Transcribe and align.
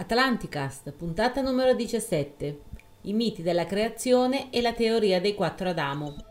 Atlanticast, 0.00 0.92
puntata 0.92 1.42
numero 1.42 1.74
17. 1.74 2.60
I 3.02 3.12
miti 3.12 3.42
della 3.42 3.66
creazione 3.66 4.50
e 4.50 4.62
la 4.62 4.72
teoria 4.72 5.20
dei 5.20 5.34
quattro 5.34 5.68
Adamo. 5.68 6.29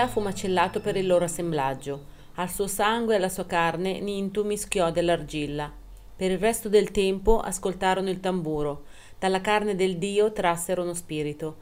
Uela 0.00 0.12
fu 0.12 0.20
macellato 0.20 0.80
per 0.80 0.96
il 0.96 1.06
loro 1.06 1.26
assemblaggio. 1.26 2.04
Al 2.36 2.48
suo 2.48 2.66
sangue 2.66 3.12
e 3.12 3.16
alla 3.18 3.28
sua 3.28 3.44
carne 3.44 4.00
Nintu 4.00 4.44
mischiò 4.44 4.90
dell'argilla. 4.90 5.70
Per 6.16 6.30
il 6.30 6.38
resto 6.38 6.70
del 6.70 6.90
tempo 6.90 7.38
ascoltarono 7.38 8.08
il 8.08 8.18
tamburo. 8.18 8.84
Dalla 9.18 9.42
carne 9.42 9.74
del 9.74 9.98
Dio 9.98 10.32
trassero 10.32 10.84
uno 10.84 10.94
spirito. 10.94 11.56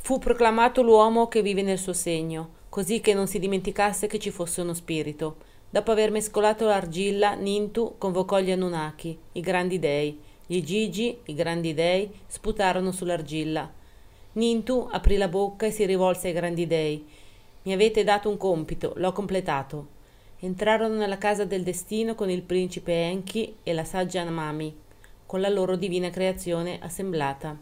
Fu 0.00 0.18
proclamato 0.18 0.82
l'uomo 0.82 1.28
che 1.28 1.42
vive 1.42 1.62
nel 1.62 1.78
suo 1.78 1.92
segno, 1.92 2.54
così 2.70 3.00
che 3.00 3.14
non 3.14 3.28
si 3.28 3.38
dimenticasse 3.38 4.08
che 4.08 4.18
ci 4.18 4.32
fosse 4.32 4.62
uno 4.62 4.74
spirito. 4.74 5.36
Dopo 5.70 5.92
aver 5.92 6.10
mescolato 6.10 6.64
l'argilla, 6.64 7.34
Nintu 7.34 7.94
convocò 7.98 8.40
gli 8.40 8.50
Anunnaki, 8.50 9.16
i 9.30 9.40
grandi 9.40 9.78
dei. 9.78 10.18
Gli 10.44 10.60
Gigi, 10.60 11.18
i 11.26 11.34
grandi 11.34 11.72
dei, 11.72 12.10
sputarono 12.26 12.90
sull'argilla. 12.90 13.72
Nintu 14.32 14.88
aprì 14.90 15.16
la 15.16 15.28
bocca 15.28 15.66
e 15.66 15.70
si 15.70 15.86
rivolse 15.86 16.26
ai 16.26 16.34
grandi 16.34 16.66
dei. 16.66 17.06
Mi 17.66 17.72
avete 17.72 18.04
dato 18.04 18.28
un 18.28 18.36
compito, 18.36 18.92
l'ho 18.94 19.10
completato. 19.10 19.88
Entrarono 20.38 20.94
nella 20.94 21.18
casa 21.18 21.44
del 21.44 21.64
destino 21.64 22.14
con 22.14 22.30
il 22.30 22.42
principe 22.42 22.92
Enki 22.92 23.56
e 23.64 23.72
la 23.72 23.82
saggia 23.82 24.22
Mami, 24.22 24.72
con 25.26 25.40
la 25.40 25.48
loro 25.48 25.74
divina 25.74 26.08
creazione 26.10 26.78
assemblata. 26.80 27.58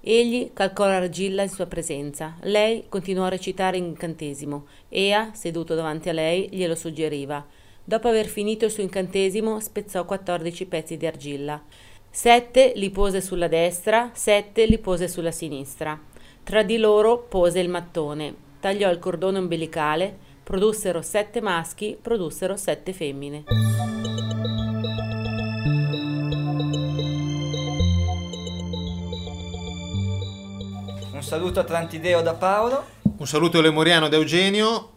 Egli 0.00 0.50
calcò 0.52 0.86
l'argilla 0.86 1.42
in 1.42 1.50
sua 1.50 1.66
presenza. 1.66 2.34
Lei 2.40 2.86
continuò 2.88 3.26
a 3.26 3.28
recitare 3.28 3.76
incantesimo. 3.76 4.66
Ea, 4.88 5.30
seduto 5.34 5.76
davanti 5.76 6.08
a 6.08 6.12
lei, 6.12 6.48
glielo 6.50 6.74
suggeriva. 6.74 7.46
Dopo 7.84 8.08
aver 8.08 8.26
finito 8.26 8.64
il 8.64 8.72
suo 8.72 8.82
incantesimo, 8.82 9.60
spezzò 9.60 10.04
quattordici 10.04 10.66
pezzi 10.66 10.96
di 10.96 11.06
argilla. 11.06 11.62
Sette 12.10 12.72
li 12.74 12.90
pose 12.90 13.20
sulla 13.20 13.46
destra, 13.46 14.10
sette 14.14 14.66
li 14.66 14.78
pose 14.78 15.06
sulla 15.06 15.30
sinistra. 15.30 15.96
Tra 16.42 16.64
di 16.64 16.76
loro 16.76 17.18
pose 17.18 17.60
il 17.60 17.68
mattone, 17.68 18.48
tagliò 18.60 18.90
il 18.90 18.98
cordone 18.98 19.38
ombelicale, 19.38 20.14
produssero 20.44 21.00
sette 21.00 21.40
maschi, 21.40 21.98
produssero 22.00 22.56
sette 22.56 22.92
femmine. 22.92 23.44
Un 31.12 31.22
saluto 31.22 31.60
a 31.60 31.64
Trantideo 31.64 32.20
da 32.20 32.34
Paolo. 32.34 32.84
Un 33.16 33.26
saluto 33.26 33.60
lemuriano 33.60 34.08
da 34.08 34.16
Eugenio, 34.16 34.92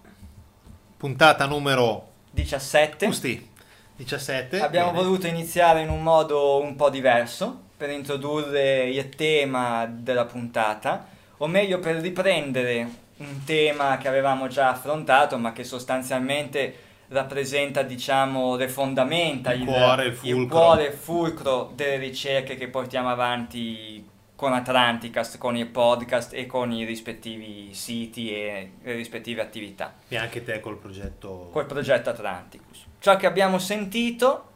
puntata 0.98 1.46
numero 1.46 2.12
17. 2.32 3.06
Giusti, 3.06 3.50
17. 3.96 4.60
Abbiamo 4.60 4.92
bene. 4.92 5.04
voluto 5.04 5.28
iniziare 5.28 5.82
in 5.82 5.90
un 5.90 6.02
modo 6.02 6.60
un 6.62 6.76
po' 6.76 6.90
diverso 6.90 7.62
per 7.78 7.90
introdurre 7.90 8.90
il 8.90 9.10
tema 9.10 9.86
della 9.86 10.26
puntata, 10.26 11.08
o 11.38 11.48
meglio 11.48 11.80
per 11.80 11.98
riprendere 11.98 13.02
un 13.28 13.44
tema 13.44 13.98
che 13.98 14.08
avevamo 14.08 14.48
già 14.48 14.70
affrontato, 14.70 15.38
ma 15.38 15.52
che 15.54 15.64
sostanzialmente 15.64 16.76
rappresenta, 17.10 17.84
diciamo, 17.84 18.56
le 18.56 18.68
fondamenta, 18.70 19.54
Il 19.54 19.66
cuore, 19.66 20.06
il 20.06 20.14
fulcro. 20.14 20.58
cuore, 20.60 20.86
il 20.86 20.94
fulcro 20.94 21.72
delle 21.76 21.98
ricerche 21.98 22.56
che 22.56 22.68
portiamo 22.70 23.10
avanti 23.10 24.10
con 24.36 24.52
Atlanticast, 24.52 25.38
con 25.38 25.56
il 25.56 25.68
podcast 25.68 26.34
e 26.34 26.46
con 26.48 26.72
i 26.72 26.84
rispettivi 26.86 27.74
siti 27.74 28.34
e 28.34 28.72
le 28.82 28.94
rispettive 28.96 29.42
attività 29.42 29.94
E 30.10 30.18
anche 30.18 30.44
te 30.44 30.60
col 30.60 30.78
progetto. 30.78 31.50
col 31.52 31.66
progetto 31.66 32.10
Atlanticus. 32.10 32.86
Ciò 33.00 33.16
che 33.16 33.26
abbiamo 33.28 33.60
sentito 33.60 34.50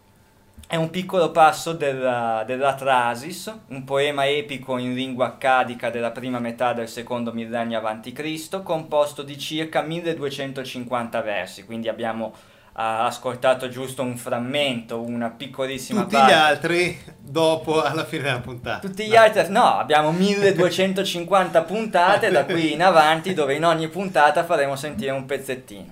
è 0.68 0.76
un 0.76 0.90
piccolo 0.90 1.32
passo 1.32 1.72
della, 1.72 2.44
dell'Atrasis, 2.46 3.54
un 3.68 3.86
poema 3.86 4.28
epico 4.28 4.78
in 4.78 4.94
lingua 4.94 5.28
accadica 5.28 5.90
della 5.90 6.12
prima 6.12 6.40
metà 6.40 6.74
del 6.74 6.90
secondo 6.90 7.32
millennio 7.32 7.80
a.C., 7.80 8.62
composto 8.64 9.24
di 9.24 9.38
circa 9.40 9.82
1250 9.82 11.22
versi, 11.22 11.64
quindi 11.64 11.88
abbiamo 11.88 12.34
ah, 12.74 13.06
ascoltato 13.06 13.70
giusto 13.70 14.02
un 14.02 14.18
frammento, 14.18 15.00
una 15.00 15.30
piccolissima 15.30 16.02
Tutti 16.02 16.16
parte. 16.16 16.32
gli 16.32 16.36
altri 16.36 17.00
dopo 17.18 17.82
alla 17.82 18.04
fine 18.04 18.24
della 18.24 18.40
puntata. 18.42 18.86
Tutti 18.86 19.06
gli 19.06 19.16
altri, 19.16 19.50
no, 19.50 19.78
abbiamo 19.78 20.12
1250 20.12 21.62
puntate 21.64 22.30
da 22.30 22.44
qui 22.44 22.74
in 22.74 22.84
avanti 22.84 23.34
dove 23.34 23.56
in 23.56 23.64
ogni 23.64 23.88
puntata 23.88 24.44
faremo 24.44 24.76
sentire 24.76 25.12
un 25.12 25.24
pezzettino. 25.26 25.92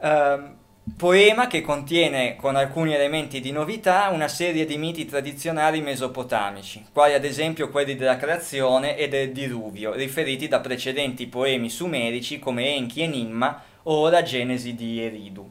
Ehm, 0.00 0.58
poema 0.96 1.46
che 1.46 1.60
contiene 1.60 2.36
con 2.36 2.56
alcuni 2.56 2.94
elementi 2.94 3.40
di 3.40 3.52
novità 3.52 4.08
una 4.08 4.28
serie 4.28 4.64
di 4.64 4.76
miti 4.76 5.04
tradizionali 5.04 5.80
mesopotamici, 5.80 6.84
quali 6.92 7.14
ad 7.14 7.24
esempio 7.24 7.70
quelli 7.70 7.96
della 7.96 8.16
creazione 8.16 8.96
e 8.96 9.08
del 9.08 9.32
diluvio, 9.32 9.92
riferiti 9.94 10.48
da 10.48 10.60
precedenti 10.60 11.26
poemi 11.26 11.70
sumerici 11.70 12.38
come 12.38 12.74
Enki 12.74 13.02
e 13.02 13.06
Nimma 13.06 13.62
o 13.84 14.08
la 14.08 14.22
Genesi 14.22 14.74
di 14.74 15.00
Eridu. 15.00 15.48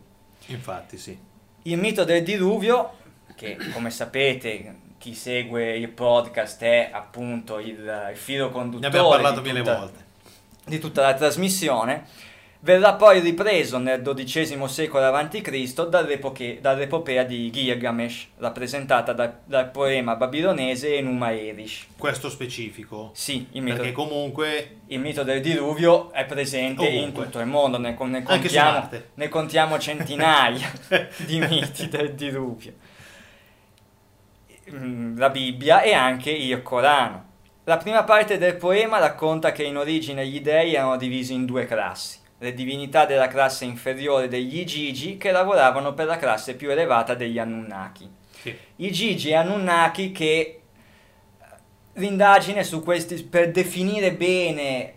Infatti, 0.47 0.97
sì. 0.97 1.18
Il 1.63 1.78
mito 1.78 2.03
del 2.03 2.23
diluvio, 2.23 2.94
che 3.35 3.57
come 3.72 3.91
sapete 3.91 4.75
chi 4.97 5.13
segue 5.13 5.78
il 5.78 5.89
podcast 5.89 6.62
è 6.62 6.89
appunto 6.91 7.59
il, 7.59 8.09
il 8.12 8.18
filo 8.18 8.47
Ne 8.47 8.51
conduttore 8.51 8.88
abbiamo 8.88 9.09
parlato 9.09 9.39
di 9.41 9.47
mille 9.47 9.59
tutta- 9.62 9.78
volte. 9.78 10.06
di 10.66 10.79
tutta 10.79 11.01
la 11.01 11.13
trasmissione, 11.13 12.06
verrà 12.62 12.94
poi 12.96 13.22
ripreso 13.22 13.78
nel 13.78 14.02
XII 14.02 14.68
secolo 14.68 15.06
a.C. 15.06 16.59
dall'epopea 16.59 17.24
di 17.24 17.50
Gilgamesh, 17.50 18.28
rappresentata 18.38 19.14
da- 19.14 19.38
dal 19.44 19.70
poema 19.72 20.16
babilonese 20.16 20.96
Enuma 20.98 21.31
Elish. 21.34 21.88
Questo 21.98 22.30
specifico. 22.30 23.12
Sì, 23.14 23.48
il 23.52 23.62
mito, 23.62 23.78
Perché 23.78 23.92
comunque 23.94 24.78
il 24.88 25.00
mito 25.00 25.24
del 25.24 25.42
diluvio 25.42 26.12
è 26.12 26.25
presente 26.25 26.86
in 26.86 26.98
Ovunque. 27.00 27.24
tutto 27.25 27.40
il 27.40 27.48
mondo, 27.48 27.78
ne, 27.78 27.96
ne 27.98 28.24
contiamo, 28.24 28.90
ne 29.14 29.30
contiamo 29.30 29.80
centinaia 29.80 30.69
di 31.25 31.40
miti 31.40 31.88
del 31.88 32.14
diluvio. 32.14 32.74
Mm, 34.72 35.18
La 35.18 35.30
Bibbia 35.30 35.81
e 35.81 35.94
anche 35.94 36.30
il 36.30 36.62
Corano. 36.62 37.28
La 37.64 37.78
prima 37.78 38.03
parte 38.03 38.38
del 38.38 38.56
poema 38.56 38.98
racconta 39.00 39.52
che 39.52 39.64
in 39.64 39.78
origine 39.78 40.25
gli 40.28 40.42
dei 40.42 40.74
erano 40.74 40.98
divisi 40.98 41.34
in 41.34 41.46
due 41.46 41.66
classi. 41.66 42.19
Le 42.39 42.53
divinità 42.53 43.05
della 43.05 43.27
classe 43.27 43.66
inferiore 43.66 44.27
degli 44.27 44.63
Gigi 44.63 45.17
che 45.17 45.31
lavoravano 45.31 45.94
per 45.94 46.07
la 46.07 46.17
classe 46.17 46.55
più 46.55 46.72
elevata 46.72 47.13
degli 47.13 47.38
Anunnaki. 47.38 48.09
sì. 48.41 48.55
I 48.77 48.91
Gigi 48.91 49.29
e 49.29 49.35
Anunnaki 49.35 50.11
che 50.11 50.61
l'indagine 51.94 52.63
su 52.63 52.81
questi 52.81 53.22
per 53.23 53.51
definire 53.51 54.13
bene 54.13 54.94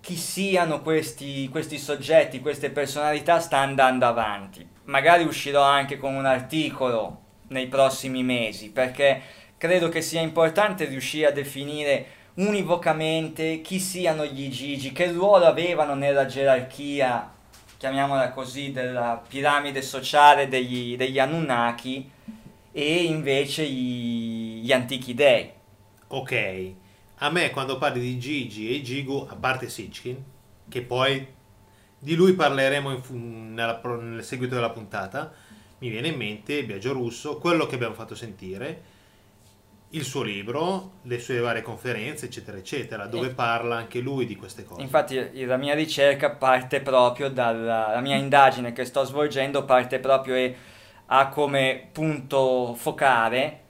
chi 0.00 0.14
siano 0.14 0.82
questi, 0.82 1.48
questi 1.48 1.78
soggetti, 1.78 2.40
queste 2.40 2.70
personalità 2.70 3.40
sta 3.40 3.58
andando 3.58 4.06
avanti. 4.06 4.64
Magari 4.84 5.24
uscirò 5.24 5.62
anche 5.62 5.96
con 5.96 6.14
un 6.14 6.24
articolo 6.24 7.22
nei 7.48 7.66
prossimi 7.66 8.22
mesi 8.22 8.70
perché 8.70 9.20
credo 9.58 9.88
che 9.88 10.02
sia 10.02 10.20
importante 10.20 10.84
riuscire 10.84 11.26
a 11.26 11.32
definire 11.32 12.06
univocamente 12.36 13.60
chi 13.60 13.78
siano 13.78 14.24
gli 14.24 14.48
Gigi, 14.48 14.92
che 14.92 15.12
ruolo 15.12 15.46
avevano 15.46 15.94
nella 15.94 16.26
gerarchia, 16.26 17.32
chiamiamola 17.76 18.32
così, 18.32 18.72
della 18.72 19.22
piramide 19.26 19.82
sociale 19.82 20.48
degli, 20.48 20.96
degli 20.96 21.18
Anunnaki 21.18 22.10
e 22.72 23.04
invece 23.04 23.66
gli, 23.66 24.62
gli 24.62 24.72
antichi 24.72 25.14
dei. 25.14 25.50
Ok. 26.08 26.72
A 27.20 27.30
me 27.30 27.50
quando 27.50 27.78
parli 27.78 28.00
di 28.00 28.18
Gigi 28.18 28.74
e 28.74 28.82
Gigu, 28.82 29.26
a 29.28 29.34
parte 29.36 29.70
Sitchkin, 29.70 30.22
che 30.68 30.82
poi 30.82 31.26
di 31.98 32.14
lui 32.14 32.34
parleremo 32.34 32.90
in 32.90 33.54
nella 33.54 33.80
nel 33.82 34.22
seguito 34.22 34.54
della 34.54 34.70
puntata, 34.70 35.32
mi 35.78 35.88
viene 35.88 36.08
in 36.08 36.16
mente 36.16 36.64
Biagio 36.64 36.92
Russo, 36.92 37.38
quello 37.38 37.66
che 37.66 37.76
abbiamo 37.76 37.94
fatto 37.94 38.14
sentire, 38.14 38.82
il 39.90 40.04
suo 40.04 40.22
libro, 40.22 40.94
le 41.02 41.18
sue 41.18 41.38
varie 41.38 41.62
conferenze, 41.62 42.26
eccetera, 42.26 42.56
eccetera, 42.58 43.06
dove 43.06 43.28
Eh. 43.28 43.34
parla 43.34 43.76
anche 43.76 44.00
lui 44.00 44.26
di 44.26 44.36
queste 44.36 44.64
cose. 44.64 44.82
Infatti 44.82 45.44
la 45.44 45.56
mia 45.56 45.74
ricerca 45.74 46.30
parte 46.30 46.80
proprio 46.80 47.30
dalla 47.30 47.92
la 47.92 48.00
mia 48.00 48.16
indagine 48.16 48.72
che 48.72 48.84
sto 48.84 49.04
svolgendo 49.04 49.64
parte 49.64 49.98
proprio 50.00 50.34
e 50.34 50.56
ha 51.06 51.28
come 51.28 51.88
punto 51.92 52.74
focale 52.74 53.60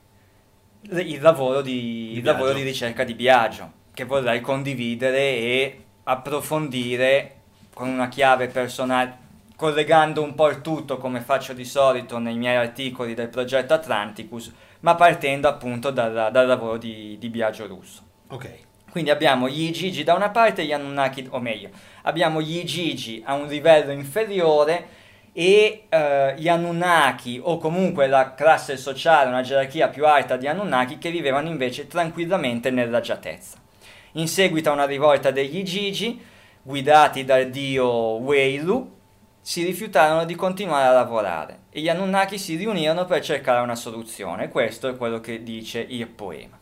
il 0.89 1.21
lavoro 1.21 1.61
di, 1.61 2.09
Di 2.11 2.17
il 2.17 2.23
lavoro 2.23 2.53
di 2.53 2.63
ricerca 2.63 3.03
di 3.03 3.13
Biagio 3.13 3.71
che 3.93 4.05
vorrei 4.05 4.41
condividere 4.41 5.19
e 5.19 5.83
approfondire 6.03 7.35
con 7.73 7.87
una 7.89 8.07
chiave 8.09 8.47
personale, 8.47 9.17
collegando 9.55 10.23
un 10.23 10.33
po' 10.35 10.49
il 10.49 10.61
tutto 10.61 10.97
come 10.97 11.21
faccio 11.21 11.53
di 11.53 11.65
solito 11.65 12.17
nei 12.17 12.37
miei 12.37 12.55
articoli 12.55 13.13
del 13.13 13.29
progetto 13.29 13.73
Atlanticus, 13.73 14.51
ma 14.81 14.95
partendo 14.95 15.47
appunto 15.47 15.91
dal, 15.91 16.29
dal 16.31 16.47
lavoro 16.47 16.77
di, 16.77 17.17
di 17.19 17.29
Biagio 17.29 17.67
Russo. 17.67 18.01
Ok. 18.29 18.65
Quindi 18.89 19.09
abbiamo 19.09 19.47
gli 19.47 19.63
Igigi 19.63 20.03
da 20.03 20.13
una 20.13 20.29
parte 20.29 20.61
e 20.61 20.65
gli 20.65 20.73
Anunnaki, 20.73 21.27
o 21.29 21.39
meglio, 21.39 21.69
abbiamo 22.03 22.41
gli 22.41 22.57
Igigi 22.57 23.21
a 23.25 23.33
un 23.33 23.47
livello 23.47 23.91
inferiore 23.91 24.87
e 25.33 25.83
eh, 25.87 26.33
gli 26.37 26.47
Anunnaki 26.47 27.39
o 27.43 27.57
comunque 27.59 28.07
la 28.07 28.33
classe 28.33 28.75
sociale, 28.75 29.29
una 29.29 29.43
gerarchia 29.43 29.89
più 29.89 30.07
alta 30.07 30.35
di 30.35 30.47
Anunnaki 30.47 30.97
che 30.97 31.11
vivevano 31.11 31.47
invece 31.47 31.87
tranquillamente 31.87 32.71
nell'agiatezza. 32.71 33.57
In 34.13 34.27
seguito 34.27 34.69
a 34.69 34.73
una 34.73 34.85
rivolta 34.85 35.29
degli 35.29 35.57
Igigi, 35.57 36.19
guidati 36.63 37.23
dal 37.23 37.49
dio 37.49 37.85
Weilu, 37.85 38.95
si 39.41 39.63
rifiutarono 39.63 40.25
di 40.25 40.33
continuare 40.33 40.87
a 40.87 40.91
lavorare 40.91 41.59
e 41.77 41.81
gli 41.81 41.89
Anunnaki 41.89 42.39
si 42.39 42.55
riunirono 42.55 43.05
per 43.05 43.21
cercare 43.21 43.61
una 43.61 43.75
soluzione. 43.75 44.49
Questo 44.49 44.87
è 44.87 44.97
quello 44.97 45.19
che 45.19 45.43
dice 45.43 45.85
il 45.87 46.07
poema. 46.07 46.57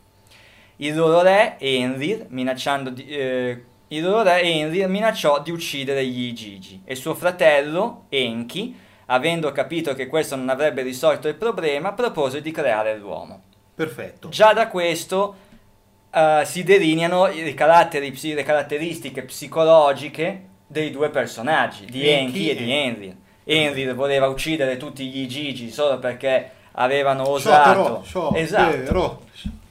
Il 0.76 0.94
loro 0.94 1.22
re 1.22 1.56
Enrir, 1.58 2.26
minacciando 2.28 2.90
di, 2.90 3.06
eh, 3.06 3.62
il 3.88 4.02
loro 4.02 4.22
re 4.22 4.42
Enrir 4.42 4.88
minacciò 4.88 5.40
di 5.40 5.50
uccidere 5.50 6.04
gli 6.04 6.24
Igigi 6.24 6.82
e 6.84 6.94
suo 6.94 7.14
fratello 7.14 8.04
Enki, 8.10 8.76
avendo 9.06 9.50
capito 9.52 9.94
che 9.94 10.06
questo 10.06 10.36
non 10.36 10.50
avrebbe 10.50 10.82
risolto 10.82 11.28
il 11.28 11.34
problema, 11.36 11.94
propose 11.94 12.42
di 12.42 12.50
creare 12.50 12.98
l'uomo. 12.98 13.40
Perfetto. 13.74 14.28
Già 14.28 14.52
da 14.52 14.68
questo 14.68 15.36
uh, 16.12 16.44
si 16.44 16.62
delineano 16.62 17.28
le, 17.28 17.42
le, 17.42 17.54
caratteristiche 17.54 19.22
psicologiche 19.22 20.48
dei 20.66 20.90
due 20.90 21.08
personaggi, 21.08 21.86
di 21.86 22.06
Enki, 22.06 22.50
Enki 22.50 22.50
e 22.50 22.54
di 22.54 22.70
Enrir. 22.70 23.16
Enrir 23.48 23.94
voleva 23.94 24.26
uccidere 24.26 24.76
tutti 24.76 25.06
gli 25.06 25.20
Igigi 25.20 25.70
solo 25.70 25.98
perché 25.98 26.50
avevano 26.72 27.28
osato... 27.28 28.02
Sciopero, 28.04 28.34
esatto. 28.34 29.24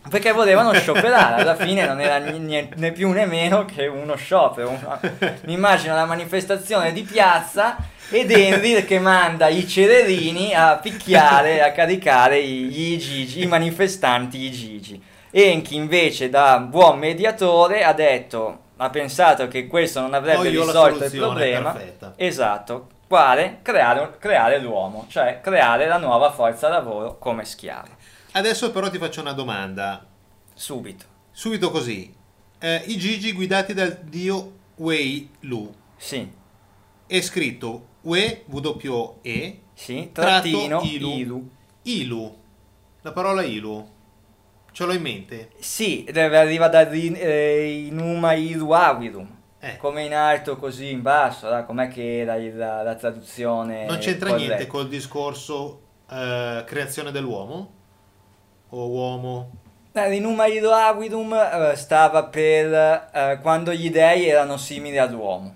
Perché 0.07 0.31
volevano 0.31 0.71
scioperare, 0.73 1.41
alla 1.41 1.55
fine 1.55 1.85
non 1.85 1.99
era 1.99 2.17
niente, 2.17 2.75
né 2.77 2.91
più 2.91 3.09
né 3.09 3.25
meno 3.25 3.65
che 3.65 3.87
uno 3.87 4.15
sciopero. 4.15 4.69
Una, 4.69 4.99
mi 5.45 5.53
immagino 5.53 5.95
la 5.95 6.05
manifestazione 6.05 6.93
di 6.93 7.01
piazza 7.01 7.75
ed 8.11 8.29
Envil 8.29 8.85
che 8.85 8.99
manda 8.99 9.47
i 9.47 9.67
cererini 9.67 10.53
a 10.53 10.77
picchiare, 10.77 11.63
a 11.63 11.71
caricare 11.71 12.41
gli 12.41 12.97
Gigi, 12.97 13.41
i 13.41 13.47
manifestanti 13.47 14.41
i 14.41 14.51
Gigi. 14.51 15.01
Enki 15.31 15.75
invece 15.75 16.29
da 16.29 16.59
buon 16.59 16.99
mediatore 16.99 17.83
ha 17.83 17.91
detto, 17.91 18.59
ha 18.77 18.89
pensato 18.89 19.47
che 19.47 19.67
questo 19.67 19.99
non 20.01 20.13
avrebbe 20.13 20.49
risolto 20.49 21.03
il 21.03 21.11
problema. 21.11 21.71
Perfetta. 21.71 22.13
Esatto, 22.15 22.87
quale? 23.07 23.59
Creare, 23.61 24.15
creare 24.19 24.59
l'uomo, 24.59 25.05
cioè 25.07 25.39
creare 25.41 25.87
la 25.87 25.97
nuova 25.97 26.31
forza 26.31 26.69
lavoro 26.69 27.17
come 27.17 27.45
schiavo. 27.45 27.89
Adesso 28.31 28.71
però 28.71 28.89
ti 28.89 28.97
faccio 28.97 29.21
una 29.21 29.33
domanda. 29.33 30.05
Subito. 30.53 31.05
Subito 31.31 31.71
così. 31.71 32.13
Eh, 32.59 32.83
I 32.87 32.97
Gigi 32.97 33.31
guidati 33.33 33.73
dal 33.73 33.99
dio 34.03 34.53
Wei 34.75 35.29
Lu. 35.41 35.73
Sì. 35.97 36.29
È 37.07 37.21
scritto 37.21 37.87
Wei 38.01 38.43
W 38.45 39.19
E. 39.21 39.59
Sì, 39.73 40.09
trattino 40.11 40.81
Ilu. 40.81 41.09
Ilu. 41.11 41.49
Ilu. 41.83 42.37
La 43.01 43.11
parola 43.11 43.43
Ilu. 43.43 43.93
Ce 44.71 44.85
l'ho 44.85 44.93
in 44.93 45.01
mente? 45.01 45.51
Sì, 45.59 46.05
arriva 46.13 46.67
da 46.67 46.89
eh, 46.89 47.85
Inuma 47.87 48.33
Ilu 48.33 48.71
Avirum. 48.71 49.34
Eh. 49.65 49.77
Come 49.77 50.03
in 50.03 50.13
alto 50.13 50.57
così 50.57 50.91
in 50.91 51.01
basso, 51.01 51.49
da? 51.49 51.63
com'è 51.63 51.87
che 51.87 52.19
era 52.19 52.37
la, 52.37 52.83
la, 52.83 52.93
traduzione? 52.93 53.87
Non 53.87 53.97
c'entra 53.97 54.29
corretta. 54.29 54.47
niente 54.47 54.67
col 54.67 54.87
discorso 54.87 55.79
eh, 56.07 56.63
creazione 56.67 57.11
dell'uomo? 57.11 57.71
o 58.69 58.87
uomo? 58.87 59.51
Eh, 59.91 60.09
L'inumarido 60.09 60.71
Aguidum 60.71 61.33
eh, 61.33 61.75
stava 61.75 62.25
per 62.25 63.09
eh, 63.11 63.39
quando 63.41 63.73
gli 63.73 63.89
dei 63.89 64.27
erano 64.27 64.57
simili 64.57 64.99
all'uomo. 64.99 65.53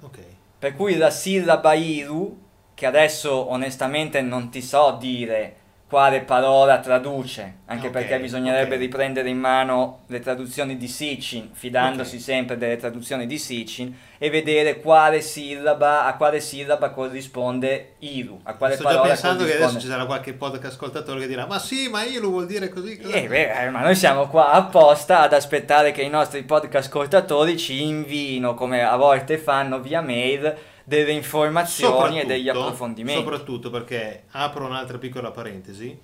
Ok. 0.00 0.18
Per 0.58 0.74
cui 0.74 0.96
la 0.96 1.10
sillaba 1.10 1.74
Iru, 1.74 2.40
che 2.72 2.86
adesso 2.86 3.50
onestamente 3.50 4.22
non 4.22 4.48
ti 4.48 4.62
so 4.62 4.96
dire 4.98 5.56
quale 5.92 6.22
parola 6.22 6.78
traduce, 6.78 7.56
anche 7.66 7.88
okay, 7.88 8.00
perché 8.00 8.18
bisognerebbe 8.18 8.76
okay. 8.76 8.78
riprendere 8.78 9.28
in 9.28 9.36
mano 9.36 10.04
le 10.06 10.20
traduzioni 10.20 10.78
di 10.78 10.88
Sitchin, 10.88 11.50
fidandosi 11.52 12.14
okay. 12.14 12.18
sempre 12.18 12.56
delle 12.56 12.78
traduzioni 12.78 13.26
di 13.26 13.36
Sitchin, 13.36 13.94
e 14.16 14.30
vedere 14.30 14.80
quale 14.80 15.20
sillaba, 15.20 16.06
a 16.06 16.16
quale 16.16 16.40
sillaba 16.40 16.88
corrisponde 16.92 17.96
Iru, 17.98 18.40
a 18.44 18.54
quale 18.54 18.76
Sto 18.76 18.84
parola 18.84 19.02
già 19.02 19.08
pensando 19.08 19.44
che 19.44 19.54
adesso 19.56 19.78
ci 19.78 19.86
sarà 19.86 20.06
qualche 20.06 20.32
podcast 20.32 20.72
ascoltatore 20.72 21.20
che 21.20 21.26
dirà, 21.26 21.44
ma 21.44 21.58
sì, 21.58 21.90
ma 21.90 22.02
Iru 22.04 22.30
vuol 22.30 22.46
dire 22.46 22.70
così. 22.70 22.96
Eh, 22.96 23.28
beh, 23.28 23.68
ma 23.68 23.82
noi 23.82 23.94
siamo 23.94 24.28
qua 24.28 24.52
apposta 24.52 25.20
ad 25.20 25.34
aspettare 25.34 25.92
che 25.92 26.00
i 26.00 26.08
nostri 26.08 26.42
podcast 26.42 26.86
ascoltatori 26.88 27.58
ci 27.58 27.82
invino, 27.82 28.54
come 28.54 28.82
a 28.82 28.96
volte 28.96 29.36
fanno 29.36 29.78
via 29.78 30.00
mail, 30.00 30.56
delle 30.92 31.12
informazioni 31.12 32.20
e 32.20 32.26
degli 32.26 32.50
approfondimenti. 32.50 33.18
Soprattutto 33.18 33.70
perché 33.70 34.24
apro 34.32 34.66
un'altra 34.66 34.98
piccola 34.98 35.30
parentesi. 35.30 35.98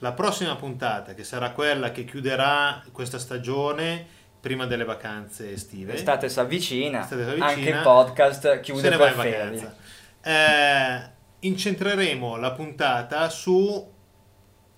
La 0.00 0.12
prossima 0.12 0.54
puntata, 0.56 1.14
che 1.14 1.24
sarà 1.24 1.52
quella 1.52 1.90
che 1.90 2.04
chiuderà 2.04 2.82
questa 2.92 3.18
stagione 3.18 4.06
prima 4.38 4.66
delle 4.66 4.84
vacanze 4.84 5.52
estive. 5.52 5.92
L'estate 5.92 6.28
si 6.28 6.38
avvicina, 6.38 7.08
anche 7.38 7.70
il 7.70 7.80
podcast 7.82 8.60
chiude 8.60 8.94
per 8.94 9.12
ferie. 9.12 9.74
Eh, 10.22 11.10
incentreremo 11.40 12.36
la 12.36 12.52
puntata 12.52 13.30
su 13.30 13.94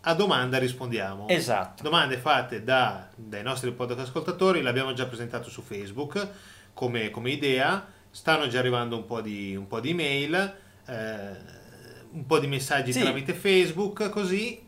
a 0.00 0.14
domanda 0.14 0.58
rispondiamo. 0.58 1.26
Esatto. 1.26 1.82
Domande 1.82 2.16
fatte 2.16 2.62
da, 2.62 3.08
dai 3.16 3.42
nostri 3.42 3.72
podcast 3.72 3.98
ascoltatori, 3.98 4.62
l'abbiamo 4.62 4.92
già 4.92 5.06
presentato 5.06 5.50
su 5.50 5.62
Facebook 5.62 6.28
come, 6.72 7.10
come 7.10 7.30
idea 7.30 7.96
stanno 8.10 8.48
già 8.48 8.58
arrivando 8.58 8.96
un 8.96 9.06
po' 9.06 9.20
di, 9.20 9.54
un 9.56 9.66
po 9.66 9.80
di 9.80 9.94
mail, 9.94 10.34
eh, 10.86 11.56
un 12.12 12.26
po' 12.26 12.38
di 12.38 12.46
messaggi 12.46 12.92
sì. 12.92 13.00
tramite 13.00 13.32
Facebook, 13.34 14.08
così 14.08 14.66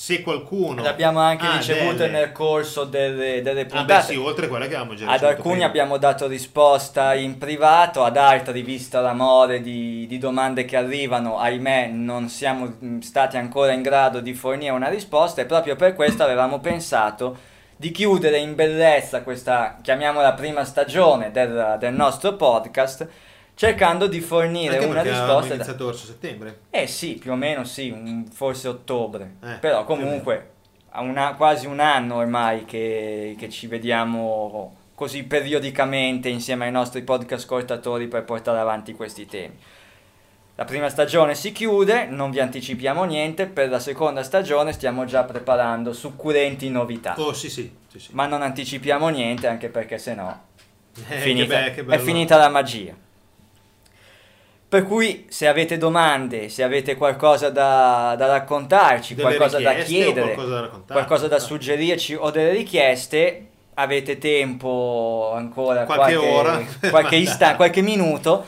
se 0.00 0.22
qualcuno 0.22 0.84
abbiamo 0.84 1.18
anche 1.18 1.50
ricevuto 1.50 1.96
delle... 1.96 2.10
nel 2.12 2.30
corso 2.30 2.84
delle, 2.84 3.42
delle 3.42 3.66
puntate 3.66 3.92
ah 3.92 3.96
beh, 3.96 4.02
sì, 4.04 4.14
oltre 4.14 4.46
a 4.46 4.48
quelle 4.48 4.68
che 4.68 4.76
avevamo 4.76 4.94
già 4.94 5.10
ad 5.10 5.24
alcuni 5.24 5.54
prima. 5.54 5.66
abbiamo 5.66 5.96
dato 5.96 6.28
risposta 6.28 7.14
in 7.14 7.36
privato 7.36 8.04
ad 8.04 8.16
altri 8.16 8.62
visto 8.62 9.00
l'amore 9.00 9.60
di, 9.60 10.06
di, 10.06 10.18
domande 10.18 10.64
che 10.66 10.76
arrivano 10.76 11.40
ahimè 11.40 11.88
non 11.88 12.28
siamo 12.28 12.76
stati 13.00 13.38
ancora 13.38 13.72
in 13.72 13.82
grado 13.82 14.20
di 14.20 14.34
fornire 14.34 14.70
una 14.70 14.88
risposta 14.88 15.40
e 15.40 15.46
proprio 15.46 15.74
per 15.74 15.94
questo 15.94 16.22
avevamo 16.22 16.60
pensato 16.60 17.36
di 17.78 17.92
chiudere 17.92 18.38
in 18.38 18.56
bellezza 18.56 19.22
questa, 19.22 19.78
chiamiamola 19.80 20.32
prima 20.32 20.64
stagione 20.64 21.30
del, 21.30 21.76
del 21.78 21.94
nostro 21.94 22.34
podcast, 22.34 23.08
cercando 23.54 24.08
di 24.08 24.20
fornire 24.20 24.74
Anche 24.74 24.86
una 24.86 25.02
risposta. 25.02 25.52
È 25.52 25.54
iniziato 25.54 25.86
verso 25.86 26.06
settembre? 26.06 26.58
Eh 26.70 26.88
sì, 26.88 27.14
più 27.14 27.30
o 27.30 27.36
meno 27.36 27.62
sì, 27.62 27.90
un, 27.90 28.26
forse 28.32 28.66
ottobre. 28.66 29.36
Eh, 29.44 29.54
Però 29.60 29.84
comunque 29.84 30.50
ha 30.90 31.02
una, 31.02 31.34
quasi 31.34 31.66
un 31.66 31.78
anno 31.78 32.16
ormai 32.16 32.64
che, 32.64 33.36
che 33.38 33.48
ci 33.48 33.68
vediamo 33.68 34.74
così 34.96 35.22
periodicamente 35.22 36.28
insieme 36.28 36.64
ai 36.64 36.72
nostri 36.72 37.02
podcast 37.02 37.44
ascoltatori 37.44 38.08
per 38.08 38.24
portare 38.24 38.58
avanti 38.58 38.92
questi 38.92 39.24
temi. 39.24 39.56
La 40.58 40.64
prima 40.64 40.88
stagione 40.88 41.36
si 41.36 41.52
chiude, 41.52 42.06
non 42.06 42.32
vi 42.32 42.40
anticipiamo 42.40 43.04
niente, 43.04 43.46
per 43.46 43.68
la 43.68 43.78
seconda 43.78 44.24
stagione 44.24 44.72
stiamo 44.72 45.04
già 45.04 45.22
preparando 45.22 45.92
succulenti 45.92 46.68
novità. 46.68 47.14
Oh 47.16 47.32
sì 47.32 47.48
sì, 47.48 47.72
sì, 47.86 48.00
sì. 48.00 48.08
Ma 48.10 48.26
non 48.26 48.42
anticipiamo 48.42 49.08
niente 49.08 49.46
anche 49.46 49.68
perché 49.68 49.98
sennò 49.98 50.36
eh, 51.10 51.16
finita, 51.18 51.70
be- 51.70 51.94
è 51.94 51.98
finita 51.98 52.36
la 52.36 52.48
magia. 52.48 52.92
Per 54.68 54.82
cui 54.84 55.26
se 55.28 55.46
avete 55.46 55.78
domande, 55.78 56.48
se 56.48 56.64
avete 56.64 56.96
qualcosa 56.96 57.50
da, 57.50 58.16
da 58.18 58.26
raccontarci, 58.26 59.14
qualcosa 59.14 59.60
da 59.60 59.74
chiedere, 59.74 60.34
qualcosa 60.34 60.60
da, 60.60 60.92
qualcosa 60.92 61.28
da 61.28 61.38
suggerirci 61.38 62.14
o 62.14 62.32
delle 62.32 62.50
richieste, 62.50 63.46
avete 63.74 64.18
tempo 64.18 65.30
ancora 65.32 65.84
qualche, 65.84 66.16
qualche 66.16 66.26
ora, 66.26 66.64
qualche, 66.90 67.14
istan- 67.22 67.54
qualche 67.54 67.80
minuto 67.80 68.44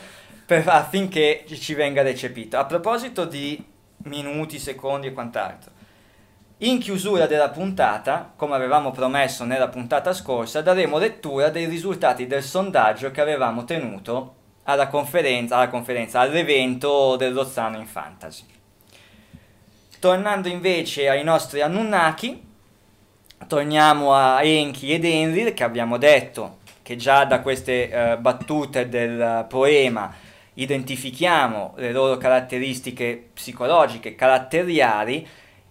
per, 0.51 0.67
affinché 0.67 1.45
ci 1.47 1.73
venga 1.73 2.01
recepito. 2.01 2.57
A 2.57 2.65
proposito 2.65 3.23
di 3.23 3.63
minuti, 4.03 4.59
secondi 4.59 5.07
e 5.07 5.13
quant'altro, 5.13 5.71
in 6.57 6.77
chiusura 6.79 7.25
della 7.25 7.47
puntata, 7.47 8.33
come 8.35 8.55
avevamo 8.55 8.91
promesso 8.91 9.45
nella 9.45 9.69
puntata 9.69 10.11
scorsa, 10.13 10.61
daremo 10.61 10.97
lettura 10.97 11.49
dei 11.49 11.67
risultati 11.67 12.27
del 12.27 12.43
sondaggio 12.43 13.11
che 13.11 13.21
avevamo 13.21 13.63
tenuto 13.63 14.35
alla 14.63 14.87
conferenza, 14.87 15.55
alla 15.55 15.69
conferenza 15.69 16.19
all'evento 16.19 17.15
del 17.15 17.31
Lozano 17.31 17.77
in 17.77 17.87
Fantasy. 17.87 18.43
Tornando 19.99 20.49
invece 20.49 21.07
ai 21.07 21.23
nostri 21.23 21.61
Anunnaki, 21.61 22.49
torniamo 23.47 24.13
a 24.13 24.43
Enki 24.43 24.91
ed 24.91 25.05
Enlil 25.05 25.53
che 25.53 25.63
abbiamo 25.63 25.97
detto 25.97 26.57
che 26.81 26.97
già 26.97 27.23
da 27.23 27.39
queste 27.39 27.89
uh, 27.89 28.19
battute 28.19 28.89
del 28.89 29.45
poema 29.47 30.13
identifichiamo 30.55 31.73
le 31.77 31.91
loro 31.91 32.17
caratteristiche 32.17 33.29
psicologiche, 33.33 34.15
caratteriali 34.15 35.27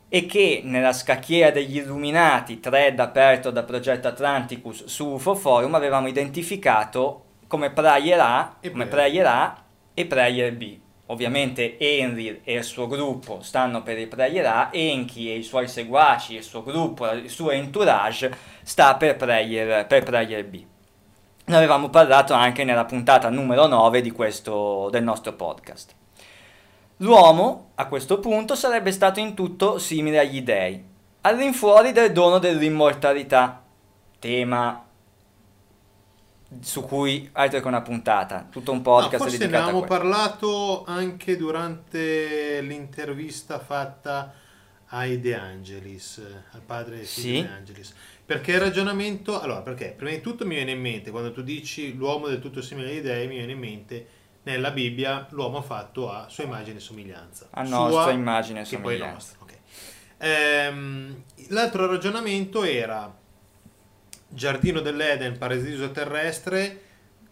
e 0.08 0.26
che 0.26 0.62
nella 0.64 0.92
scacchiera 0.92 1.50
degli 1.50 1.76
illuminati, 1.76 2.58
thread 2.58 2.98
aperto 2.98 3.50
da 3.50 3.62
Progetto 3.62 4.08
Atlanticus 4.08 4.84
su 4.86 5.06
UFO 5.06 5.34
Forum, 5.34 5.74
avevamo 5.74 6.08
identificato 6.08 7.24
come 7.46 7.70
Prayer 7.70 8.20
A, 8.20 8.56
e 8.60 8.70
come 8.70 8.86
Prayer 8.86 9.26
A 9.26 9.62
e 9.94 10.06
Prayer 10.06 10.52
B. 10.54 10.78
Ovviamente 11.06 11.76
Enril 11.78 12.40
e 12.44 12.54
il 12.54 12.64
suo 12.64 12.86
gruppo 12.86 13.40
stanno 13.42 13.82
per 13.82 13.98
il 13.98 14.08
Prayer 14.08 14.46
A, 14.46 14.68
Enki 14.72 15.30
e 15.30 15.36
i 15.36 15.42
suoi 15.42 15.68
seguaci, 15.68 16.36
il 16.36 16.42
suo 16.42 16.62
gruppo, 16.62 17.08
il 17.10 17.28
suo 17.28 17.50
entourage 17.50 18.32
sta 18.62 18.96
per 18.96 19.16
Prayer, 19.16 19.86
per 19.86 20.04
prayer 20.04 20.44
B. 20.44 20.64
Ne 21.50 21.56
avevamo 21.56 21.90
parlato 21.90 22.32
anche 22.32 22.62
nella 22.62 22.84
puntata 22.84 23.28
numero 23.28 23.66
9 23.66 24.02
di 24.02 24.12
questo, 24.12 24.88
del 24.92 25.02
nostro 25.02 25.32
podcast. 25.32 25.92
L'uomo, 26.98 27.72
a 27.74 27.88
questo 27.88 28.20
punto, 28.20 28.54
sarebbe 28.54 28.92
stato 28.92 29.18
in 29.18 29.34
tutto 29.34 29.78
simile 29.78 30.20
agli 30.20 30.42
dei, 30.42 30.80
all'infuori 31.22 31.90
del 31.90 32.12
dono 32.12 32.38
dell'immortalità, 32.38 33.64
tema 34.20 34.86
su 36.60 36.82
cui 36.82 37.28
altro 37.32 37.60
che 37.60 37.66
una 37.66 37.82
puntata, 37.82 38.46
tutto 38.48 38.70
un 38.70 38.82
podcast 38.82 39.14
no, 39.14 39.18
forse 39.18 39.38
dedicato 39.38 39.64
ne 39.64 39.70
avevamo 39.70 39.86
parlato 39.86 40.84
anche 40.86 41.36
durante 41.36 42.60
l'intervista 42.60 43.58
fatta 43.58 44.32
ai 44.90 45.18
De 45.18 45.34
Angelis, 45.34 46.22
al 46.52 46.60
padre 46.60 47.04
sì? 47.04 47.42
De 47.42 47.48
Angelis. 47.48 47.92
Perché 48.30 48.52
il 48.52 48.60
ragionamento, 48.60 49.40
allora 49.40 49.60
perché 49.60 49.92
prima 49.96 50.12
di 50.12 50.20
tutto 50.20 50.46
mi 50.46 50.54
viene 50.54 50.70
in 50.70 50.80
mente, 50.80 51.10
quando 51.10 51.32
tu 51.32 51.42
dici 51.42 51.96
l'uomo 51.96 52.28
del 52.28 52.38
tutto 52.38 52.62
simile 52.62 52.90
agli 52.90 53.00
dei, 53.00 53.26
mi 53.26 53.34
viene 53.34 53.50
in 53.50 53.58
mente 53.58 54.06
nella 54.44 54.70
Bibbia 54.70 55.26
l'uomo 55.30 55.60
fatto 55.62 56.12
a 56.12 56.28
sua 56.28 56.44
immagine 56.44 56.76
e 56.76 56.80
somiglianza. 56.80 57.48
A 57.50 57.62
nostra 57.62 58.02
sua, 58.02 58.12
immagine 58.12 58.60
e 58.60 58.64
somiglianza. 58.64 59.32
Okay. 59.40 59.56
Ehm, 60.18 61.24
l'altro 61.48 61.88
ragionamento 61.88 62.62
era 62.62 63.12
giardino 64.28 64.78
dell'Eden, 64.78 65.36
paradiso 65.36 65.90
terrestre, 65.90 66.82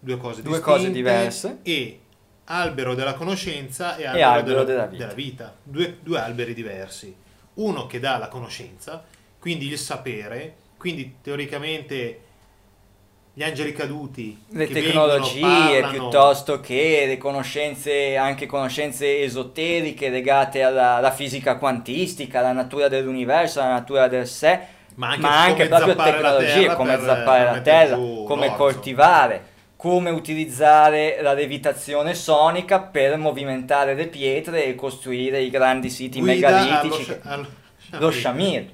due 0.00 0.16
cose, 0.16 0.42
due 0.42 0.58
cose 0.58 0.90
diverse. 0.90 1.60
E 1.62 2.00
albero 2.46 2.96
della 2.96 3.14
conoscenza 3.14 3.94
e 3.94 4.04
albero, 4.04 4.18
e 4.18 4.22
albero 4.22 4.64
della, 4.64 4.86
della, 4.86 4.86
vita. 4.86 5.04
Della 5.04 5.14
vita. 5.14 5.56
Due, 5.62 5.98
due 6.02 6.18
alberi 6.18 6.54
diversi. 6.54 7.14
Uno 7.54 7.86
che 7.86 8.00
dà 8.00 8.18
la 8.18 8.26
conoscenza, 8.26 9.04
quindi 9.38 9.68
il 9.68 9.78
sapere, 9.78 10.66
quindi 10.78 11.16
teoricamente 11.20 12.20
gli 13.38 13.42
angeli 13.44 13.72
caduti, 13.72 14.36
le 14.48 14.66
tecnologie 14.66 15.80
vengono, 15.80 15.90
piuttosto 15.90 16.58
che 16.58 17.04
le 17.06 17.18
conoscenze, 17.18 18.16
anche 18.16 18.46
conoscenze 18.46 19.22
esoteriche 19.22 20.08
legate 20.08 20.62
alla, 20.62 20.94
alla, 20.94 21.12
fisica 21.12 21.56
quantistica, 21.56 22.40
alla 22.40 22.50
natura 22.50 22.88
dell'universo, 22.88 23.60
alla 23.60 23.74
natura 23.74 24.08
del 24.08 24.26
sé, 24.26 24.58
ma 24.96 25.10
anche, 25.10 25.20
ma 25.20 25.40
anche 25.40 25.66
proprio 25.68 25.94
tecnologie 25.94 26.74
come 26.74 26.98
zappare 27.00 27.44
la 27.44 27.60
terra, 27.60 27.96
come 27.96 28.56
coltivare, 28.56 29.44
come 29.76 30.10
utilizzare 30.10 31.18
la 31.22 31.32
levitazione 31.32 32.14
sonica 32.14 32.80
per 32.80 33.16
movimentare 33.18 33.94
le 33.94 34.08
pietre 34.08 34.64
e 34.64 34.74
costruire 34.74 35.40
i 35.42 35.50
grandi 35.50 35.90
siti 35.90 36.18
Guida 36.18 36.50
megalitici. 36.50 37.16
Allo, 37.22 37.46
allo, 37.90 38.00
lo 38.00 38.10
Shamir. 38.10 38.66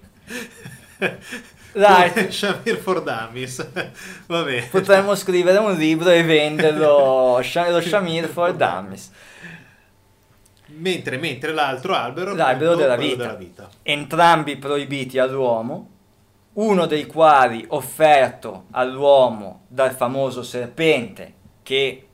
Dai. 1.74 2.30
Shamir 2.30 2.76
for 2.76 3.02
Dummies. 3.02 3.66
Vabbè. 4.26 4.68
Potremmo 4.70 5.14
scrivere 5.16 5.58
un 5.58 5.74
libro 5.74 6.10
e 6.10 6.22
venderlo, 6.22 7.38
lo 7.42 7.80
Shamir 7.80 8.28
for 8.28 8.54
Dummies. 8.54 9.10
Mentre, 10.76 11.18
mentre 11.18 11.52
l'altro 11.52 11.94
albero, 11.94 12.34
l'albero 12.34 12.72
appunto, 12.72 12.88
della, 12.88 12.96
vita. 12.96 13.16
della 13.16 13.34
vita. 13.34 13.68
Entrambi 13.82 14.56
proibiti 14.56 15.18
all'uomo, 15.18 15.90
uno 16.54 16.86
dei 16.86 17.06
quali 17.06 17.64
offerto 17.68 18.66
all'uomo 18.70 19.64
dal 19.68 19.94
famoso 19.94 20.42
serpente 20.42 21.34
che 21.62 22.06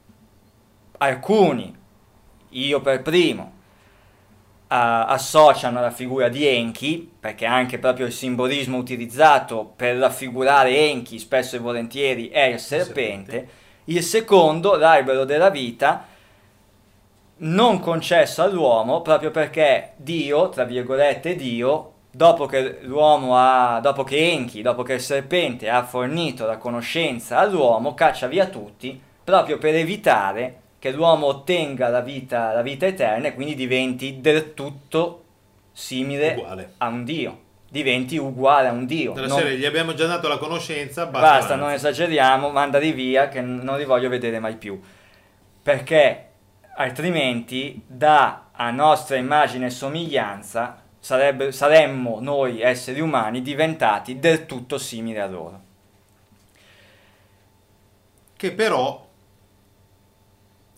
alcuni, 0.99 1.75
io 2.51 2.81
per 2.81 3.03
primo, 3.03 3.53
associano 4.73 5.79
alla 5.79 5.91
figura 5.91 6.29
di 6.29 6.47
Enki, 6.47 7.11
perché 7.19 7.45
anche 7.45 7.79
proprio 7.79 8.07
il 8.07 8.13
simbolismo 8.13 8.77
utilizzato 8.77 9.73
per 9.75 9.97
raffigurare 9.97 10.77
Enki 10.77 11.19
spesso 11.19 11.57
e 11.57 11.59
volentieri 11.59 12.29
è 12.29 12.45
il 12.45 12.61
serpente, 12.61 13.33
serpente. 13.33 13.53
il 13.87 14.03
secondo, 14.03 14.77
l'albero 14.77 15.25
della 15.25 15.51
vita, 15.51 16.07
non 17.39 17.81
concesso 17.81 18.43
all'uomo 18.43 19.03
proprio 19.03 19.33
perché 19.33 19.95
Dio, 19.97 20.51
tra 20.51 20.65
virgolette 20.65 21.35
Dio, 21.35 21.93
dopo 22.13 22.47
che 22.47 22.79
l'uomo 22.83 23.37
ha, 23.37 23.81
dopo 23.81 24.05
che 24.05 24.31
Enki, 24.31 24.63
dopo 24.63 24.85
che 24.85 24.95
il 24.95 25.01
serpente 25.01 25.69
ha 25.69 25.83
fornito 25.83 26.47
la 26.47 26.59
conoscenza 26.59 27.39
all'uomo, 27.39 27.95
caccia 27.95 28.29
via 28.29 28.47
tutti 28.47 29.01
proprio 29.25 29.59
per 29.59 29.75
evitare 29.75 30.60
che 30.81 30.91
l'uomo 30.93 31.27
ottenga 31.27 31.89
la 31.89 32.01
vita, 32.01 32.53
la 32.55 32.63
vita 32.63 32.87
eterna 32.87 33.29
e 33.29 33.35
quindi 33.35 33.55
diventi 33.55 34.23
del 34.23 34.55
tutto 34.55 35.25
simile 35.73 36.33
uguale. 36.33 36.73
a 36.79 36.89
un 36.89 37.05
Dio. 37.05 37.41
Diventi 37.69 38.17
uguale 38.17 38.69
a 38.69 38.73
un 38.73 38.87
Dio. 38.87 39.13
Della 39.13 39.27
non... 39.27 39.39
serie, 39.39 39.59
gli 39.59 39.67
abbiamo 39.67 39.93
già 39.93 40.07
dato 40.07 40.27
la 40.27 40.39
conoscenza, 40.39 41.05
basta, 41.05 41.29
basta 41.29 41.55
non 41.55 41.71
esageriamo, 41.71 42.49
mandali 42.49 42.93
via 42.93 43.29
che 43.29 43.43
non 43.43 43.77
li 43.77 43.85
voglio 43.85 44.09
vedere 44.09 44.41
mai 44.41 44.57
più. 44.57 44.81
Perché 45.63 46.29
altrimenti 46.77 47.83
da 47.87 48.47
a 48.53 48.71
nostra 48.71 49.17
immagine 49.17 49.67
e 49.67 49.71
somiglianza 49.71 50.83
sarebbe, 50.99 51.53
saremmo 51.53 52.21
noi 52.21 52.63
esseri 52.63 53.01
umani 53.01 53.43
diventati 53.43 54.19
del 54.19 54.47
tutto 54.47 54.79
simili 54.79 55.19
a 55.19 55.27
loro. 55.27 55.61
Che 58.35 58.53
però 58.53 59.09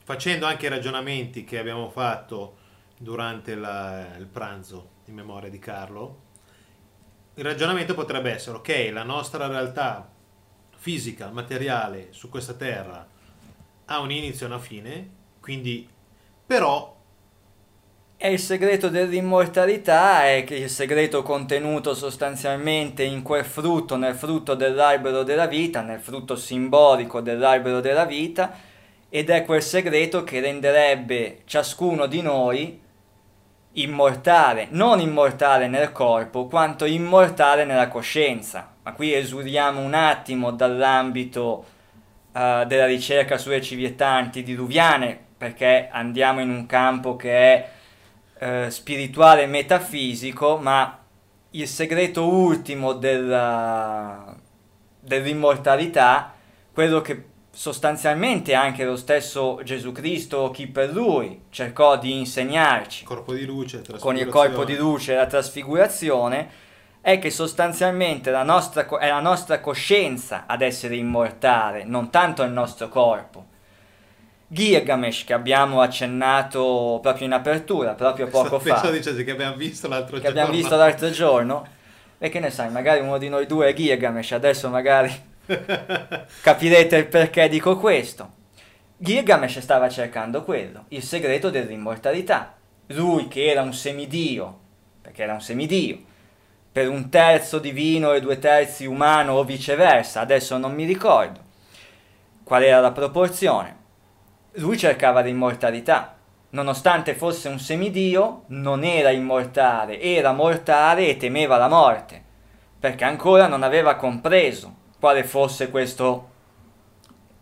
facendo 0.04 0.46
anche 0.46 0.66
i 0.66 0.70
ragionamenti 0.70 1.44
che 1.44 1.58
abbiamo 1.58 1.88
fatto 1.90 2.56
durante 2.98 3.54
la, 3.54 4.16
il 4.18 4.26
pranzo 4.26 4.90
in 5.06 5.14
memoria 5.14 5.50
di 5.50 5.58
Carlo, 5.58 6.30
il 7.34 7.44
ragionamento 7.44 7.94
potrebbe 7.94 8.30
essere, 8.30 8.58
ok, 8.58 8.90
la 8.92 9.04
nostra 9.04 9.46
realtà 9.46 10.10
fisica, 10.76 11.30
materiale 11.30 12.08
su 12.10 12.28
questa 12.28 12.54
terra 12.54 13.06
ha 13.86 14.00
un 14.00 14.10
inizio 14.10 14.46
e 14.46 14.48
una 14.48 14.58
fine, 14.58 15.10
quindi 15.40 15.88
però... 16.46 17.00
E 18.16 18.32
il 18.32 18.38
segreto 18.38 18.88
dell'immortalità 18.88 20.26
è 20.26 20.44
che 20.44 20.54
il 20.54 20.70
segreto 20.70 21.22
contenuto 21.22 21.92
sostanzialmente 21.92 23.02
in 23.02 23.22
quel 23.22 23.44
frutto, 23.44 23.96
nel 23.96 24.14
frutto 24.14 24.54
dell'albero 24.54 25.24
della 25.24 25.46
vita, 25.46 25.80
nel 25.80 25.98
frutto 25.98 26.36
simbolico 26.36 27.20
dell'albero 27.20 27.80
della 27.80 28.04
vita, 28.04 28.52
ed 29.14 29.28
è 29.28 29.44
quel 29.44 29.60
segreto 29.60 30.24
che 30.24 30.40
renderebbe 30.40 31.42
ciascuno 31.44 32.06
di 32.06 32.22
noi 32.22 32.80
immortale, 33.72 34.68
non 34.70 35.00
immortale 35.00 35.68
nel 35.68 35.92
corpo, 35.92 36.46
quanto 36.46 36.86
immortale 36.86 37.66
nella 37.66 37.88
coscienza. 37.88 38.72
Ma 38.82 38.94
qui 38.94 39.12
esuriamo 39.12 39.82
un 39.82 39.92
attimo 39.92 40.50
dall'ambito 40.50 41.64
uh, 42.32 42.64
della 42.64 42.86
ricerca 42.86 43.36
sulle 43.36 43.60
civiltà 43.60 44.08
antidiluviane, 44.08 45.20
perché 45.36 45.90
andiamo 45.92 46.40
in 46.40 46.48
un 46.48 46.64
campo 46.64 47.14
che 47.14 47.68
è 48.38 48.66
uh, 48.66 48.70
spirituale 48.70 49.42
e 49.42 49.46
metafisico, 49.46 50.56
ma 50.56 50.98
il 51.50 51.68
segreto 51.68 52.26
ultimo 52.26 52.94
della, 52.94 54.34
dell'immortalità, 55.00 56.32
quello 56.72 57.02
che 57.02 57.31
sostanzialmente 57.54 58.54
anche 58.54 58.84
lo 58.84 58.96
stesso 58.96 59.60
Gesù 59.62 59.92
Cristo, 59.92 60.50
chi 60.50 60.66
per 60.66 60.90
lui, 60.90 61.42
cercò 61.50 61.98
di 61.98 62.18
insegnarci 62.18 63.04
di 63.34 63.44
luce, 63.44 63.82
con 63.98 64.16
il 64.16 64.26
corpo 64.26 64.64
di 64.64 64.74
luce 64.74 65.12
e 65.12 65.16
la 65.16 65.26
trasfigurazione, 65.26 66.48
è 67.02 67.18
che 67.18 67.30
sostanzialmente 67.30 68.30
la 68.30 68.42
nostra, 68.42 68.86
è 68.98 69.08
la 69.08 69.20
nostra 69.20 69.60
coscienza 69.60 70.44
ad 70.46 70.62
essere 70.62 70.96
immortale, 70.96 71.84
non 71.84 72.10
tanto 72.10 72.42
il 72.42 72.52
nostro 72.52 72.88
corpo. 72.88 73.50
Gilgamesh, 74.46 75.24
che 75.24 75.32
abbiamo 75.32 75.80
accennato 75.80 77.00
proprio 77.02 77.26
in 77.26 77.32
apertura, 77.32 77.94
proprio 77.94 78.28
poco 78.28 78.58
fa, 78.60 78.80
che 78.80 79.30
abbiamo 79.30 79.56
visto 79.56 79.88
l'altro 79.88 80.16
che 80.16 80.22
giorno. 80.22 80.40
abbiamo 80.40 80.56
visto 80.56 80.76
l'altro 80.76 81.10
giorno, 81.10 81.66
e 82.18 82.28
che 82.28 82.40
ne 82.40 82.50
sai, 82.50 82.70
magari 82.70 83.00
uno 83.00 83.18
di 83.18 83.28
noi 83.28 83.46
due 83.46 83.68
è 83.68 83.74
Gilgamesh, 83.74 84.32
adesso 84.32 84.68
magari 84.68 85.30
Capirete 86.42 86.96
il 86.96 87.06
perché 87.06 87.48
dico 87.48 87.76
questo. 87.76 88.40
Gilgamesh 88.96 89.58
stava 89.58 89.88
cercando 89.88 90.44
quello, 90.44 90.84
il 90.88 91.02
segreto 91.02 91.50
dell'immortalità. 91.50 92.54
Lui 92.86 93.28
che 93.28 93.46
era 93.46 93.62
un 93.62 93.74
semidio, 93.74 94.58
perché 95.02 95.24
era 95.24 95.32
un 95.32 95.40
semidio, 95.40 95.98
per 96.70 96.88
un 96.88 97.08
terzo 97.10 97.58
divino 97.58 98.12
e 98.12 98.20
due 98.20 98.38
terzi 98.38 98.86
umano 98.86 99.34
o 99.34 99.44
viceversa, 99.44 100.20
adesso 100.20 100.56
non 100.56 100.72
mi 100.72 100.84
ricordo 100.84 101.40
qual 102.44 102.62
era 102.62 102.80
la 102.80 102.92
proporzione. 102.92 103.76
Lui 104.52 104.78
cercava 104.78 105.20
l'immortalità, 105.20 106.16
nonostante 106.50 107.14
fosse 107.14 107.48
un 107.48 107.58
semidio, 107.58 108.44
non 108.48 108.84
era 108.84 109.10
immortale, 109.10 110.00
era 110.00 110.32
mortale 110.32 111.08
e 111.08 111.16
temeva 111.16 111.56
la 111.56 111.68
morte, 111.68 112.22
perché 112.78 113.04
ancora 113.04 113.46
non 113.46 113.62
aveva 113.62 113.96
compreso 113.96 114.80
quale 115.02 115.24
fosse 115.24 115.68
questo 115.68 116.28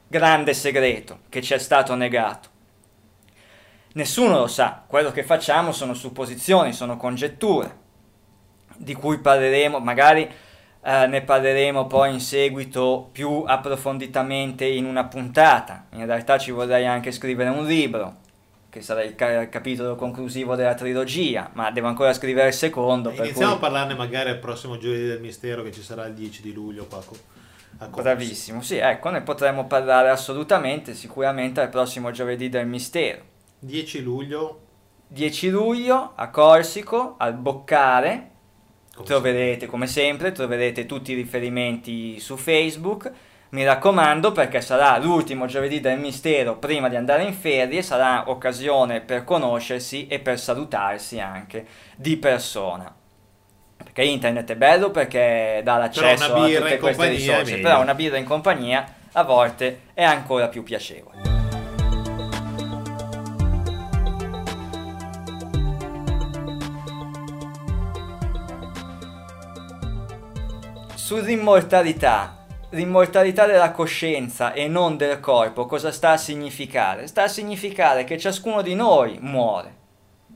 grande 0.09 0.55
segreto 0.55 1.19
che 1.29 1.43
ci 1.43 1.53
è 1.53 1.59
stato 1.59 1.95
negato. 1.95 2.49
Nessuno 3.93 4.39
lo 4.39 4.47
sa, 4.47 4.83
quello 4.87 5.13
che 5.13 5.25
facciamo 5.25 5.71
sono 5.71 5.93
supposizioni, 5.93 6.73
sono 6.73 6.97
congetture, 6.97 7.77
di 8.79 8.95
cui 8.95 9.19
parleremo, 9.19 9.79
magari 9.79 10.27
eh, 10.83 11.07
ne 11.07 11.21
parleremo 11.21 11.87
poi 11.87 12.15
in 12.15 12.21
seguito 12.21 13.11
più 13.13 13.45
approfonditamente 13.47 14.65
in 14.65 14.87
una 14.87 15.05
puntata. 15.05 15.85
In 15.91 16.07
realtà 16.07 16.39
ci 16.39 16.53
vorrei 16.53 16.87
anche 16.87 17.13
scrivere 17.13 17.51
un 17.51 17.67
libro, 17.67 18.17
che 18.71 18.81
sarà 18.81 19.03
il, 19.03 19.15
ca- 19.15 19.43
il 19.43 19.51
capitolo 19.51 19.97
conclusivo 19.97 20.55
della 20.55 20.75
trilogia, 20.75 21.51
ma 21.53 21.71
devo 21.71 21.89
ancora 21.89 22.15
scrivere 22.15 22.49
il 22.49 22.55
secondo. 22.55 23.11
Iniziamo 23.11 23.35
cui... 23.35 23.45
a 23.45 23.61
parlarne 23.61 23.95
magari 23.95 24.31
al 24.31 24.39
prossimo 24.39 24.79
giovedì 24.79 25.05
del 25.05 25.21
mistero 25.21 25.63
che 25.63 25.73
ci 25.73 25.83
sarà 25.83 26.07
il 26.07 26.15
10 26.15 26.41
di 26.41 26.55
luglio 26.55 26.87
qua. 26.87 27.03
Bravissimo, 27.89 28.61
sì, 28.61 28.77
ecco, 28.77 29.09
ne 29.09 29.23
potremo 29.23 29.67
parlare 29.67 30.11
assolutamente, 30.11 30.95
sicuramente 30.95 31.61
al 31.61 31.71
prossimo 31.71 32.11
giovedì 32.11 32.51
del 32.51 32.67
mistero. 32.67 33.23
10 33.61 34.03
luglio. 34.03 34.61
10 35.09 35.49
luglio 35.49 36.13
a 36.15 36.29
Corsico, 36.29 37.15
al 37.19 37.35
Boccare. 37.35 38.31
Come 38.95 39.07
troverete, 39.07 39.51
sempre. 39.51 39.67
come 39.67 39.87
sempre, 39.87 40.33
troverete 40.33 40.85
tutti 40.85 41.13
i 41.13 41.15
riferimenti 41.15 42.21
su 42.21 42.37
Facebook. 42.37 43.11
Mi 43.51 43.65
raccomando 43.65 44.31
perché 44.31 44.61
sarà 44.61 44.99
l'ultimo 44.99 45.47
giovedì 45.47 45.81
del 45.81 45.99
mistero 45.99 46.59
prima 46.59 46.89
di 46.89 46.97
andare 46.97 47.25
in 47.25 47.33
ferie, 47.33 47.83
sarà 47.83 48.31
occasione 48.31 49.01
per 49.01 49.25
conoscersi 49.25 50.07
e 50.07 50.21
per 50.21 50.39
salutarsi 50.39 51.19
anche 51.19 51.67
di 51.97 52.17
persona. 52.19 52.95
Perché 53.83 54.03
internet 54.03 54.51
è 54.53 54.57
bello 54.57 54.91
perché 54.91 55.61
dà 55.65 55.77
l'accesso 55.77 56.35
a 56.35 56.47
tutte 56.47 56.79
queste 56.79 57.09
risorse, 57.09 57.59
però 57.59 57.81
una 57.81 57.95
birra 57.95 58.19
in 58.19 58.25
compagnia 58.25 58.87
a 59.13 59.23
volte 59.25 59.81
è 59.95 60.05
ancora 60.05 60.49
più 60.49 60.63
piacevole. 60.63 61.39
Sull'immortalità, 70.95 72.47
l'immortalità 72.71 73.45
della 73.45 73.73
coscienza 73.73 74.53
e 74.53 74.69
non 74.69 74.97
del 74.97 75.19
corpo, 75.19 75.67
cosa 75.67 75.91
sta 75.91 76.11
a 76.13 76.17
significare? 76.17 77.09
Sta 77.09 77.25
a 77.25 77.29
significare 77.29 78.05
che 78.05 78.17
ciascuno 78.17 78.63
di 78.63 78.77
noi 78.77 79.19
muore. 79.21 79.80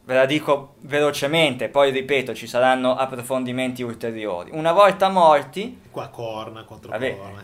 Ve 0.05 0.15
la 0.15 0.27
dico 0.27 0.75
velocemente, 0.81 1.69
poi 1.69 1.91
ripeto, 1.91 2.35
ci 2.35 2.47
saranno 2.47 2.95
approfondimenti 2.95 3.83
ulteriori. 3.83 4.51
Una 4.53 4.73
volta 4.73 5.09
morti, 5.09 5.81
qua 5.91 6.09
corna 6.09 6.65
contro 6.65 6.91
vabbè, 6.91 7.17
corna. 7.17 7.43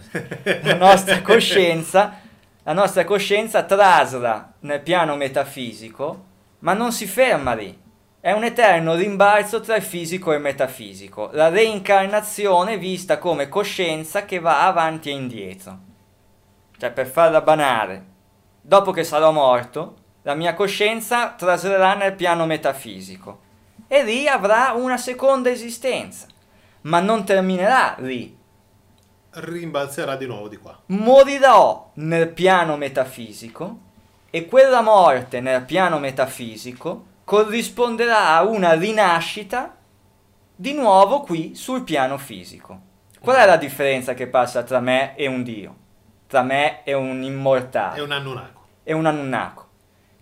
la 0.62 0.76
nostra 0.76 1.22
coscienza, 1.22 2.20
la 2.62 2.72
nostra 2.72 3.04
coscienza 3.04 3.62
trasla 3.62 4.54
nel 4.60 4.80
piano 4.80 5.16
metafisico, 5.16 6.24
ma 6.60 6.74
non 6.74 6.92
si 6.92 7.06
ferma 7.06 7.54
lì 7.54 7.88
è 8.22 8.32
un 8.32 8.44
eterno 8.44 8.96
rimbalzo 8.96 9.60
tra 9.60 9.76
il 9.76 9.82
fisico 9.82 10.30
e 10.30 10.34
il 10.34 10.42
metafisico, 10.42 11.30
la 11.32 11.48
reincarnazione 11.48 12.76
vista 12.76 13.16
come 13.16 13.48
coscienza 13.48 14.26
che 14.26 14.38
va 14.38 14.66
avanti 14.66 15.08
e 15.08 15.14
indietro. 15.14 15.78
Cioè, 16.76 16.90
per 16.90 17.06
farla 17.06 17.40
banale, 17.40 18.04
dopo 18.60 18.90
che 18.90 19.04
sarò 19.04 19.32
morto, 19.32 19.94
la 20.22 20.34
mia 20.34 20.54
coscienza 20.54 21.30
traslerà 21.30 21.94
nel 21.94 22.14
piano 22.14 22.46
metafisico 22.46 23.48
e 23.86 24.04
lì 24.04 24.28
avrà 24.28 24.72
una 24.72 24.96
seconda 24.96 25.50
esistenza, 25.50 26.26
ma 26.82 27.00
non 27.00 27.24
terminerà 27.24 27.96
lì. 27.98 28.36
Rimbalzerà 29.30 30.16
di 30.16 30.26
nuovo 30.26 30.48
di 30.48 30.56
qua. 30.58 30.78
Morirò 30.86 31.90
nel 31.94 32.28
piano 32.28 32.76
metafisico 32.76 33.78
e 34.30 34.46
quella 34.46 34.80
morte 34.80 35.40
nel 35.40 35.62
piano 35.62 35.98
metafisico 35.98 37.06
corrisponderà 37.24 38.34
a 38.34 38.42
una 38.42 38.72
rinascita 38.72 39.76
di 40.54 40.74
nuovo 40.74 41.20
qui 41.20 41.54
sul 41.54 41.82
piano 41.82 42.18
fisico. 42.18 42.88
Qual 43.20 43.36
è 43.36 43.46
la 43.46 43.56
differenza 43.56 44.14
che 44.14 44.26
passa 44.26 44.62
tra 44.62 44.80
me 44.80 45.14
e 45.16 45.26
un 45.26 45.42
dio? 45.42 45.76
Tra 46.26 46.42
me 46.42 46.84
e 46.84 46.92
un 46.92 47.22
immortale? 47.22 47.96
È 47.96 48.02
un 48.02 48.12
annunnaco. 48.12 48.60
È 48.82 48.92
un 48.92 49.06
annunnaco. 49.06 49.68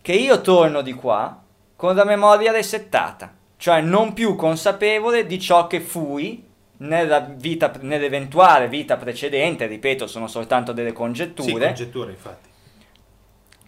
Che 0.08 0.14
io 0.14 0.40
torno 0.40 0.80
di 0.80 0.94
qua 0.94 1.38
con 1.76 1.94
la 1.94 2.04
memoria 2.06 2.50
resettata, 2.50 3.30
cioè 3.58 3.82
non 3.82 4.14
più 4.14 4.36
consapevole 4.36 5.26
di 5.26 5.38
ciò 5.38 5.66
che 5.66 5.80
fui 5.80 6.46
nella 6.78 7.20
vita, 7.20 7.70
nell'eventuale 7.82 8.68
vita 8.68 8.96
precedente, 8.96 9.66
ripeto, 9.66 10.06
sono 10.06 10.26
soltanto 10.26 10.72
delle 10.72 10.92
congetture. 10.92 11.44
Sì, 11.44 11.52
congetture, 11.52 12.10
infatti. 12.12 12.48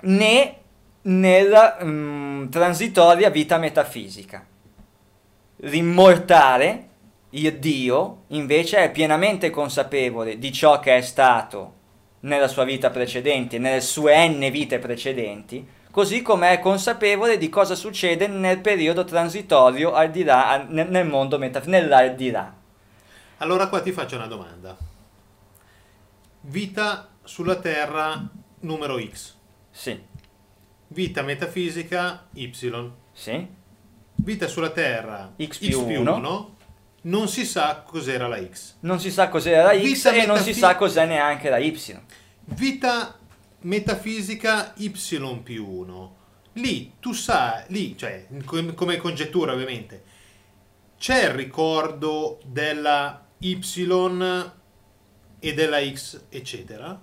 Né 0.01 0.55
nella 1.03 1.77
um, 1.83 2.49
transitoria 2.49 3.29
vita 3.29 3.59
metafisica. 3.59 4.43
L'immortale, 5.57 6.89
il 7.33 7.59
Dio, 7.59 8.23
invece 8.29 8.79
è 8.79 8.91
pienamente 8.91 9.51
consapevole 9.51 10.39
di 10.39 10.51
ciò 10.53 10.81
che 10.81 10.97
è 10.97 11.03
stato 11.03 11.75
nella 12.21 12.49
sua 12.49 12.65
vita 12.65 12.89
precedente, 12.89 13.59
nelle 13.59 13.83
sue 13.83 14.27
n 14.27 14.49
vite 14.51 14.79
precedenti, 14.79 15.77
così 15.91 16.23
come 16.23 16.53
è 16.53 16.61
consapevole 16.61 17.37
di 17.39 17.49
cosa 17.49 17.75
succede 17.75 18.27
nel 18.27 18.61
periodo 18.61 19.05
transitorio 19.05 19.93
al 19.93 20.11
di 20.11 20.23
là, 20.23 20.65
nel 20.69 21.07
mondo 21.07 21.39
metafisico, 21.39 21.77
nell'aldilà. 21.77 22.55
Allora 23.39 23.69
qua 23.69 23.81
ti 23.81 23.93
faccio 23.93 24.17
una 24.17 24.27
domanda. 24.27 24.77
Vita 26.43 27.09
sulla 27.25 27.57
Terra 27.57 28.29
numero 28.61 28.99
X. 29.01 29.35
Sì. 29.71 29.99
Vita 30.89 31.23
metafisica 31.23 32.27
Y. 32.33 32.53
Sì. 33.13 33.47
Vita 34.15 34.47
sulla 34.47 34.71
Terra 34.71 35.33
X 35.37 35.59
più, 35.59 35.81
X 35.81 35.85
più 35.85 36.01
1. 36.01 36.15
1. 36.17 36.57
Non 37.03 37.29
si 37.29 37.47
sa 37.47 37.83
cos'era 37.87 38.29
la 38.29 38.39
X. 38.45 38.75
Non 38.81 39.01
si 39.01 39.11
sa 39.11 39.29
cos'era 39.29 39.63
la 39.63 39.79
X 39.79 39.83
Vita 39.83 40.11
e 40.11 40.13
metafi- 40.13 40.27
non 40.27 40.39
si 40.39 40.53
sa 40.53 40.77
cos'è 40.77 41.07
neanche 41.07 41.49
la 41.49 41.59
Y. 41.59 41.99
Vita 42.45 43.19
metafisica 43.63 44.73
Y 44.77 44.91
più 45.43 45.67
1. 45.67 46.17
Lì 46.55 46.95
tu 46.99 47.13
sai, 47.13 47.65
lì, 47.69 47.97
cioè, 47.97 48.27
come 48.45 48.97
congettura 48.97 49.53
ovviamente, 49.53 50.03
c'è 50.99 51.25
il 51.25 51.31
ricordo 51.31 52.41
della 52.45 53.25
Y 53.39 53.59
e 55.39 55.55
della 55.55 55.79
X, 55.81 56.25
eccetera? 56.29 57.01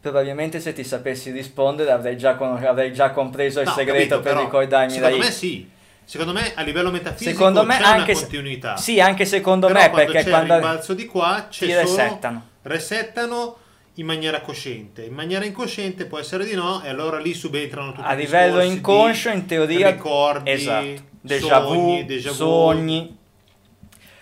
Probabilmente 0.00 0.60
se 0.60 0.72
ti 0.72 0.84
sapessi 0.84 1.30
rispondere 1.30 1.90
avrei 1.90 2.16
già, 2.16 2.36
con, 2.36 2.56
avrei 2.64 2.92
già 2.92 3.10
compreso 3.10 3.60
il 3.60 3.66
no, 3.66 3.72
segreto 3.72 3.98
capito, 3.98 4.20
per 4.20 4.32
però, 4.32 4.44
ricordarmi 4.44 4.92
secondo 4.92 5.16
la 5.16 5.24
me 5.24 5.30
sì. 5.30 5.70
Secondo 6.04 6.32
me 6.32 6.54
a 6.54 6.62
livello 6.62 6.90
metafisico 6.90 7.36
secondo 7.36 7.64
me 7.64 7.76
c'è 7.76 7.82
anche 7.82 8.12
una 8.12 8.20
continuità. 8.20 8.76
se, 8.76 8.82
sì 8.82 9.00
anche 9.00 9.24
secondo 9.26 9.66
però 9.66 9.80
me 9.80 9.90
quando 9.90 10.12
perché 10.12 10.24
c'è 10.24 10.30
quando 10.30 10.54
il 10.54 10.60
rimbalzo 10.60 10.94
di 10.94 11.04
qua 11.06 11.46
c'è 11.50 11.66
ti 11.66 11.72
solo, 11.72 11.80
resettano. 11.80 12.46
resettano 12.62 13.56
in 13.98 14.06
maniera 14.06 14.40
cosciente 14.40 15.02
in 15.04 15.12
maniera 15.12 15.44
incosciente 15.44 16.06
può 16.06 16.18
essere 16.18 16.44
di 16.44 16.54
no 16.54 16.82
e 16.82 16.88
allora 16.88 17.18
lì 17.18 17.34
subentrano 17.34 17.92
tutti 17.92 18.06
a 18.06 18.14
livello 18.14 18.60
inconscio 18.62 19.30
in 19.30 19.46
teoria 19.46 19.90
ricordi 19.90 20.50
esatto 20.50 21.02
déjà 21.20 21.60
sogni, 21.60 22.00
vu, 22.00 22.06
déjà 22.06 22.30
vu 22.30 22.34
sogni 22.34 23.16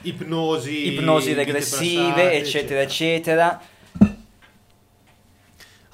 ipnosi 0.03 0.93
ipnosi 0.93 1.33
regressive 1.35 2.09
passate, 2.09 2.33
eccetera 2.33 2.81
eccetera, 2.81 2.81
eccetera 2.81 3.75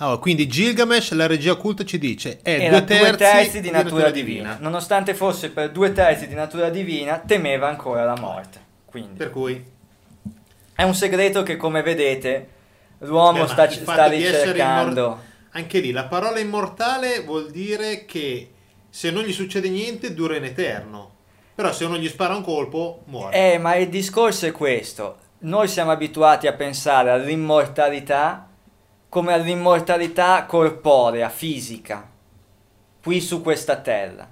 allora, 0.03 0.17
quindi 0.17 0.49
Gilgamesh, 0.49 1.13
la 1.13 1.29
regia 1.29 1.53
occulta 1.53 1.85
ci 1.85 1.97
dice, 1.97 2.41
è 2.43 2.59
Era 2.59 2.81
due 2.81 2.85
terzi, 2.85 3.05
due 3.05 3.17
terzi 3.17 3.61
di, 3.61 3.71
natura, 3.71 3.83
natura 3.83 4.11
divina. 4.11 4.49
divina. 4.49 4.57
Nonostante 4.59 5.15
fosse 5.15 5.51
per 5.51 5.71
due 5.71 5.93
terzi 5.93 6.27
di 6.27 6.35
natura 6.35 6.71
divina, 6.71 7.19
temeva 7.25 7.69
ancora 7.69 8.05
la 8.05 8.17
morte. 8.19 8.59
Quindi. 8.85 9.17
Per 9.17 9.31
cui... 9.31 9.65
È 10.75 10.83
un 10.83 10.95
segreto 10.97 11.45
che, 11.45 11.57
come 11.57 11.83
vedete, 11.83 12.49
l'uomo 13.03 13.45
Beh, 13.45 13.49
sta, 13.49 13.71
sta 13.71 14.07
ricercando. 14.07 15.01
Immor- 15.01 15.19
anche 15.51 15.81
lì, 15.81 15.91
la 15.93 16.05
parola 16.05 16.39
immortale 16.39 17.21
vuol 17.21 17.51
dire 17.51 18.05
che 18.05 18.51
se 18.89 19.11
non 19.11 19.23
gli 19.23 19.33
succede 19.33 19.69
niente 19.69 20.15
dura 20.15 20.37
in 20.37 20.45
eterno. 20.45 21.11
Però 21.55 21.73
se 21.73 21.85
uno 21.85 21.99
gli 21.99 22.09
spara 22.09 22.35
un 22.35 22.43
colpo, 22.43 23.03
muore. 23.07 23.53
Eh, 23.53 23.59
ma 23.59 23.75
il 23.75 23.89
discorso 23.89 24.47
è 24.47 24.53
questo. 24.53 25.19
Noi 25.41 25.69
siamo 25.69 25.91
abituati 25.91 26.47
a 26.47 26.55
pensare 26.55 27.11
all'immortalità 27.11 28.49
come 29.09 29.35
all'immortalità 29.35 30.47
corporea, 30.47 31.29
fisica, 31.29 32.09
qui 33.03 33.21
su 33.21 33.43
questa 33.43 33.77
terra. 33.77 34.27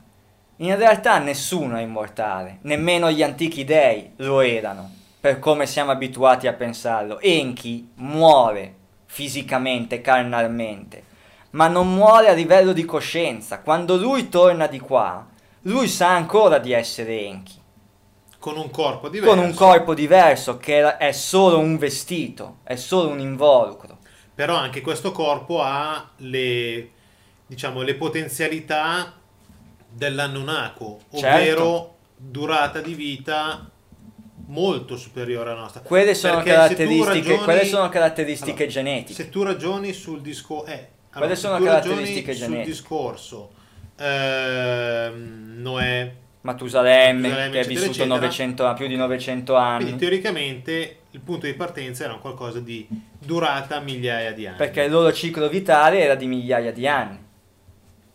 In 0.57 0.75
realtà 0.77 1.19
nessuno 1.19 1.77
è 1.77 1.83
immortale, 1.83 2.61
nemmeno 2.63 3.11
gli 3.11 3.23
antichi 3.23 3.65
dei 3.65 4.13
lo 4.17 4.41
erano. 4.41 5.00
Per 5.21 5.39
come 5.39 5.67
siamo 5.67 5.91
abituati 5.91 6.47
a 6.47 6.55
pensarlo. 6.55 7.21
Enki 7.21 7.91
muore 7.97 8.75
fisicamente, 9.05 10.01
carnalmente, 10.01 11.05
ma 11.51 11.69
non 11.69 11.93
muore 11.93 12.29
a 12.29 12.33
livello 12.33 12.73
di 12.73 12.85
coscienza. 12.85 13.61
Quando 13.61 13.97
lui 13.97 14.29
torna 14.29 14.67
di 14.67 14.79
qua, 14.79 15.27
lui 15.63 15.89
sa 15.89 16.09
ancora 16.15 16.59
di 16.59 16.73
essere 16.73 17.21
Enki. 17.27 17.59
Con 18.39 18.57
un 18.57 18.71
corpo 18.71 19.11
diverso. 19.11 19.35
Con 19.35 19.45
un 19.45 19.55
corpo 19.55 19.93
diverso 19.93 20.57
che 20.57 20.97
è 20.97 21.13
solo 21.13 21.59
un 21.59 21.77
vestito, 21.77 22.59
è 22.63 22.77
solo 22.77 23.11
un 23.11 23.21
involucro. 23.21 23.99
Però 24.35 24.55
anche 24.55 24.81
questo 24.81 25.13
corpo 25.13 25.61
ha 25.61 26.13
le, 26.17 26.91
diciamo, 27.47 27.83
le 27.83 27.95
potenzialità 27.97 29.13
dell'Anunnako, 29.91 31.01
ovvero 31.11 31.19
Certo. 31.21 31.95
durata 32.17 32.81
di 32.81 32.95
vita 32.95 33.71
molto 34.51 34.97
superiore 34.97 35.51
alla 35.51 35.61
nostra. 35.61 35.81
Quelle 35.81 36.15
sono, 36.15 36.37
Perché 36.37 36.51
caratteristiche, 36.51 37.07
ragioni- 37.29 37.39
quelle 37.39 37.65
sono 37.65 37.89
caratteristiche 37.89 38.53
Allora, 38.65 38.69
genetiche. 38.69 39.13
Se 39.23 39.29
tu 39.29 39.43
ragioni 39.43 39.93
sul 39.93 40.21
discorso... 40.21 40.71
Eh, 40.71 40.89
Quelle 41.13 41.35
se 41.35 41.41
sono 41.41 41.59
caratteristiche 41.63 42.33
ragioni 42.33 42.37
sul 42.37 42.47
genetiche. 42.47 42.71
discorso 42.71 43.51
ehm, 43.97 45.55
Noè, 45.61 46.13
Matusalemme, 46.43 47.29
Matusalemme, 47.29 47.51
che 47.51 47.57
è 47.57 47.61
eccetera, 47.61 47.69
vissuto 47.69 47.91
eccetera. 47.91 48.15
900 48.15 48.75
più 48.75 48.87
di 48.87 48.97
900 48.97 49.55
anni. 49.57 49.83
quindi 49.83 50.01
teoricamente 50.01 50.97
il 51.11 51.21
punto 51.21 51.47
di 51.47 51.55
partenza 51.55 52.05
era 52.05 52.15
qualcosa 52.15 52.61
di 52.61 52.87
durata 53.19 53.81
migliaia 53.81 54.33
di 54.33 54.47
anni. 54.47 54.57
perché 54.57 54.83
il 54.83 54.91
loro 54.91 55.13
ciclo 55.13 55.49
vitale 55.49 56.01
era 56.01 56.15
di 56.15 56.27
migliaia 56.27 56.73
di 56.73 56.87
anni. 56.87 57.19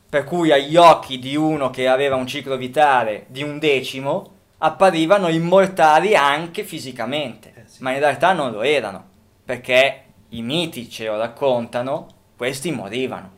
Per 0.09 0.23
cui 0.23 0.51
agli 0.51 0.75
occhi 0.77 1.19
di 1.19 1.35
uno 1.35 1.69
che 1.69 1.87
aveva 1.87 2.15
un 2.15 2.25
ciclo 2.25 2.55
vitale 2.55 3.25
di 3.27 3.43
un 3.43 3.59
decimo 3.59 4.34
apparivano 4.65 5.27
immortali 5.29 6.15
anche 6.15 6.63
fisicamente, 6.63 7.53
Eh 7.55 7.63
sì. 7.67 7.83
ma 7.83 7.91
in 7.91 7.99
realtà 7.99 8.33
non 8.33 8.51
lo 8.51 8.61
erano, 8.61 9.03
perché 9.45 10.03
i 10.29 10.41
miti 10.41 10.89
ce 10.89 11.05
lo 11.05 11.17
raccontano, 11.17 12.07
questi 12.35 12.71
morivano. 12.71 13.31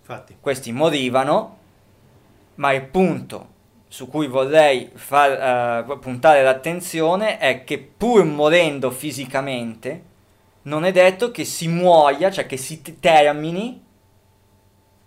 Infatti, 0.00 0.36
Questi 0.38 0.72
morivano, 0.72 1.58
ma 2.56 2.72
il 2.72 2.82
punto 2.82 3.48
su 3.88 4.08
cui 4.08 4.26
vorrei 4.26 4.90
far 4.94 5.86
eh, 5.88 5.98
puntare 5.98 6.42
l'attenzione 6.42 7.38
è 7.38 7.64
che 7.64 7.78
pur 7.78 8.24
morendo 8.24 8.90
fisicamente, 8.90 10.10
non 10.62 10.84
è 10.84 10.92
detto 10.92 11.30
che 11.30 11.44
si 11.44 11.68
muoia, 11.68 12.30
cioè 12.30 12.46
che 12.46 12.56
si 12.56 12.82
termini 13.00 13.82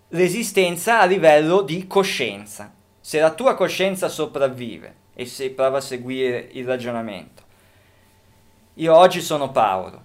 l'esistenza 0.08 1.00
a 1.00 1.04
livello 1.04 1.62
di 1.62 1.86
coscienza. 1.86 2.72
Se 3.06 3.20
la 3.20 3.32
tua 3.32 3.54
coscienza 3.54 4.08
sopravvive, 4.08 4.96
e 5.14 5.26
se 5.26 5.50
prova 5.50 5.76
a 5.76 5.80
seguire 5.80 6.48
il 6.54 6.66
ragionamento, 6.66 7.44
io 8.74 8.96
oggi 8.96 9.20
sono 9.20 9.52
Paolo, 9.52 10.04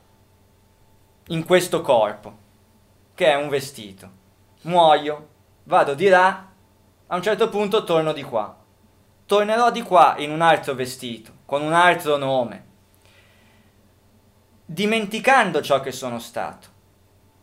in 1.30 1.44
questo 1.44 1.82
corpo, 1.82 2.38
che 3.16 3.26
è 3.26 3.34
un 3.34 3.50
vestito, 3.50 4.08
muoio, 4.66 5.30
vado 5.64 5.96
di 5.96 6.10
là, 6.10 6.48
a 7.08 7.16
un 7.16 7.24
certo 7.24 7.50
punto 7.50 7.84
torno 7.84 8.14
di 8.14 8.22
qua. 8.22 8.56
Tornerò 9.26 9.72
di 9.72 9.82
qua 9.82 10.18
in 10.20 10.30
un 10.30 10.42
altro 10.42 10.76
vestito, 10.76 11.32
con 11.48 11.64
un 11.64 11.74
altro 11.74 12.18
nome, 12.18 12.66
dimenticando 14.64 15.60
ciò 15.64 15.80
che 15.82 15.92
sono 15.92 16.20
stato. 16.20 16.68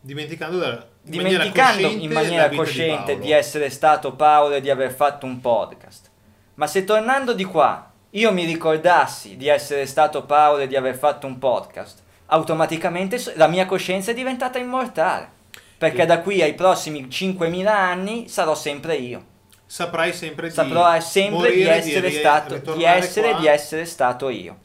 Dimenticando, 0.03 0.65
in 0.65 0.85
dimenticando 1.09 1.87
in 1.89 2.13
maniera 2.13 2.49
cosciente 2.49 3.17
di, 3.17 3.27
di, 3.27 3.33
essere 3.33 3.71
stato 3.71 4.13
Paolo 4.13 4.55
e 4.55 4.61
di 4.61 4.71
aver 4.71 4.93
fatto 4.93 5.27
un 5.27 5.41
podcast. 5.41 6.11
Ma 6.55 6.67
se 6.67 6.85
tornando 6.85 7.33
di 7.33 7.45
qua 7.45 7.91
io 8.11 8.33
mi 8.33 8.45
ricordassi 8.45 9.37
di 9.37 9.49
essere 9.49 9.87
stato 9.87 10.25
Paolo 10.25 10.63
e 10.63 10.67
di 10.67 10.77
aver 10.77 10.97
fatto 10.97 11.27
un 11.27 11.39
podcast, 11.39 12.03
automaticamente 12.27 13.21
la 13.35 13.47
mia 13.47 13.67
coscienza 13.67 14.11
è 14.11 14.15
diventata 14.15 14.59
immortale. 14.59 15.37
Perché 15.77 16.01
Sì. 16.01 16.07
da 16.07 16.21
qui 16.21 16.43
ai 16.43 16.55
prossimi 16.55 17.07
5.000 17.07 17.67
anni 17.67 18.29
sarò 18.29 18.55
sempre 18.55 18.97
io. 18.97 19.37
saprai 19.67 20.15
sempre 20.15 20.49
di 20.49 20.55
Saprò 20.55 20.99
sempre 20.99 21.51
di 21.51 21.59
morire, 21.59 21.75
essere, 21.75 22.09
ri- 22.09 22.15
stato, 22.15 22.75
di 22.75 22.85
essere, 22.85 23.37
di 23.37 23.47
essere 23.47 23.85
stato 23.85 24.31
io. 24.31 24.57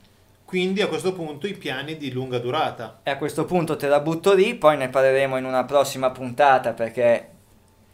Quindi 0.53 0.83
a 0.83 0.87
questo 0.87 1.13
punto 1.13 1.47
i 1.47 1.57
piani 1.57 1.97
di 1.97 2.11
lunga 2.11 2.37
durata. 2.37 2.99
E 3.01 3.09
a 3.09 3.17
questo 3.17 3.43
punto 3.43 3.75
te 3.75 3.87
la 3.87 3.99
butto 4.01 4.35
lì, 4.35 4.53
poi 4.53 4.77
ne 4.77 4.87
parleremo 4.87 5.35
in 5.37 5.45
una 5.45 5.63
prossima 5.65 6.11
puntata 6.11 6.73
perché 6.73 7.29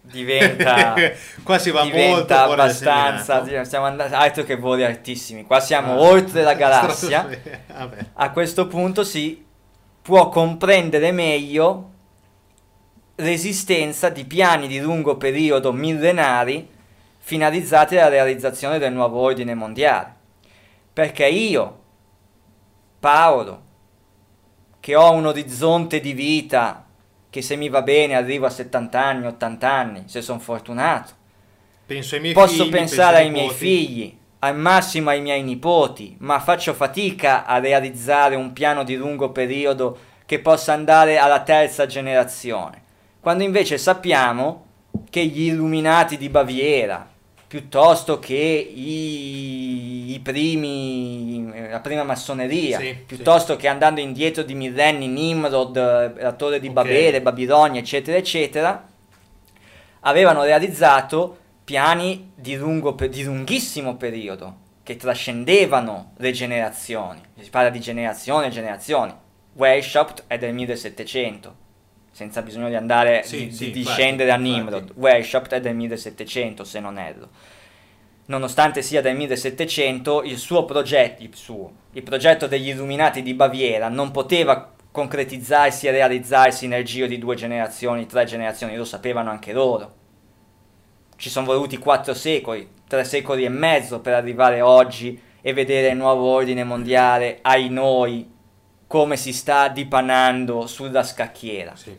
diventa... 0.01 0.93
Qua 1.41 1.57
si 1.57 1.71
va 1.71 1.83
molto 1.83 1.95
diventa 1.95 2.47
dal 2.47 2.51
abbastanza 2.51 3.63
stiamo 3.63 3.85
andando 3.85 4.13
altro 4.13 4.43
che 4.43 4.57
voli 4.57 4.83
altissimi 4.83 5.45
qua 5.45 5.61
siamo 5.61 5.93
Ah. 5.93 5.99
oltre 6.01 6.43
la 6.43 6.53
galassia 6.55 7.29
a 8.13 8.31
questo 8.31 8.67
punto 8.67 9.05
si 9.05 9.45
può 10.01 10.27
comprendere 10.27 11.13
meglio 11.13 11.91
l'esistenza 13.15 14.09
di 14.09 14.25
piani 14.25 14.67
di 14.67 14.79
lungo 14.79 15.15
periodo 15.15 15.71
millenari 15.71 16.69
finalizzati 17.19 17.97
alla 17.97 18.09
realizzazione 18.09 18.79
del 18.79 18.91
nuovo 18.91 19.19
ordine 19.19 19.53
mondiale 19.53 20.13
perché 20.91 21.25
io 21.25 21.78
Paolo 22.99 23.61
che 24.79 24.95
ho 24.95 25.11
un 25.11 25.25
orizzonte 25.25 25.99
di 25.99 26.13
vita 26.13 26.85
che 27.29 27.41
se 27.41 27.55
mi 27.55 27.69
va 27.69 27.81
bene 27.81 28.15
arrivo 28.15 28.45
a 28.45 28.49
70 28.49 29.03
anni 29.03 29.25
80 29.27 29.71
anni 29.71 30.03
se 30.07 30.21
sono 30.21 30.39
fortunato 30.39 31.17
Penso 31.89 32.13
ai 32.13 32.21
miei 32.21 32.33
Posso 32.35 32.65
figli, 32.65 32.69
pensare 32.69 33.15
penso 33.15 33.25
ai 33.25 33.31
miei 33.31 33.47
nipoti. 33.47 33.65
figli, 33.65 34.17
al 34.39 34.55
massimo 34.55 35.09
ai 35.09 35.21
miei 35.21 35.41
nipoti, 35.41 36.15
ma 36.19 36.39
faccio 36.39 36.75
fatica 36.75 37.45
a 37.45 37.57
realizzare 37.57 38.35
un 38.35 38.53
piano 38.53 38.83
di 38.83 38.95
lungo 38.95 39.31
periodo 39.31 39.97
che 40.27 40.37
possa 40.39 40.73
andare 40.73 41.17
alla 41.17 41.41
terza 41.41 41.87
generazione. 41.87 42.83
Quando 43.19 43.43
invece 43.43 43.79
sappiamo 43.79 44.65
che 45.09 45.25
gli 45.25 45.47
illuminati 45.47 46.15
di 46.15 46.29
Baviera, 46.29 47.08
piuttosto 47.49 48.19
che 48.19 48.35
i, 48.35 50.13
i 50.13 50.19
primi, 50.19 51.51
eh, 51.51 51.69
la 51.69 51.79
prima 51.79 52.03
massoneria, 52.03 52.77
Sì, 52.77 52.93
piuttosto 52.93 53.55
che 53.55 53.67
andando 53.67 53.99
indietro 53.99 54.43
di 54.43 54.53
millenni, 54.53 55.07
Nimrod, 55.07 55.75
eh, 55.75 56.21
la 56.21 56.33
torre 56.33 56.59
di. 56.59 56.69
Babele, 56.69 57.23
Babilonia, 57.23 57.81
eccetera, 57.81 58.19
eccetera, 58.19 58.87
avevano 60.01 60.43
realizzato 60.43 61.37
piani 61.63 62.33
di, 62.35 62.55
lungo, 62.55 62.91
di 62.91 63.23
lunghissimo 63.23 63.95
periodo 63.95 64.57
che 64.83 64.95
trascendevano 64.95 66.11
le 66.17 66.31
generazioni. 66.31 67.19
Si 67.39 67.49
parla 67.49 67.71
di 67.71 67.79
generazioni 67.79 68.45
e 68.45 68.49
generazioni. 68.49 69.11
Weishaupt 69.53 70.25
è 70.27 70.37
del 70.37 70.53
1700, 70.53 71.55
senza 72.11 72.41
bisogno 72.41 72.69
di 72.69 72.75
andare 72.75 73.23
Sì, 73.23 73.47
di, 73.47 73.51
sì, 73.53 73.65
di- 73.65 73.71
di 73.71 73.79
infatti, 73.79 74.01
a 74.01 74.07
infatti. 74.07 74.41
Nimrod. 74.41 74.91
Weishaupt 74.95 75.53
è 75.53 75.61
del 75.61 75.75
1700, 75.75 76.63
se 76.63 76.79
non 76.79 76.97
erro. 76.97 77.29
Nonostante 78.25 78.81
sia 78.81 79.01
del 79.01 79.15
1700, 79.15 80.23
il 80.23 80.37
suo 80.37 80.65
progetto, 80.65 81.23
il, 81.23 81.31
suo, 81.33 81.71
il 81.93 82.03
progetto 82.03 82.45
degli 82.47 82.69
illuminati 82.69 83.23
di 83.23 83.33
Baviera 83.33 83.89
non 83.89 84.11
poteva 84.11 84.71
concretizzarsi 84.91 85.87
e 85.87 85.91
realizzarsi 85.91 86.67
nel 86.67 86.83
giro 86.83 87.07
di 87.07 87.17
due 87.17 87.35
generazioni, 87.35 88.05
tre 88.05 88.25
generazioni, 88.25 88.75
lo 88.75 88.85
sapevano 88.85 89.29
anche 89.31 89.51
loro. 89.51 89.93
Ci 91.15 91.29
sono 91.29 91.47
voluti 91.47 91.77
quattro 91.77 92.13
secoli, 92.13 92.67
tre 92.87 93.03
secoli 93.03 93.45
e 93.45 93.49
mezzo 93.49 93.99
per 93.99 94.13
arrivare 94.13 94.61
oggi 94.61 95.19
e 95.41 95.53
vedere 95.53 95.89
il 95.89 95.97
nuovo 95.97 96.27
ordine 96.27 96.63
mondiale, 96.63 97.39
ai 97.41 97.69
noi, 97.69 98.29
come 98.89 99.17
si 99.17 99.33
sta 99.33 99.67
dipanando 99.67 100.65
sulla 100.65 101.03
scacchiera. 101.03 101.75
Sì. 101.75 101.95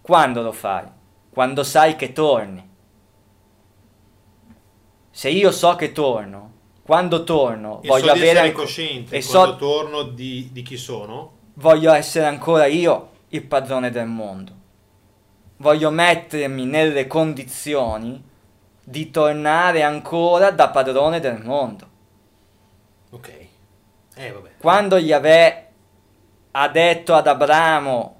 Quando 0.00 0.42
lo 0.42 0.52
fai? 0.52 0.84
Quando 1.28 1.64
sai 1.64 1.96
che 1.96 2.12
torni. 2.12 2.70
Se 5.10 5.28
io 5.28 5.50
so 5.50 5.74
che 5.74 5.90
torno, 5.90 6.52
quando 6.84 7.24
torno, 7.24 7.82
E 7.82 7.88
voglio 7.88 8.04
so 8.06 8.10
avere 8.12 8.30
essere 8.38 8.52
cosciente 8.52 9.16
e 9.16 9.24
quando 9.24 9.50
so- 9.52 9.56
torno 9.56 10.02
di, 10.04 10.50
di 10.52 10.62
chi 10.62 10.76
sono. 10.76 11.32
voglio 11.54 11.92
essere 11.92 12.26
ancora 12.26 12.66
io 12.66 13.10
il 13.30 13.42
padrone 13.44 13.90
del 13.90 14.06
mondo. 14.06 14.52
Voglio 15.56 15.90
mettermi 15.90 16.64
nelle 16.64 17.08
condizioni 17.08 18.22
di 18.84 19.10
tornare 19.10 19.82
ancora 19.82 20.52
da 20.52 20.68
padrone 20.68 21.18
del 21.18 21.42
mondo. 21.42 21.88
Ok. 23.10 23.46
Eh, 24.14 24.30
vabbè. 24.30 24.50
Quando 24.60 24.96
Yahweh 24.96 25.63
ha 26.56 26.68
detto 26.68 27.14
ad 27.14 27.26
Abramo, 27.26 28.16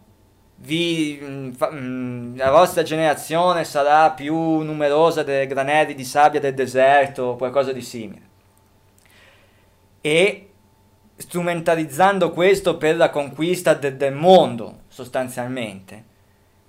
vi, 0.57 1.20
mm, 1.23 1.53
mm, 1.73 2.37
la 2.37 2.51
vostra 2.51 2.83
generazione 2.83 3.64
sarà 3.64 4.11
più 4.11 4.35
numerosa 4.35 5.23
delle 5.23 5.47
granelli 5.47 5.94
di 5.94 6.05
sabbia 6.05 6.40
del 6.40 6.55
deserto 6.55 7.23
o 7.23 7.37
qualcosa 7.37 7.73
di 7.73 7.81
simile. 7.83 8.23
E 10.01 10.49
strumentalizzando 11.16 12.33
questo 12.33 12.77
per 12.77 12.97
la 12.97 13.11
conquista 13.11 13.75
de- 13.75 13.97
del 13.97 14.14
mondo, 14.14 14.81
sostanzialmente, 14.88 16.03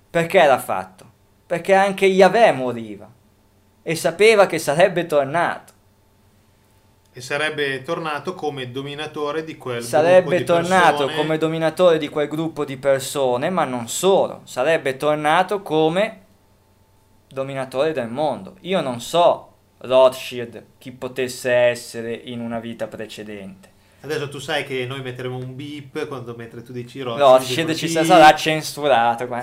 perché 0.08 0.44
l'ha 0.46 0.60
fatto? 0.60 1.04
Perché 1.46 1.74
anche 1.74 2.06
Yahweh 2.06 2.52
moriva 2.52 3.10
e 3.82 3.94
sapeva 3.96 4.46
che 4.46 4.60
sarebbe 4.60 5.06
tornato. 5.06 5.72
E 7.16 7.22
sarebbe 7.22 7.80
tornato 7.80 8.34
come 8.34 8.70
dominatore 8.70 9.42
di 9.42 9.56
quel 9.56 9.82
sarebbe 9.82 10.20
gruppo 10.20 10.36
di 10.36 10.44
tornato 10.44 10.96
persone. 11.06 11.16
come 11.16 11.38
dominatore 11.38 11.96
di 11.96 12.10
quel 12.10 12.28
gruppo 12.28 12.66
di 12.66 12.76
persone, 12.76 13.48
ma 13.48 13.64
non 13.64 13.88
solo, 13.88 14.42
sarebbe 14.44 14.98
tornato 14.98 15.62
come 15.62 16.24
dominatore 17.26 17.92
del 17.92 18.08
mondo. 18.08 18.56
Io 18.60 18.82
non 18.82 19.00
so 19.00 19.54
Rothschild 19.78 20.62
chi 20.76 20.92
potesse 20.92 21.50
essere 21.50 22.12
in 22.12 22.40
una 22.40 22.60
vita 22.60 22.86
precedente. 22.86 23.70
Adesso 24.06 24.28
tu 24.28 24.38
sai 24.38 24.64
che 24.64 24.86
noi 24.86 25.00
metteremo 25.02 25.36
un 25.36 25.56
beep 25.56 26.06
quando 26.06 26.32
mentre 26.36 26.62
tu 26.62 26.70
dici 26.70 27.00
Rothschild. 27.00 27.28
Rothschild 27.28 27.66
dico, 27.72 27.78
ci 27.78 27.88
sarà 27.88 28.32
censurato 28.38 29.26
qua. 29.26 29.42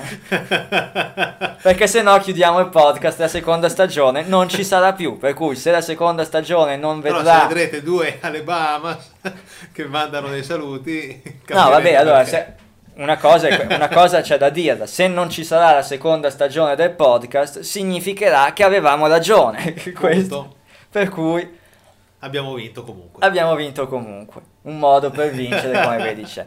Perché 1.62 1.86
se 1.86 2.02
no 2.02 2.18
chiudiamo 2.18 2.62
il 2.62 2.70
podcast, 2.70 3.20
la 3.20 3.28
seconda 3.28 3.68
stagione 3.68 4.24
non 4.24 4.48
ci 4.48 4.64
sarà 4.64 4.94
più. 4.94 5.18
Per 5.18 5.34
cui 5.34 5.58
se 5.58 5.70
la 5.70 5.82
seconda 5.82 6.24
stagione 6.24 6.78
non 6.78 7.02
Però 7.02 7.18
se 7.18 7.24
vedrà... 7.24 7.46
vedrete 7.46 7.84
due 7.84 8.20
alle 8.22 8.42
Bahamas 8.42 9.12
che 9.74 9.86
mandano 9.86 10.30
dei 10.30 10.46
saluti. 10.46 11.22
No, 11.48 11.70
vabbè, 11.70 11.96
allora, 11.96 12.24
se- 12.24 12.54
una, 12.96 13.18
cosa, 13.18 13.50
una 13.70 13.90
cosa 13.90 14.22
c'è 14.22 14.38
da 14.38 14.50
dirla, 14.50 14.86
se 14.86 15.08
non 15.10 15.30
ci 15.30 15.44
sarà 15.44 15.74
la 15.74 15.82
seconda 15.84 16.30
stagione 16.30 16.78
del 16.78 16.92
podcast, 16.92 17.60
significherà 17.60 18.54
che 18.54 18.64
avevamo 18.64 19.08
ragione. 19.08 19.74
Questo. 19.94 20.56
Per 20.90 21.10
cui 21.10 21.60
Abbiamo 22.20 22.54
vinto 22.54 22.84
comunque. 22.84 23.26
abbiamo 23.26 23.54
vinto 23.56 23.86
comunque. 23.86 24.42
Un 24.64 24.78
modo 24.80 25.10
per 25.12 25.32
vincere, 25.32 25.82
come 25.84 25.98
vedi 25.98 26.24
c'è. 26.24 26.46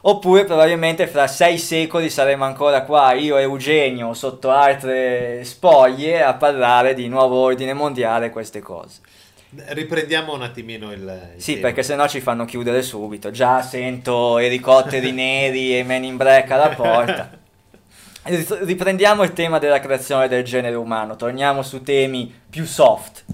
Oppure 0.00 0.44
probabilmente 0.44 1.06
fra 1.08 1.26
sei 1.26 1.58
secoli 1.58 2.08
saremo 2.08 2.44
ancora 2.44 2.82
qua, 2.82 3.12
io 3.14 3.36
e 3.36 3.42
Eugenio, 3.42 4.14
sotto 4.14 4.50
altre 4.50 5.42
spoglie, 5.44 6.22
a 6.22 6.34
parlare 6.34 6.94
di 6.94 7.08
nuovo 7.08 7.36
ordine 7.38 7.72
mondiale 7.74 8.26
e 8.26 8.30
queste 8.30 8.60
cose. 8.60 9.00
Riprendiamo 9.50 10.34
un 10.34 10.42
attimino 10.42 10.92
il, 10.92 11.30
il 11.36 11.42
Sì, 11.42 11.54
tema. 11.54 11.66
perché 11.66 11.82
sennò 11.82 12.06
ci 12.06 12.20
fanno 12.20 12.44
chiudere 12.44 12.82
subito. 12.82 13.30
Già 13.30 13.60
sento 13.62 14.38
elicotteri 14.38 15.10
neri 15.12 15.76
e 15.76 15.82
men 15.82 16.04
in 16.04 16.16
break 16.16 16.50
alla 16.50 16.68
porta. 16.68 17.30
Riprendiamo 18.24 19.22
il 19.22 19.32
tema 19.32 19.58
della 19.58 19.80
creazione 19.80 20.28
del 20.28 20.44
genere 20.44 20.76
umano, 20.76 21.16
torniamo 21.16 21.62
su 21.62 21.82
temi 21.82 22.32
più 22.48 22.66
soft. 22.66 23.24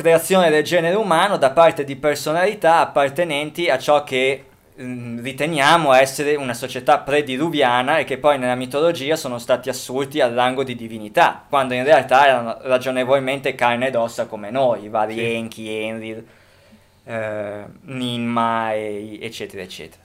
Creazione 0.00 0.48
del 0.48 0.64
genere 0.64 0.96
umano 0.96 1.36
da 1.36 1.50
parte 1.50 1.84
di 1.84 1.94
personalità 1.94 2.78
appartenenti 2.78 3.68
a 3.68 3.76
ciò 3.76 4.02
che 4.02 4.46
mm, 4.80 5.20
riteniamo 5.20 5.92
essere 5.92 6.36
una 6.36 6.54
società 6.54 7.00
prediluviana 7.00 7.98
e 7.98 8.04
che 8.04 8.16
poi 8.16 8.38
nella 8.38 8.54
mitologia 8.54 9.14
sono 9.14 9.36
stati 9.38 9.68
assurti 9.68 10.22
al 10.22 10.32
rango 10.32 10.64
di 10.64 10.74
divinità, 10.74 11.44
quando 11.46 11.74
in 11.74 11.84
realtà 11.84 12.26
erano 12.26 12.56
ragionevolmente 12.62 13.54
carne 13.54 13.88
ed 13.88 13.94
ossa 13.94 14.24
come 14.24 14.50
noi, 14.50 14.84
i 14.84 14.88
vari 14.88 15.12
Sì. 15.16 15.34
Enki, 15.34 15.68
Enlil, 15.68 16.26
eh, 17.04 17.64
Ninma, 17.82 18.72
e- 18.72 19.18
eccetera, 19.20 19.62
eccetera 19.62 20.02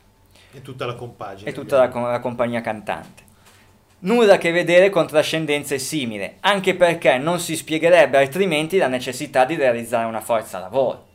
E 0.51 0.61
tutta 0.61 0.85
la 0.85 0.95
compagine. 0.95 1.49
e 1.49 1.53
tutta 1.53 1.77
la, 1.77 2.11
la 2.11 2.19
compagnia 2.19 2.59
cantante. 2.59 3.23
Nulla 4.05 4.35
a 4.35 4.37
che 4.37 4.51
vedere 4.51 4.91
con 4.91 5.07
trascendenze 5.07 5.79
simili, 5.79 6.37
anche 6.41 6.75
perché 6.75 7.17
non 7.17 7.39
si 7.39 7.55
spiegherebbe 7.55 8.19
altrimenti 8.19 8.77
la 8.77 8.87
necessità 8.87 9.45
di 9.45 9.55
realizzare 9.55 10.05
una 10.05 10.21
forza 10.21 10.59
lavoro. 10.59 11.07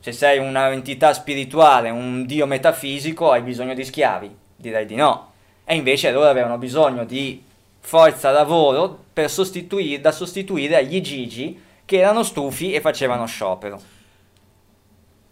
Se 0.00 0.12
sei 0.12 0.38
un'entità 0.38 1.12
spirituale, 1.12 1.90
un 1.90 2.24
dio 2.24 2.46
metafisico, 2.46 3.30
hai 3.30 3.42
bisogno 3.42 3.74
di 3.74 3.84
schiavi? 3.84 4.34
Direi 4.56 4.86
di 4.86 4.94
no. 4.94 5.32
E 5.62 5.74
invece 5.74 6.10
loro 6.10 6.28
avevano 6.28 6.56
bisogno 6.56 7.04
di 7.04 7.44
forza 7.80 8.30
lavoro 8.30 9.04
per 9.12 9.28
sostituire, 9.28 10.00
da 10.00 10.10
sostituire 10.10 10.76
agli 10.76 11.02
gigi 11.02 11.62
che 11.84 11.98
erano 11.98 12.22
stufi 12.22 12.72
e 12.72 12.80
facevano 12.80 13.26
sciopero. 13.26 13.78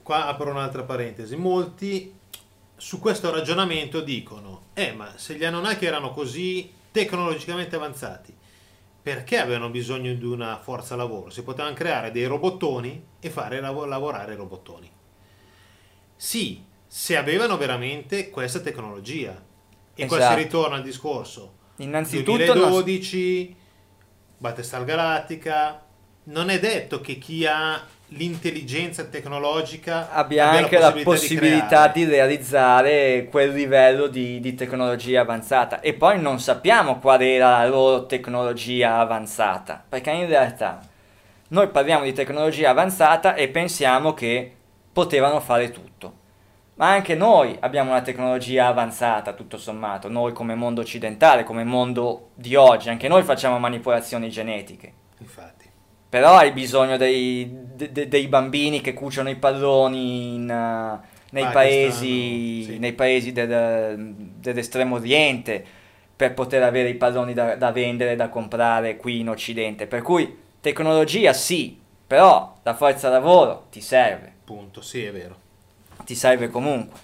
Qua 0.03 0.27
apro 0.27 0.51
un'altra 0.51 0.83
parentesi. 0.83 1.35
Molti 1.35 2.13
su 2.77 3.01
questo 3.01 3.31
ragionamento 3.33 4.03
dicono: 4.03 4.65
Eh, 4.75 4.93
ma 4.93 5.13
se 5.17 5.37
gli 5.37 5.45
Anunnaki 5.45 5.87
erano 5.87 6.11
così 6.11 6.76
tecnologicamente 7.01 7.77
avanzati, 7.77 8.35
perché 9.03 9.39
avevano 9.39 9.69
bisogno 9.69 10.15
di 10.15 10.25
una 10.25 10.59
forza 10.59 10.97
lavoro? 10.97 11.29
Si 11.29 11.43
potevano 11.43 11.75
creare 11.75 12.11
dei 12.11 12.25
robottoni 12.25 13.05
e 13.21 13.29
fare 13.29 13.61
lav- 13.61 13.85
lavorare 13.87 14.33
i 14.33 14.37
robottoni. 14.37 14.91
Sì, 16.17 16.65
se 16.87 17.17
avevano 17.19 17.59
veramente 17.59 18.31
questa 18.31 18.61
tecnologia. 18.61 19.45
E 19.95 20.07
qua 20.07 20.17
Esatto. 20.17 20.37
si 20.39 20.43
ritorna 20.43 20.77
al 20.77 20.83
discorso. 20.83 21.53
Innanzitutto 21.77 22.55
non- 22.55 22.57
2012, 22.71 23.57
Battlestar 24.39 24.85
Galactica. 24.85 25.85
Non 26.25 26.49
è 26.49 26.59
detto 26.59 27.01
che 27.03 27.19
chi 27.19 27.45
ha 27.47 27.87
l'intelligenza 28.11 29.05
tecnologica 29.05 30.13
abbia 30.13 30.51
anche 30.51 30.79
la 30.79 30.93
possibilità 30.93 31.67
creare. 31.67 31.93
di, 31.93 32.05
realizzare 32.05 33.29
quel 33.29 33.53
livello 33.53 34.07
di, 34.07 34.39
di 34.39 34.55
tecnologia 34.55 35.23
avanzata 35.23 35.81
e 35.81 35.95
poi 35.95 36.21
non 36.21 36.39
sappiamo 36.39 36.99
qual 37.01 37.21
era 37.21 37.59
la 37.59 37.67
loro 37.67 38.07
tecnologia 38.07 38.99
avanzata 38.99 39.83
perché 39.89 40.11
in 40.11 40.29
realtà 40.29 40.81
noi 41.49 41.69
parliamo 41.69 42.05
di 42.05 42.13
tecnologia 42.13 42.71
avanzata 42.71 43.35
e 43.35 43.49
pensiamo 43.49 44.15
che 44.15 44.55
potevano 44.93 45.41
fare 45.41 45.73
tutto 45.73 46.25
ma 46.75 46.91
anche 46.91 47.17
noi 47.17 47.57
abbiamo 47.59 47.91
una 47.91 48.03
tecnologia 48.03 48.67
avanzata 48.67 49.33
tutto 49.33 49.59
sommato 49.59 50.09
noi 50.09 50.33
come 50.33 50.55
mondo 50.55 50.81
occidentale 50.81 51.43
come 51.43 51.65
mondo 51.65 52.29
di 52.35 52.55
oggi 52.55 52.89
anche 52.89 53.09
noi 53.09 53.25
facciamo 53.25 53.59
manipolazioni 53.59 54.31
genetiche 54.31 55.05
Infatti. 55.19 55.56
Però 56.09 56.37
hai 56.37 56.53
bisogno 56.53 56.97
dei, 56.97 57.51
de- 57.75 57.93
de- 57.93 58.09
dei 58.09 58.29
bambini 58.29 58.81
che 58.81 58.95
cuciono 58.95 59.29
i 59.29 59.37
palloni 59.37 60.35
in, 60.35 60.43
uh, 60.43 61.07
nei, 61.31 61.43
Pakistan, 61.43 61.53
paesi, 61.53 62.63
sì. 62.65 62.79
nei 62.79 62.93
paesi 62.93 63.33
del- 63.33 64.15
dell'estremo 64.17 64.97
oriente 64.97 65.65
per 66.17 66.33
poter 66.33 66.63
avere 66.63 66.89
i 66.89 66.95
palloni 66.95 67.35
da, 67.35 67.57
da 67.57 67.73
vendere, 67.73 68.17
da 68.17 68.29
comprare 68.29 68.97
qui 68.97 69.21
in 69.21 69.29
Occidente. 69.29 69.87
Per 69.87 70.01
cui 70.03 70.35
tecnologia 70.61 71.33
sì, 71.33 71.79
però 72.07 72.55
la 72.63 72.75
forza 72.75 73.09
lavoro 73.09 73.67
ti 73.71 73.81
serve, 73.81 74.33
Punto, 74.45 74.81
sì, 74.81 75.05
è 75.05 75.13
vero. 75.13 75.37
ti 76.05 76.15
serve 76.15 76.49
comunque. 76.49 77.01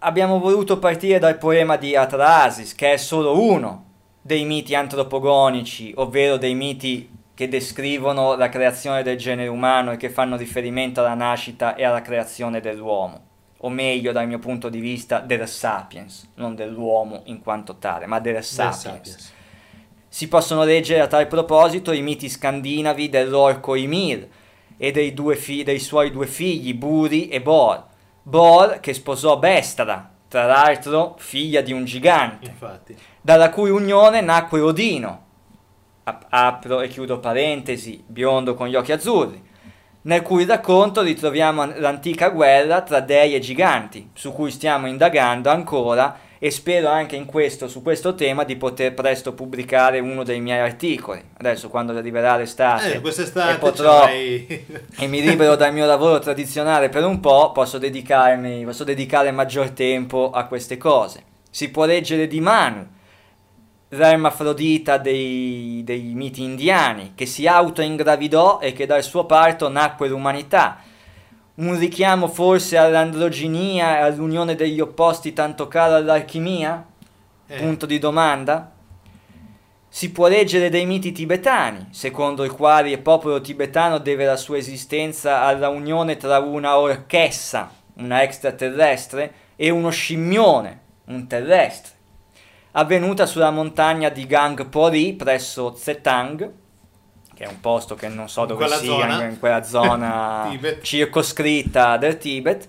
Abbiamo 0.00 0.38
voluto 0.38 0.78
partire 0.78 1.18
dal 1.18 1.38
poema 1.38 1.76
di 1.76 1.96
Atrasis, 1.96 2.74
che 2.74 2.92
è 2.92 2.96
solo 2.96 3.40
uno 3.40 3.85
dei 4.26 4.44
miti 4.44 4.74
antropogonici, 4.74 5.92
ovvero 5.94 6.36
dei 6.36 6.54
miti 6.54 7.08
che 7.32 7.48
descrivono 7.48 8.34
la 8.34 8.48
creazione 8.48 9.04
del 9.04 9.16
genere 9.16 9.48
umano 9.48 9.92
e 9.92 9.96
che 9.96 10.10
fanno 10.10 10.36
riferimento 10.36 10.98
alla 10.98 11.14
nascita 11.14 11.76
e 11.76 11.84
alla 11.84 12.02
creazione 12.02 12.60
dell'uomo, 12.60 13.20
o 13.58 13.68
meglio 13.68 14.10
dal 14.10 14.26
mio 14.26 14.40
punto 14.40 14.68
di 14.68 14.80
vista 14.80 15.20
del 15.20 15.46
sapiens, 15.46 16.32
non 16.34 16.56
dell'uomo 16.56 17.22
in 17.26 17.40
quanto 17.40 17.76
tale, 17.76 18.06
ma 18.06 18.18
del 18.18 18.42
sapiens. 18.42 18.80
Sapiens. 18.82 19.32
Si 20.08 20.26
possono 20.26 20.64
leggere 20.64 21.02
a 21.02 21.06
tal 21.06 21.28
proposito 21.28 21.92
i 21.92 22.02
miti 22.02 22.28
scandinavi 22.28 23.08
dell'orco 23.08 23.76
Ymir 23.76 24.28
e 24.76 24.90
dei, 24.90 25.14
fi- 25.36 25.62
dei 25.62 25.78
suoi 25.78 26.10
due 26.10 26.26
figli, 26.26 26.74
Buri 26.74 27.28
e 27.28 27.40
Bor. 27.40 27.84
Bor 28.22 28.80
che 28.80 28.92
sposò 28.92 29.38
Bestra, 29.38 30.15
tra 30.28 30.44
l'altro 30.46 31.14
figlia 31.18 31.60
di 31.60 31.72
un 31.72 31.84
gigante, 31.84 32.46
Infatti. 32.46 32.96
dalla 33.20 33.50
cui 33.50 33.70
unione 33.70 34.20
nacque 34.20 34.60
Odino, 34.60 35.24
ap- 36.04 36.26
apro 36.28 36.80
e 36.80 36.88
chiudo 36.88 37.18
parentesi, 37.18 38.02
biondo 38.06 38.54
con 38.54 38.68
gli 38.68 38.74
occhi 38.74 38.92
azzurri, 38.92 39.42
nel 40.02 40.22
cui 40.22 40.44
racconto 40.44 41.02
ritroviamo 41.02 41.64
l'antica 41.78 42.28
guerra 42.28 42.82
tra 42.82 43.00
dei 43.00 43.34
e 43.34 43.40
giganti, 43.40 44.10
su 44.14 44.32
cui 44.32 44.50
stiamo 44.50 44.86
indagando 44.86 45.50
ancora 45.50 46.16
e 46.38 46.50
spero 46.50 46.88
anche 46.88 47.16
in 47.16 47.24
questo, 47.24 47.68
su 47.68 47.82
questo 47.82 48.14
tema 48.14 48.44
di 48.44 48.56
poter 48.56 48.94
presto 48.94 49.32
pubblicare 49.32 49.98
uno 50.00 50.22
dei 50.22 50.40
miei 50.40 50.60
articoli. 50.60 51.22
Adesso 51.38 51.68
quando 51.68 51.96
arriverà 51.96 52.36
l'estate 52.36 52.94
Eh, 52.94 53.00
e 53.50 53.58
potrò 53.58 54.06
e 54.08 55.06
mi 55.06 55.22
libero 55.22 55.56
dal 55.56 55.72
mio 55.72 55.86
lavoro 55.86 56.18
tradizionale 56.18 56.88
per 56.88 57.04
un 57.04 57.20
po', 57.20 57.52
posso 57.52 57.78
dedicarmi, 57.78 58.64
posso 58.64 58.84
dedicare 58.84 59.30
maggior 59.30 59.70
tempo 59.70 60.30
a 60.30 60.44
queste 60.44 60.76
cose. 60.76 61.22
Si 61.50 61.70
può 61.70 61.86
leggere 61.86 62.26
di 62.26 62.40
Manu, 62.40 62.86
l'ermafrodita 63.88 64.98
dei, 64.98 65.82
dei 65.84 66.12
miti 66.14 66.42
indiani, 66.42 67.12
che 67.14 67.24
si 67.24 67.46
autoingravidò 67.46 68.58
e 68.60 68.72
che 68.72 68.84
dal 68.84 69.02
suo 69.02 69.24
parto 69.24 69.68
nacque 69.68 70.08
l'umanità. 70.08 70.78
Un 71.56 71.78
richiamo 71.78 72.28
forse 72.28 72.76
all'androginia 72.76 73.96
e 73.98 74.02
all'unione 74.02 74.54
degli 74.56 74.78
opposti 74.78 75.32
tanto 75.32 75.68
cara 75.68 75.96
all'alchimia? 75.96 76.84
Eh, 77.46 77.56
Punto 77.56 77.86
di 77.86 77.98
domanda? 77.98 78.72
Si 79.88 80.12
può 80.12 80.28
leggere 80.28 80.68
dei 80.68 80.84
miti 80.84 81.12
tibetani, 81.12 81.86
secondo 81.92 82.44
i 82.44 82.50
quali 82.50 82.90
il 82.90 83.00
popolo 83.00 83.40
tibetano 83.40 83.96
deve 83.96 84.26
la 84.26 84.36
sua 84.36 84.58
esistenza 84.58 85.40
alla 85.44 85.70
unione 85.70 86.18
tra 86.18 86.38
una 86.40 86.76
orchessa, 86.76 87.70
una 87.94 88.22
extraterrestre, 88.22 89.32
e 89.56 89.70
uno 89.70 89.88
scimmione, 89.88 90.80
un 91.06 91.26
terrestre, 91.26 91.94
avvenuta 92.72 93.24
sulla 93.24 93.50
montagna 93.50 94.10
di 94.10 94.26
Gangpori 94.26 95.14
presso 95.14 95.72
Tsetang, 95.72 96.52
che 97.36 97.44
è 97.44 97.48
un 97.48 97.60
posto 97.60 97.94
che 97.94 98.08
non 98.08 98.30
so 98.30 98.46
dove 98.46 98.66
sia, 98.66 98.78
zona. 98.78 99.24
in 99.24 99.38
quella 99.38 99.62
zona 99.62 100.58
circoscritta 100.80 101.98
del 101.98 102.16
Tibet, 102.16 102.66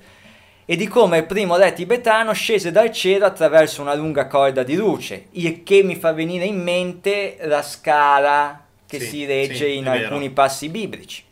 e 0.65 0.75
di 0.75 0.87
come 0.87 1.19
il 1.19 1.25
primo 1.25 1.55
re 1.55 1.71
tibetano 1.71 2.33
scese 2.33 2.71
dal 2.71 2.91
cielo 2.91 3.25
attraverso 3.25 3.81
una 3.81 3.93
lunga 3.95 4.27
corda 4.27 4.63
di 4.63 4.75
luce, 4.75 5.27
il 5.31 5.63
che 5.63 5.81
mi 5.83 5.95
fa 5.95 6.11
venire 6.11 6.43
in 6.43 6.61
mente 6.61 7.37
la 7.43 7.61
scala 7.61 8.65
che 8.85 8.99
Sì, 8.99 9.05
si 9.07 9.25
regge 9.25 9.69
sì, 9.69 9.77
in 9.77 9.85
vero. 9.85 10.03
alcuni 10.03 10.29
passi 10.31 10.67
biblici. 10.67 11.23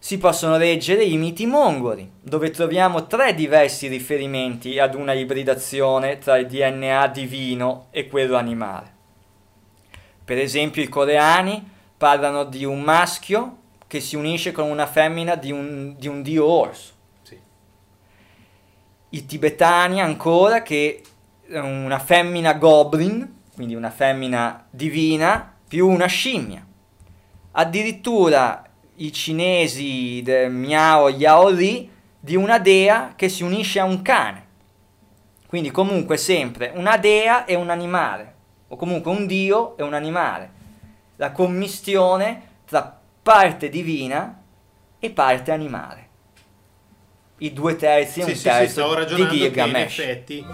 Si 0.00 0.18
possono 0.18 0.56
leggere 0.56 1.04
i 1.04 1.16
miti 1.16 1.46
mongoli, 1.46 2.10
dove 2.20 2.50
troviamo 2.50 3.06
tre 3.06 3.34
diversi 3.34 3.86
riferimenti 3.86 4.80
ad 4.80 4.94
una 4.96 5.12
ibridazione 5.12 6.18
tra 6.18 6.36
il 6.38 6.46
DNA 6.48 7.06
divino 7.08 7.86
e 7.90 8.08
quello 8.08 8.36
animale. 8.36 8.96
Per 10.28 10.36
esempio 10.36 10.82
i 10.82 10.88
coreani 10.88 11.66
parlano 11.96 12.44
di 12.44 12.62
un 12.66 12.82
maschio 12.82 13.56
che 13.86 13.98
si 13.98 14.14
unisce 14.14 14.52
con 14.52 14.68
una 14.68 14.84
femmina 14.84 15.36
di 15.36 15.50
un, 15.50 15.94
di 15.96 16.06
un 16.06 16.20
dio 16.20 16.44
orso. 16.44 16.92
Sì. 17.22 17.38
I 19.08 19.24
tibetani 19.24 20.02
ancora 20.02 20.60
che 20.60 21.02
è 21.48 21.58
una 21.58 21.98
femmina 21.98 22.52
goblin, 22.52 23.36
quindi 23.54 23.74
una 23.74 23.88
femmina 23.88 24.66
divina, 24.68 25.50
più 25.66 25.88
una 25.88 26.04
scimmia. 26.04 26.62
Addirittura 27.52 28.64
i 28.96 29.10
cinesi 29.10 30.20
del 30.22 30.52
Miao 30.52 31.08
Yao 31.08 31.48
Li 31.48 31.90
di 32.20 32.36
una 32.36 32.58
dea 32.58 33.14
che 33.16 33.30
si 33.30 33.42
unisce 33.42 33.80
a 33.80 33.84
un 33.84 34.02
cane. 34.02 34.46
Quindi 35.46 35.70
comunque 35.70 36.18
sempre 36.18 36.70
una 36.74 36.98
dea 36.98 37.46
e 37.46 37.54
un 37.54 37.70
animale, 37.70 38.34
o 38.68 38.76
comunque 38.76 39.10
un 39.10 39.26
dio 39.26 39.76
e 39.76 39.82
un 39.82 39.94
animale. 39.94 40.50
La 41.16 41.32
commistione 41.32 42.42
tra 42.66 43.00
parte 43.22 43.68
divina 43.68 44.42
e 44.98 45.10
parte 45.10 45.50
animale. 45.52 46.06
I 47.38 47.52
due 47.52 47.76
terzi 47.76 48.20
e 48.20 48.22
Sì, 48.24 48.28
un 48.30 48.34
sì, 48.34 48.40
sì, 48.42 48.48
terzo 48.48 48.70
stavo 48.72 48.94
di 48.94 49.00
ragionando 49.00 49.28
che 49.30 49.34
in 49.34 49.40
Gilgamesh. 49.52 49.98
effetti 49.98 50.44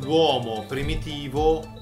l'uomo 0.00 0.64
primitivo 0.66 1.80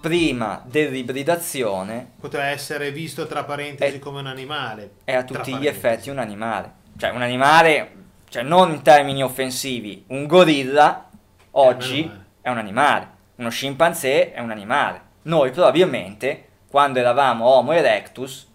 Prima 0.00 0.62
dell'ibridazione 0.64 2.12
poteva 2.20 2.44
essere 2.46 2.92
visto 2.92 3.26
tra 3.26 3.42
parentesi 3.42 3.96
Eh, 3.96 3.98
come 3.98 4.20
un 4.20 4.26
animale. 4.28 4.92
è 5.02 5.12
a 5.12 5.24
tutti 5.24 5.50
gli 5.50 5.54
parentesi. 5.54 5.66
effetti 5.66 6.10
un 6.10 6.18
animale. 6.18 6.72
Cioè 6.98 7.10
un 7.10 7.22
animale, 7.22 7.94
cioè 8.28 8.42
non 8.42 8.72
in 8.72 8.82
termini 8.82 9.22
offensivi, 9.22 10.04
un 10.08 10.26
gorilla 10.26 11.08
oggi 11.52 12.00
animale. 12.00 12.26
è 12.42 12.50
un 12.50 12.58
animale, 12.58 13.08
uno 13.36 13.48
scimpanzé 13.48 14.32
è 14.32 14.40
un 14.40 14.50
animale. 14.50 15.02
Noi 15.22 15.50
probabilmente, 15.50 16.48
quando 16.68 16.98
eravamo 16.98 17.46
Homo 17.46 17.72
erectus, 17.72 18.46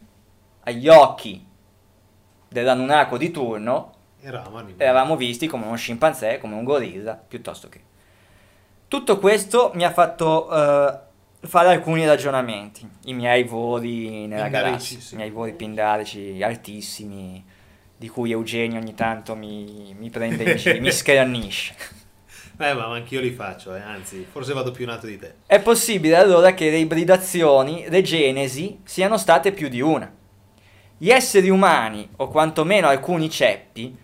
agli 0.66 0.88
occhi 0.88 1.46
dell'anunaco 2.50 3.18
di 3.18 3.32
turno, 3.32 3.94
Eravamo 4.78 5.18
visti 5.18 5.48
come 5.48 5.66
uno 5.66 5.76
scimpanzé, 5.76 6.38
come 6.38 6.56
un 6.56 6.64
gorilla, 6.64 7.14
piuttosto 7.16 7.68
che. 7.68 7.82
Tutto 8.88 9.20
questo 9.20 9.72
mi 9.74 9.84
ha 9.84 9.92
fatto 9.92 10.50
eh, 10.50 11.00
fare 11.42 11.70
alcuni 11.70 12.06
ragionamenti, 12.06 12.88
i 13.06 13.14
miei 13.14 13.44
voli 13.44 14.28
nella 14.28 14.48
galassia, 14.48 15.00
sì. 15.00 15.14
i 15.16 15.18
miei 15.18 15.30
voli 15.30 15.54
pindarici 15.54 16.42
altissimi, 16.42 17.44
di 18.04 18.10
cui 18.10 18.32
Eugenio 18.32 18.82
ogni 18.82 18.96
tanto 18.96 19.34
mi, 19.34 19.96
mi 19.98 20.10
prende 20.10 20.44
in 20.44 20.58
giro, 20.58 20.82
mi 20.82 20.92
schernisce. 20.92 21.74
Eh, 22.60 22.74
ma 22.74 22.88
anch'io 22.88 23.22
li 23.22 23.32
faccio, 23.32 23.74
eh, 23.74 23.80
anzi, 23.80 24.28
forse 24.30 24.52
vado 24.52 24.72
più 24.72 24.84
in 24.84 24.90
alto 24.90 25.08
di 25.08 25.18
te. 25.18 25.36
È 25.46 25.62
possibile 25.62 26.18
allora 26.18 26.54
che 26.54 26.70
le 26.70 26.80
ibridazioni, 26.80 27.86
le 27.88 28.02
genesi, 28.02 28.82
siano 28.84 29.18
state 29.18 29.54
più 29.54 29.70
di 29.70 29.80
una. 29.80 30.14
Gli 30.98 31.12
esseri 31.12 31.48
umani, 31.48 32.10
o 32.18 32.28
quantomeno 32.28 32.90
alcuni 32.90 33.30
ceppi, 33.30 33.96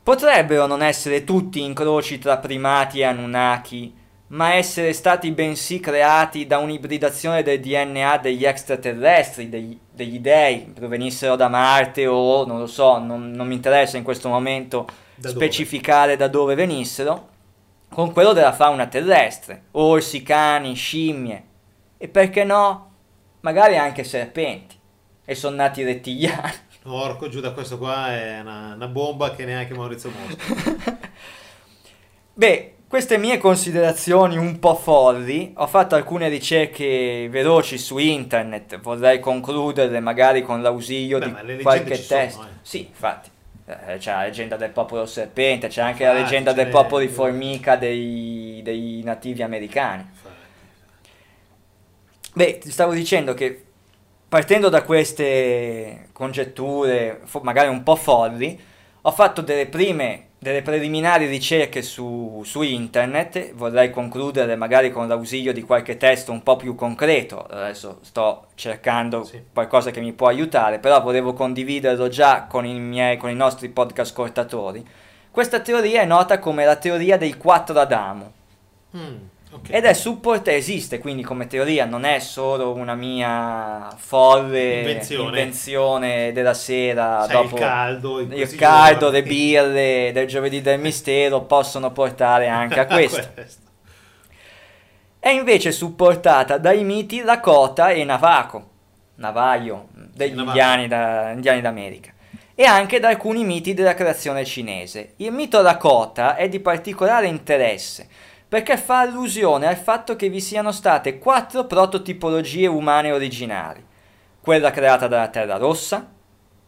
potrebbero 0.00 0.66
non 0.66 0.80
essere 0.80 1.24
tutti 1.24 1.60
incroci 1.60 2.20
tra 2.20 2.38
primati 2.38 3.00
e 3.00 3.04
Anunnaki, 3.04 3.92
ma 4.34 4.54
essere 4.54 4.92
stati 4.92 5.30
bensì 5.30 5.78
creati 5.78 6.46
da 6.46 6.58
un'ibridazione 6.58 7.42
del 7.44 7.60
DNA 7.60 8.18
degli 8.18 8.44
extraterrestri, 8.44 9.48
degli, 9.48 9.78
degli 9.90 10.18
dei, 10.18 10.72
provenissero 10.74 11.36
da 11.36 11.48
Marte 11.48 12.06
o 12.08 12.44
non 12.44 12.58
lo 12.58 12.66
so, 12.66 12.98
non, 12.98 13.30
non 13.30 13.46
mi 13.46 13.54
interessa 13.54 13.96
in 13.96 14.02
questo 14.02 14.28
momento 14.28 14.86
Da 15.14 15.28
dove? 15.30 15.44
specificare 15.44 16.16
da 16.16 16.26
dove 16.26 16.56
venissero, 16.56 17.28
con 17.88 18.12
quello 18.12 18.32
della 18.32 18.52
fauna 18.52 18.86
terrestre, 18.86 19.66
orsi, 19.72 20.24
cani, 20.24 20.74
scimmie 20.74 21.44
e 21.96 22.08
perché 22.08 22.42
no, 22.42 22.90
magari 23.40 23.78
anche 23.78 24.02
serpenti, 24.02 24.76
e 25.24 25.34
sono 25.36 25.56
nati 25.56 25.84
rettiliani. 25.84 26.52
Orco, 26.86 27.28
giù 27.28 27.40
da 27.40 27.52
questo 27.52 27.78
qua 27.78 28.12
è 28.12 28.40
una, 28.40 28.74
una 28.74 28.88
bomba 28.88 29.30
che 29.30 29.44
neanche 29.44 29.74
Maurizio 29.74 30.10
Mosca. 30.10 30.98
Beh, 32.34 32.73
queste 32.94 33.18
mie 33.18 33.38
considerazioni 33.38 34.36
un 34.36 34.60
po' 34.60 34.76
folli, 34.76 35.52
ho 35.56 35.66
fatto 35.66 35.96
alcune 35.96 36.28
ricerche 36.28 37.26
veloci 37.28 37.76
su 37.76 37.98
internet, 37.98 38.78
vorrei 38.78 39.18
concluderle 39.18 39.98
magari 39.98 40.42
con 40.42 40.62
l'ausilio 40.62 41.18
Beh, 41.18 41.56
di 41.56 41.62
qualche 41.64 41.96
ci 41.96 42.02
sono, 42.04 42.20
testo. 42.20 42.42
eh. 42.42 42.46
Sì, 42.62 42.86
infatti. 42.86 43.30
Eh, 43.66 43.96
C'è 43.98 44.12
la 44.12 44.22
leggenda 44.22 44.54
del 44.56 44.70
popolo 44.70 45.06
serpente, 45.06 45.66
c'è 45.66 45.82
anche 45.82 46.04
la 46.04 46.10
Infatti, 46.10 46.30
leggenda 46.30 46.52
del 46.52 46.68
popolo 46.68 47.00
di 47.00 47.08
formica 47.08 47.74
dei, 47.74 48.60
dei 48.62 49.00
nativi 49.02 49.42
americani. 49.42 50.08
Beh, 52.32 52.58
ti 52.58 52.70
stavo 52.70 52.92
dicendo 52.94 53.34
che 53.34 53.60
partendo 54.28 54.68
da 54.68 54.84
queste 54.84 56.10
congetture, 56.12 57.22
magari 57.42 57.70
un 57.70 57.82
po' 57.82 57.96
folli, 57.96 58.56
ho 59.02 59.10
fatto 59.10 59.40
delle 59.42 59.66
prime, 59.66 60.28
delle 60.44 60.60
preliminari 60.60 61.24
ricerche 61.24 61.80
su, 61.80 62.42
su 62.44 62.60
internet, 62.60 63.54
vorrei 63.54 63.88
concludere 63.90 64.56
magari 64.56 64.90
con 64.92 65.08
l'ausilio 65.08 65.54
di 65.54 65.62
qualche 65.62 65.96
testo 65.96 66.32
un 66.32 66.42
po' 66.42 66.56
più 66.56 66.74
concreto, 66.74 67.46
adesso 67.46 68.00
sto 68.02 68.48
cercando 68.54 69.24
Sì. 69.24 69.42
qualcosa 69.54 69.90
che 69.90 70.02
mi 70.02 70.12
può 70.12 70.28
aiutare, 70.28 70.80
però 70.80 71.00
volevo 71.00 71.32
condividerlo 71.32 72.08
già 72.08 72.44
con 72.44 72.66
i, 72.66 72.78
miei, 72.78 73.16
con 73.16 73.30
i 73.30 73.34
nostri 73.34 73.70
podcast 73.70 74.10
ascoltatori. 74.10 74.86
Questa 75.30 75.60
teoria 75.60 76.02
è 76.02 76.04
nota 76.04 76.38
come 76.38 76.66
la 76.66 76.76
teoria 76.76 77.16
dei 77.16 77.38
quattro 77.38 77.80
Adamo. 77.80 78.32
Mm, 78.94 79.16
ok. 79.54 79.68
Ed 79.72 79.84
è 79.84 79.92
supporta, 79.94 80.52
esiste 80.52 80.98
quindi 80.98 81.22
come 81.22 81.46
teoria, 81.46 81.84
non 81.84 82.04
è 82.04 82.18
solo 82.18 82.72
una 82.74 82.94
mia 82.94 83.88
folle 83.96 84.78
Invenzione. 84.78 85.24
invenzione 85.28 86.32
della 86.32 86.54
sera 86.54 87.24
Sai, 87.26 87.32
dopo 87.32 87.54
il 87.56 87.60
caldo, 87.60 88.20
il 88.20 88.54
caldo, 88.56 89.10
le 89.10 89.22
birre 89.22 90.10
del 90.12 90.26
giovedì 90.26 90.60
del 90.60 90.78
mistero 90.80 91.42
possono 91.42 91.90
portare 91.92 92.48
anche 92.48 92.80
a 92.80 92.86
questo. 92.86 93.28
È 95.18 95.28
invece 95.30 95.72
supportata 95.72 96.58
dai 96.58 96.84
miti 96.84 97.22
Lakota 97.22 97.90
e 97.90 98.04
Navajo, 98.04 98.68
Navajo, 99.16 99.88
degli 99.92 100.34
Navajo. 100.34 100.48
indiani, 100.50 100.86
da- 100.88 101.30
indiani 101.30 101.60
d'America, 101.62 102.12
e 102.54 102.64
anche 102.64 103.00
da 103.00 103.08
alcuni 103.08 103.42
miti 103.42 103.72
della 103.72 103.94
creazione 103.94 104.44
cinese. 104.44 105.14
Il 105.16 105.32
mito 105.32 105.62
Lakota 105.62 106.36
è 106.36 106.48
di 106.50 106.60
particolare 106.60 107.26
interesse 107.26 108.06
perché 108.48 108.76
fa 108.76 109.00
allusione 109.00 109.66
al 109.66 109.76
fatto 109.76 110.16
che 110.16 110.28
vi 110.28 110.40
siano 110.40 110.72
state 110.72 111.18
quattro 111.18 111.64
prototipologie 111.64 112.66
umane 112.66 113.10
originali, 113.10 113.84
quella 114.40 114.70
creata 114.70 115.08
dalla 115.08 115.28
Terra 115.28 115.56
Rossa, 115.56 116.08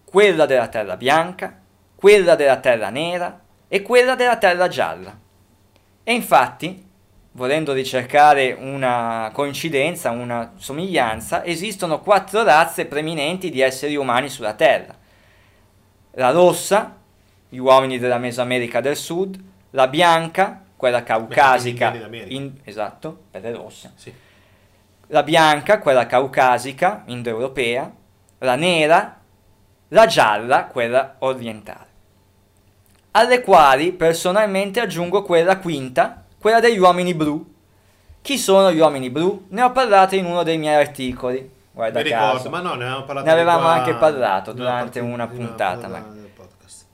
quella 0.04 0.46
della 0.46 0.68
Terra 0.68 0.96
Bianca, 0.96 1.60
quella 1.94 2.34
della 2.34 2.58
Terra 2.58 2.90
Nera 2.90 3.40
e 3.68 3.82
quella 3.82 4.14
della 4.14 4.36
Terra 4.36 4.68
Gialla. 4.68 5.18
E 6.02 6.14
infatti, 6.14 6.84
volendo 7.32 7.72
ricercare 7.72 8.52
una 8.52 9.30
coincidenza, 9.32 10.10
una 10.10 10.52
somiglianza, 10.56 11.44
esistono 11.44 12.00
quattro 12.00 12.42
razze 12.44 12.86
preminenti 12.86 13.50
di 13.50 13.60
esseri 13.60 13.96
umani 13.96 14.28
sulla 14.28 14.54
Terra. 14.54 14.94
La 16.12 16.30
rossa, 16.30 16.96
gli 17.48 17.58
uomini 17.58 17.98
della 17.98 18.18
Mesoamerica 18.18 18.80
del 18.80 18.96
Sud, 18.96 19.38
la 19.70 19.88
bianca, 19.88 20.64
quella 20.76 21.02
caucasica, 21.02 21.92
in- 22.28 22.52
esatto, 22.64 23.24
pelle 23.30 23.52
rossa, 23.52 23.92
Sì. 23.94 24.12
la 25.08 25.22
bianca, 25.22 25.78
quella 25.78 26.06
caucasica, 26.06 27.02
indoeuropea, 27.06 27.92
la 28.38 28.54
nera, 28.56 29.20
la 29.88 30.06
gialla, 30.06 30.66
quella 30.66 31.16
orientale. 31.20 31.84
Alle 33.12 33.40
quali 33.40 33.92
personalmente 33.92 34.80
aggiungo 34.80 35.22
quella 35.22 35.58
quinta, 35.58 36.24
quella 36.38 36.60
degli 36.60 36.78
uomini 36.78 37.14
blu. 37.14 37.54
Chi 38.20 38.36
sono 38.36 38.70
gli 38.72 38.78
uomini 38.78 39.08
blu? 39.08 39.46
Ne 39.50 39.62
ho 39.62 39.70
parlato 39.72 40.16
in 40.16 40.26
uno 40.26 40.42
dei 40.42 40.58
miei 40.58 40.74
articoli. 40.74 41.48
Guarda 41.72 42.02
Mi 42.02 42.08
caso. 42.10 42.26
ricordo, 42.32 42.50
ma 42.50 42.60
no, 42.60 42.74
ne 42.74 42.84
avevamo 42.84 43.04
parlato 43.04 43.26
Ne 43.26 43.32
avevamo 43.32 43.60
qua- 43.60 43.72
anche 43.72 43.94
parlato 43.94 44.52
durante 44.52 45.00
una 45.00 45.26
parlato- 45.26 45.34
puntata, 45.46 45.74
ne 45.86 45.92
ma- 45.92 45.98
avevamo 45.98 46.02
parlato 46.04 46.20
del 46.20 46.30
podcast. 46.30 46.84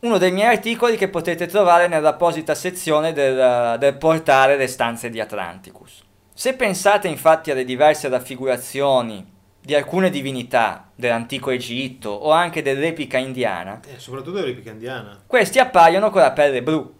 Uno 0.00 0.18
dei 0.18 0.32
miei 0.32 0.48
articoli 0.54 0.96
che 0.96 1.08
potete 1.08 1.46
trovare 1.46 1.86
nell'apposita 1.88 2.54
sezione 2.54 3.12
del, 3.12 3.76
del 3.78 3.96
portale 3.96 4.56
Le 4.56 4.66
stanze 4.66 5.10
di 5.10 5.20
Atlanticus. 5.20 6.02
Se 6.32 6.54
pensate 6.54 7.06
infatti 7.08 7.50
alle 7.50 7.64
diverse 7.64 8.08
raffigurazioni 8.08 9.38
di 9.62 9.74
alcune 9.74 10.08
divinità 10.08 10.88
dell'antico 10.94 11.50
Egitto 11.50 12.08
o 12.08 12.30
anche 12.30 12.62
dell'epica 12.62 13.18
indiana, 13.18 13.80
Eh, 13.86 13.98
soprattutto 13.98 14.38
dell'epica 14.40 14.70
indiana. 14.70 15.20
questi 15.26 15.58
appaiono 15.58 16.10
con 16.10 16.22
la 16.22 16.32
pelle 16.32 16.62
blu. 16.62 16.94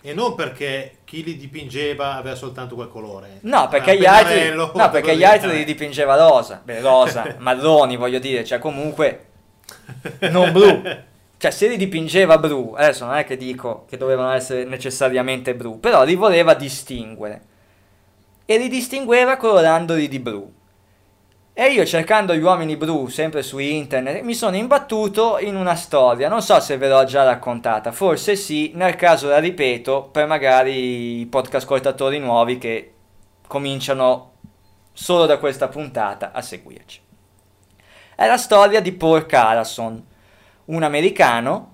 E 0.00 0.12
non 0.14 0.34
perché 0.34 0.98
chi 1.04 1.22
li 1.24 1.36
dipingeva 1.36 2.14
aveva 2.16 2.36
soltanto 2.36 2.74
quel 2.74 2.88
colore. 2.88 3.38
No, 3.42 3.68
perché 3.68 3.90
Era 3.92 4.00
gli 4.00 4.04
altri, 4.06 4.54
no, 4.54 4.90
perché 4.90 5.16
gli 5.16 5.24
altri 5.24 5.50
li 5.50 5.64
dipingeva 5.64 6.16
rosa, 6.16 6.60
beh, 6.64 6.80
rosa, 6.80 7.36
marroni 7.40 7.96
voglio 7.96 8.18
dire, 8.18 8.44
cioè 8.44 8.58
comunque 8.58 9.26
non 10.30 10.52
blu. 10.52 10.82
Cioè 11.44 11.52
se 11.52 11.68
li 11.68 11.76
dipingeva 11.76 12.38
blu, 12.38 12.72
adesso 12.74 13.04
non 13.04 13.16
è 13.16 13.26
che 13.26 13.36
dico 13.36 13.84
che 13.86 13.98
dovevano 13.98 14.32
essere 14.32 14.64
necessariamente 14.64 15.54
blu, 15.54 15.78
però 15.78 16.02
li 16.02 16.14
voleva 16.14 16.54
distinguere. 16.54 17.42
E 18.46 18.56
li 18.56 18.66
distingueva 18.66 19.36
colorandoli 19.36 20.08
di 20.08 20.20
blu. 20.20 20.50
E 21.52 21.66
io 21.66 21.84
cercando 21.84 22.34
gli 22.34 22.40
uomini 22.40 22.78
blu, 22.78 23.08
sempre 23.08 23.42
su 23.42 23.58
internet, 23.58 24.22
mi 24.22 24.32
sono 24.32 24.56
imbattuto 24.56 25.36
in 25.38 25.56
una 25.56 25.74
storia, 25.74 26.30
non 26.30 26.40
so 26.40 26.58
se 26.60 26.78
ve 26.78 26.88
l'ho 26.88 27.04
già 27.04 27.24
raccontata, 27.24 27.92
forse 27.92 28.36
sì, 28.36 28.70
nel 28.74 28.96
caso 28.96 29.28
la 29.28 29.38
ripeto 29.38 30.04
per 30.04 30.26
magari 30.26 31.20
i 31.20 31.26
podcast 31.26 31.66
ascoltatori 31.66 32.18
nuovi 32.20 32.56
che 32.56 32.94
cominciano 33.46 34.30
solo 34.94 35.26
da 35.26 35.36
questa 35.36 35.68
puntata 35.68 36.32
a 36.32 36.40
seguirci. 36.40 37.00
È 38.16 38.26
la 38.26 38.38
storia 38.38 38.80
di 38.80 38.92
Paul 38.92 39.26
Carlson, 39.26 40.12
un 40.66 40.82
americano, 40.82 41.72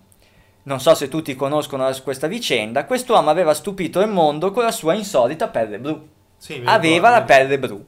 non 0.64 0.80
so 0.80 0.94
se 0.94 1.08
tutti 1.08 1.34
conoscono 1.34 1.88
questa 2.02 2.26
vicenda, 2.26 2.84
quest'uomo 2.84 3.30
aveva 3.30 3.54
stupito 3.54 4.00
il 4.00 4.08
mondo 4.08 4.50
con 4.50 4.64
la 4.64 4.70
sua 4.72 4.94
insolita 4.94 5.48
pelle 5.48 5.78
blu. 5.78 6.08
Sì, 6.36 6.62
Aveva 6.64 7.10
la 7.10 7.22
pelle 7.22 7.58
blu. 7.58 7.84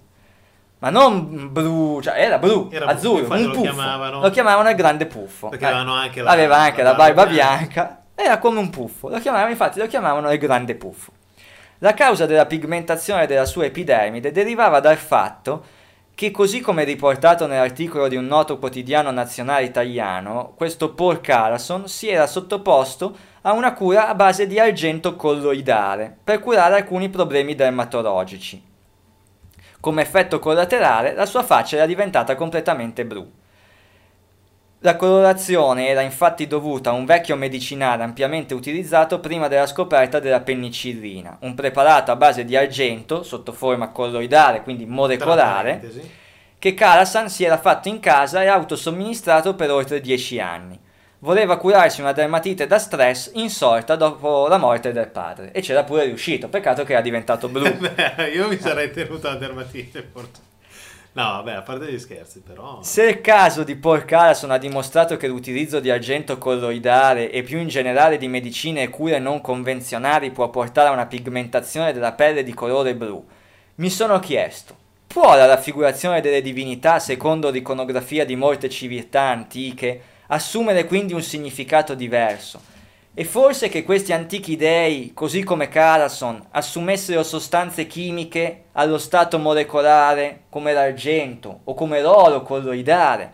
Ma 0.78 0.90
non 0.90 1.53
blu, 1.53 2.00
cioè 2.03 2.18
era 2.20 2.38
blu, 2.38 2.68
Era 2.72 2.86
azzurro, 2.86 3.32
un 3.34 3.42
lo 3.42 3.48
puffo. 3.50 3.61
chiamavano- 3.62 4.20
Lo 4.20 4.30
chiamavano 4.30 4.68
il 4.68 4.74
grande 4.74 5.07
puffo. 5.07 5.48
Perché 5.48 5.64
Eh, 5.64 5.68
avevano 5.68 5.94
anche 5.94 6.22
la- 6.22 6.30
aveva 6.30 6.57
anche 6.57 6.82
la 6.82 6.90
la 6.90 6.96
barba 6.96 7.14
barba 7.14 7.30
bianca. 7.32 8.03
Era 8.14 8.38
come 8.38 8.59
un 8.59 8.68
puffo. 8.68 9.09
Lo 9.09 9.18
chiamavano, 9.18 9.50
infatti 9.50 9.78
lo 9.78 9.86
chiamavano 9.86 10.30
il 10.32 10.38
grande 10.38 10.74
puffo. 10.74 11.12
La 11.78 11.94
causa 11.94 12.26
della 12.26 12.46
pigmentazione 12.46 13.26
della 13.26 13.44
sua 13.44 13.64
epidermide 13.64 14.32
derivava 14.32 14.80
dal 14.80 14.96
fatto 14.96 15.64
che, 16.15 16.31
così 16.31 16.61
come 16.61 16.85
riportato 16.85 17.47
nell'articolo 17.47 18.09
di 18.09 18.17
un 18.17 18.27
noto 18.27 18.59
quotidiano 18.59 19.11
nazionale 19.11 19.65
italiano, 19.65 20.53
questo 20.57 20.93
Paul 20.93 21.21
Carlson 21.21 21.89
si 21.89 22.09
era 22.09 22.27
sottoposto 22.27 23.17
a 23.43 23.53
una 23.53 23.73
cura 23.73 24.09
a 24.09 24.15
base 24.15 24.47
di 24.47 24.59
argento 24.59 25.17
colloidale 25.17 26.17
per 26.23 26.41
curare 26.41 26.77
alcuni 26.77 27.09
problemi 27.09 27.55
dermatologici. 27.55 28.63
Come 29.81 30.03
effetto 30.03 30.39
collaterale, 30.39 31.13
la 31.15 31.27
sua 31.27 31.43
faccia 31.43 31.77
era 31.77 31.87
diventata 31.87 32.37
completamente 32.37 33.05
blu. 33.05 33.29
La 34.85 34.97
colorazione 34.97 35.87
era 35.87 36.01
infatti 36.01 36.49
dovuta 36.49 36.91
a 36.91 36.95
un 36.95 37.05
vecchio 37.05 37.37
medicinale 37.37 38.03
ampiamente 38.03 38.53
utilizzato 38.53 39.20
prima 39.20 39.47
della 39.47 39.68
scoperta 39.68 40.18
della 40.18 40.41
penicillina, 40.41 41.37
un 41.43 41.55
preparato 41.55 42.11
a 42.11 42.16
base 42.16 42.45
di 42.45 42.57
argento, 42.57 43.22
sotto 43.22 43.53
forma 43.53 43.91
colloidale, 43.91 44.62
quindi 44.62 44.85
molecolare, 44.85 45.89
che 46.59 46.74
Calasan 46.74 47.30
si 47.30 47.45
era 47.45 47.59
fatto 47.59 47.87
in 47.87 48.01
casa 48.01 48.43
e 48.43 48.49
autosomministrato 48.49 49.55
per 49.55 49.70
oltre 49.70 50.01
10 50.01 50.41
anni. 50.41 50.80
Voleva 51.20 51.59
curarsi 51.59 52.01
una 52.01 52.11
dermatite 52.11 52.66
da 52.66 52.80
stress 52.80 53.30
insorta 53.35 53.95
dopo 53.95 54.49
la 54.49 54.59
morte 54.59 54.91
del 54.91 55.07
padre 55.07 55.53
e 55.53 55.61
c'era 55.61 55.85
pure 55.85 56.07
riuscito, 56.07 56.49
peccato 56.49 56.83
che 56.83 56.95
era 56.95 57.03
diventato 57.03 57.49
blu. 57.49 57.70
Beh, 57.78 58.33
io 58.35 58.49
mi 58.49 58.59
sarei 58.59 58.91
tenuto 58.93 59.28
la 59.28 59.37
dermatite 59.37 60.09
forse. 60.11 60.51
No, 61.15 61.25
vabbè, 61.25 61.53
a 61.53 61.61
parte 61.61 61.93
gli 61.93 61.99
scherzi, 61.99 62.41
però. 62.41 62.83
Se 62.83 63.05
il 63.05 63.21
caso 63.21 63.65
di 63.65 63.77
Paul 63.77 64.07
Carlson 64.07 64.51
ha 64.51 64.57
dimostrato 64.57 65.19
che 65.19 65.29
l'utilizzo 65.29 65.79
di 65.79 65.91
argento 65.91 66.39
colloidale 66.39 67.31
e 67.31 67.43
più 67.43 67.59
in 67.59 67.69
generale 67.69 68.17
di 68.17 68.29
medicine 68.29 68.83
e 68.83 68.89
cure 68.89 69.19
non 69.19 69.43
convenzionali 69.43 70.31
può 70.31 70.49
portare 70.49 70.89
a 70.89 70.93
una 70.93 71.07
pigmentazione 71.07 71.93
della 71.93 72.13
pelle 72.13 72.43
di 72.43 72.55
colore 72.55 72.95
blu, 72.95 73.23
mi 73.75 73.91
sono 73.91 74.19
chiesto, 74.21 74.75
può 75.07 75.37
la 75.37 75.45
raffigurazione 75.45 76.23
delle 76.23 76.41
divinità 76.41 76.99
secondo 76.99 77.51
l'iconografia 77.51 78.25
di 78.25 78.37
molte 78.37 78.71
civiltà 78.71 79.23
antiche 79.23 80.01
assumere 80.29 80.87
quindi 80.87 81.13
un 81.13 81.23
significato 81.23 81.95
diverso? 81.95 82.61
E 83.15 83.25
forse 83.25 83.69
che 83.69 83.85
questi 83.85 84.15
antichi 84.15 84.57
dei, 84.57 85.13
così 85.13 85.43
come 85.43 85.69
Carlson, 85.69 86.47
assumessero 86.53 87.23
sostanze 87.23 87.87
chimiche 87.87 88.65
allo 88.73 88.97
stato 88.97 89.39
molecolare 89.39 90.45
come 90.49 90.73
l'argento 90.73 91.61
o 91.65 91.75
come 91.75 92.01
l'oro 92.01 92.41
colloidale, 92.41 93.31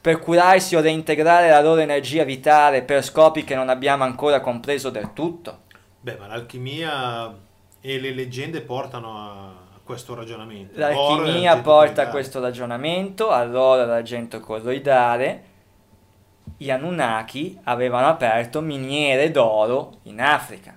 per 0.00 0.18
curarsi 0.18 0.76
o 0.76 0.80
reintegrare 0.80 1.50
la 1.50 1.60
loro 1.60 1.82
energia 1.82 2.24
vitale 2.24 2.82
per 2.82 3.04
scopi 3.04 3.44
che 3.44 3.54
non 3.54 3.68
abbiamo 3.68 4.04
ancora 4.04 4.40
compreso 4.40 4.88
del 4.88 5.12
tutto? 5.12 5.64
Beh, 6.00 6.16
ma 6.16 6.26
l'alchimia 6.26 7.34
e 7.82 8.00
le 8.00 8.14
leggende 8.14 8.62
portano 8.62 9.18
a 9.18 9.52
questo 9.84 10.14
ragionamento. 10.14 10.78
L'alchimia 10.78 11.58
porta 11.58 12.02
a 12.02 12.08
questo 12.08 12.40
ragionamento, 12.40 13.28
all'oro 13.28 13.80
e 13.80 13.84
all'argento 13.84 14.40
colloidale. 14.40 15.47
Gli 16.56 16.70
Anunnaki 16.70 17.58
avevano 17.64 18.08
aperto 18.08 18.60
miniere 18.60 19.30
d'oro 19.30 19.98
in 20.04 20.20
Africa 20.20 20.74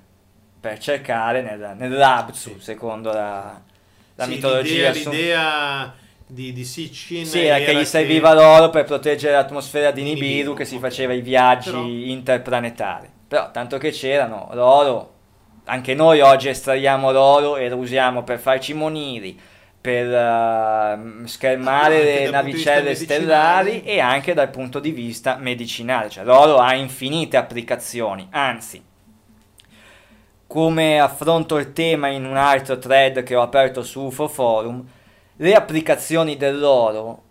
per 0.60 0.78
cercare 0.78 1.42
nel, 1.42 1.74
nell'Abzu, 1.78 2.60
secondo 2.60 3.12
la, 3.12 3.60
la 4.16 4.24
Sì, 4.26 4.30
mitologia. 4.30 4.92
L'idea, 4.92 4.94
su- 4.94 5.10
l'idea 5.10 5.94
di, 6.28 6.54
di 6.54 6.64
Sitchin 6.64 7.26
Sì, 7.26 7.46
era 7.46 7.64
che 7.64 7.76
gli 7.76 7.86
serviva 7.86 8.34
l'oro 8.34 8.70
per 8.70 8.86
proteggere 8.86 9.34
l'atmosfera 9.34 9.92
di 9.92 10.04
Di 10.04 10.10
Nibiru 10.10 10.28
Nibiru, 10.30 10.54
che 10.54 10.66
si 10.66 10.78
faceva 10.80 11.14
i 11.14 11.22
viaggi 11.22 11.72
Però- 11.72 11.84
interplanetari. 11.86 13.10
Però 13.28 13.50
tanto 13.52 13.78
che 13.78 13.92
c'erano 13.92 14.50
l'oro, 14.54 15.14
anche 15.66 15.94
noi 15.94 16.20
oggi 16.22 16.50
estraiamo 16.50 17.12
l'oro 17.12 17.56
e 17.58 17.70
lo 17.70 17.78
usiamo 17.78 18.24
per 18.24 18.40
farci 18.40 18.74
monili, 18.74 19.40
per 19.82 20.14
eh, 20.14 21.28
schermare 21.28 22.04
le 22.04 22.30
navicelle 22.30 22.94
stellari 22.94 23.84
e 23.84 24.00
anche 24.00 24.34
dal 24.34 24.52
punto 24.52 24.80
di 24.80 24.92
vista 24.92 25.38
medicinale. 25.38 26.10
Cioè 26.10 26.24
l'oro 26.24 26.58
ha 26.58 26.76
infinite 26.76 27.36
applicazioni, 27.36 28.28
anzi 28.30 28.90
come 30.52 31.00
affronto 31.00 31.58
il 31.58 31.72
tema 31.72 32.10
in 32.10 32.26
un 32.26 32.36
altro 32.36 32.78
thread 32.78 33.24
che 33.24 33.36
ho 33.36 33.42
aperto 33.42 33.84
su 33.84 34.02
UFO 34.02 34.28
Forum, 34.28 34.86
le 35.38 35.54
applicazioni 35.56 36.36
dell'oro 36.36 37.22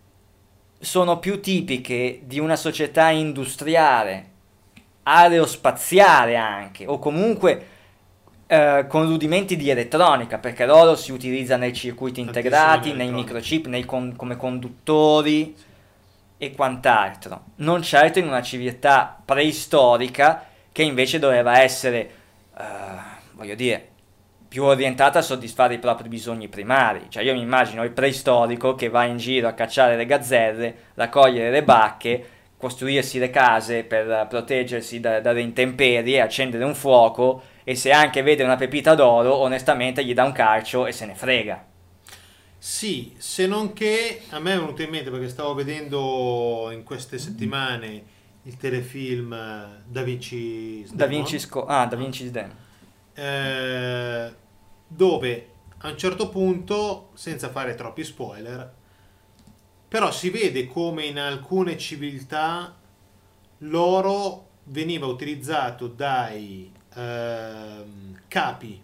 sono 0.78 1.18
più 1.18 1.38
tipiche 1.42 2.20
di 2.24 2.38
una 2.38 2.56
società 2.56 3.10
industriale, 3.10 4.28
aerospaziale 5.02 6.34
anche, 6.36 6.86
o 6.86 6.98
comunque 6.98 7.66
eh, 8.52 8.86
con 8.88 9.06
rudimenti 9.06 9.54
di 9.54 9.70
elettronica, 9.70 10.38
perché 10.38 10.66
l'oro 10.66 10.96
si 10.96 11.12
utilizza 11.12 11.56
nei 11.56 11.72
circuiti 11.72 12.18
integrati, 12.18 12.90
in 12.90 12.96
nei 12.96 13.12
microchip, 13.12 13.66
nei 13.66 13.84
con- 13.84 14.16
come 14.16 14.36
conduttori 14.36 15.54
e 16.36 16.52
quant'altro. 16.52 17.42
Non 17.56 17.80
certo 17.82 18.18
in 18.18 18.26
una 18.26 18.42
civiltà 18.42 19.22
preistorica 19.24 20.46
che 20.72 20.82
invece 20.82 21.20
doveva 21.20 21.60
essere, 21.60 22.10
eh, 22.58 22.64
voglio 23.34 23.54
dire, 23.54 23.86
più 24.48 24.64
orientata 24.64 25.20
a 25.20 25.22
soddisfare 25.22 25.74
i 25.74 25.78
propri 25.78 26.08
bisogni 26.08 26.48
primari. 26.48 27.06
Cioè 27.08 27.22
io 27.22 27.34
mi 27.34 27.42
immagino 27.42 27.84
il 27.84 27.92
preistorico 27.92 28.74
che 28.74 28.88
va 28.88 29.04
in 29.04 29.18
giro 29.18 29.46
a 29.46 29.52
cacciare 29.52 29.94
le 29.94 30.06
gazzelle, 30.06 30.74
raccogliere 30.94 31.52
le 31.52 31.62
bacche, 31.62 32.28
costruirsi 32.56 33.20
le 33.20 33.30
case 33.30 33.84
per 33.84 34.26
proteggersi 34.28 34.98
da- 34.98 35.20
dalle 35.20 35.40
intemperie, 35.40 36.20
accendere 36.20 36.64
un 36.64 36.74
fuoco 36.74 37.49
e 37.64 37.74
se 37.74 37.92
anche 37.92 38.22
vede 38.22 38.42
una 38.44 38.56
pepita 38.56 38.94
d'oro, 38.94 39.34
onestamente 39.36 40.04
gli 40.04 40.14
dà 40.14 40.24
un 40.24 40.32
calcio 40.32 40.86
e 40.86 40.92
se 40.92 41.06
ne 41.06 41.14
frega. 41.14 41.66
Sì, 42.58 43.14
se 43.16 43.46
non 43.46 43.72
che 43.72 44.22
a 44.30 44.38
me 44.38 44.52
è 44.52 44.56
venuto 44.58 44.82
in 44.82 44.90
mente 44.90 45.10
perché 45.10 45.28
stavo 45.30 45.54
vedendo 45.54 46.68
in 46.72 46.82
queste 46.82 47.18
settimane 47.18 48.04
il 48.42 48.56
telefilm 48.56 49.32
eh, 49.32 49.82
Da 49.86 50.02
Vinci 50.02 50.86
Da 50.92 51.06
Vinci, 51.06 51.38
Sco- 51.38 51.64
ah, 51.64 51.86
da 51.86 51.96
Vinci's 51.96 52.30
Den. 52.30 52.54
eh, 53.14 54.34
dove 54.86 55.48
a 55.78 55.88
un 55.88 55.96
certo 55.96 56.28
punto, 56.28 57.10
senza 57.14 57.48
fare 57.48 57.74
troppi 57.74 58.04
spoiler, 58.04 58.74
però 59.88 60.10
si 60.12 60.28
vede 60.28 60.66
come 60.66 61.06
in 61.06 61.18
alcune 61.18 61.78
civiltà 61.78 62.76
l'oro 63.58 64.48
veniva 64.64 65.06
utilizzato 65.06 65.86
dai 65.88 66.70
ehm, 66.94 68.20
capi, 68.28 68.82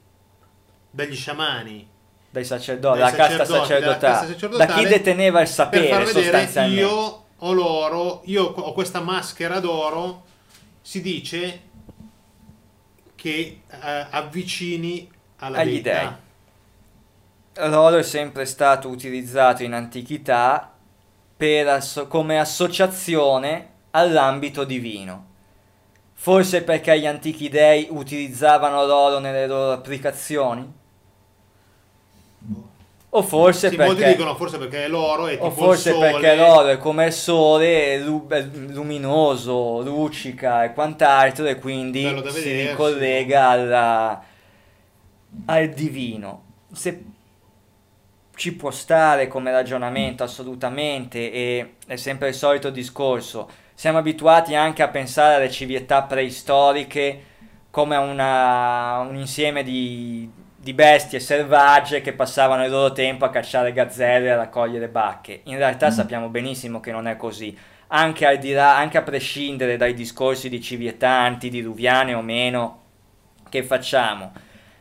dagli 0.91 1.15
sciamani, 1.15 1.89
Dai 2.31 2.45
sacerdoti, 2.45 2.99
dalla 2.99 3.11
sacerdotale, 3.11 3.47
casta 3.47 4.27
sacerdotale, 4.35 4.57
da 4.57 4.67
chi 4.67 4.87
deteneva 4.87 5.41
il 5.41 5.47
per 5.47 5.55
sapere 5.55 5.89
far 5.89 6.05
vedere 6.05 6.25
sostanzialmente. 6.25 6.81
io 6.81 7.25
ho 7.39 7.53
l'oro, 7.53 8.23
io 8.25 8.45
ho 8.45 8.73
questa 8.73 9.01
maschera 9.01 9.59
d'oro, 9.61 10.25
si 10.83 11.01
dice 11.01 11.61
che 13.15 13.61
eh, 13.69 14.07
avvicini 14.11 15.11
alla 15.39 15.59
Agli 15.59 15.81
deità. 15.81 16.19
L'oro 17.69 17.97
è 17.97 18.03
sempre 18.03 18.45
stato 18.45 18.89
utilizzato 18.89 19.63
in 19.63 19.73
antichità 19.73 20.73
per 21.37 21.69
asso- 21.69 22.07
come 22.07 22.39
associazione 22.39 23.71
all'ambito 23.91 24.65
divino. 24.65 25.35
Forse 26.19 26.63
perché 26.63 26.99
gli 26.99 27.07
antichi 27.07 27.49
dei 27.49 27.89
utilizzavano 27.91 28.85
l'oro 28.85 29.19
nelle 29.19 29.47
loro 29.47 29.73
applicazioni? 29.73 30.73
O 33.11 33.23
forse 33.23 33.69
Sì, 33.71 33.77
perché... 33.77 33.93
molti 33.93 34.09
dicono 34.11 34.35
forse 34.35 34.59
perché 34.59 34.85
è 34.85 34.89
l'oro 34.89 35.27
e 35.29 35.35
tipo 35.35 35.47
O 35.47 35.51
forse 35.51 35.95
perché 35.97 36.35
l'oro 36.35 36.69
è 36.69 36.79
come 36.79 37.07
il 37.07 37.13
sole, 37.13 37.95
è 37.95 37.99
lu- 37.99 38.27
è 38.29 38.43
luminoso, 38.43 39.83
luccica 39.83 40.65
e 40.65 40.73
quant'altro 40.73 41.47
e 41.47 41.59
quindi 41.59 42.03
da 42.03 42.31
si 42.31 42.67
ricollega 42.67 43.49
alla- 43.49 44.23
al 45.47 45.69
divino. 45.69 46.45
Se 46.73 47.05
ci 48.35 48.55
può 48.55 48.71
stare 48.71 49.29
come 49.29 49.51
ragionamento 49.51 50.25
assolutamente 50.25 51.31
e 51.33 51.75
è 51.87 51.97
sempre 51.97 52.29
il 52.29 52.35
solito 52.35 52.71
discorso. 52.71 53.65
Siamo 53.79 53.99
abituati 53.99 54.55
anche 54.55 54.83
a 54.83 54.89
pensare 54.89 55.35
alle 55.35 55.51
civiltà 55.51 56.03
preistoriche 56.05 57.25
come 57.71 57.95
a 57.95 58.01
una- 58.01 59.01
un 59.07 59.17
insieme 59.17 59.63
di, 59.63 60.31
di 60.57 60.73
bestie 60.73 61.21
selvagge 61.21 62.01
che 62.01 62.15
passavano 62.15 62.65
il 62.65 62.71
loro 62.71 62.93
tempo 62.93 63.27
a 63.27 63.31
cacciare 63.31 63.75
gazzelle 63.75 64.29
e 64.29 64.31
a 64.31 64.37
raccogliere 64.37 64.89
bacche. 64.89 65.43
In 65.45 65.59
realtà 65.59 65.91
sappiamo 65.91 66.29
benissimo 66.31 66.81
che 66.81 66.91
non 66.91 67.07
è 67.07 67.17
così. 67.19 67.55
Anche, 67.89 68.25
al 68.27 68.39
di 68.39 68.53
là, 68.53 68.79
anche 68.79 68.97
a 68.97 69.03
prescindere 69.03 69.77
dai 69.77 69.93
discorsi 69.93 70.49
di 70.49 70.63
civiltà 70.63 71.11
antidiluviane 71.11 72.15
o 72.15 72.23
meno 72.23 72.81
che 73.51 73.63
facciamo, 73.63 74.33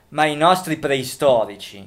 ma 0.10 0.24
i 0.24 0.38
nostri 0.38 0.78
preistorici 0.78 1.86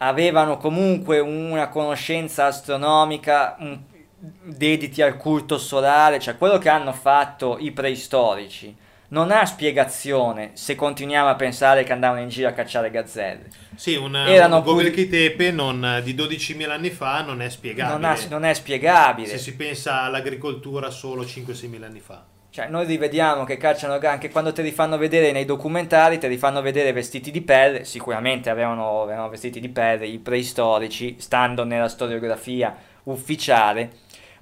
avevano 0.00 0.58
comunque 0.58 1.20
una 1.20 1.68
conoscenza 1.68 2.44
astronomica 2.44 3.56
un- 3.60 3.80
dediti 4.18 5.00
al 5.02 5.16
culto 5.16 5.58
solare, 5.58 6.18
cioè 6.18 6.36
quello 6.36 6.58
che 6.58 6.68
hanno 6.68 6.92
fatto 6.92 7.56
i 7.58 7.70
preistorici 7.70 8.76
non 9.10 9.30
ha 9.30 9.46
spiegazione 9.46 10.50
se 10.52 10.74
continuiamo 10.74 11.28
a 11.28 11.34
pensare 11.34 11.82
che 11.82 11.92
andavano 11.92 12.20
in 12.20 12.28
giro 12.28 12.48
a 12.48 12.52
cacciare 12.52 12.90
gazzelle. 12.90 13.48
Sì, 13.74 13.94
un, 13.94 14.14
Erano 14.14 14.56
un 14.56 14.62
puri- 14.62 15.08
Tepe 15.08 15.50
non- 15.50 16.00
di 16.04 16.14
12.000 16.14 16.68
anni 16.70 16.90
fa 16.90 17.22
non 17.22 17.40
è 17.40 17.48
spiegabile. 17.48 17.96
Non, 17.98 18.04
ha- 18.04 18.18
non 18.28 18.44
è 18.44 18.52
spiegabile. 18.52 19.28
Se 19.28 19.38
si 19.38 19.56
pensa 19.56 20.02
all'agricoltura 20.02 20.90
solo 20.90 21.22
5-6.000 21.22 21.84
anni 21.84 22.00
fa. 22.00 22.24
Cioè, 22.50 22.68
noi 22.68 22.86
rivediamo 22.86 23.44
che 23.44 23.56
cacciano 23.56 23.98
anche 24.02 24.30
quando 24.30 24.52
te 24.52 24.62
li 24.62 24.72
fanno 24.72 24.98
vedere 24.98 25.32
nei 25.32 25.44
documentari, 25.44 26.18
te 26.18 26.28
li 26.28 26.38
fanno 26.38 26.60
vedere 26.60 26.92
vestiti 26.92 27.30
di 27.30 27.42
pelle, 27.42 27.84
sicuramente 27.84 28.50
avevano, 28.50 29.02
avevano 29.02 29.28
vestiti 29.28 29.60
di 29.60 29.68
pelle 29.68 30.06
i 30.06 30.18
preistorici, 30.18 31.16
stando 31.18 31.64
nella 31.64 31.88
storiografia 31.88 32.76
ufficiale, 33.04 33.90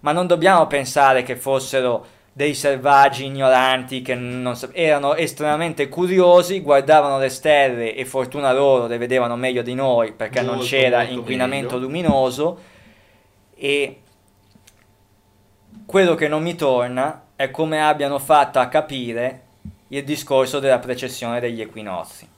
ma 0.00 0.12
non 0.12 0.26
dobbiamo 0.26 0.66
pensare 0.66 1.22
che 1.22 1.36
fossero 1.36 2.06
dei 2.32 2.52
selvaggi 2.52 3.24
ignoranti 3.24 4.02
che 4.02 4.14
non 4.14 4.56
sa- 4.56 4.68
erano 4.72 5.14
estremamente 5.14 5.88
curiosi, 5.88 6.60
guardavano 6.60 7.18
le 7.18 7.30
stelle 7.30 7.94
e 7.94 8.04
fortuna 8.04 8.52
loro 8.52 8.86
le 8.86 8.98
vedevano 8.98 9.36
meglio 9.36 9.62
di 9.62 9.74
noi 9.74 10.12
perché 10.12 10.42
non 10.42 10.56
Molto, 10.56 10.68
c'era 10.68 10.98
molto 10.98 11.12
inquinamento 11.14 11.74
meglio. 11.76 11.86
luminoso 11.86 12.58
e 13.56 14.00
quello 15.86 16.14
che 16.14 16.28
non 16.28 16.42
mi 16.42 16.54
torna 16.54 17.22
è 17.36 17.50
come 17.50 17.82
abbiano 17.82 18.18
fatto 18.18 18.58
a 18.58 18.66
capire 18.68 19.42
il 19.88 20.04
discorso 20.04 20.58
della 20.58 20.78
precessione 20.78 21.40
degli 21.40 21.60
equinozi, 21.62 22.28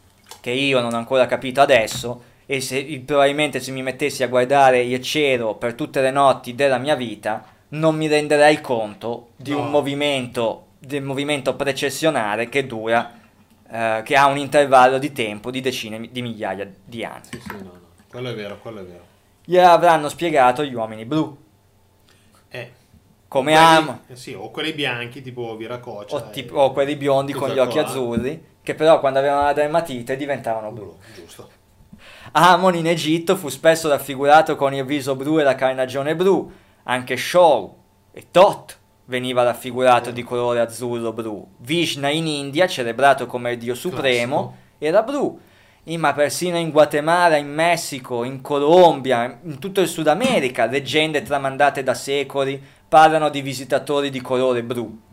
che 0.40 0.50
io 0.50 0.80
non 0.80 0.92
ho 0.94 0.96
ancora 0.96 1.26
capito 1.26 1.60
adesso 1.60 2.22
e 2.50 2.60
se, 2.62 3.02
probabilmente 3.04 3.60
se 3.60 3.70
mi 3.72 3.82
mettessi 3.82 4.22
a 4.22 4.28
guardare 4.28 4.80
il 4.80 5.02
cielo 5.02 5.54
per 5.56 5.74
tutte 5.74 6.00
le 6.00 6.10
notti 6.10 6.54
della 6.54 6.78
mia 6.78 6.94
vita 6.94 7.44
non 7.70 7.94
mi 7.94 8.06
renderei 8.08 8.62
conto 8.62 9.28
di 9.36 9.52
un 9.52 9.64
No. 9.64 9.70
movimento, 9.70 10.68
del 10.78 11.02
movimento 11.02 11.54
precessionale 11.54 12.48
che 12.48 12.66
dura, 12.66 13.12
eh, 13.70 14.00
che 14.02 14.16
ha 14.16 14.24
un 14.26 14.38
intervallo 14.38 14.96
di 14.96 15.12
tempo 15.12 15.50
di 15.50 15.60
decine 15.60 16.08
di 16.10 16.22
migliaia 16.22 16.66
di 16.82 17.04
anni. 17.04 17.24
Sì, 17.30 17.38
sì, 17.38 17.52
no, 17.52 17.58
no. 17.64 17.80
Quello 18.08 18.30
è 18.30 18.34
vero, 18.34 18.58
quello 18.62 18.80
è 18.80 18.84
vero. 18.84 19.04
Glielo 19.44 19.68
avranno 19.68 20.08
spiegato 20.08 20.64
gli 20.64 20.72
uomini 20.72 21.04
blu, 21.04 21.36
Eh, 22.48 22.72
come 23.28 23.52
quelli- 23.52 23.66
amo. 23.66 24.00
eh 24.08 24.16
sì, 24.16 24.32
o 24.32 24.50
quelli 24.50 24.72
bianchi 24.72 25.20
tipo 25.20 25.54
Viracoccia. 25.56 26.16
o, 26.16 26.30
tipo- 26.30 26.56
o 26.56 26.72
quelli 26.72 26.96
biondi 26.96 27.34
con 27.34 27.50
gli 27.50 27.58
occhi 27.58 27.72
qua. 27.78 27.82
azzurri, 27.84 28.44
che 28.62 28.74
però 28.74 29.00
quando 29.00 29.18
avevano 29.18 29.42
la 29.44 29.52
dermatite 29.52 30.16
diventavano 30.16 30.70
blu. 30.70 30.84
Blu, 30.84 30.96
giusto. 31.14 31.50
Amon 32.32 32.74
in 32.74 32.86
Egitto 32.86 33.36
fu 33.36 33.48
spesso 33.48 33.88
raffigurato 33.88 34.56
con 34.56 34.74
il 34.74 34.84
viso 34.84 35.16
blu 35.16 35.38
e 35.38 35.42
la 35.42 35.54
carnagione 35.54 36.14
blu, 36.14 36.50
anche 36.84 37.16
Shou 37.16 37.74
e 38.12 38.26
Tot 38.30 38.78
veniva 39.06 39.42
raffigurato 39.42 40.10
di 40.10 40.22
colore 40.22 40.60
azzurro-blu. 40.60 41.46
Vishna 41.58 42.10
in 42.10 42.26
India, 42.26 42.66
celebrato 42.66 43.26
come 43.26 43.52
il 43.52 43.58
dio 43.58 43.74
supremo, 43.74 44.56
era 44.78 45.02
blu. 45.02 45.40
Ma 45.84 46.12
persino 46.12 46.58
in 46.58 46.70
Guatemala, 46.70 47.36
in 47.36 47.48
Messico, 47.48 48.22
in 48.22 48.42
Colombia, 48.42 49.40
in 49.44 49.58
tutto 49.58 49.80
il 49.80 49.88
Sud 49.88 50.06
America, 50.06 50.66
leggende 50.66 51.22
tramandate 51.22 51.82
da 51.82 51.94
secoli 51.94 52.62
parlano 52.86 53.30
di 53.30 53.40
visitatori 53.40 54.10
di 54.10 54.20
colore 54.20 54.62
blu. 54.62 55.06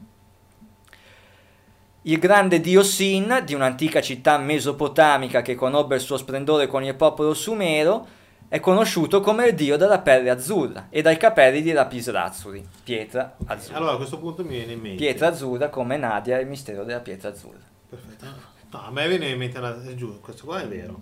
Il 2.08 2.20
grande 2.20 2.60
dio 2.60 2.84
Sin, 2.84 3.42
di 3.44 3.56
un'antica 3.56 4.00
città 4.00 4.38
mesopotamica 4.38 5.42
che 5.42 5.56
conobbe 5.56 5.96
il 5.96 6.02
suo 6.02 6.18
splendore 6.18 6.68
con 6.68 6.84
il 6.84 6.94
popolo 6.94 7.34
sumero, 7.34 8.06
è 8.48 8.60
conosciuto 8.60 9.22
come 9.22 9.48
il 9.48 9.56
dio 9.56 9.76
della 9.76 9.98
pelle 9.98 10.30
azzurra 10.30 10.86
e 10.92 11.02
dai 11.02 11.18
capelli 11.18 11.64
di 11.64 11.72
lapislazzuli, 11.72 12.64
pietra 12.84 13.36
azzurra. 13.48 13.78
Allora 13.78 13.94
a 13.94 13.96
questo 13.96 14.20
punto 14.20 14.44
mi 14.44 14.50
viene 14.50 14.74
in 14.74 14.82
mente. 14.82 14.98
Pietra 14.98 15.30
azzurra 15.30 15.70
come 15.70 15.98
Nadia 15.98 16.38
e 16.38 16.42
il 16.42 16.48
mistero 16.48 16.84
della 16.84 17.00
pietra 17.00 17.30
azzurra. 17.30 17.58
Perfetto. 17.90 18.26
No, 18.70 18.86
a 18.86 18.92
me 18.92 19.08
viene 19.08 19.30
in 19.30 19.40
mente 19.40 19.58
una... 19.58 19.76
è 19.84 19.96
giusto, 19.96 20.20
questo 20.20 20.46
qua 20.46 20.62
è 20.62 20.68
vero. 20.68 21.02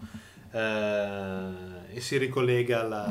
Eh, 0.54 1.97
e 1.97 1.99
si 1.99 2.16
ricollega 2.16 2.80
alla 2.80 3.10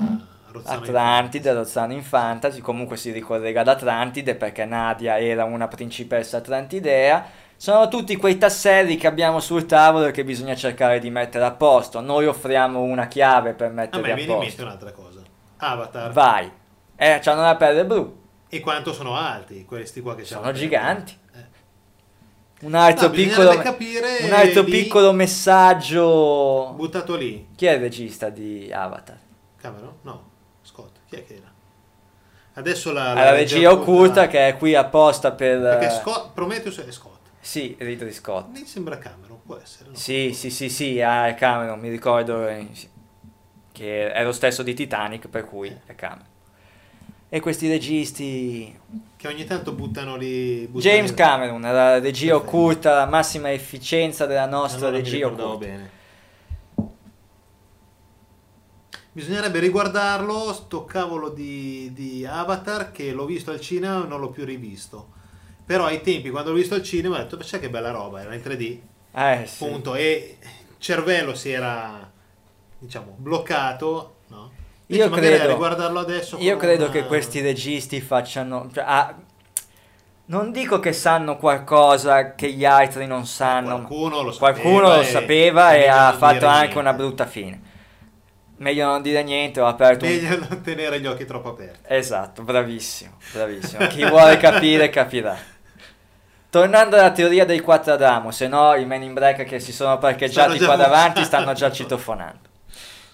Rozzano 0.50 0.80
Atlantide, 0.80 1.52
Rozzano 1.52 1.92
in 1.92 2.02
Fantasy, 2.02 2.60
comunque 2.60 2.96
si 2.96 3.10
ricollega 3.10 3.60
ad 3.60 3.68
Atlantide 3.68 4.34
perché 4.34 4.64
Nadia 4.64 5.20
era 5.20 5.44
una 5.44 5.68
principessa 5.68 6.38
atlantidea. 6.38 7.40
Sono 7.62 7.86
tutti 7.86 8.16
quei 8.16 8.38
tasselli 8.38 8.96
che 8.96 9.06
abbiamo 9.06 9.38
sul 9.38 9.66
tavolo 9.66 10.06
e 10.06 10.10
che 10.10 10.24
bisogna 10.24 10.56
cercare 10.56 10.98
di 10.98 11.10
mettere 11.10 11.44
a 11.44 11.52
posto. 11.52 12.00
Noi 12.00 12.26
offriamo 12.26 12.80
una 12.80 13.06
chiave 13.06 13.52
per 13.52 13.68
A 13.68 13.72
metterli 13.72 14.04
me 14.04 14.10
a 14.10 14.14
viene 14.16 14.32
in 14.32 14.38
mente 14.40 14.54
posto. 14.56 14.64
un'altra 14.64 14.90
cosa. 14.90 15.20
Avatar. 15.58 16.10
Vai. 16.10 16.50
Eh, 16.96 17.20
hanno 17.24 17.42
la 17.42 17.54
pelle 17.54 17.86
blu. 17.86 18.20
E 18.48 18.58
quanto 18.58 18.92
sono 18.92 19.14
alti 19.14 19.64
questi 19.64 20.00
qua 20.00 20.16
che 20.16 20.24
Sono 20.24 20.40
c'hanno? 20.40 20.52
giganti. 20.54 21.16
Eh. 21.36 22.66
Un 22.66 22.74
altro, 22.74 23.06
No, 23.06 23.12
piccolo, 23.12 23.50
un 23.50 24.32
altro 24.32 24.62
lì- 24.62 24.70
piccolo 24.72 25.12
messaggio. 25.12 26.72
Buttato 26.74 27.14
lì. 27.14 27.46
Chi 27.54 27.66
è 27.66 27.74
il 27.74 27.80
regista 27.80 28.28
di 28.28 28.72
Avatar? 28.72 29.18
Cameron? 29.60 29.94
No. 30.02 30.30
Scott. 30.62 30.96
Chi 31.08 31.14
è 31.14 31.24
che 31.24 31.34
era? 31.34 31.52
Adesso 32.54 32.90
la, 32.90 33.14
La, 33.14 33.30
regia 33.30 33.70
occulta 33.70 34.26
che 34.26 34.48
è 34.48 34.56
qui 34.56 34.74
apposta 34.74 35.30
per... 35.30 35.60
Perché 35.60 35.90
Scott, 35.90 36.32
Prometheus 36.34 36.84
è 36.84 36.90
Scott. 36.90 37.20
Sì, 37.44 37.74
Ridley 37.76 38.12
Scott. 38.12 38.56
Mi 38.56 38.64
sembra 38.64 38.98
Cameron, 38.98 39.40
può 39.44 39.56
essere. 39.56 39.90
no? 39.90 39.96
Sì, 39.96 40.32
sì, 40.32 40.48
sì, 40.48 40.68
sì, 40.68 41.00
ah, 41.00 41.26
è 41.26 41.34
Cameron, 41.34 41.80
mi 41.80 41.88
ricordo 41.88 42.46
eh, 42.46 42.68
che 43.72 44.12
è 44.12 44.22
lo 44.22 44.30
stesso 44.30 44.62
di 44.62 44.74
Titanic, 44.74 45.26
per 45.26 45.44
cui 45.44 45.76
è 45.84 45.94
Cameron. 45.96 46.30
E 47.28 47.40
questi 47.40 47.66
registi... 47.66 48.78
Che 49.16 49.26
ogni 49.26 49.44
tanto 49.44 49.72
buttano 49.72 50.14
lì... 50.14 50.68
buttano 50.70 50.80
James 50.80 51.14
Cameron, 51.14 51.60
la 51.62 51.98
regia 51.98 52.32
Perfetto. 52.32 52.56
occulta, 52.56 52.94
la 52.94 53.06
massima 53.06 53.50
efficienza 53.50 54.24
della 54.26 54.46
nostra 54.46 54.86
Allora 54.86 55.02
regia 55.02 55.26
occulta. 55.26 55.56
bene. 55.56 55.90
Bisognerebbe 59.10 59.58
riguardarlo, 59.58 60.52
sto 60.52 60.84
cavolo 60.84 61.28
di, 61.28 61.90
di 61.92 62.24
Avatar 62.24 62.92
che 62.92 63.10
l'ho 63.12 63.24
visto 63.26 63.50
al 63.50 63.60
cinema 63.60 64.04
e 64.04 64.06
non 64.06 64.20
l'ho 64.20 64.30
più 64.30 64.44
rivisto. 64.44 65.20
Però 65.64 65.84
ai 65.86 66.00
tempi, 66.02 66.30
quando 66.30 66.50
l'ho 66.50 66.56
visto 66.56 66.74
al 66.74 66.82
cinema, 66.82 67.16
ho 67.16 67.18
detto, 67.18 67.36
"Ma 67.36 67.42
sai 67.44 67.60
che 67.60 67.70
bella 67.70 67.90
roba, 67.90 68.20
era 68.20 68.34
in 68.34 68.42
3D, 68.42 68.78
Eh, 69.14 69.42
sì. 69.46 69.64
punto. 69.64 69.94
E 69.94 70.36
il 70.40 70.48
cervello 70.78 71.34
si 71.34 71.50
era, 71.50 72.10
diciamo, 72.78 73.14
bloccato, 73.18 74.16
no? 74.28 74.50
Io 74.86 75.04
Invece 75.06 75.26
a 75.26 75.36
credo- 75.36 75.48
riguardarlo 75.52 75.98
adesso... 76.00 76.36
Io 76.40 76.56
credo 76.56 76.84
una- 76.84 76.92
che 76.92 77.06
questi 77.06 77.40
registi 77.40 78.00
facciano... 78.00 78.68
cioè, 78.74 78.84
ah, 78.86 79.14
non 80.26 80.50
dico 80.52 80.78
che 80.80 80.92
sanno 80.92 81.36
qualcosa 81.36 82.34
che 82.34 82.50
gli 82.52 82.64
altri 82.64 83.06
non 83.06 83.26
sanno. 83.26 83.76
Qualcuno 83.86 84.22
lo 84.22 84.32
sapeva, 84.32 84.52
Qualcuno 84.52 84.88
lo 84.94 85.00
e- 85.00 85.04
sapeva 85.04 85.74
e 85.74 85.78
meglio 85.78 85.92
ha 85.94 86.12
fatto 86.12 86.46
anche 86.46 86.58
niente. 86.60 86.78
una 86.78 86.92
brutta 86.92 87.26
fine. 87.26 87.60
Meglio 88.58 88.86
non 88.86 89.02
dire 89.02 89.22
niente, 89.24 89.60
ho 89.60 89.66
aperto 89.66 90.04
un... 90.04 90.10
Meglio 90.10 90.38
non 90.48 90.60
tenere 90.62 91.00
gli 91.00 91.06
occhi 91.06 91.24
troppo 91.24 91.48
aperti. 91.50 91.80
Esatto, 91.92 92.42
bravissimo, 92.42 93.16
bravissimo. 93.32 93.86
Chi 93.88 94.04
vuole 94.06 94.36
capire 94.36 94.88
capirà. 94.90 95.36
Tornando 96.52 96.96
alla 96.96 97.12
teoria 97.12 97.46
dei 97.46 97.60
quattro 97.60 97.94
Adamo, 97.94 98.30
se 98.30 98.46
no 98.46 98.74
i 98.74 98.84
men 98.84 99.02
in 99.02 99.14
black 99.14 99.44
che 99.44 99.58
si 99.58 99.72
sono 99.72 99.96
parcheggiati 99.96 100.58
qua 100.58 100.76
davanti 100.76 101.24
stanno 101.24 101.54
già 101.54 101.70
citofonando. 101.72 102.50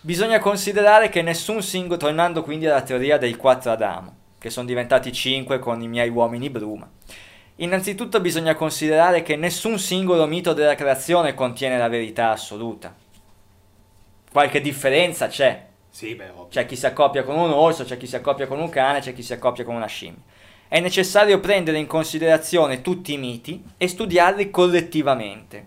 Bisogna 0.00 0.40
considerare 0.40 1.08
che 1.08 1.22
nessun 1.22 1.62
singolo, 1.62 1.98
tornando 1.98 2.42
quindi 2.42 2.66
alla 2.66 2.82
teoria 2.82 3.16
dei 3.16 3.36
quattro 3.36 3.70
Adamo, 3.70 4.16
che 4.38 4.50
sono 4.50 4.66
diventati 4.66 5.12
cinque 5.12 5.60
con 5.60 5.80
i 5.80 5.86
miei 5.86 6.08
uomini 6.08 6.50
bruma, 6.50 6.90
innanzitutto 7.56 8.20
bisogna 8.20 8.56
considerare 8.56 9.22
che 9.22 9.36
nessun 9.36 9.78
singolo 9.78 10.26
mito 10.26 10.52
della 10.52 10.74
creazione 10.74 11.34
contiene 11.34 11.78
la 11.78 11.88
verità 11.88 12.30
assoluta. 12.30 12.92
Qualche 14.32 14.60
differenza 14.60 15.28
c'è, 15.28 15.64
Sì, 15.90 16.16
beh, 16.16 16.32
c'è 16.50 16.66
chi 16.66 16.74
si 16.74 16.86
accoppia 16.86 17.22
con 17.22 17.36
un 17.36 17.50
orso, 17.52 17.84
c'è 17.84 17.96
chi 17.98 18.08
si 18.08 18.16
accoppia 18.16 18.48
con 18.48 18.58
un 18.58 18.68
cane, 18.68 18.98
c'è 18.98 19.12
chi 19.12 19.22
si 19.22 19.32
accoppia 19.32 19.62
con 19.62 19.76
una 19.76 19.86
scimmia. 19.86 20.22
È 20.68 20.80
necessario 20.80 21.40
prendere 21.40 21.78
in 21.78 21.86
considerazione 21.86 22.82
tutti 22.82 23.14
i 23.14 23.16
miti 23.16 23.64
e 23.78 23.88
studiarli 23.88 24.50
collettivamente. 24.50 25.66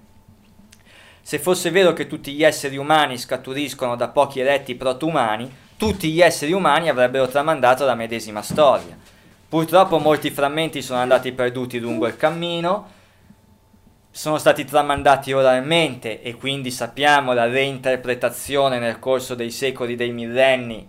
Se 1.24 1.39
fosse 1.39 1.72
vero 1.72 1.93
che 1.93 2.06
tutti 2.06 2.34
gli 2.34 2.43
esseri 2.43 2.78
umani 2.78 3.18
scaturiscono 3.18 3.95
da 3.95 4.10
pochi 4.10 4.41
eletti 4.41 4.76
proto-umani, 4.76 5.52
tutti 5.76 6.12
gli 6.12 6.22
esseri 6.22 6.52
umani 6.52 6.88
avrebbero 6.88 7.28
tramandato 7.28 7.84
la 7.84 7.95
medesima 7.95 8.43
storia. 8.43 8.95
Purtroppo 9.49 9.97
molti 9.97 10.30
frammenti 10.30 10.84
sono 10.84 10.99
andati 10.99 11.32
perduti 11.32 11.80
lungo 11.80 12.06
il 12.06 12.16
cammino, 12.16 12.99
sono 14.12 14.38
stati 14.38 14.66
tramandati 14.66 15.34
oralmente 15.34 16.22
e 16.22 16.36
quindi 16.36 16.70
sappiamo 16.70 17.34
la 17.34 17.47
reinterpretazione 17.47 18.78
nel 18.78 18.99
corso 18.99 19.34
dei 19.34 19.49
secoli, 19.49 19.95
dei 19.95 20.12
millenni, 20.12 20.88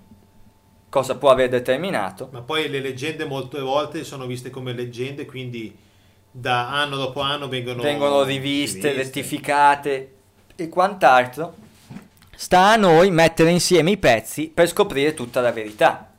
cosa 0.93 1.17
può 1.17 1.31
aver 1.31 1.49
determinato. 1.49 2.29
Ma 2.33 2.43
poi 2.43 2.69
le 2.69 2.81
leggende 2.81 3.25
molte 3.25 3.61
volte 3.61 4.05
sono 4.05 4.27
viste 4.27 4.51
come 4.51 4.75
leggende, 4.75 5.25
quindi 5.25 5.75
da 6.31 6.69
anno 6.69 6.97
dopo 6.97 7.21
anno 7.21 7.49
vengono, 7.49 7.81
vengono 7.81 8.23
riviste, 8.25 8.93
rettificate 8.93 10.13
e 10.55 10.69
quant'altro. 10.69 11.55
Sta 12.37 12.73
a 12.73 12.77
noi 12.77 13.11
mettere 13.11 13.49
insieme 13.49 13.93
i 13.93 13.97
pezzi 13.97 14.49
per 14.53 14.69
scoprire 14.69 15.15
tutta 15.15 15.41
la 15.41 15.51
verità. 15.51 16.13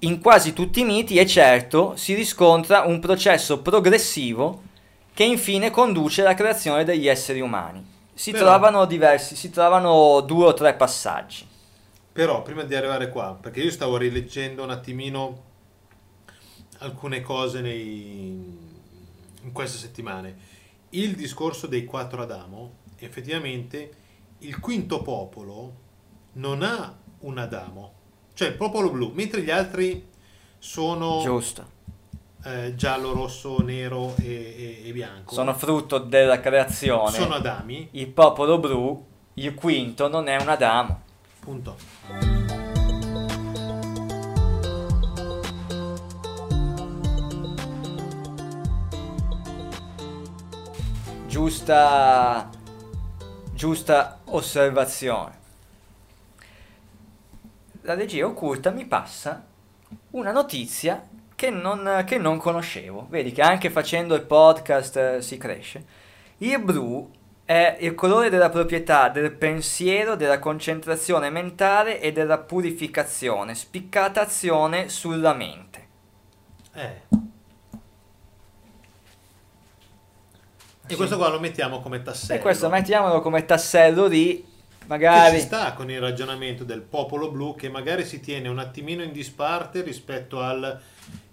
In 0.00 0.20
quasi 0.20 0.52
tutti 0.52 0.80
i 0.80 0.84
miti, 0.84 1.18
è 1.18 1.24
certo, 1.24 1.96
si 1.96 2.12
riscontra 2.12 2.82
un 2.82 3.00
processo 3.00 3.62
progressivo 3.62 4.64
che 5.14 5.24
infine 5.24 5.70
conduce 5.70 6.20
alla 6.20 6.34
creazione 6.34 6.84
degli 6.84 7.08
esseri 7.08 7.40
umani. 7.40 7.82
Si 8.12 8.30
Però- 8.30 8.44
trovano 8.44 8.84
diversi, 8.84 9.36
si 9.36 9.48
trovano 9.48 10.20
due 10.20 10.48
o 10.48 10.52
tre 10.52 10.74
passaggi. 10.74 11.48
Però 12.12 12.42
prima 12.42 12.62
di 12.64 12.74
arrivare 12.74 13.08
qua, 13.08 13.36
perché 13.40 13.60
io 13.62 13.70
stavo 13.70 13.96
rileggendo 13.96 14.62
un 14.62 14.70
attimino 14.70 15.50
alcune 16.78 17.22
cose 17.22 17.60
nei- 17.60 18.70
in 19.42 19.52
queste 19.52 19.78
settimane, 19.78 20.36
il 20.90 21.14
discorso 21.14 21.66
dei 21.66 21.84
quattro 21.84 22.22
Adamo, 22.22 22.74
effettivamente 22.98 23.92
il 24.40 24.58
quinto 24.60 25.00
popolo 25.02 25.74
non 26.34 26.62
ha 26.62 26.94
un 27.20 27.38
Adamo, 27.38 27.92
cioè 28.34 28.48
il 28.48 28.54
popolo 28.56 28.90
blu, 28.90 29.12
mentre 29.14 29.42
gli 29.42 29.50
altri 29.50 30.06
sono 30.58 31.20
Giusto. 31.22 31.70
eh, 32.44 32.74
giallo, 32.74 33.12
rosso, 33.12 33.58
nero 33.62 34.14
e, 34.18 34.80
e- 34.84 34.88
e 34.88 34.92
bianco. 34.92 35.32
Sono 35.34 35.54
frutto 35.54 35.98
della 35.98 36.40
creazione. 36.40 37.10
Sono 37.10 37.34
Adami, 37.34 37.88
Il 37.92 38.08
popolo 38.08 38.58
blu, 38.58 39.06
il 39.34 39.54
quinto, 39.54 40.08
non 40.08 40.28
è 40.28 40.36
un 40.40 40.48
Adamo. 40.48 41.00
punto. 41.40 41.76
Giusta, 51.32 52.50
giusta 53.54 54.20
osservazione. 54.24 55.40
La 57.82 57.94
regia 57.94 58.26
occulta 58.26 58.70
mi 58.70 58.84
passa 58.84 59.44
una 60.10 60.30
notizia 60.30 61.08
che 61.34 61.50
non, 61.50 62.04
che 62.06 62.18
non 62.18 62.38
conoscevo. 62.38 63.06
Vedi 63.08 63.32
che 63.32 63.42
anche 63.42 63.70
facendo 63.70 64.14
il 64.14 64.22
podcast 64.22 64.96
eh, 64.96 65.22
si 65.22 65.38
cresce. 65.38 65.84
Il 66.38 66.60
blu 66.60 67.10
è 67.52 67.76
il 67.80 67.94
colore 67.94 68.30
della 68.30 68.48
proprietà 68.48 69.10
del 69.10 69.30
pensiero, 69.32 70.16
della 70.16 70.38
concentrazione 70.38 71.28
mentale 71.28 72.00
e 72.00 72.10
della 72.10 72.38
purificazione, 72.38 73.54
spiccata 73.54 74.22
azione 74.22 74.88
sulla 74.88 75.34
mente. 75.34 75.88
Eh. 76.72 77.00
E 80.86 80.96
questo 80.96 81.18
qua 81.18 81.28
lo 81.28 81.40
mettiamo 81.40 81.80
come 81.80 82.02
tassello. 82.02 82.38
E 82.38 82.42
questo 82.42 82.70
mettiamolo 82.70 83.20
come 83.20 83.44
tassello 83.44 84.06
lì, 84.06 84.42
che 84.42 84.86
magari... 84.86 85.38
ci 85.38 85.44
sta 85.44 85.74
con 85.74 85.90
il 85.90 86.00
ragionamento 86.00 86.64
del 86.64 86.80
popolo 86.80 87.30
blu 87.30 87.54
che 87.54 87.68
magari 87.68 88.06
si 88.06 88.20
tiene 88.20 88.48
un 88.48 88.58
attimino 88.58 89.02
in 89.02 89.12
disparte 89.12 89.82
rispetto 89.82 90.40
al 90.40 90.80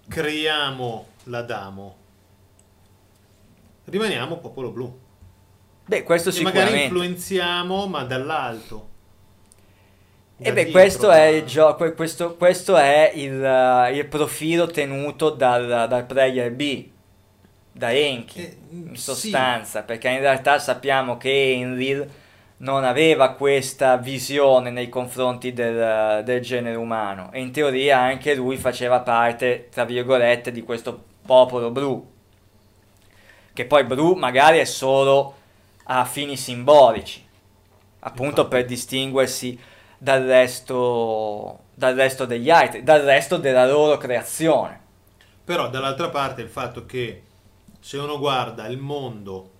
creiamo 0.06 1.06
l'Adamo. 1.24 1.96
Rimaniamo 3.84 4.36
popolo 4.36 4.70
blu. 4.70 5.08
Beh, 5.90 6.04
questo 6.04 6.30
E 6.30 6.40
magari 6.42 6.84
influenziamo, 6.84 7.88
ma 7.88 8.04
dall'alto. 8.04 8.88
E 10.42 10.44
Da 10.44 10.52
beh, 10.52 10.64
dietro, 10.64 10.72
questo 10.80 11.06
da- 11.08 11.16
è 11.16 11.26
il 11.26 11.44
gioco, 11.44 11.92
questo, 11.94 12.36
questo 12.36 12.76
è 12.76 13.10
il, 13.14 13.42
eh, 13.44 13.96
il 13.96 14.06
profilo 14.06 14.66
tenuto 14.68 15.30
dal, 15.30 15.86
dal 15.88 16.06
player 16.06 16.52
B, 16.52 16.88
da 17.72 17.92
Enki, 17.92 18.40
Eh, 18.40 18.58
in 18.70 18.96
sì. 18.96 19.02
sostanza, 19.02 19.82
perché 19.82 20.08
in 20.08 20.20
realtà 20.20 20.58
sappiamo 20.60 21.16
che 21.18 21.52
Enlil 21.52 22.08
non 22.58 22.84
aveva 22.84 23.32
questa 23.34 23.96
visione 23.96 24.70
nei 24.70 24.88
confronti 24.88 25.52
del, 25.52 26.22
del 26.24 26.40
genere 26.40 26.76
umano 26.76 27.30
e 27.32 27.40
in 27.40 27.50
teoria 27.52 27.98
anche 27.98 28.34
lui 28.34 28.56
faceva 28.56 29.00
parte, 29.00 29.68
tra 29.70 29.84
virgolette, 29.84 30.52
di 30.52 30.62
questo 30.62 31.02
popolo 31.26 31.70
blu, 31.70 32.06
che 33.52 33.64
poi 33.64 33.84
blu 33.84 34.14
magari 34.14 34.58
è 34.58 34.64
solo 34.64 35.34
a 35.92 36.04
fini 36.04 36.36
simbolici, 36.36 37.24
appunto 38.00 38.46
per 38.46 38.64
distinguersi 38.64 39.58
dal 39.98 40.22
resto, 40.22 41.64
dal 41.74 41.96
resto 41.96 42.26
degli 42.26 42.48
altri, 42.48 42.84
dal 42.84 43.02
resto 43.02 43.38
della 43.38 43.66
loro 43.66 43.96
creazione. 43.98 44.80
Però 45.44 45.68
dall'altra 45.68 46.08
parte 46.08 46.42
il 46.42 46.48
fatto 46.48 46.86
che 46.86 47.24
se 47.80 47.98
uno 47.98 48.18
guarda 48.18 48.66
il 48.68 48.78
mondo 48.78 49.50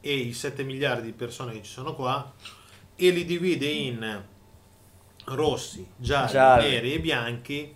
e 0.00 0.12
i 0.12 0.34
7 0.34 0.62
miliardi 0.62 1.06
di 1.06 1.12
persone 1.12 1.52
che 1.52 1.62
ci 1.62 1.72
sono 1.72 1.94
qua 1.94 2.34
e 2.94 3.10
li 3.10 3.24
divide 3.24 3.66
in 3.66 4.22
rossi, 5.24 5.86
gialli, 5.96 6.30
Gialli. 6.32 6.68
neri 6.68 6.92
e 6.92 7.00
bianchi, 7.00 7.74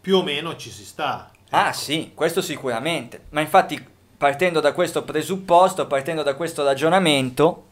più 0.00 0.16
o 0.16 0.22
meno 0.22 0.56
ci 0.56 0.70
si 0.70 0.84
sta. 0.84 1.30
Ah 1.50 1.74
sì, 1.74 2.12
questo 2.14 2.40
sicuramente. 2.40 3.26
Ma 3.30 3.42
infatti 3.42 3.96
partendo 4.18 4.58
da 4.58 4.72
questo 4.72 5.04
presupposto, 5.04 5.86
partendo 5.86 6.24
da 6.24 6.34
questo 6.34 6.64
ragionamento, 6.64 7.66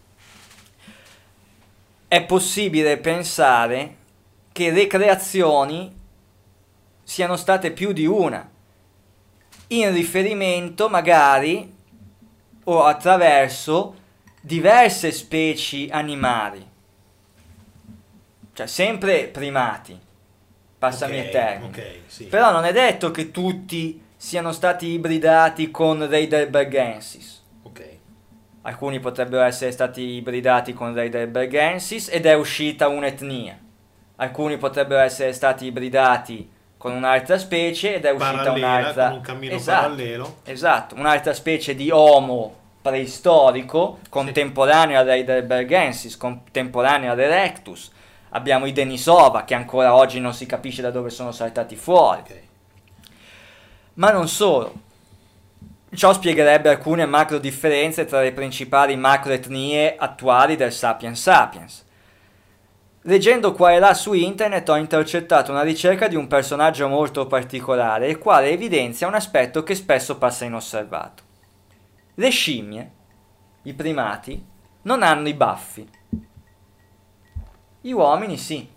è 2.06 2.22
possibile 2.24 2.98
pensare 2.98 3.96
che 4.52 4.70
le 4.70 4.86
creazioni 4.86 5.92
siano 7.02 7.36
state 7.36 7.72
più 7.72 7.92
di 7.92 8.06
una, 8.06 8.48
in 9.68 9.92
riferimento 9.92 10.88
magari 10.88 11.74
o 12.64 12.84
attraverso 12.84 13.94
diverse 14.40 15.10
specie 15.10 15.88
animali, 15.90 16.64
cioè 18.52 18.66
sempre 18.68 19.24
primati, 19.26 19.98
passami 20.78 21.18
Ok, 21.18 21.24
il 21.24 21.30
termine. 21.30 21.66
Ok, 21.66 21.98
sì. 22.06 22.24
Però 22.26 22.52
non 22.52 22.64
è 22.64 22.72
detto 22.72 23.10
che 23.10 23.32
tutti 23.32 24.00
siano 24.26 24.50
stati 24.50 24.88
ibridati 24.88 25.70
con 25.70 26.04
Reiderbergensis. 26.08 27.44
Ok. 27.62 27.88
Alcuni 28.62 28.98
potrebbero 28.98 29.44
essere 29.44 29.70
stati 29.70 30.02
ibridati 30.02 30.72
con 30.72 30.92
Reiderbergensis 30.92 32.08
ed 32.08 32.26
è 32.26 32.34
uscita 32.34 32.88
un'etnia. 32.88 33.56
Alcuni 34.16 34.56
potrebbero 34.56 35.00
essere 35.02 35.32
stati 35.32 35.66
ibridati 35.66 36.50
con 36.76 36.90
un'altra 36.90 37.38
specie 37.38 37.94
ed 37.94 38.04
è 38.04 38.10
uscita 38.10 38.36
Parallela, 38.38 38.66
un'altra. 38.66 39.06
con 39.06 39.16
un 39.16 39.22
cammino 39.22 39.54
esatto, 39.54 39.80
parallelo. 39.82 40.36
Esatto, 40.42 40.94
un'altra 40.96 41.32
specie 41.32 41.76
di 41.76 41.88
Homo 41.92 42.56
preistorico, 42.82 44.00
contemporaneo 44.08 44.98
ad 44.98 45.08
Heidelbergensis, 45.08 46.16
contemporaneo 46.16 47.12
ad 47.12 47.20
Erectus. 47.20 47.92
Abbiamo 48.30 48.66
i 48.66 48.72
Denisova 48.72 49.44
che 49.44 49.54
ancora 49.54 49.94
oggi 49.94 50.18
non 50.18 50.34
si 50.34 50.46
capisce 50.46 50.82
da 50.82 50.90
dove 50.90 51.10
sono 51.10 51.30
saltati 51.30 51.76
fuori. 51.76 52.22
Ok. 52.22 52.45
Ma 53.96 54.10
non 54.10 54.28
solo. 54.28 54.84
Ciò 55.94 56.12
spiegherebbe 56.12 56.68
alcune 56.68 57.06
macro 57.06 57.38
differenze 57.38 58.04
tra 58.04 58.20
le 58.20 58.32
principali 58.32 58.96
macroetnie 58.96 59.96
attuali 59.96 60.56
del 60.56 60.72
Sapiens 60.72 61.20
Sapiens. 61.20 61.84
Leggendo 63.02 63.52
qua 63.52 63.72
e 63.72 63.78
là 63.78 63.94
su 63.94 64.12
internet 64.12 64.68
ho 64.68 64.76
intercettato 64.76 65.52
una 65.52 65.62
ricerca 65.62 66.08
di 66.08 66.16
un 66.16 66.26
personaggio 66.26 66.88
molto 66.88 67.26
particolare, 67.26 68.08
il 68.08 68.18
quale 68.18 68.50
evidenzia 68.50 69.06
un 69.06 69.14
aspetto 69.14 69.62
che 69.62 69.74
spesso 69.74 70.18
passa 70.18 70.44
inosservato. 70.44 71.22
Le 72.16 72.30
scimmie, 72.30 72.90
i 73.62 73.72
primati, 73.72 74.44
non 74.82 75.02
hanno 75.02 75.28
i 75.28 75.34
baffi. 75.34 75.88
Gli 77.80 77.92
uomini 77.92 78.36
sì. 78.36 78.74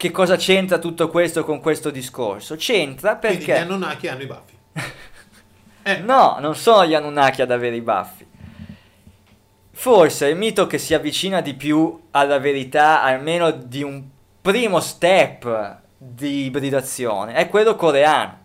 Che 0.00 0.10
cosa 0.12 0.36
c'entra 0.36 0.78
tutto 0.78 1.10
questo 1.10 1.44
con 1.44 1.60
questo 1.60 1.90
discorso? 1.90 2.56
C'entra 2.56 3.16
Quindi 3.16 3.36
gli 3.36 3.44
perché... 3.44 3.60
Anunnaki 3.60 4.08
hanno 4.08 4.22
i 4.22 4.26
baffi. 4.26 4.56
Eh. 5.82 5.98
No, 6.00 6.38
non 6.40 6.56
sono 6.56 6.86
gli 6.86 6.94
Anunnaki 6.94 7.42
ad 7.42 7.50
avere 7.50 7.76
i 7.76 7.82
baffi. 7.82 8.26
Forse 9.72 10.28
il 10.28 10.36
mito 10.36 10.66
che 10.66 10.78
si 10.78 10.94
avvicina 10.94 11.42
di 11.42 11.52
più 11.52 12.04
alla 12.12 12.38
verità, 12.38 13.02
almeno 13.02 13.50
di 13.50 13.82
un 13.82 14.02
primo 14.40 14.80
step 14.80 15.80
di 15.98 16.46
ibridazione, 16.46 17.34
è 17.34 17.50
quello 17.50 17.76
coreano. 17.76 18.38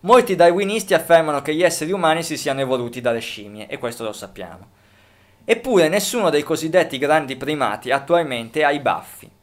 Molti 0.00 0.36
darwinisti 0.36 0.94
affermano 0.94 1.42
che 1.42 1.54
gli 1.54 1.62
esseri 1.62 1.92
umani 1.92 2.22
si 2.22 2.38
siano 2.38 2.60
evoluti 2.60 3.02
dalle 3.02 3.20
scimmie, 3.20 3.66
e 3.66 3.76
questo 3.76 4.04
lo 4.04 4.14
sappiamo. 4.14 4.68
Eppure 5.44 5.90
nessuno 5.90 6.30
dei 6.30 6.42
cosiddetti 6.42 6.96
grandi 6.96 7.36
primati 7.36 7.90
attualmente 7.90 8.64
ha 8.64 8.70
i 8.70 8.80
baffi. 8.80 9.33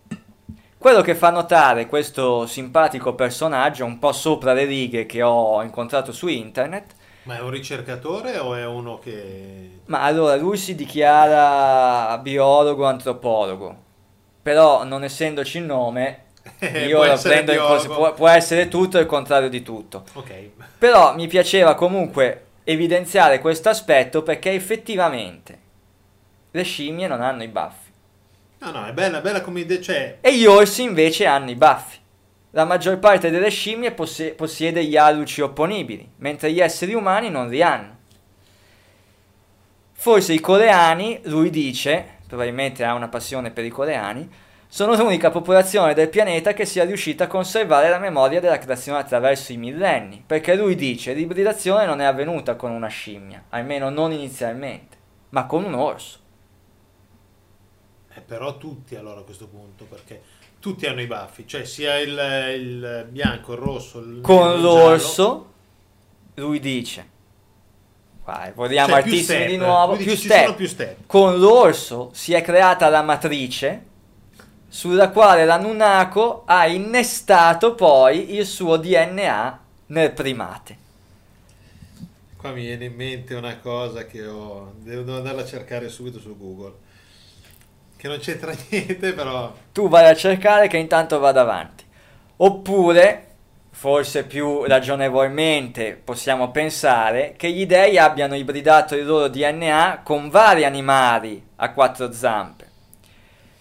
Quello 0.82 1.02
che 1.02 1.14
fa 1.14 1.30
notare 1.30 1.86
questo 1.86 2.48
simpatico 2.48 3.14
personaggio, 3.14 3.86
un 3.86 4.00
po' 4.00 4.12
sopra 4.12 4.52
le 4.52 4.66
righe 4.66 5.06
che 5.06 5.22
ho 5.22 5.62
incontrato 5.62 6.12
su 6.12 6.28
internet, 6.28 6.96
Ma 7.26 7.38
è 7.38 7.42
un 7.42 7.52
ricercatore 7.52 8.40
o 8.40 8.56
è 8.56 8.66
uno 8.66 8.98
che... 8.98 9.82
ma 9.86 10.02
allora 10.02 10.36
lui 10.38 10.58
si 10.58 10.74
dichiara 10.74 12.18
biologo 12.18 12.84
antropologo, 12.86 13.78
però 14.42 14.84
non 14.84 15.04
essendoci 15.04 15.60
il 15.60 15.66
nome, 15.66 16.24
io 16.88 17.06
lo 17.06 17.20
prendo 17.22 17.52
in 17.52 17.60
cos- 17.60 17.82
biologo. 17.86 18.02
può, 18.02 18.14
può 18.16 18.28
essere 18.30 18.68
tutto 18.68 18.98
e 18.98 19.02
il 19.02 19.08
contrario 19.08 19.50
di 19.50 19.62
tutto. 19.62 20.06
Ok. 20.14 20.50
Però 20.80 21.14
mi 21.14 21.28
piaceva 21.28 21.76
comunque 21.76 22.46
evidenziare 22.64 23.38
questo 23.40 23.70
aspetto 23.70 24.24
perché 24.24 24.50
effettivamente 24.54 25.60
le 26.50 26.64
scimmie 26.64 27.06
non 27.06 27.22
hanno 27.22 27.44
i 27.44 27.48
baffi 27.50 27.81
No, 28.64 28.70
no, 28.70 28.86
è 28.86 28.94
bella, 28.94 29.22
bella 29.22 29.42
come 29.42 29.62
idea. 29.62 29.82
Cioè, 29.82 30.18
e 30.22 30.38
gli 30.38 30.46
orsi 30.46 30.84
invece 30.84 31.26
hanno 31.26 31.50
i 31.50 31.56
baffi. 31.56 31.98
La 32.52 32.64
maggior 32.64 33.00
parte 33.00 33.32
delle 33.32 33.50
scimmie 33.50 33.92
possie- 33.92 34.34
possiede 34.34 34.86
gli 34.86 34.96
alluci 34.96 35.42
opponibili, 35.42 36.08
mentre 36.18 36.52
gli 36.52 36.60
esseri 36.60 36.94
umani 36.94 37.32
non 37.32 37.50
li 37.50 37.64
hanno. 37.64 37.98
Forse 39.94 40.34
i 40.34 40.40
coreani, 40.40 41.22
lui 41.24 41.50
dice, 41.50 42.18
probabilmente 42.28 42.84
ha 42.84 42.94
una 42.94 43.08
passione 43.08 43.50
per 43.50 43.66
i 43.66 43.70
coreani, 43.70 44.30
sono 44.68 44.96
l'unica 44.96 45.32
popolazione 45.32 45.96
del 45.96 46.10
pianeta 46.10 46.54
che 46.54 46.66
sia 46.66 46.86
riuscita 46.86 47.24
a 47.24 47.28
conservare 47.28 47.90
la 47.90 48.00
memoria 48.00 48.40
della 48.40 48.60
creazione 48.60 49.00
attraverso 49.00 49.52
i 49.54 49.58
millenni, 49.58 50.24
perché 50.24 50.56
lui 50.56 50.76
dice 50.76 51.14
l'ibridazione 51.14 51.88
non 51.88 52.00
è 52.00 52.06
avvenuta 52.06 52.56
con 52.56 52.70
una 52.70 52.88
scimmia, 52.90 53.46
almeno 53.50 53.90
non 53.90 54.12
inizialmente, 54.12 54.98
ma 55.30 55.48
con 55.48 55.64
un 55.64 55.74
orso. 55.74 56.21
Però 58.32 58.58
tutti 58.58 58.96
allora 58.96 59.20
a 59.20 59.24
questo 59.24 59.48
punto, 59.48 59.84
perché 59.84 60.22
tutti 60.62 60.86
hanno 60.86 61.02
i 61.02 61.06
baffi. 61.06 61.46
Cioè, 61.46 61.66
sia 61.66 61.98
il, 61.98 62.18
il 62.58 63.08
bianco, 63.10 63.52
il 63.52 63.60
rosso, 63.60 64.00
il 64.00 64.22
Con 64.22 64.54
il 64.54 64.62
l'orso, 64.62 65.52
lui 66.36 66.62
dice, 66.62 67.10
vai, 68.24 68.54
vogliamo. 68.54 69.02
Cioè, 69.02 69.18
step. 69.18 69.48
di 69.48 69.58
nuovo, 69.58 69.98
più 69.98 70.06
dice, 70.06 70.16
step. 70.16 70.56
più 70.56 70.66
step. 70.66 71.00
Con 71.08 71.40
l'orso 71.40 72.12
si 72.14 72.32
è 72.32 72.42
creata 72.42 72.88
la 72.88 73.02
matrice 73.02 73.88
sulla 74.70 75.10
quale 75.10 75.44
l'Anunnako 75.44 76.44
ha 76.46 76.68
innestato 76.68 77.76
poi 77.76 78.36
il 78.36 78.46
suo 78.46 78.78
DNA 78.78 79.60
nel 79.88 80.14
primate. 80.14 80.78
Qua 82.38 82.54
mi 82.54 82.62
viene 82.62 82.86
in 82.86 82.96
mente 82.96 83.36
una 83.36 83.58
cosa 83.58 84.06
che 84.06 84.26
ho... 84.26 84.72
Devo 84.78 85.18
andarla 85.18 85.42
a 85.42 85.46
cercare 85.46 85.90
subito 85.90 86.18
su 86.18 86.38
Google. 86.38 86.90
Che 88.02 88.08
non 88.08 88.18
c'entra 88.18 88.52
niente, 88.70 89.14
però... 89.14 89.54
Tu 89.72 89.88
vai 89.88 90.10
a 90.10 90.16
cercare 90.16 90.68
che 90.68 90.78
intanto 90.78 91.20
vado 91.20 91.40
avanti. 91.40 91.84
Oppure, 92.38 93.28
forse 93.70 94.26
più 94.26 94.64
ragionevolmente, 94.64 96.02
possiamo 96.04 96.50
pensare 96.50 97.36
che 97.38 97.52
gli 97.52 97.68
dei 97.68 98.00
abbiano 98.00 98.34
ibridato 98.34 98.96
il 98.96 99.06
loro 99.06 99.28
DNA 99.28 100.00
con 100.04 100.30
vari 100.30 100.66
animali 100.66 101.46
a 101.58 101.72
quattro 101.74 102.12
zampe 102.12 102.70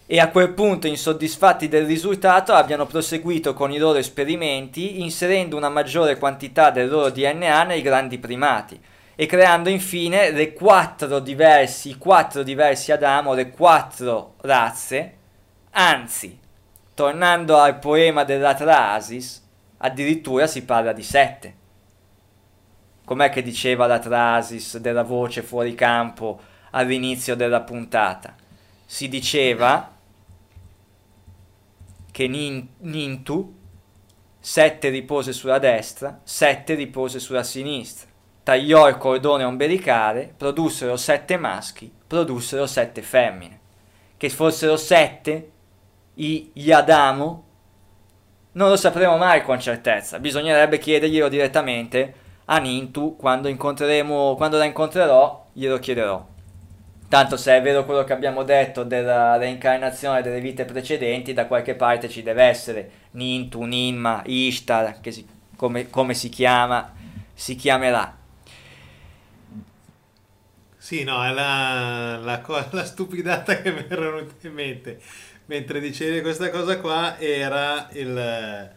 e 0.06 0.18
a 0.18 0.30
quel 0.30 0.54
punto, 0.54 0.86
insoddisfatti 0.86 1.68
del 1.68 1.84
risultato, 1.84 2.52
abbiano 2.52 2.86
proseguito 2.86 3.52
con 3.52 3.70
i 3.70 3.78
loro 3.78 3.98
esperimenti 3.98 5.02
inserendo 5.02 5.54
una 5.56 5.68
maggiore 5.68 6.16
quantità 6.16 6.70
del 6.70 6.88
loro 6.88 7.10
DNA 7.10 7.62
nei 7.64 7.82
grandi 7.82 8.18
primati 8.18 8.80
e 9.14 9.26
creando 9.26 9.68
infine 9.68 10.30
le 10.30 10.52
quattro 10.52 11.18
diversi, 11.18 11.90
i 11.90 11.98
quattro 11.98 12.42
diversi 12.42 12.92
Adamo, 12.92 13.34
le 13.34 13.50
quattro 13.50 14.34
razze, 14.42 15.16
anzi, 15.72 16.38
tornando 16.94 17.58
al 17.58 17.78
poema 17.78 18.24
dell'Atrasis, 18.24 19.46
addirittura 19.78 20.46
si 20.46 20.64
parla 20.64 20.92
di 20.92 21.02
sette. 21.02 21.54
Com'è 23.04 23.30
che 23.30 23.42
diceva 23.42 23.86
l'Atrasis 23.86 24.78
della 24.78 25.02
voce 25.02 25.42
fuori 25.42 25.74
campo 25.74 26.40
all'inizio 26.70 27.34
della 27.34 27.62
puntata? 27.62 28.34
Si 28.86 29.08
diceva 29.08 29.96
che 32.10 32.28
Nin- 32.28 32.68
Nintu, 32.78 33.58
sette 34.38 34.88
ripose 34.88 35.32
sulla 35.32 35.58
destra, 35.58 36.20
sette 36.22 36.74
ripose 36.74 37.18
sulla 37.18 37.42
sinistra. 37.42 38.09
Tagliò 38.50 38.88
il 38.88 38.96
cordone 38.96 39.44
ombelicale, 39.44 40.34
produssero 40.36 40.96
sette 40.96 41.36
maschi, 41.36 41.88
produssero 42.04 42.66
sette 42.66 43.00
femmine. 43.00 43.60
Che 44.16 44.28
fossero 44.28 44.76
sette 44.76 45.50
gli 46.14 46.72
Adamo, 46.72 47.44
non 48.50 48.70
lo 48.70 48.76
sapremo 48.76 49.16
mai 49.18 49.44
con 49.44 49.60
certezza. 49.60 50.18
Bisognerebbe 50.18 50.78
chiederglielo 50.78 51.28
direttamente 51.28 52.12
a 52.46 52.58
Nintu 52.58 53.14
quando 53.14 53.46
incontreremo, 53.46 54.34
quando 54.34 54.58
la 54.58 54.64
incontrerò, 54.64 55.46
glielo 55.52 55.78
chiederò. 55.78 56.26
Tanto 57.08 57.36
se 57.36 57.56
è 57.56 57.62
vero 57.62 57.84
quello 57.84 58.02
che 58.02 58.12
abbiamo 58.12 58.42
detto 58.42 58.82
della 58.82 59.36
reincarnazione 59.36 60.22
delle 60.22 60.40
vite 60.40 60.64
precedenti, 60.64 61.32
da 61.32 61.46
qualche 61.46 61.76
parte 61.76 62.08
ci 62.08 62.24
deve 62.24 62.42
essere 62.42 62.90
Nintu, 63.12 63.62
Ninma, 63.62 64.22
Ishtar, 64.26 64.98
che 65.00 65.12
si- 65.12 65.24
come, 65.54 65.88
come 65.88 66.14
si 66.14 66.28
chiama, 66.28 66.92
si 67.32 67.54
chiamerà. 67.54 68.18
Sì, 70.90 71.04
no, 71.04 71.24
è 71.24 71.30
la, 71.30 72.16
la, 72.16 72.42
la 72.72 72.84
stupidata 72.84 73.60
che 73.60 73.70
mi 73.70 73.84
era 73.88 74.10
venuta 74.10 74.46
in 74.48 74.52
mente 74.52 75.00
mentre 75.44 75.78
dicevi 75.78 76.20
questa 76.20 76.50
cosa 76.50 76.78
qua 76.80 77.16
era 77.16 77.88
il 77.92 78.16
eh, 78.18 78.70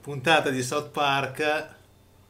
puntata 0.00 0.50
di 0.50 0.62
South 0.62 0.90
Park 0.90 1.74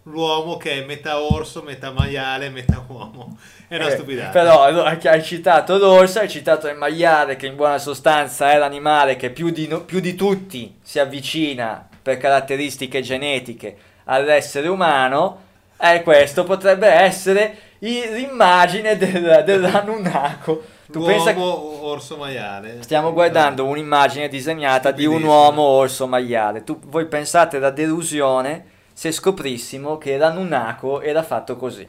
l'uomo 0.04 0.56
che 0.56 0.82
è 0.82 0.86
metà 0.86 1.20
orso, 1.20 1.62
metà 1.62 1.90
maiale, 1.90 2.48
metà 2.48 2.82
uomo. 2.86 3.36
È 3.68 3.74
una 3.74 3.88
Eh, 3.88 3.90
stupidata. 3.90 4.30
Però 4.30 4.62
hai 4.62 5.22
citato 5.22 5.76
l'orso, 5.78 6.20
hai 6.20 6.30
citato 6.30 6.68
il 6.68 6.76
maiale, 6.76 7.36
che 7.36 7.46
in 7.48 7.56
buona 7.56 7.78
sostanza 7.78 8.52
è 8.52 8.56
l'animale 8.56 9.16
che 9.16 9.30
più 9.30 9.50
di, 9.50 9.66
no- 9.66 9.82
più 9.82 10.00
di 10.00 10.14
tutti 10.14 10.78
si 10.80 11.00
avvicina 11.00 11.86
per 12.00 12.16
caratteristiche 12.18 13.02
genetiche 13.02 13.76
all'essere 14.04 14.68
umano. 14.68 15.42
E 15.78 16.02
questo 16.02 16.44
potrebbe 16.44 16.86
essere 16.86 17.65
l'immagine 17.78 18.96
del, 18.96 19.42
dell'Anunnako. 19.44 20.74
Tu 20.86 21.00
L'uomo 21.00 21.06
pensa 21.06 21.38
orso 21.38 22.16
maiale. 22.16 22.82
stiamo 22.82 23.12
guardando 23.12 23.64
un'immagine 23.64 24.28
disegnata 24.28 24.92
di 24.92 25.04
un 25.04 25.22
uomo 25.22 25.62
orso 25.62 26.06
maiale. 26.06 26.62
Tu, 26.62 26.78
voi 26.84 27.06
pensate 27.06 27.58
la 27.58 27.70
delusione 27.70 28.74
se 28.92 29.10
scoprissimo 29.10 29.98
che 29.98 30.16
l'Anunnako 30.16 31.00
era 31.00 31.22
fatto 31.22 31.56
così. 31.56 31.86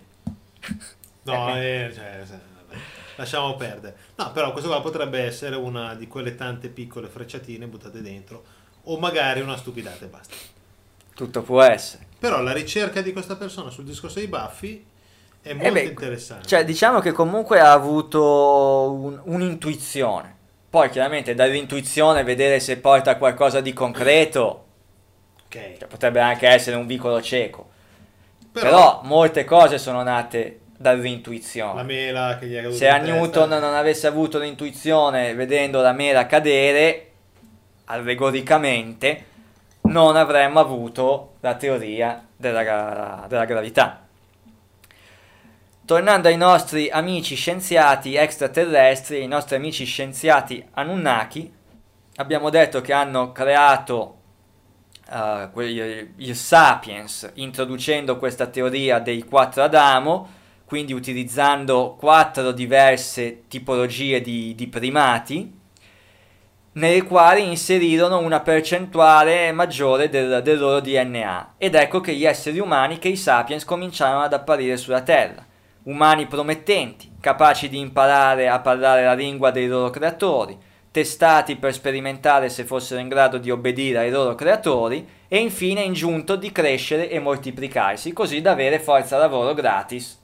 No, 1.23 1.55
eh, 1.55 1.91
cioè, 1.93 2.23
lasciamo 3.15 3.55
perdere. 3.55 3.95
No, 4.15 4.31
però 4.31 4.51
questo 4.51 4.69
qua 4.69 4.81
potrebbe 4.81 5.19
essere 5.19 5.55
una 5.55 5.93
di 5.93 6.07
quelle 6.07 6.35
tante 6.35 6.69
piccole 6.69 7.07
frecciatine 7.07 7.67
buttate 7.67 8.01
dentro. 8.01 8.43
O 8.85 8.97
magari 8.97 9.41
una 9.41 9.57
stupidata 9.57 10.05
e 10.05 10.07
basta. 10.07 10.35
Tutto 11.13 11.41
può 11.41 11.61
essere. 11.61 12.05
Però 12.19 12.41
la 12.41 12.53
ricerca 12.53 13.01
di 13.01 13.11
questa 13.13 13.35
persona 13.35 13.69
sul 13.69 13.83
discorso 13.85 14.19
dei 14.19 14.27
baffi 14.27 14.85
è 15.48 15.54
molto 15.54 15.68
Eh 15.68 15.72
beh, 15.72 15.82
interessante. 15.84 16.48
Cioè, 16.48 16.64
diciamo 16.66 17.00
che 17.00 17.12
comunque 17.12 17.60
ha 17.60 17.72
avuto 17.72 18.22
un- 18.91 19.22
un'intuizione. 19.26 20.36
Poi, 20.70 20.89
chiaramente, 20.89 21.34
dall'intuizione 21.34 22.24
vedere 22.24 22.60
se 22.60 22.78
porta 22.78 23.12
a 23.12 23.16
qualcosa 23.18 23.62
di 23.62 23.74
concreto, 23.74 24.66
ok. 25.45 25.78
cioè, 25.80 25.88
potrebbe 25.88 26.20
anche 26.20 26.48
essere 26.48 26.76
un 26.76 26.86
vicolo 26.86 27.22
cieco. 27.22 27.70
Però, 28.52 28.70
Però, 28.70 29.02
molte 29.04 29.43
cose 29.45 29.78
sono 29.78 30.04
nate 30.04 30.60
la 30.78 30.91
dall'intuizione. 30.91 31.84
mela 31.84 32.38
che 32.39 32.48
gli 32.48 32.54
è 32.56 32.62
caduta 32.62 32.76
Se 32.78 32.88
a 32.88 33.00
testa- 33.00 33.14
Newton 33.14 33.50
non 33.50 33.74
avesse 33.74 34.08
avuto 34.08 34.39
l'intuizione 34.39 35.34
vedendo 35.36 35.82
la 35.82 35.91
mela 35.93 36.26
cadere, 36.28 37.12
allegoricamente, 37.86 39.26
non 39.84 40.16
avremmo 40.16 40.60
avuto 40.60 41.36
la 41.41 41.56
teoria 41.56 42.26
della, 42.36 43.26
della 43.28 43.45
gravità. 43.45 44.07
Tornando 45.88 46.27
ai 46.27 46.35
nostri 46.35 46.89
amici 46.89 47.35
scienziati 47.35 48.15
extraterrestri, 48.15 49.21
ai 49.21 49.27
nostri 49.27 49.55
amici 49.55 49.85
scienziati 49.85 50.61
Anunnaki, 50.73 51.49
abbiamo 52.17 52.49
detto 52.49 52.81
che 52.81 52.91
hanno 52.91 53.31
creato 53.31 54.17
uh, 55.09 55.61
il 55.61 56.35
Sapiens 56.35 57.31
introducendo 57.35 58.17
questa 58.17 58.47
teoria 58.47 58.99
dei 58.99 59.23
quattro 59.23 59.63
Adamo, 59.63 60.29
quindi 60.65 60.91
utilizzando 60.91 61.95
quattro 61.97 62.51
diverse 62.51 63.43
tipologie 63.47 64.19
di, 64.19 64.53
di 64.55 64.67
primati, 64.67 65.57
nelle 66.73 67.03
quali 67.03 67.47
inserirono 67.47 68.19
una 68.19 68.41
percentuale 68.41 69.53
maggiore 69.53 70.09
del, 70.09 70.41
del, 70.43 70.59
loro 70.59 70.81
DNA. 70.81 71.53
Ed 71.57 71.75
ecco 71.75 72.01
che 72.01 72.13
gli 72.13 72.25
esseri 72.25 72.59
umani, 72.59 72.99
che 72.99 73.07
i 73.07 73.15
sapiens, 73.15 73.63
cominciarono 73.63 74.23
ad 74.23 74.33
apparire 74.33 74.75
sulla 74.75 75.01
Terra. 75.01 75.47
Umani 75.88 76.27
promettenti, 76.27 77.13
capaci 77.17 77.69
di 77.69 77.79
imparare 77.79 78.49
a 78.49 78.59
parlare 78.59 79.05
la 79.05 79.13
lingua 79.13 79.51
dei 79.51 79.67
loro 79.67 79.89
creatori, 79.89 80.57
testati 80.91 81.55
per 81.55 81.73
sperimentare 81.73 82.49
se 82.49 82.65
fossero 82.65 82.99
in 82.99 83.07
grado 83.07 83.38
di 83.38 83.49
obbedire 83.49 83.99
ai 83.99 84.11
loro 84.11 84.35
creatori 84.35 85.07
e 85.29 85.38
infine 85.38 85.81
in 85.81 85.93
giunto 85.93 86.35
di 86.35 86.51
crescere 86.51 87.09
e 87.09 87.19
moltiplicarsi, 87.19 88.11
così 88.11 88.41
da 88.41 88.51
avere 88.51 88.81
forza 88.81 89.17
lavoro 89.17 89.53
gratis. 89.53 90.21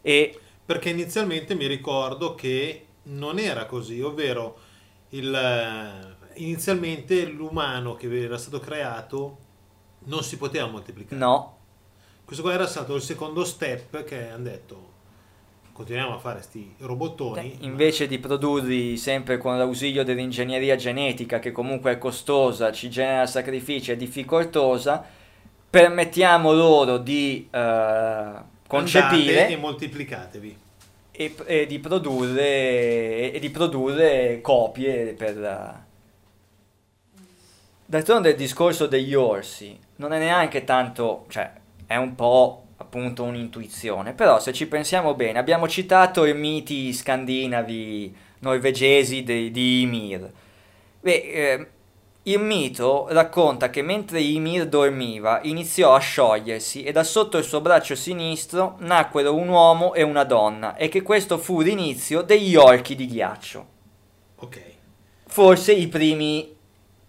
E... 0.00 0.40
Perché 0.64 0.88
inizialmente 0.88 1.54
mi 1.54 1.66
ricordo 1.66 2.34
che 2.34 2.86
non 3.02 3.38
era 3.38 3.66
così, 3.66 4.00
ovvero 4.00 4.56
il, 5.10 5.34
eh, 5.34 6.40
inizialmente 6.42 7.26
l'umano 7.26 7.96
che 7.96 8.24
era 8.24 8.38
stato 8.38 8.60
creato 8.60 9.36
non 10.04 10.22
si 10.22 10.38
poteva 10.38 10.68
moltiplicare. 10.68 11.20
No. 11.20 11.58
Questo 12.30 12.46
qua 12.46 12.54
era 12.56 12.68
stato 12.68 12.94
il 12.94 13.02
secondo 13.02 13.44
step 13.44 14.04
che 14.04 14.28
hanno 14.28 14.44
detto 14.44 14.88
continuiamo 15.72 16.14
a 16.14 16.18
fare 16.20 16.36
questi 16.36 16.72
robottoni. 16.78 17.56
Invece 17.62 18.06
di 18.06 18.20
produrli 18.20 18.96
sempre 18.96 19.36
con 19.36 19.58
l'ausilio 19.58 20.04
dell'ingegneria 20.04 20.76
genetica, 20.76 21.40
che 21.40 21.50
comunque 21.50 21.90
è 21.90 21.98
costosa, 21.98 22.70
ci 22.70 22.88
genera 22.88 23.26
sacrifici, 23.26 23.90
è 23.90 23.96
difficoltosa, 23.96 25.04
permettiamo 25.68 26.52
loro 26.52 26.98
di 26.98 27.48
uh, 27.50 28.44
concepire 28.68 29.48
e 29.48 29.56
moltiplicatevi. 29.56 30.58
E, 31.10 31.34
e, 31.46 31.66
di 31.66 31.80
produrre, 31.80 33.32
e, 33.32 33.38
di 33.40 33.50
produrre 33.50 34.40
copie 34.40 35.14
per... 35.14 35.84
D'altronde 37.86 38.30
il 38.30 38.36
discorso 38.36 38.86
degli 38.86 39.14
orsi 39.14 39.76
non 39.96 40.12
è 40.12 40.20
neanche 40.20 40.62
tanto, 40.62 41.24
cioè 41.28 41.58
è 41.90 41.96
un 41.96 42.14
po' 42.14 42.66
appunto 42.76 43.24
un'intuizione, 43.24 44.12
però 44.12 44.38
se 44.38 44.52
ci 44.52 44.68
pensiamo 44.68 45.14
bene, 45.14 45.40
abbiamo 45.40 45.66
citato 45.66 46.24
i 46.24 46.32
miti 46.34 46.92
scandinavi 46.92 48.16
norvegesi 48.38 49.24
di, 49.24 49.50
di 49.50 49.80
Ymir. 49.80 50.32
Beh, 51.00 51.10
eh, 51.10 51.66
il 52.22 52.38
mito 52.38 53.08
racconta 53.10 53.70
che 53.70 53.82
mentre 53.82 54.20
Ymir 54.20 54.68
dormiva 54.68 55.40
iniziò 55.42 55.92
a 55.92 55.98
sciogliersi 55.98 56.84
e 56.84 56.92
da 56.92 57.02
sotto 57.02 57.38
il 57.38 57.44
suo 57.44 57.60
braccio 57.60 57.96
sinistro 57.96 58.76
nacquero 58.78 59.34
un 59.34 59.48
uomo 59.48 59.92
e 59.92 60.02
una 60.02 60.22
donna 60.22 60.76
e 60.76 60.88
che 60.88 61.02
questo 61.02 61.38
fu 61.38 61.60
l'inizio 61.60 62.22
degli 62.22 62.54
orchi 62.54 62.94
di 62.94 63.06
ghiaccio. 63.08 63.66
Ok. 64.36 64.62
Forse 65.26 65.72
i 65.72 65.88
primi 65.88 66.54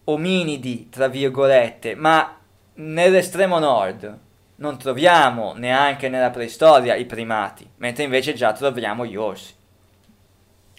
ominidi, 0.06 0.90
tra 0.90 1.08
virgolette, 1.08 1.94
ma 1.94 2.36
nell'estremo 2.74 3.60
nord 3.60 4.30
non 4.62 4.78
troviamo 4.78 5.54
neanche 5.54 6.08
nella 6.08 6.30
preistoria 6.30 6.96
i 6.96 7.06
primati, 7.06 7.68
mentre 7.78 8.04
invece 8.04 8.34
già 8.34 8.54
troviamo 8.54 9.06
gli 9.06 9.16
orsi. 9.16 9.54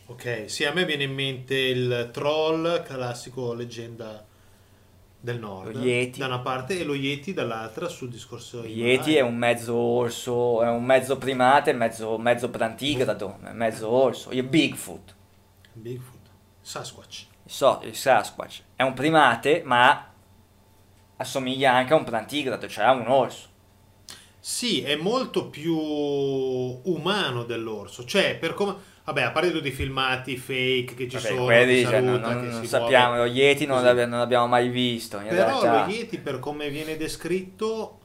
Ok, 0.07 0.45
sì, 0.47 0.65
a 0.65 0.73
me 0.73 0.85
viene 0.85 1.03
in 1.03 1.13
mente 1.13 1.57
il 1.57 2.11
troll, 2.13 2.83
classico 2.85 3.53
leggenda 3.55 4.25
del 5.19 5.39
nord, 5.39 5.77
Yeti. 5.77 6.19
da 6.19 6.27
una 6.27 6.41
parte 6.41 6.79
e 6.79 6.85
lo 6.85 6.95
Yeti 6.95 7.33
dall'altra 7.33 7.89
sul 7.89 8.09
discorso 8.09 8.59
Lo 8.59 8.67
Yeti 8.67 9.17
è 9.17 9.21
un 9.21 9.37
mezzo 9.37 9.75
orso, 9.75 10.63
è 10.63 10.69
un 10.69 10.85
mezzo 10.85 11.19
primate, 11.19 11.73
mezzo, 11.73 12.19
mezzo 12.19 12.51
plantigrado, 12.51 13.39
mezzo 13.53 13.89
orso, 13.89 14.31
il 14.31 14.45
Bigfoot. 14.45 15.15
Bigfoot, 15.73 16.29
Sasquatch. 16.61 17.27
So, 17.45 17.81
il 17.83 17.97
Sasquatch 17.97 18.63
è 18.77 18.83
un 18.83 18.95
primate, 18.95 19.63
ma 19.65 20.09
assomiglia 21.17 21.73
anche 21.73 21.93
a 21.93 21.97
un 21.97 22.05
plantigrado, 22.05 22.69
cioè 22.69 22.85
a 22.85 22.93
un 22.93 23.09
orso. 23.09 23.51
Sì, 24.45 24.83
è 24.83 24.97
molto 24.97 25.47
più 25.47 25.77
umano 25.77 27.45
dell'orso. 27.45 28.05
Cioè, 28.05 28.37
per 28.39 28.55
come... 28.55 28.75
Vabbè, 29.05 29.23
a 29.23 29.31
parte 29.31 29.53
tutti 29.53 29.69
i 29.69 29.73
filmati 29.73 30.37
fake 30.37 30.95
che 30.97 31.09
ci 31.09 31.15
Vabbè, 31.15 31.29
sono, 31.29 31.45
quelli, 31.45 31.85
cioè, 31.85 32.01
non, 32.01 32.21
non, 32.21 32.49
non 32.49 32.67
sappiamo, 32.67 33.17
lo 33.19 33.25
Yeti 33.25 33.67
non, 33.67 33.83
non, 33.85 34.11
l'abbiamo 34.11 34.49
mai 34.49 34.69
visto. 34.69 35.19
Però 35.19 35.61
realtà. 35.61 35.87
lo 35.87 35.93
Yeti, 35.93 36.19
per 36.19 36.41
come 36.41 36.71
viene 36.71 36.97
descritto, 36.97 38.01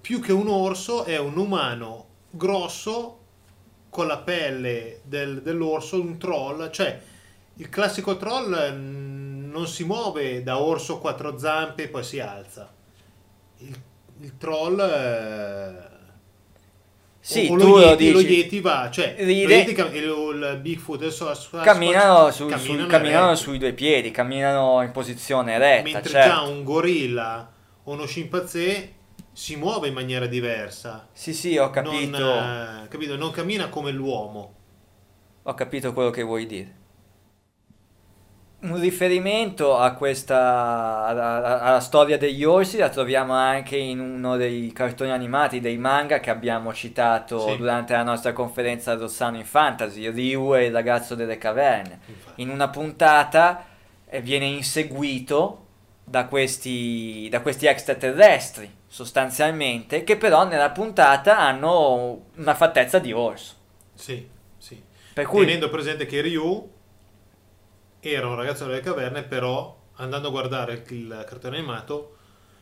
più 0.00 0.20
che 0.20 0.32
un 0.32 0.48
orso, 0.48 1.04
è 1.04 1.16
un 1.16 1.36
umano 1.36 2.06
grosso 2.30 3.18
con 3.88 4.08
la 4.08 4.18
pelle 4.18 5.00
del, 5.04 5.42
dell'orso, 5.42 6.00
un 6.00 6.18
troll. 6.18 6.70
Cioè, 6.70 7.00
il 7.54 7.68
classico 7.68 8.16
troll 8.16 8.72
mm, 8.72 9.48
non 9.48 9.68
si 9.68 9.84
muove 9.84 10.42
da 10.42 10.60
orso 10.60 10.96
a 10.96 10.98
quattro 10.98 11.38
zampe 11.38 11.84
e 11.84 11.88
poi 11.88 12.02
si 12.02 12.18
alza. 12.18 12.68
Il 13.58 13.78
il 14.20 14.36
troll... 14.36 14.80
Eh, 14.80 15.96
sì, 17.20 17.48
o, 17.50 17.58
tu 17.58 17.66
lo, 17.66 17.80
Yeti, 17.80 18.10
lo 18.10 18.20
Yeti 18.20 18.60
va, 18.60 18.88
cioè 18.90 19.14
ride, 19.18 19.60
il, 19.60 19.68
il 19.68 20.58
Bigfoot 20.62 21.02
adesso 21.02 21.26
camminano, 21.62 22.30
su, 22.30 22.46
camminano, 22.46 22.84
su, 22.84 22.86
camminano 22.86 23.34
sui 23.34 23.58
due 23.58 23.74
piedi, 23.74 24.10
camminano 24.10 24.80
in 24.82 24.92
posizione 24.92 25.52
eretta. 25.52 25.82
Mentre 25.82 26.10
certo. 26.10 26.28
già 26.28 26.40
un 26.40 26.64
gorilla 26.64 27.52
o 27.82 27.92
uno 27.92 28.06
scimpanzé 28.06 28.94
si 29.30 29.56
muove 29.56 29.88
in 29.88 29.94
maniera 29.94 30.26
diversa. 30.26 31.06
Sì, 31.12 31.34
sì, 31.34 31.58
ho 31.58 31.68
capito. 31.68 32.18
Non, 32.18 32.84
eh, 32.84 32.88
capito? 32.88 33.16
non 33.16 33.30
cammina 33.30 33.68
come 33.68 33.90
l'uomo. 33.90 34.54
Ho 35.42 35.52
capito 35.52 35.92
quello 35.92 36.10
che 36.10 36.22
vuoi 36.22 36.46
dire 36.46 36.76
un 38.60 38.80
riferimento 38.80 39.76
a 39.76 39.92
questa 39.92 41.06
alla, 41.06 41.60
alla, 41.60 41.80
storia 41.80 42.18
degli 42.18 42.42
orsi 42.42 42.76
la 42.76 42.88
troviamo 42.88 43.32
anche 43.32 43.76
in 43.76 44.00
uno 44.00 44.36
dei 44.36 44.72
cartoni 44.72 45.12
animati 45.12 45.60
dei 45.60 45.78
manga 45.78 46.18
che 46.18 46.30
abbiamo 46.30 46.74
citato 46.74 47.50
sì. 47.50 47.56
durante 47.56 47.92
la 47.92 48.02
nostra 48.02 48.32
conferenza 48.32 48.94
Rossano 48.94 49.36
in 49.36 49.44
Fantasy 49.44 50.10
Ryu 50.10 50.56
e 50.56 50.66
il 50.66 50.72
ragazzo 50.72 51.14
delle 51.14 51.38
caverne 51.38 52.00
Infatti. 52.06 52.42
in 52.42 52.48
una 52.48 52.68
puntata 52.68 53.64
eh, 54.08 54.20
viene 54.20 54.46
inseguito 54.46 55.66
da 56.02 56.26
questi, 56.26 57.28
da 57.30 57.40
questi 57.40 57.66
extraterrestri 57.66 58.68
sostanzialmente 58.88 60.02
che 60.02 60.16
però 60.16 60.44
nella 60.44 60.70
puntata 60.70 61.38
hanno 61.38 62.22
una 62.34 62.54
fattezza 62.54 62.98
di 62.98 63.12
orso 63.12 63.54
sì, 63.94 64.26
sì. 64.56 64.82
Per 65.14 65.26
cui, 65.26 65.44
tenendo 65.44 65.70
presente 65.70 66.06
che 66.06 66.20
Ryu 66.22 66.76
era 68.00 68.28
un 68.28 68.36
ragazzo 68.36 68.66
delle 68.66 68.80
caverne, 68.80 69.22
però 69.22 69.76
andando 69.96 70.28
a 70.28 70.30
guardare 70.30 70.84
il 70.88 71.24
cartone 71.28 71.56
animato 71.58 72.16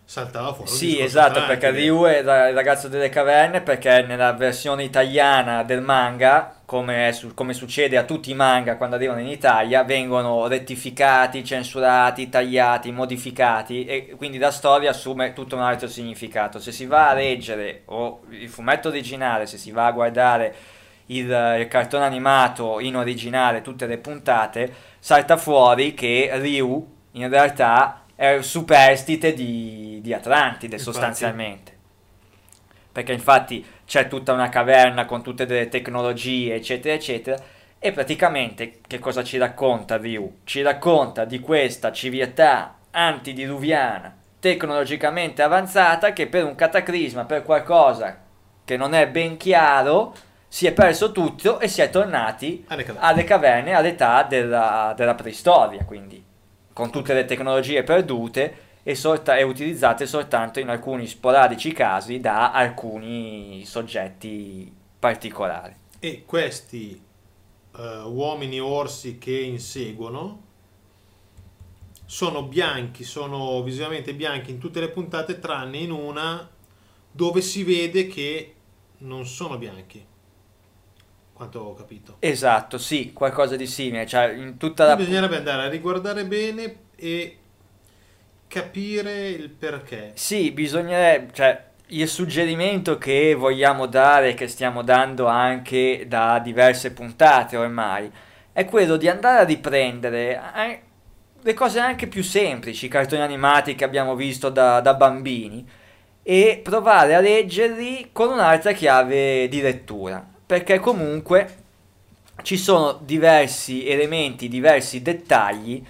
saltava 0.06 0.52
fuori. 0.54 0.70
Sì, 0.70 1.00
esatto, 1.00 1.44
perché 1.46 1.70
Ryu 1.70 2.04
è 2.04 2.18
il 2.18 2.24
ragazzo 2.24 2.86
delle 2.88 3.08
caverne, 3.08 3.60
perché 3.60 4.02
nella 4.02 4.32
versione 4.32 4.84
italiana 4.84 5.64
del 5.64 5.82
manga, 5.82 6.60
come, 6.64 7.12
su, 7.12 7.34
come, 7.34 7.52
succede 7.52 7.96
a 7.96 8.04
tutti 8.04 8.30
i 8.30 8.34
manga 8.34 8.76
quando 8.76 8.94
arrivano 8.94 9.20
in 9.20 9.26
Italia, 9.26 9.82
vengono 9.82 10.46
rettificati, 10.46 11.44
censurati, 11.44 12.28
tagliati, 12.28 12.92
modificati 12.92 13.84
e 13.84 14.14
quindi 14.16 14.38
la 14.38 14.52
storia 14.52 14.90
assume 14.90 15.32
tutto 15.32 15.56
un 15.56 15.62
altro 15.62 15.88
significato. 15.88 16.60
Se 16.60 16.70
si 16.70 16.86
va 16.86 17.10
a 17.10 17.14
leggere 17.14 17.82
o 17.86 18.20
il 18.30 18.48
fumetto 18.48 18.88
originale, 18.88 19.46
se 19.46 19.58
si 19.58 19.72
va 19.72 19.86
a 19.86 19.92
guardare 19.92 20.54
il, 21.06 21.56
il 21.58 21.68
cartone 21.68 22.04
animato 22.04 22.80
in 22.80 22.96
originale, 22.96 23.62
tutte 23.62 23.86
le 23.86 23.98
puntate, 23.98 24.72
salta 25.06 25.36
fuori 25.36 25.94
che 25.94 26.30
Ryu 26.32 26.84
in 27.12 27.28
realtà 27.28 28.06
è 28.16 28.38
superstite 28.40 29.34
di, 29.34 30.00
di 30.02 30.12
Atlantide 30.12 30.74
infatti. 30.74 30.82
sostanzialmente. 30.82 31.76
Perché 32.90 33.12
infatti 33.12 33.64
c'è 33.86 34.08
tutta 34.08 34.32
una 34.32 34.48
caverna 34.48 35.04
con 35.04 35.22
tutte 35.22 35.46
delle 35.46 35.68
tecnologie, 35.68 36.56
eccetera, 36.56 36.92
eccetera. 36.92 37.40
E 37.78 37.92
praticamente 37.92 38.80
che 38.84 38.98
cosa 38.98 39.22
ci 39.22 39.38
racconta 39.38 39.96
Ryu? 39.96 40.38
Ci 40.42 40.60
racconta 40.62 41.24
di 41.24 41.38
questa 41.38 41.92
civiltà 41.92 42.78
antidiluviana 42.90 44.12
tecnologicamente 44.40 45.40
avanzata 45.40 46.12
che 46.12 46.26
per 46.26 46.42
un 46.42 46.56
cataclisma, 46.56 47.26
per 47.26 47.44
qualcosa 47.44 48.24
che 48.64 48.76
non 48.76 48.92
è 48.92 49.06
ben 49.06 49.36
chiaro, 49.36 50.16
si 50.48 50.66
è 50.66 50.72
perso 50.72 51.12
tutto 51.12 51.58
e 51.60 51.68
si 51.68 51.80
è 51.80 51.90
tornati 51.90 52.64
alle 52.68 52.84
caverne, 52.84 53.06
alle 53.06 53.24
caverne 53.24 53.72
all'età 53.74 54.22
della, 54.22 54.94
della, 54.96 55.14
preistoria, 55.14 55.84
quindi 55.84 56.22
con 56.72 56.90
tutte 56.90 57.14
le 57.14 57.24
tecnologie 57.24 57.82
perdute 57.82 58.64
e, 58.82 58.94
sorta- 58.94 59.36
e, 59.36 59.42
utilizzate 59.42 60.06
soltanto 60.06 60.60
in 60.60 60.68
alcuni 60.68 61.06
sporadici 61.06 61.72
casi 61.72 62.20
da 62.20 62.52
alcuni 62.52 63.64
soggetti 63.64 64.72
particolari. 64.98 65.74
E 65.98 66.24
questi 66.24 67.00
eh, 67.76 68.02
uomini 68.04 68.60
orsi 68.60 69.18
che 69.18 69.38
inseguono 69.38 70.44
sono 72.06 72.44
bianchi, 72.44 73.02
sono 73.02 73.62
visivamente 73.62 74.14
bianchi 74.14 74.52
in 74.52 74.58
tutte 74.58 74.78
le 74.78 74.90
puntate 74.90 75.40
tranne 75.40 75.78
in 75.78 75.90
una 75.90 76.48
dove 77.10 77.40
si 77.40 77.64
vede 77.64 78.06
che 78.06 78.54
non 78.98 79.26
sono 79.26 79.58
bianchi. 79.58 80.04
Quanto 81.36 81.60
ho 81.60 81.74
capito. 81.74 82.16
Esatto, 82.20 82.78
sì, 82.78 83.12
qualcosa 83.12 83.56
di 83.56 83.66
simile. 83.66 84.06
Cioè, 84.06 84.32
in 84.32 84.56
tutta 84.56 84.86
la... 84.86 84.96
Bisognerebbe 84.96 85.36
andare 85.36 85.64
a 85.64 85.68
riguardare 85.68 86.24
bene 86.24 86.76
e 86.96 87.36
capire 88.48 89.28
il 89.28 89.50
perché. 89.50 90.12
Sì, 90.14 90.50
bisognerebbe... 90.50 91.34
Cioè, 91.34 91.64
il 91.88 92.08
suggerimento 92.08 92.96
che 92.96 93.34
vogliamo 93.34 93.84
dare, 93.84 94.32
che 94.32 94.48
stiamo 94.48 94.82
dando 94.82 95.26
anche 95.26 96.06
da 96.08 96.38
diverse 96.38 96.92
puntate 96.92 97.58
ormai, 97.58 98.10
è 98.52 98.64
quello 98.64 98.96
di 98.96 99.06
andare 99.06 99.40
a 99.40 99.44
riprendere 99.44 100.40
eh, 100.56 100.80
le 101.42 101.54
cose 101.54 101.78
anche 101.78 102.06
più 102.06 102.24
semplici, 102.24 102.86
i 102.86 102.88
cartoni 102.88 103.20
animati 103.20 103.74
che 103.74 103.84
abbiamo 103.84 104.16
visto 104.16 104.48
da, 104.48 104.80
da 104.80 104.94
bambini, 104.94 105.68
e 106.22 106.60
provare 106.64 107.14
a 107.14 107.20
leggerli 107.20 108.08
con 108.10 108.30
un'altra 108.30 108.72
chiave 108.72 109.46
di 109.48 109.60
lettura, 109.60 110.26
perché 110.46 110.78
comunque 110.78 111.64
ci 112.42 112.56
sono 112.56 113.00
diversi 113.02 113.88
elementi, 113.88 114.48
diversi 114.48 115.02
dettagli 115.02 115.84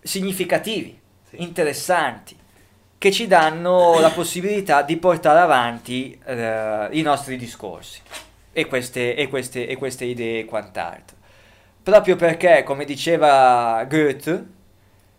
significativi, 0.00 0.98
sì. 1.28 1.42
interessanti 1.42 2.36
che 2.98 3.10
ci 3.12 3.26
danno 3.26 4.00
la 4.00 4.10
possibilità 4.10 4.82
di 4.82 4.96
portare 4.96 5.40
avanti 5.40 6.18
eh, 6.24 6.88
i 6.92 7.02
nostri 7.02 7.36
discorsi 7.36 8.00
e 8.52 8.66
queste, 8.66 9.14
e, 9.14 9.28
queste, 9.28 9.66
e 9.66 9.76
queste 9.76 10.06
idee 10.06 10.40
e 10.40 10.44
quant'altro. 10.46 11.16
Proprio 11.82 12.16
perché, 12.16 12.62
come 12.64 12.84
diceva 12.84 13.84
Goethe, 13.88 14.44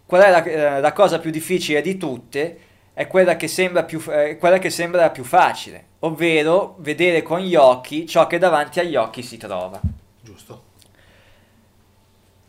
qual 0.05 0.21
è 0.23 0.31
la, 0.31 0.43
eh, 0.43 0.79
la 0.81 0.91
cosa 0.93 1.19
più 1.19 1.29
difficile 1.29 1.81
di 1.81 1.97
tutte? 1.97 2.59
È 2.97 3.05
quella 3.05 3.35
che, 3.35 3.47
sembra 3.47 3.83
più, 3.83 4.03
eh, 4.09 4.37
quella 4.37 4.57
che 4.57 4.71
sembra 4.71 5.11
più 5.11 5.23
facile, 5.23 5.85
ovvero 5.99 6.77
vedere 6.79 7.21
con 7.21 7.37
gli 7.37 7.53
occhi 7.53 8.07
ciò 8.07 8.25
che 8.25 8.39
davanti 8.39 8.79
agli 8.79 8.95
occhi 8.95 9.21
si 9.21 9.37
trova. 9.37 9.79
Giusto. 10.19 10.63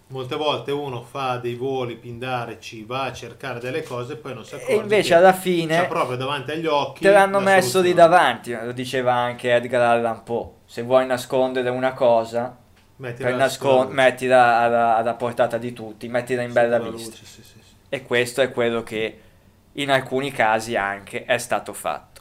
Molte 0.07 0.37
volte 0.37 0.73
uno 0.73 1.03
fa 1.03 1.37
dei 1.37 1.55
voli 1.55 1.97
pindarici, 1.97 2.83
va 2.85 3.03
a 3.03 3.13
cercare 3.13 3.61
delle 3.61 3.83
cose 3.83 4.15
e 4.15 4.17
poi 4.17 4.33
non 4.33 4.43
si 4.43 4.55
accorge. 4.55 4.73
E 4.73 4.77
invece 4.77 5.13
alla 5.13 5.35
fine... 5.35 5.85
proprio 5.87 6.17
davanti 6.17 6.53
agli 6.53 6.65
occhi. 6.65 7.03
Te 7.03 7.11
l'hanno 7.11 7.41
messo 7.41 7.83
lì 7.83 7.93
davanti, 7.93 8.57
lo 8.59 8.73
diceva 8.73 9.13
anche 9.13 9.53
Edgar 9.55 9.83
Allan 9.83 10.23
Poe. 10.23 10.49
Se 10.65 10.81
vuoi 10.81 11.05
nascondere 11.05 11.69
una 11.69 11.93
cosa, 11.93 12.57
mettila, 12.97 13.37
nascon- 13.37 13.91
mettila 13.91 14.61
alla, 14.61 14.97
alla, 14.97 15.13
portata 15.13 15.59
di 15.59 15.75
tutti, 15.75 16.09
mettila 16.09 16.41
in 16.41 16.55
bella 16.55 16.79
vista. 16.79 17.11
Luce, 17.11 17.27
sì, 17.27 17.43
sì, 17.43 17.43
sì. 17.43 17.75
E 17.91 18.03
questo 18.03 18.41
è 18.41 18.51
quello 18.51 18.83
che 18.83 19.27
in 19.81 19.91
alcuni 19.91 20.31
casi 20.31 20.77
anche 20.77 21.25
è 21.25 21.39
stato 21.39 21.73
fatto 21.73 22.19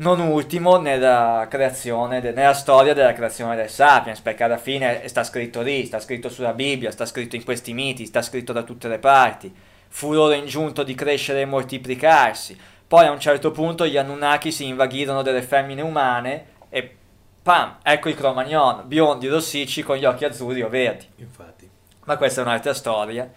non 0.00 0.20
ultimo 0.20 0.78
nella 0.78 1.46
creazione, 1.48 2.20
de- 2.20 2.32
nella 2.32 2.54
storia 2.54 2.94
della 2.94 3.12
creazione 3.12 3.54
del 3.54 3.68
Sapiens, 3.68 4.20
perché 4.20 4.44
alla 4.44 4.56
fine 4.56 5.06
sta 5.08 5.24
scritto 5.24 5.60
lì, 5.60 5.84
sta 5.84 6.00
scritto 6.00 6.28
sulla 6.28 6.54
Bibbia, 6.54 6.90
sta 6.90 7.04
scritto 7.04 7.36
in 7.36 7.44
questi 7.44 7.74
miti, 7.74 8.06
sta 8.06 8.22
scritto 8.22 8.52
da 8.52 8.62
tutte 8.62 8.88
le 8.88 8.98
parti. 8.98 9.54
Fu 9.88 10.12
loro 10.12 10.32
ingiunto 10.32 10.82
di 10.82 10.94
crescere 10.94 11.42
e 11.42 11.44
moltiplicarsi. 11.44 12.58
Poi 12.86 13.06
a 13.06 13.10
un 13.10 13.20
certo 13.20 13.50
punto 13.50 13.86
gli 13.86 13.96
Anunnaki 13.96 14.50
si 14.50 14.66
invaghirono 14.66 15.22
delle 15.22 15.42
femmine 15.42 15.82
umane 15.82 16.46
e 16.70 16.96
pam, 17.42 17.76
ecco 17.82 18.08
i 18.08 18.14
Cro-Magnon, 18.14 18.84
biondi, 18.86 19.28
rossicci 19.28 19.82
con 19.82 19.96
gli 19.96 20.04
occhi 20.06 20.24
azzurri 20.24 20.62
o 20.62 20.68
verdi. 20.68 21.06
Infatti. 21.16 21.68
Ma 22.04 22.16
questa 22.16 22.40
è 22.40 22.44
un'altra 22.44 22.72
storia 22.72 23.30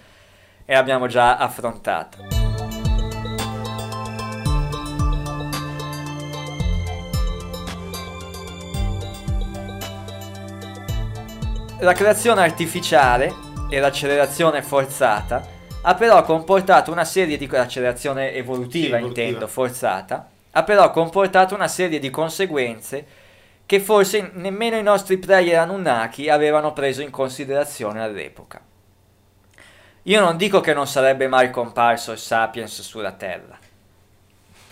e 0.65 0.73
l'abbiamo 0.73 1.07
già 1.07 1.35
affrontata. 1.35 2.62
La 11.83 11.91
creazione 11.91 12.41
artificiale 12.41 13.33
e 13.69 13.77
l'accelerazione 13.77 14.63
forzata 14.63 15.45
ha 15.81 15.95
però 15.95 16.23
comportato 16.23 16.93
una 16.93 17.03
serie 17.03 17.35
di 17.35 17.49
accelerazione 17.51 18.31
evolutiva, 18.31 18.97
sì, 18.99 19.03
intendo, 19.03 19.47
forzata, 19.47 20.29
ha 20.51 20.63
però 20.63 20.91
comportato 20.91 21.53
una 21.55 21.67
serie 21.67 21.99
di 21.99 22.09
conseguenze 22.09 23.05
che 23.65 23.81
forse 23.81 24.31
nemmeno 24.33 24.77
i 24.77 24.81
nostri 24.81 25.17
player 25.17 25.59
Anunnaki 25.59 26.29
avevano 26.29 26.71
preso 26.71 27.01
in 27.01 27.09
considerazione 27.09 28.01
all'epoca. 28.01 28.61
Io 30.03 30.21
non 30.21 30.37
dico 30.37 30.61
che 30.61 30.73
non 30.73 30.87
sarebbe 30.87 31.27
mai 31.27 31.51
comparso 31.51 32.13
il 32.13 32.17
Sapiens 32.17 32.81
sulla 32.81 33.11
Terra, 33.11 33.59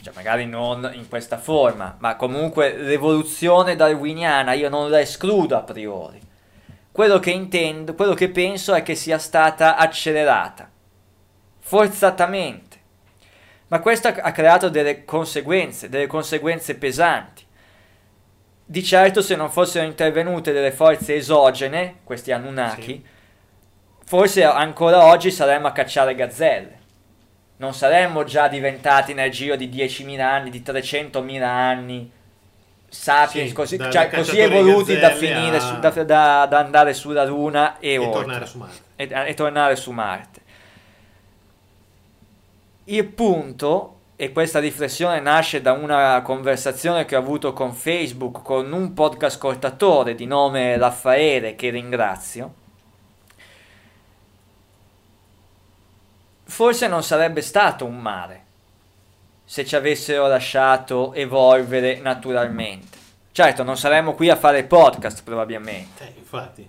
cioè 0.02 0.14
magari 0.16 0.46
non 0.46 0.90
in 0.94 1.10
questa 1.10 1.38
forma, 1.38 1.98
ma 2.00 2.16
comunque 2.16 2.74
l'evoluzione 2.78 3.76
darwiniana 3.76 4.54
io 4.54 4.70
non 4.70 4.90
la 4.90 5.02
escludo 5.02 5.58
a 5.58 5.64
priori. 5.64 6.30
Quello 6.92 7.20
che 7.20 7.32
intendo, 7.32 7.96
quello 7.96 8.14
che 8.14 8.30
penso 8.30 8.74
è 8.74 8.84
che 8.84 8.96
sia 8.96 9.18
stata 9.18 9.78
accelerata, 9.78 10.70
forzatamente. 11.60 12.80
Ma 13.68 13.80
questo 13.80 14.10
ha 14.10 14.32
creato 14.34 14.68
delle 14.68 15.06
conseguenze, 15.06 15.88
delle 15.88 16.08
conseguenze 16.08 16.76
pesanti. 16.76 17.46
Di 18.66 18.84
certo 18.84 19.22
se 19.22 19.38
non 19.38 19.50
fossero 19.50 19.86
intervenute 19.86 20.52
delle 20.52 20.74
forze 20.74 21.16
esogene, 21.16 22.00
questi 22.04 22.34
Anunnaki, 22.34 23.02
sì. 23.02 23.06
forse 24.04 24.44
ancora 24.44 25.06
oggi 25.06 25.32
saremmo 25.32 25.68
a 25.68 25.72
cacciare 25.72 26.14
gazzelle. 26.14 26.80
Non 27.58 27.74
saremmo 27.74 28.26
già 28.26 28.50
diventati 28.50 29.14
nel 29.14 29.32
giro 29.32 29.56
di 29.56 29.70
10.000 29.70 30.20
anni, 30.20 30.50
di 30.50 30.62
300.000 30.62 31.42
anni, 31.42 32.12
sapiens 32.92 33.48
sì, 33.48 33.54
così, 33.54 33.78
cioè, 33.78 34.10
così 34.10 34.38
evoluti 34.38 35.00
da 35.00 35.12
finire 35.12 35.58
a... 35.58 35.60
su, 35.60 35.80
da, 35.80 35.90
da, 35.90 36.46
da, 36.46 36.60
andare 36.60 36.94
sulla 36.94 37.24
Luna 37.24 37.80
e, 37.80 37.94
e 37.94 38.10
tornare 38.10 38.46
su 38.46 38.58
Marte. 38.58 38.82
E, 38.98 39.10
e, 39.30 39.34
tornare 39.34 39.76
su 39.78 39.92
Marte. 39.92 40.42
Il 42.84 43.06
punto, 43.06 44.00
e 44.18 44.34
questa 44.34 44.60
riflessione 44.60 45.22
nasce 45.22 45.62
da 45.62 45.72
una 45.72 46.22
conversazione 46.22 47.06
che 47.06 47.16
ho 47.16 47.20
avuto 47.20 47.54
con 47.54 47.74
Facebook 47.74 48.42
con 48.42 48.70
un 48.74 48.94
podcast 48.94 49.38
ascoltatore 49.38 50.14
di 50.14 50.26
nome 50.26 50.78
Raffaele, 50.78 51.56
che 51.56 51.70
ringrazio. 51.70 52.54
Forse 56.44 56.88
non 56.90 57.04
sarebbe 57.04 57.42
stato 57.42 57.86
un 57.86 57.98
male 57.98 58.41
se 59.52 59.66
ci 59.66 59.76
avessero 59.76 60.28
lasciato 60.28 61.14
evolvere 61.14 62.00
naturalmente. 62.00 62.98
Certo, 63.34 63.64
non 63.64 63.76
saremmo 63.76 64.14
qui 64.14 64.30
a 64.30 64.38
fare 64.38 64.64
podcast 64.64 65.24
probabilmente. 65.24 66.06
Eh, 66.06 66.14
infatti. 66.18 66.66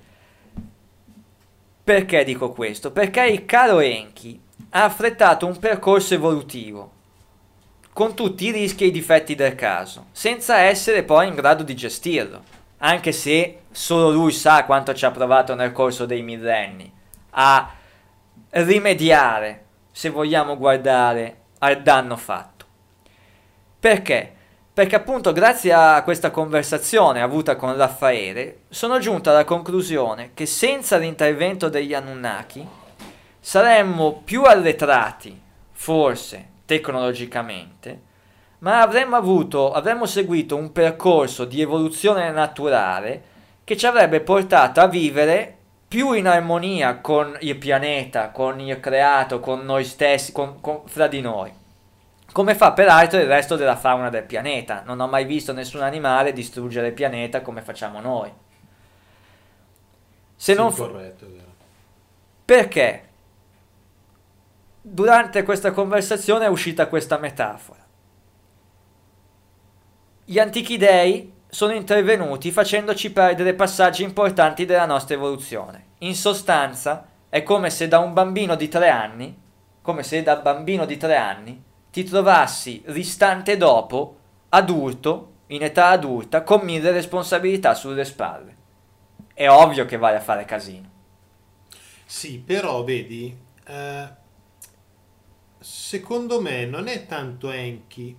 Perché 1.85 2.25
dico 2.25 2.51
questo? 2.51 2.91
Perché 2.91 3.25
il 3.27 3.45
caro 3.45 3.79
Enki 3.79 4.41
ha 4.71 4.83
affrettato 4.83 5.47
un 5.47 5.61
percorso 5.61 6.15
evolutivo 6.15 6.91
con 7.93 8.17
tutti 8.17 8.47
i 8.47 8.51
rischi 8.51 8.83
e 8.83 8.87
i 8.89 8.91
difetti 8.91 9.37
del 9.37 9.55
caso, 9.55 10.07
senza 10.11 10.59
essere 10.59 11.05
poi 11.05 11.29
in 11.29 11.37
grado 11.37 11.63
di 11.63 11.77
gestirlo, 11.77 12.43
anche 12.79 13.13
se 13.13 13.61
solo 13.71 14.11
lui 14.11 14.33
sa 14.33 14.65
quanto 14.65 14.93
ci 14.93 15.05
ha 15.05 15.13
provato 15.13 15.55
nel 15.55 15.71
corso 15.71 16.05
dei 16.05 16.23
millenni 16.23 16.93
a 17.31 17.75
rimediare, 18.51 19.67
se 19.93 20.09
vogliamo 20.09 20.57
guardare, 20.57 21.37
al 21.59 21.81
danno 21.81 22.17
fatto. 22.17 22.52
Perché? 23.83 24.33
Perché 24.73 24.95
appunto 24.95 25.33
grazie 25.33 25.73
a 25.73 26.05
questa 26.05 26.31
conversazione 26.31 27.21
avuta 27.21 27.57
con 27.57 27.77
Raffaele 27.77 28.61
sono 28.69 29.01
giunto 29.01 29.29
alla 29.29 29.43
conclusione 29.43 30.31
che 30.35 30.47
senza 30.47 30.99
l'intervento 30.99 31.69
degli 31.69 31.93
Anunnaki 31.93 32.65
saremmo 33.41 34.23
più 34.25 34.45
arretrati, 34.45 35.37
forse 35.73 36.47
tecnologicamente, 36.65 38.01
ma 38.59 38.83
avremmo 38.83 39.17
avuto, 39.17 39.73
avremmo 39.73 40.07
seguito 40.07 40.55
un 40.55 40.71
percorso 40.71 41.45
di 41.45 41.61
evoluzione 41.61 42.31
naturale 42.31 43.23
che 43.65 43.77
ci 43.77 43.87
avrebbe 43.87 44.21
portato 44.21 44.81
a 44.81 44.87
vivere 44.87 45.57
più 45.89 46.13
in 46.13 46.29
armonia 46.29 46.99
con 46.99 47.37
il 47.41 47.57
pianeta, 47.57 48.31
con 48.31 48.61
il 48.61 48.79
creato, 48.79 49.41
con 49.41 49.65
noi 49.65 49.83
stessi, 49.83 50.31
con, 50.31 50.61
con, 50.61 50.83
fra 50.85 51.09
di 51.09 51.21
noi 51.21 51.61
come 52.33 52.55
fa 52.55 52.73
peraltro 52.73 53.21
il 53.21 53.27
resto 53.27 53.57
della 53.57 53.77
fauna 53.77 54.09
del 54.09 54.25
pianeta. 54.25 54.83
Non 54.85 55.01
ho 55.01 55.07
mai 55.07 55.25
visto 55.25 55.53
nessun 55.53 55.83
animale 55.83 56.33
distruggere 56.33 56.89
il 56.89 56.95
pianeta 56.95 57.43
come 57.43 57.61
facciamo 57.61 58.01
noi. 58.01 58.33
Se 60.35 60.53
sì, 60.53 60.59
non 60.59 60.73
fu... 60.73 60.83
corretto, 60.83 61.27
Perché? 62.45 63.09
Durante 64.81 65.43
questa 65.45 65.71
conversazione 65.71 66.47
è 66.47 66.49
uscita 66.49 66.89
questa 66.89 67.19
metafora. 67.19 67.81
Gli 70.25 70.39
antichi 70.39 70.77
dei 70.77 71.33
sono 71.49 71.75
intervenuti 71.75 72.51
facendoci 72.51 73.13
perdere 73.13 73.55
passaggi 73.55 74.03
importanti 74.03 74.65
della 74.65 74.87
nostra 74.87 75.15
evoluzione. 75.15 75.91
In 75.99 76.15
sostanza, 76.15 77.07
è 77.29 77.43
come 77.43 77.71
se 77.71 77.87
da 77.89 77.99
un 77.99 78.13
bambino 78.13 78.57
di 78.57 78.69
tre 78.69 78.89
anni, 78.89 79.39
come 79.83 80.03
se 80.03 80.23
da 80.23 80.37
bambino 80.37 80.87
di 80.87 80.97
tre 80.97 81.17
anni, 81.17 81.63
ti 81.93 82.05
trovassi 82.05 82.83
l'istante 82.87 83.59
dopo, 83.59 84.17
adulto, 84.49 85.33
in 85.49 85.63
età 85.63 85.89
adulta, 85.89 86.43
con 86.43 86.63
mille 86.63 86.91
responsabilità 86.91 87.75
sulle 87.75 88.07
spalle. 88.07 88.57
È 89.35 89.47
ovvio 89.47 89.85
che 89.85 89.99
vai 89.99 90.17
a 90.17 90.21
fare 90.21 90.47
casino. 90.47 90.91
Sì, 92.07 92.39
però 92.39 92.83
vedi, 92.83 93.37
eh, 93.67 94.09
secondo 95.59 96.41
me 96.41 96.65
non 96.65 96.87
è 96.89 97.05
tanto 97.05 97.51
Enki, 97.51 98.17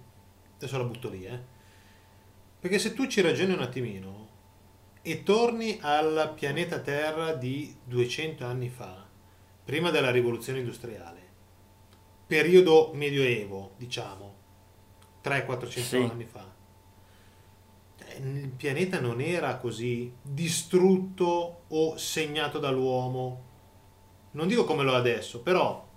adesso 0.55 0.77
la 0.77 0.83
butto 0.83 1.09
lì, 1.09 1.25
eh, 1.25 1.39
perché 2.59 2.77
se 2.77 2.93
tu 2.93 3.07
ci 3.07 3.21
ragioni 3.21 3.53
un 3.53 3.61
attimino 3.61 4.27
e 5.01 5.23
torni 5.23 5.79
al 5.81 6.33
pianeta 6.35 6.77
Terra 6.77 7.33
di 7.33 7.75
200 7.85 8.45
anni 8.45 8.69
fa, 8.69 9.03
prima 9.65 9.89
della 9.89 10.11
rivoluzione 10.11 10.59
industriale, 10.59 11.12
periodo 12.33 12.89
medioevo, 12.95 13.73
diciamo, 13.77 14.33
300-400 15.23 15.67
sì. 15.67 15.97
anni 15.97 16.25
fa, 16.25 16.43
eh, 18.07 18.17
il 18.17 18.49
pianeta 18.57 18.99
non 18.99 19.21
era 19.21 19.57
così 19.57 20.11
distrutto 20.19 21.65
o 21.67 21.95
segnato 21.95 22.57
dall'uomo. 22.57 23.51
Non 24.31 24.47
dico 24.47 24.63
come 24.63 24.81
lo 24.81 24.93
è 24.93 24.95
adesso, 24.95 25.41
però 25.41 25.87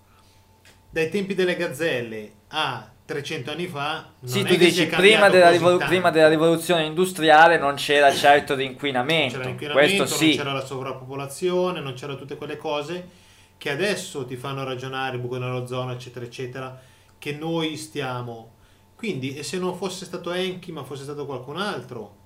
dai 0.91 1.09
tempi 1.09 1.33
delle 1.33 1.57
gazzelle 1.57 2.33
a 2.49 2.87
300 3.07 3.51
anni 3.53 3.67
fa. 3.67 4.13
sì, 4.23 4.45
tu 4.45 4.57
dici 4.57 4.87
prima 4.89 5.31
della, 5.31 5.49
rivol- 5.49 5.83
prima 5.87 6.11
della, 6.11 6.29
rivoluzione 6.29 6.85
industriale 6.85 7.57
non 7.57 7.77
c'era 7.77 8.13
certo 8.13 8.55
di 8.55 8.67
inquinamento. 8.67 9.37
Non 9.37 9.41
c'era 9.41 9.53
inquinamento, 9.53 9.97
Questo 9.97 10.17
sì. 10.19 10.27
non 10.27 10.37
c'era 10.37 10.53
la 10.53 10.67
sovrappopolazione, 10.67 11.81
non 11.81 11.95
c'erano 11.95 12.19
tutte 12.19 12.37
quelle 12.37 12.59
cose 12.59 13.25
che 13.59 13.71
adesso 13.71 14.25
ti 14.25 14.37
fanno 14.37 14.65
ragionare, 14.65 15.19
buco 15.19 15.39
nell'ozono, 15.39 15.93
eccetera, 15.93 16.25
eccetera, 16.25 16.81
che 17.19 17.33
noi 17.33 17.77
stiamo. 17.77 18.55
Quindi, 18.97 19.35
e 19.35 19.43
se 19.43 19.59
non 19.59 19.75
fosse 19.75 20.05
stato 20.05 20.33
Enki, 20.33 20.73
ma 20.73 20.85
fosse 20.85 21.03
stato 21.03 21.27
qualcun 21.27 21.59
altro, 21.59 22.17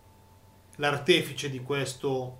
l'artefice 0.76 1.50
di 1.50 1.60
questo. 1.60 2.38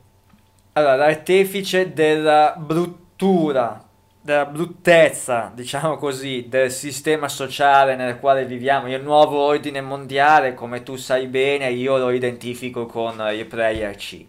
Allora, 0.72 0.96
l'artefice 0.96 1.92
della 1.92 2.54
bruttura 2.58 3.88
della 4.22 4.44
bruttezza, 4.44 5.50
diciamo 5.54 5.96
così, 5.96 6.46
del 6.48 6.70
sistema 6.70 7.28
sociale 7.28 7.96
nel 7.96 8.18
quale 8.18 8.44
viviamo, 8.44 8.92
il 8.92 9.02
nuovo 9.02 9.38
ordine 9.38 9.80
mondiale, 9.80 10.54
come 10.54 10.82
tu 10.82 10.96
sai 10.96 11.26
bene, 11.26 11.70
io 11.70 11.96
lo 11.96 12.10
identifico 12.10 12.86
con 12.86 13.14
il 13.32 13.46
player 13.46 13.96
C. 13.96 14.24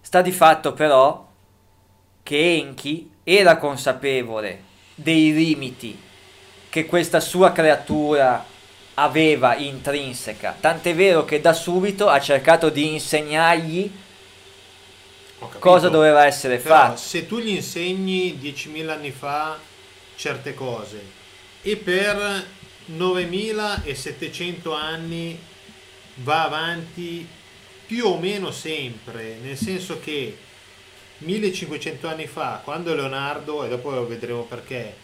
Sta 0.00 0.22
di 0.22 0.32
fatto 0.32 0.72
però 0.72 1.28
che 2.30 2.54
Enki 2.54 3.10
era 3.24 3.56
consapevole 3.56 4.62
dei 4.94 5.32
limiti 5.32 6.00
che 6.68 6.86
questa 6.86 7.18
sua 7.18 7.50
creatura 7.50 8.46
aveva 8.94 9.56
intrinseca, 9.56 10.56
tant'è 10.60 10.94
vero 10.94 11.24
che 11.24 11.40
da 11.40 11.52
subito 11.52 12.06
ha 12.06 12.20
cercato 12.20 12.68
di 12.68 12.92
insegnargli 12.92 13.90
cosa 15.58 15.88
doveva 15.88 16.24
essere 16.24 16.58
Però 16.58 16.72
fatto. 16.72 16.98
Se 16.98 17.26
tu 17.26 17.40
gli 17.40 17.48
insegni 17.48 18.38
10.000 18.40 18.88
anni 18.88 19.10
fa 19.10 19.58
certe 20.14 20.54
cose 20.54 21.02
e 21.62 21.76
per 21.78 22.46
9.700 22.92 24.72
anni 24.72 25.36
va 26.14 26.44
avanti 26.44 27.26
più 27.86 28.06
o 28.06 28.18
meno 28.18 28.52
sempre, 28.52 29.36
nel 29.42 29.56
senso 29.56 29.98
che 29.98 30.36
1500 31.20 32.08
anni 32.08 32.26
fa, 32.26 32.60
quando 32.62 32.94
Leonardo, 32.94 33.64
e 33.64 33.68
dopo 33.68 34.06
vedremo 34.06 34.44
perché, 34.44 34.94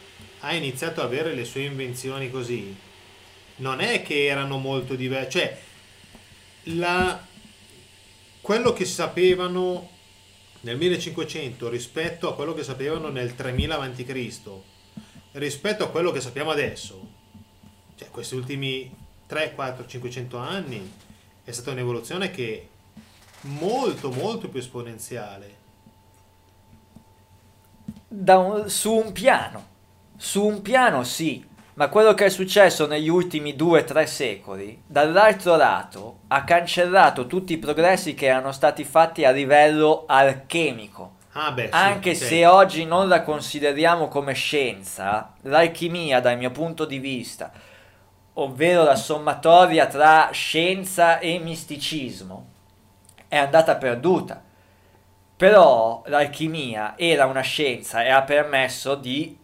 ha 0.41 0.55
iniziato 0.55 1.01
a 1.01 1.05
avere 1.05 1.35
le 1.35 1.45
sue 1.45 1.63
invenzioni 1.63 2.31
così, 2.31 2.75
non 3.57 3.81
è 3.81 4.03
che 4.03 4.27
erano 4.27 4.59
molto 4.59 4.95
diverse, 4.95 5.31
cioè 5.31 5.59
la, 6.75 7.27
quello 8.41 8.73
che 8.73 8.85
sapevano 8.85 9.91
nel 10.61 10.77
1500 10.77 11.69
rispetto 11.69 12.29
a 12.29 12.35
quello 12.35 12.55
che 12.55 12.65
sapevano 12.65 13.09
nel 13.09 13.35
3000 13.35 13.79
a.C., 13.79 14.49
rispetto 15.33 15.85
a 15.85 15.91
quello 15.91 16.11
che 16.13 16.21
sappiamo 16.21 16.51
adesso, 16.51 17.07
cioè 17.97 18.09
questi 18.11 18.35
ultimi 18.35 18.91
3, 19.27 19.55
4, 19.55 19.87
500 19.87 20.37
anni, 20.39 20.93
è 21.45 21.51
stata 21.51 21.73
un'evoluzione 21.73 22.31
che 22.31 22.55
è 22.55 23.47
molto, 23.47 24.11
molto 24.11 24.49
più 24.49 24.59
esponenziale. 24.59 25.56
Un, 28.09 28.69
su 28.69 28.93
un 28.95 29.13
piano, 29.13 29.65
su 30.17 30.45
un 30.45 30.63
piano 30.63 31.03
sì, 31.03 31.45
ma 31.75 31.89
quello 31.89 32.15
che 32.15 32.27
è 32.27 32.29
successo 32.29 32.87
negli 32.87 33.09
ultimi 33.09 33.57
due 33.57 33.81
o 33.81 33.85
tre 33.85 34.07
secoli, 34.07 34.81
dall'altro 34.87 35.57
lato, 35.57 36.21
ha 36.29 36.45
cancellato 36.45 37.27
tutti 37.27 37.55
i 37.55 37.59
progressi 37.59 38.15
che 38.15 38.27
erano 38.27 38.53
stati 38.53 38.85
fatti 38.85 39.25
a 39.25 39.31
livello 39.31 40.05
alchemico. 40.07 41.15
Ah 41.33 41.51
beh, 41.51 41.67
sì, 41.67 41.71
Anche 41.73 42.15
sì. 42.15 42.25
se 42.25 42.47
oggi 42.47 42.85
non 42.87 43.09
la 43.09 43.23
consideriamo 43.23 44.09
come 44.09 44.33
scienza, 44.33 45.35
l'alchimia 45.43 46.21
dal 46.21 46.39
mio 46.39 46.51
punto 46.51 46.87
di 46.87 46.99
vista, 46.99 47.51
ovvero 48.35 48.85
la 48.85 48.97
sommatoria 48.97 49.87
tra 49.87 50.31
scienza 50.33 51.19
e 51.19 51.39
misticismo, 51.39 52.47
è 53.29 53.37
andata 53.37 53.77
perduta. 53.77 54.43
Però 55.37 56.03
l'alchimia 56.07 56.97
era 56.97 57.27
una 57.27 57.43
scienza 57.43 58.03
e 58.03 58.09
ha 58.09 58.23
permesso 58.23 58.95
di 58.95 59.37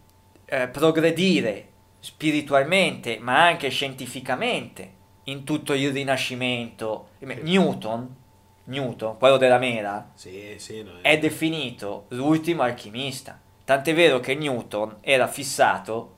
eh, 0.47 0.69
progredire 0.69 1.69
spiritualmente, 2.01 3.19
ma 3.21 3.45
anche 3.47 3.69
scientificamente, 3.69 4.91
in 5.25 5.45
tutto 5.45 5.75
il 5.75 5.93
Rinascimento. 5.93 7.11
Newton, 7.19 8.17
Newton 8.65 9.19
quello 9.19 9.37
della 9.37 9.59
mela, 9.59 10.11
sì, 10.15 10.55
sì, 10.57 10.83
no, 10.83 10.93
è... 11.03 11.11
è 11.11 11.19
definito 11.19 12.07
l'ultimo 12.09 12.63
alchimista. 12.63 13.39
Tant'è 13.65 13.95
vero 13.95 14.19
che 14.19 14.35
Newton 14.35 14.97
era 15.01 15.29
fissato 15.29 16.17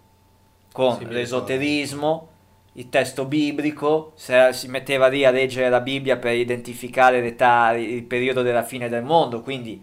con 0.73 0.99
sì, 0.99 1.07
l'esoterismo, 1.07 2.29
il 2.77 2.89
testo 2.89 3.25
biblico, 3.25 4.13
si 4.17 4.69
metteva 4.69 5.09
lì 5.09 5.25
a 5.25 5.31
leggere 5.31 5.69
la 5.69 5.81
Bibbia 5.81 6.17
per 6.17 6.35
identificare 6.35 7.21
l'età, 7.21 7.73
il 7.73 8.05
periodo 8.05 8.43
della 8.43 8.65
fine 8.65 8.89
del 8.89 9.05
mondo, 9.05 9.43
quindi 9.43 9.83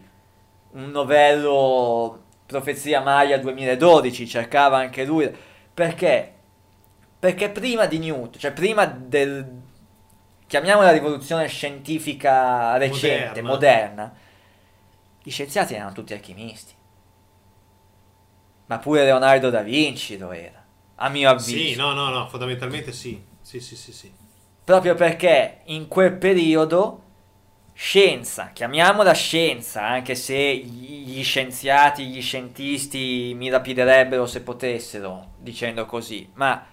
un 0.71 0.89
novello 0.91 2.23
Profezia 2.45 3.01
Maya 3.01 3.37
2012, 3.37 4.27
cercava 4.27 4.77
anche 4.77 5.05
lui 5.05 5.33
perché? 5.73 6.33
Perché 7.17 7.49
prima 7.49 7.85
di 7.85 7.99
Newton, 7.99 8.39
cioè 8.39 8.51
prima 8.51 8.85
del... 8.85 9.61
chiamiamola 10.47 10.91
rivoluzione 10.91 11.47
scientifica 11.47 12.75
recente, 12.77 13.41
moderna. 13.41 13.49
moderna, 13.49 14.13
gli 15.23 15.31
scienziati 15.31 15.75
erano 15.75 15.93
tutti 15.93 16.13
alchimisti. 16.13 16.73
Ma 18.65 18.79
pure 18.79 19.03
Leonardo 19.05 19.49
da 19.49 19.61
Vinci 19.61 20.17
lo 20.17 20.31
era, 20.31 20.60
a 21.01 21.09
mio 21.09 21.29
avviso. 21.29 21.57
Sì, 21.57 21.75
no, 21.75 21.93
no, 21.93 22.09
no, 22.09 22.27
fondamentalmente 22.27 22.91
sì. 22.91 23.21
Sì, 23.41 23.59
sì, 23.59 23.75
sì, 23.75 23.91
sì. 23.91 24.11
Proprio 24.63 24.93
perché 24.95 25.61
in 25.65 25.87
quel 25.87 26.13
periodo 26.13 27.03
scienza, 27.73 28.51
chiamiamola 28.53 29.11
scienza, 29.13 29.83
anche 29.83 30.13
se 30.13 30.55
gli 30.55 31.23
scienziati, 31.23 32.05
gli 32.05 32.21
scientisti 32.21 33.33
mi 33.35 33.49
lapiderebbero 33.49 34.27
se 34.27 34.41
potessero, 34.41 35.31
dicendo 35.37 35.85
così, 35.85 36.29
ma 36.35 36.65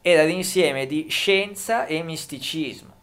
era 0.00 0.22
l'insieme 0.22 0.86
di 0.86 1.08
scienza 1.08 1.86
e 1.86 2.02
misticismo 2.02 2.98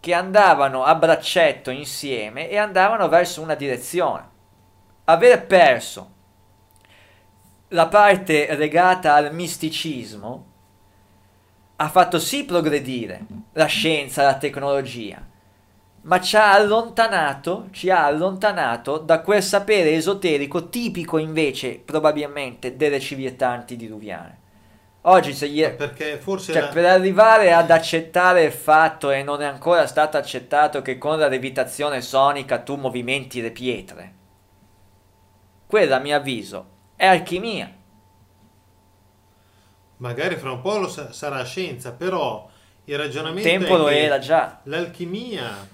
che 0.00 0.14
andavano 0.14 0.84
a 0.84 0.94
braccetto 0.94 1.70
insieme 1.70 2.48
e 2.48 2.56
andavano 2.56 3.08
verso 3.08 3.42
una 3.42 3.56
direzione. 3.56 4.36
Aver 5.04 5.44
perso 5.46 6.12
la 7.68 7.86
parte 7.86 8.54
legata 8.56 9.14
al 9.14 9.34
misticismo 9.34 10.46
ha 11.76 11.88
fatto 11.88 12.18
sì 12.18 12.44
progredire 12.44 13.20
la 13.52 13.66
scienza, 13.66 14.24
la 14.24 14.36
tecnologia, 14.36 15.24
ma 16.02 16.20
ci 16.20 16.36
ha 16.36 16.52
allontanato, 16.52 17.68
ci 17.70 17.90
ha 17.90 18.06
allontanato 18.06 18.98
da 18.98 19.20
quel 19.20 19.42
sapere 19.42 19.92
esoterico 19.92 20.70
tipico 20.70 21.18
invece 21.18 21.78
probabilmente 21.84 22.76
delle 22.76 23.00
civiltà 23.00 23.50
antidiluviane. 23.50 24.46
Oggi 25.02 25.32
se 25.32 25.48
gli... 25.48 25.64
perché 25.68 26.16
forse 26.16 26.52
cioè, 26.52 26.62
la... 26.62 26.68
per 26.68 26.84
arrivare 26.86 27.52
ad 27.52 27.70
accettare 27.70 28.44
il 28.44 28.52
fatto 28.52 29.10
e 29.10 29.22
non 29.22 29.42
è 29.42 29.46
ancora 29.46 29.86
stato 29.86 30.16
accettato 30.16 30.82
che 30.82 30.98
con 30.98 31.18
la 31.18 31.28
levitazione 31.28 32.00
sonica 32.00 32.58
tu 32.58 32.76
movimenti 32.76 33.40
le 33.40 33.52
pietre. 33.52 34.14
Quella 35.66 35.96
a 35.96 36.00
mio 36.00 36.16
avviso 36.16 36.76
è 36.98 37.06
alchimia. 37.06 37.72
Magari 39.98 40.36
fra 40.36 40.50
un 40.50 40.60
po' 40.60 40.78
lo 40.78 40.88
sa- 40.88 41.12
sarà 41.12 41.44
scienza, 41.44 41.92
però 41.92 42.50
il 42.84 42.98
ragionamento 42.98 43.48
tempo 43.48 43.74
è 43.76 43.78
lo 43.78 43.88
era 43.88 44.18
già. 44.18 44.60
l'alchimia 44.64 45.68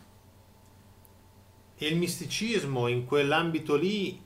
e 1.76 1.86
il 1.86 1.96
misticismo 1.96 2.88
in 2.88 3.06
quell'ambito 3.06 3.74
lì 3.74 4.22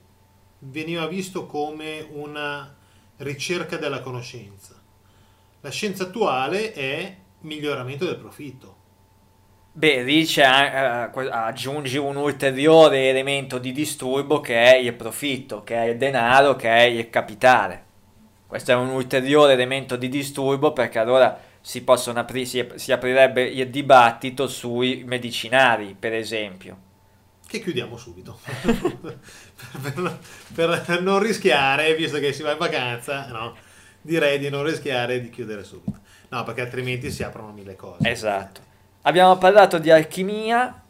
veniva 0.60 1.06
visto 1.06 1.46
come 1.46 2.04
una 2.10 2.74
ricerca 3.18 3.76
della 3.76 4.00
conoscenza. 4.00 4.74
La 5.60 5.70
scienza 5.70 6.04
attuale 6.04 6.72
è 6.72 7.16
miglioramento 7.40 8.04
del 8.04 8.16
profitto. 8.16 8.76
Beh, 9.78 10.02
lì 10.02 10.26
que- 10.26 11.30
aggiungi 11.30 11.98
un 11.98 12.16
ulteriore 12.16 13.08
elemento 13.10 13.58
di 13.58 13.70
disturbo 13.70 14.40
che 14.40 14.60
è 14.60 14.76
il 14.76 14.92
profitto, 14.94 15.62
che 15.62 15.76
è 15.76 15.84
il 15.90 15.96
denaro, 15.96 16.56
che 16.56 16.68
è 16.68 16.82
il 16.82 17.08
capitale. 17.10 17.84
Questo 18.48 18.72
è 18.72 18.74
un 18.74 18.88
ulteriore 18.88 19.52
elemento 19.52 19.94
di 19.94 20.08
disturbo 20.08 20.72
perché 20.72 20.98
allora 20.98 21.38
si, 21.60 21.84
possono 21.84 22.18
apri- 22.18 22.44
si, 22.44 22.66
si 22.74 22.90
aprirebbe 22.90 23.44
il 23.44 23.70
dibattito 23.70 24.48
sui 24.48 25.04
medicinali, 25.06 25.94
per 25.96 26.12
esempio. 26.12 26.76
Che 27.46 27.60
chiudiamo 27.60 27.96
subito. 27.96 28.40
per, 29.80 30.18
per- 30.54 30.82
per 30.84 31.02
non 31.02 31.20
rischiare, 31.20 31.94
visto 31.94 32.18
che 32.18 32.32
si 32.32 32.42
va 32.42 32.50
in 32.50 32.58
vacanza, 32.58 33.28
no, 33.28 33.56
direi 34.00 34.40
di 34.40 34.50
non 34.50 34.64
rischiare 34.64 35.20
di 35.20 35.30
chiudere 35.30 35.62
subito. 35.62 36.00
No, 36.30 36.42
perché 36.42 36.62
altrimenti 36.62 37.12
si 37.12 37.22
aprono 37.22 37.52
mille 37.52 37.76
cose. 37.76 38.10
Esatto. 38.10 38.67
Abbiamo 39.02 39.38
parlato 39.38 39.78
di 39.78 39.90
alchimia, 39.90 40.82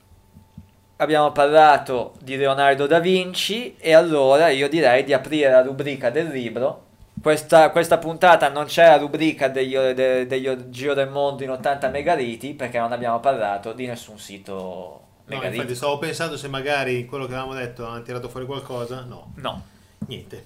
abbiamo 0.97 1.31
parlato 1.31 2.15
di 2.21 2.37
Leonardo 2.37 2.87
da 2.87 2.99
Vinci 2.99 3.77
e 3.79 3.93
allora 3.95 4.49
io 4.49 4.69
direi 4.69 5.05
di 5.05 5.13
aprire 5.13 5.51
la 5.51 5.63
rubrica 5.63 6.11
del 6.11 6.29
libro. 6.29 6.85
Questa, 7.21 7.71
questa 7.71 7.99
puntata 7.99 8.49
non 8.49 8.65
c'è 8.67 8.87
la 8.87 8.97
rubrica 8.97 9.49
degli, 9.49 9.77
de- 9.77 10.27
degli 10.27 10.49
Giro 10.71 10.95
del 10.95 11.09
Mondo 11.09 11.43
in 11.43 11.51
80 11.51 11.89
megaliti 11.89 12.55
perché 12.55 12.79
non 12.79 12.93
abbiamo 12.93 13.19
parlato 13.21 13.73
di 13.73 13.87
nessun 13.87 14.19
sito 14.19 14.55
No, 14.55 15.35
megalitico. 15.35 15.57
infatti 15.63 15.75
stavo 15.77 15.99
pensando 15.99 16.37
se 16.37 16.49
magari 16.49 17.05
quello 17.07 17.27
che 17.27 17.33
avevamo 17.35 17.55
detto 17.55 17.85
hanno 17.87 18.03
tirato 18.03 18.29
fuori 18.29 18.47
qualcosa. 18.47 19.03
No, 19.07 19.33
No, 19.37 19.63
niente. 20.07 20.45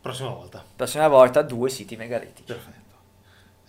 Prossima 0.00 0.30
volta. 0.30 0.64
prossima 0.74 1.08
volta 1.08 1.42
due 1.42 1.68
siti 1.68 1.94
megalitici. 1.96 2.44
Perfetto. 2.44 2.77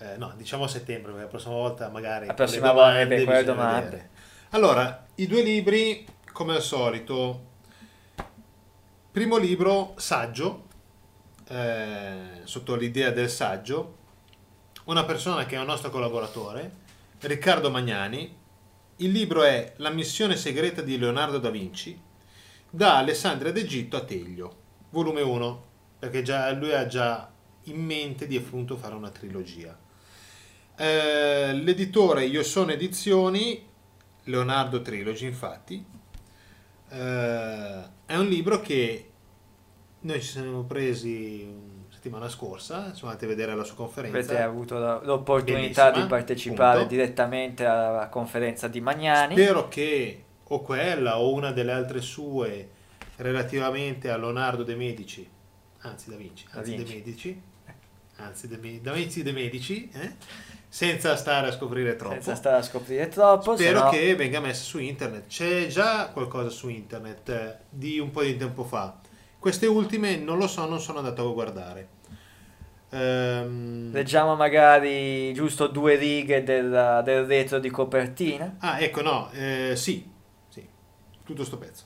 Eh, 0.02 0.16
no, 0.18 0.34
diciamo 0.38 0.64
a 0.64 0.68
settembre, 0.70 1.12
la 1.14 1.28
prossima 1.28 1.56
volta 1.56 1.90
magari... 1.90 2.26
La 2.28 2.34
prossima 2.34 2.68
le 2.68 2.74
volta, 2.74 2.90
domande 2.92 3.24
quelle 3.24 3.40
bisogna 3.40 3.56
domande. 3.56 3.86
vedere. 3.86 4.10
Allora, 4.52 5.06
i 5.16 5.28
due 5.28 5.42
libri, 5.44 6.08
come 6.32 6.56
al 6.56 6.62
solito. 6.62 7.48
Primo 9.12 9.36
libro, 9.38 9.94
Saggio, 9.98 10.68
eh, 11.50 12.42
sotto 12.44 12.76
l'idea 12.76 13.12
del 13.12 13.30
saggio. 13.30 13.98
Una 14.86 15.04
persona 15.04 15.46
che 15.46 15.56
è 15.56 15.60
un 15.60 15.66
nostro 15.66 15.90
collaboratore, 15.90 16.72
Riccardo 17.20 17.70
Magnani. 17.70 18.38
Il 18.98 19.12
libro 19.12 19.44
è 19.44 19.74
La 19.78 19.90
missione 19.90 20.38
segreta 20.38 20.82
di 20.82 20.98
Leonardo 20.98 21.40
da 21.40 21.50
Vinci, 21.50 22.00
da 22.70 22.98
Alessandria 22.98 23.52
d'Egitto 23.52 23.98
a 23.98 24.04
Teglio, 24.04 24.56
volume 24.92 25.22
1, 25.22 25.66
perché 26.00 26.22
già, 26.22 26.50
lui 26.52 26.74
ha 26.74 26.88
già 26.88 27.30
in 27.64 27.84
mente 27.84 28.28
di 28.28 28.38
appunto 28.38 28.78
fare 28.78 28.96
una 28.96 29.10
trilogia. 29.10 29.78
Eh, 30.82 31.52
l'editore 31.56 32.24
Io 32.26 32.42
sono 32.42 32.72
edizioni, 32.72 33.68
Leonardo 34.24 34.82
Trilogy 34.82 35.26
infatti, 35.26 35.86
eh, 36.90 37.84
è 38.06 38.16
un 38.16 38.26
libro 38.26 38.62
che 38.62 39.10
noi 40.00 40.22
ci 40.22 40.28
siamo 40.28 40.64
presi 40.64 41.54
settimana 41.90 42.30
scorsa, 42.30 42.94
siamo 42.94 43.10
andati 43.10 43.26
a 43.26 43.28
vedere 43.28 43.56
la 43.56 43.66
sua 43.66 43.76
conferenza. 43.76 44.18
Avete 44.18 44.42
avuto 44.42 45.02
l'opportunità 45.04 45.92
di 45.92 46.06
partecipare 46.06 46.80
punto. 46.80 46.96
direttamente 46.96 47.66
alla 47.66 48.08
conferenza 48.08 48.70
di 48.70 48.80
Magnani. 48.80 49.34
Spero 49.34 49.68
che 49.68 50.24
o 50.46 50.62
quella 50.62 51.20
o 51.20 51.34
una 51.34 51.52
delle 51.52 51.74
altre 51.74 52.00
sue 52.00 52.70
relativamente 53.18 54.10
a 54.10 54.16
Leonardo 54.16 54.64
de 54.64 54.76
Medici, 54.76 55.30
anzi 55.80 56.10
da 56.10 56.16
Vinci, 56.16 56.46
Da 56.50 56.60
anzi 56.60 56.72
Vinci. 56.72 56.86
de 56.86 56.94
Medici, 56.94 57.42
anzi 58.16 58.48
de, 58.48 58.58
Me- 58.58 58.80
da 58.82 58.94
Vinci 58.94 59.22
de 59.24 59.32
Medici, 59.34 59.90
eh? 59.92 60.16
Senza 60.70 61.16
stare 61.16 61.48
a 61.48 61.52
scoprire 61.52 61.96
troppo. 61.96 62.14
Senza 62.14 62.36
stare 62.36 62.58
a 62.58 62.62
scoprire 62.62 63.08
troppo, 63.10 63.56
Spero 63.56 63.80
sennò- 63.80 63.90
che 63.90 64.16
venga 64.16 64.40
messa 64.40 64.64
su 64.64 64.78
internet. 64.78 65.26
C'è 65.28 65.68
già 65.68 66.10
qualcosa 66.10 66.50
su 66.50 66.70
internet 66.70 67.30
eh, 67.30 67.58
di 67.70 67.98
un 68.00 68.12
po' 68.12 68.22
di 68.22 68.38
tempo 68.38 68.64
fa. 68.64 69.00
Queste 69.40 69.66
ultime 69.66 70.16
non 70.18 70.38
lo 70.38 70.48
so, 70.48 70.68
non 70.68 70.80
sono 70.80 71.00
andato 71.00 71.28
a 71.28 71.34
guardare. 71.34 71.88
Ehm, 72.92 73.92
Leggiamo 73.92 74.36
magari 74.36 75.34
giusto 75.34 75.68
due 75.68 75.96
righe 75.96 76.44
del, 76.44 77.02
del 77.04 77.26
retro 77.26 77.60
di 77.60 77.70
copertina. 77.70 78.56
Ah, 78.60 78.80
ecco, 78.82 79.02
no, 79.02 79.30
eh, 79.32 79.74
sì, 79.76 80.08
sì, 80.50 80.68
tutto 81.24 81.44
sto 81.44 81.58
pezzo. 81.58 81.84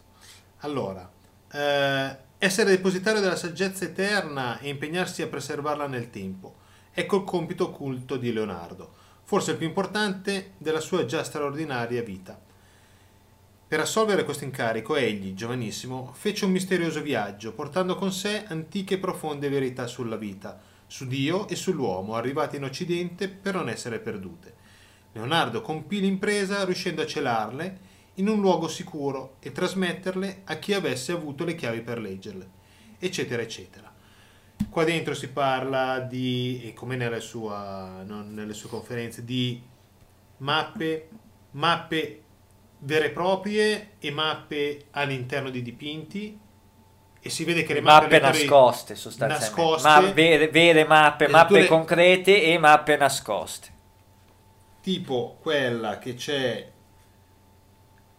Allora, 0.59 1.09
eh, 1.51 2.17
essere 2.37 2.69
depositario 2.71 3.21
della 3.21 3.35
saggezza 3.35 3.85
eterna 3.85 4.59
e 4.59 4.69
impegnarsi 4.69 5.21
a 5.21 5.27
preservarla 5.27 5.87
nel 5.87 6.09
tempo. 6.09 6.55
Ecco 6.95 7.17
il 7.17 7.23
compito 7.23 7.65
occulto 7.65 8.17
di 8.17 8.31
Leonardo, 8.31 8.93
forse 9.23 9.51
il 9.51 9.57
più 9.57 9.65
importante 9.65 10.51
della 10.59 10.79
sua 10.79 11.05
già 11.05 11.23
straordinaria 11.23 12.03
vita. 12.03 12.39
Per 13.67 13.79
assolvere 13.79 14.23
questo 14.23 14.43
incarico, 14.43 14.95
egli, 14.95 15.33
giovanissimo, 15.33 16.11
fece 16.13 16.45
un 16.45 16.51
misterioso 16.51 17.01
viaggio, 17.01 17.53
portando 17.53 17.95
con 17.95 18.11
sé 18.11 18.43
antiche 18.47 18.93
e 18.93 18.99
profonde 18.99 19.49
verità 19.49 19.87
sulla 19.87 20.17
vita, 20.17 20.61
su 20.85 21.07
Dio 21.07 21.47
e 21.47 21.55
sull'uomo, 21.55 22.13
arrivate 22.13 22.57
in 22.57 22.63
Occidente 22.65 23.27
per 23.27 23.55
non 23.55 23.69
essere 23.69 23.97
perdute. 23.97 24.53
Leonardo 25.13 25.61
compì 25.61 25.99
l'impresa 25.99 26.63
riuscendo 26.63 27.01
a 27.01 27.07
celarle 27.07 27.79
in 28.15 28.27
un 28.27 28.39
luogo 28.39 28.67
sicuro 28.67 29.37
e 29.39 29.51
trasmetterle 29.51 30.41
a 30.43 30.57
chi 30.57 30.73
avesse 30.73 31.11
avuto 31.11 31.43
le 31.43 31.55
chiavi 31.55 31.81
per 31.81 31.99
leggerle, 31.99 32.49
eccetera, 32.99 33.41
eccetera. 33.41 33.92
Qua 34.69 34.83
dentro 34.83 35.13
si 35.13 35.29
parla 35.29 35.99
di, 35.99 36.71
come 36.75 36.95
nelle, 36.95 37.19
sua- 37.19 38.03
nelle 38.05 38.53
sue 38.53 38.69
conferenze, 38.69 39.23
di 39.23 39.61
mappe, 40.37 41.09
mappe 41.51 42.21
vere 42.79 43.05
e 43.07 43.09
proprie 43.11 43.91
e 43.99 44.11
mappe 44.11 44.85
all'interno 44.91 45.49
di 45.49 45.61
dipinti 45.61 46.37
e 47.21 47.29
si 47.29 47.43
vede 47.45 47.63
che 47.63 47.73
le 47.73 47.81
mappe, 47.81 48.19
Mappe 48.19 48.19
nascoste 48.19 48.95
sostanzialmente. 48.95 49.55
nascoste. 49.55 49.87
Ma 49.87 50.11
vere, 50.11 50.47
vere 50.49 50.85
mappe, 50.85 51.27
mappe 51.27 51.53
Addirittura- 51.53 51.77
concrete 51.77 52.43
e 52.43 52.57
mappe 52.57 52.97
nascoste. 52.97 53.71
tipo 54.81 55.37
quella 55.41 55.97
che 55.99 56.15
c'è 56.15 56.71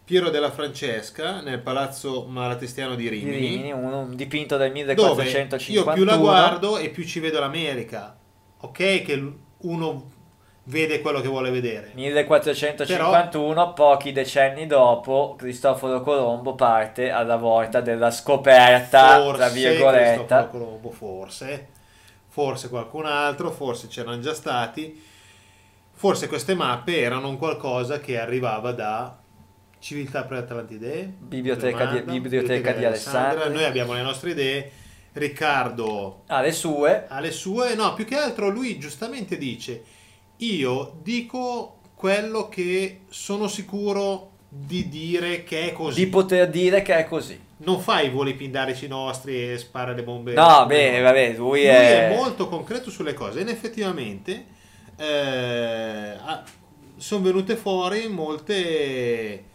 Piero 0.05 0.29
della 0.29 0.51
Francesca 0.51 1.41
nel 1.41 1.61
palazzo 1.61 2.27
Malatestiano 2.29 2.93
di 2.93 3.03
Di 3.03 3.09
Rimini, 3.09 3.37
Rimini, 3.37 3.71
un, 3.71 4.15
dipinto 4.15 4.55
del 4.55 4.71
dove 4.71 5.23
1451. 5.23 5.79
io 5.79 5.93
più 5.93 6.03
la 6.03 6.17
guardo 6.17 6.77
e 6.77 6.89
più 6.89 7.03
ci 7.03 7.19
vedo 7.19 7.39
l'America. 7.39 8.15
Ok 8.59 9.01
che 9.01 9.33
uno 9.61 10.11
vede 10.65 11.01
quello 11.01 11.21
che 11.21 11.27
vuole 11.27 11.49
vedere. 11.49 11.89
1451, 11.95 13.73
pochi 13.73 14.11
decenni 14.11 14.67
dopo, 14.67 15.33
Cristoforo 15.39 15.99
Colombo 16.01 16.53
parte 16.53 17.09
alla 17.09 17.37
volta 17.37 17.81
della 17.81 18.11
scoperta, 18.11 19.33
tra 19.33 19.49
virgolette. 19.49 20.17
Cristoforo 20.17 20.49
Colombo, 20.49 20.91
forse, 20.91 21.67
forse 22.27 22.69
qualcun 22.69 23.07
altro, 23.07 23.49
forse 23.49 23.87
c'erano 23.87 24.19
già 24.19 24.35
stati, 24.35 25.03
forse 25.93 26.27
queste 26.27 26.53
mappe 26.53 26.99
erano 26.99 27.27
un 27.27 27.39
qualcosa 27.39 27.99
che 27.99 28.19
arrivava 28.19 28.71
da 28.71 29.23
civiltà 29.85 30.23
pre-atlantide, 30.23 31.13
Biblioteca 31.15 31.85
di- 31.85 32.19
Biblioteca 32.19 32.71
di 32.71 32.85
Alessandria. 32.85 33.49
Noi 33.49 33.65
abbiamo 33.65 33.93
le 33.93 34.01
nostre 34.01 34.31
idee, 34.31 34.71
Riccardo 35.13 36.23
Ha 36.25 36.41
le 36.41 36.51
sue, 36.51 37.05
ha 37.07 37.19
le 37.19 37.29
sue, 37.29 37.75
no, 37.75 37.93
più 37.93 38.03
che 38.03 38.15
altro 38.15 38.49
lui 38.49 38.79
giustamente 38.79 39.37
dice, 39.37 39.83
io 40.37 40.97
dico 41.03 41.81
quello 41.93 42.49
che 42.49 43.01
sono 43.09 43.47
sicuro 43.47 44.31
di 44.49 44.89
dire 44.89 45.43
che 45.43 45.69
è 45.69 45.73
così. 45.73 46.03
di 46.03 46.09
poter 46.09 46.49
dire 46.49 46.81
che 46.81 46.95
è 46.97 47.05
così. 47.05 47.39
Non 47.57 47.79
fa 47.79 48.01
i 48.01 48.09
voli 48.09 48.33
pindarici 48.33 48.87
nostri 48.87 49.51
e 49.51 49.57
spara 49.59 49.91
le 49.93 50.01
bombe. 50.01 50.33
No, 50.33 50.65
beh, 50.65 50.99
vabbè, 50.99 51.27
lui, 51.33 51.37
Lui 51.37 51.63
è... 51.65 52.09
è 52.09 52.15
molto 52.15 52.47
concreto 52.47 52.89
sulle 52.89 53.13
cose 53.13 53.41
ed 53.41 53.49
effettivamente 53.49 54.45
eh, 54.97 56.15
sono 56.97 57.21
venute 57.23 57.55
fuori 57.55 58.07
molte 58.07 59.53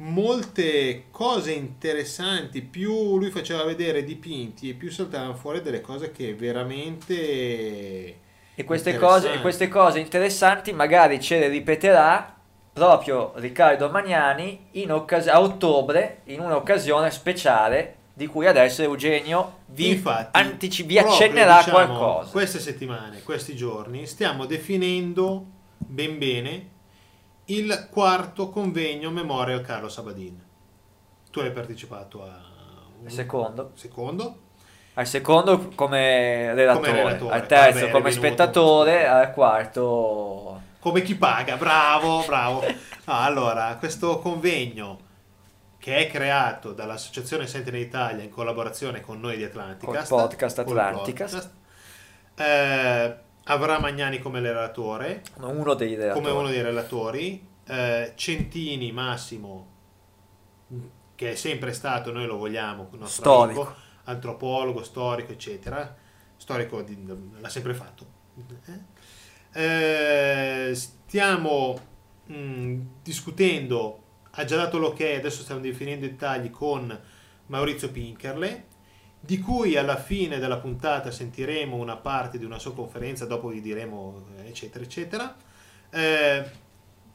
molte 0.00 1.04
cose 1.10 1.52
interessanti 1.52 2.62
più 2.62 3.18
lui 3.18 3.30
faceva 3.30 3.64
vedere 3.64 4.04
dipinti 4.04 4.70
e 4.70 4.74
più 4.74 4.90
saltavano 4.90 5.34
fuori 5.34 5.60
delle 5.60 5.80
cose 5.80 6.12
che 6.12 6.34
veramente 6.34 8.16
E 8.54 8.64
queste 8.64 8.96
cose, 8.96 9.32
e 9.32 9.40
queste 9.40 9.68
cose 9.68 9.98
interessanti 9.98 10.72
magari 10.72 11.20
ce 11.20 11.38
le 11.38 11.48
ripeterà 11.48 12.36
proprio 12.72 13.32
Riccardo 13.36 13.88
Magnani 13.90 14.66
in 14.72 14.92
occas- 14.92 15.26
a 15.26 15.40
ottobre 15.40 16.20
in 16.24 16.40
un'occasione 16.40 17.10
speciale 17.10 17.94
di 18.14 18.26
cui 18.26 18.46
adesso 18.46 18.82
Eugenio 18.82 19.58
vi, 19.66 19.90
Infatti, 19.90 20.38
antici- 20.38 20.84
vi 20.84 20.94
proprio, 20.94 21.14
accennerà 21.14 21.58
diciamo, 21.58 21.74
qualcosa. 21.76 22.30
Queste 22.30 22.60
settimane, 22.60 23.22
questi 23.22 23.56
giorni, 23.56 24.06
stiamo 24.06 24.44
definendo 24.44 25.44
ben 25.78 26.18
bene 26.18 26.68
il 27.50 27.88
quarto 27.90 28.50
convegno 28.50 29.10
Memorial 29.10 29.62
Carlo 29.62 29.88
Sabadin. 29.88 30.38
Tu 31.30 31.40
hai 31.40 31.52
partecipato 31.52 32.22
a 32.22 32.40
un 33.00 33.10
secondo. 33.10 33.72
secondo. 33.74 34.38
Al 34.94 35.06
secondo 35.06 35.70
come 35.74 36.54
relatore, 36.54 36.90
Come 36.90 37.02
relatore, 37.02 37.34
al 37.34 37.46
terzo 37.46 37.80
vabbè, 37.80 37.90
come 37.92 38.10
spettatore, 38.10 39.06
al 39.06 39.32
quarto... 39.32 40.60
Come 40.80 41.02
chi 41.02 41.14
paga, 41.14 41.56
bravo, 41.56 42.24
bravo. 42.26 42.62
No, 43.04 43.14
allora, 43.14 43.76
questo 43.78 44.18
convegno 44.18 45.06
che 45.78 45.96
è 45.96 46.10
creato 46.10 46.72
dall'Associazione 46.72 47.46
Sentinel 47.46 47.80
Italia 47.80 48.24
in 48.24 48.30
collaborazione 48.30 49.00
con 49.00 49.20
noi 49.20 49.36
di 49.36 49.44
Atlanticast, 49.44 50.08
Col 50.08 50.20
podcast 50.20 50.64
podcast, 50.64 51.50
eh, 52.34 53.16
avrà 53.50 53.78
Magnani 53.78 54.18
come 54.18 54.40
relatore, 54.40 55.22
Uno 55.36 55.74
dei 55.74 55.94
relatori. 55.94 56.24
come 56.24 56.38
uno 56.38 56.48
dei 56.48 56.62
relatori, 56.62 57.46
eh, 57.66 58.12
Centini 58.14 58.92
Massimo, 58.92 59.66
che 61.14 61.32
è 61.32 61.34
sempre 61.34 61.72
stato, 61.72 62.12
noi 62.12 62.26
lo 62.26 62.36
vogliamo, 62.36 62.88
il 62.92 62.98
nostro 62.98 63.22
Storico. 63.22 63.60
amico, 63.62 63.76
antropologo, 64.04 64.82
storico, 64.82 65.32
eccetera. 65.32 65.96
Storico 66.36 66.82
di- 66.82 67.04
l'ha 67.40 67.48
sempre 67.48 67.74
fatto. 67.74 68.06
Eh, 69.52 70.70
stiamo 70.74 71.78
mh, 72.26 72.76
discutendo, 73.02 74.02
ha 74.32 74.44
già 74.44 74.56
dato 74.56 74.78
l'ok, 74.78 75.00
adesso 75.00 75.42
stiamo 75.42 75.60
definendo 75.60 76.04
i 76.04 76.10
dettagli 76.10 76.50
con 76.50 76.96
Maurizio 77.46 77.90
Pinkerle, 77.90 78.66
di 79.20 79.38
cui 79.40 79.76
alla 79.76 79.96
fine 79.96 80.38
della 80.38 80.58
puntata 80.58 81.10
sentiremo 81.10 81.76
una 81.76 81.96
parte 81.96 82.38
di 82.38 82.44
una 82.44 82.58
sua 82.58 82.72
conferenza, 82.74 83.26
dopo 83.26 83.48
vi 83.48 83.60
diremo 83.60 84.26
eccetera 84.44 84.84
eccetera. 84.84 85.34
Eh, 85.90 86.50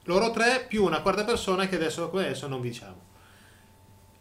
loro 0.04 0.32
tre 0.32 0.66
più 0.68 0.84
una 0.84 1.02
quarta 1.02 1.24
persona 1.24 1.68
che 1.68 1.76
adesso, 1.76 2.12
adesso 2.12 2.48
non 2.48 2.62
vi 2.62 2.70
diciamo. 2.70 3.02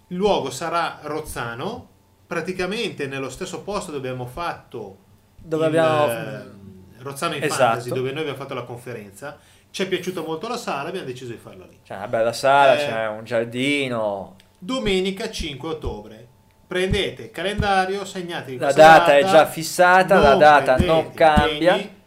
Il 0.08 0.16
luogo 0.16 0.50
sarà 0.50 1.00
Rozzano, 1.02 1.88
praticamente 2.26 3.06
nello 3.06 3.30
stesso 3.30 3.62
posto 3.62 3.90
dove 3.90 4.08
abbiamo 4.08 4.26
fatto 4.26 4.98
Dove 5.36 5.66
il, 5.66 5.76
abbiamo... 5.76 6.10
eh, 6.12 6.50
Rozzano 6.98 7.34
in 7.34 7.42
Esatto. 7.42 7.62
Fantasy, 7.62 7.88
dove 7.88 8.10
noi 8.12 8.20
abbiamo 8.20 8.38
fatto 8.38 8.54
la 8.54 8.62
conferenza. 8.62 9.38
Ci 9.70 9.82
è 9.82 9.88
piaciuta 9.88 10.20
molto 10.20 10.48
la 10.48 10.56
sala, 10.58 10.88
abbiamo 10.90 11.06
deciso 11.06 11.32
di 11.32 11.38
farla 11.38 11.64
lì. 11.66 11.80
C'è 11.82 11.96
una 11.96 12.06
bella 12.08 12.32
sala, 12.32 12.74
Eh. 12.74 12.86
c'è 12.86 13.08
un 13.08 13.24
giardino, 13.24 14.36
Domenica 14.58 15.30
5 15.30 15.68
ottobre. 15.68 16.21
Prendete 16.72 17.22
il 17.24 17.30
calendario, 17.30 18.04
segnatevi 18.06 18.56
la 18.56 18.64
questa 18.64 18.82
data 18.82 19.16
è 19.18 19.24
già 19.24 19.46
fissata, 19.46 20.18
la 20.18 20.34
data 20.36 20.76
non 20.78 21.12
cambia. 21.12 21.74
impegni. 21.74 22.00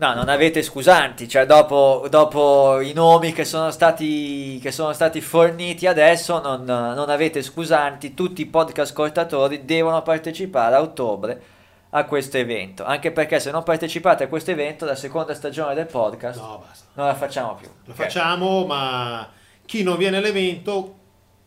No, 0.00 0.14
non 0.14 0.28
avete 0.28 0.62
scusanti, 0.62 1.28
cioè 1.28 1.44
dopo, 1.46 2.06
dopo 2.10 2.80
i 2.80 2.92
nomi 2.92 3.32
che 3.32 3.44
sono 3.44 3.70
stati, 3.70 4.58
che 4.60 4.70
sono 4.72 4.92
stati 4.92 5.20
forniti 5.20 5.86
adesso 5.86 6.40
non, 6.40 6.62
non 6.64 7.10
avete 7.10 7.42
scusanti, 7.42 8.14
tutti 8.14 8.42
i 8.42 8.46
podcast 8.46 8.90
ascoltatori 8.90 9.64
devono 9.64 10.02
partecipare 10.02 10.74
a 10.76 10.80
ottobre 10.80 11.42
a 11.90 12.04
questo 12.04 12.36
evento, 12.38 12.84
anche 12.84 13.10
perché 13.12 13.40
se 13.40 13.50
non 13.50 13.62
partecipate 13.62 14.24
a 14.24 14.28
questo 14.28 14.50
evento 14.52 14.84
la 14.84 14.94
seconda 14.94 15.32
stagione 15.34 15.74
del 15.74 15.86
podcast 15.86 16.38
No, 16.40 16.62
basta. 16.66 16.86
non 16.94 17.06
la 17.06 17.14
facciamo 17.14 17.54
più. 17.54 17.68
Lo 17.84 17.92
Ok? 17.92 17.96
facciamo, 17.98 18.66
ma 18.66 19.28
chi 19.64 19.82
non 19.82 19.96
viene 19.96 20.18
all'evento 20.18 20.94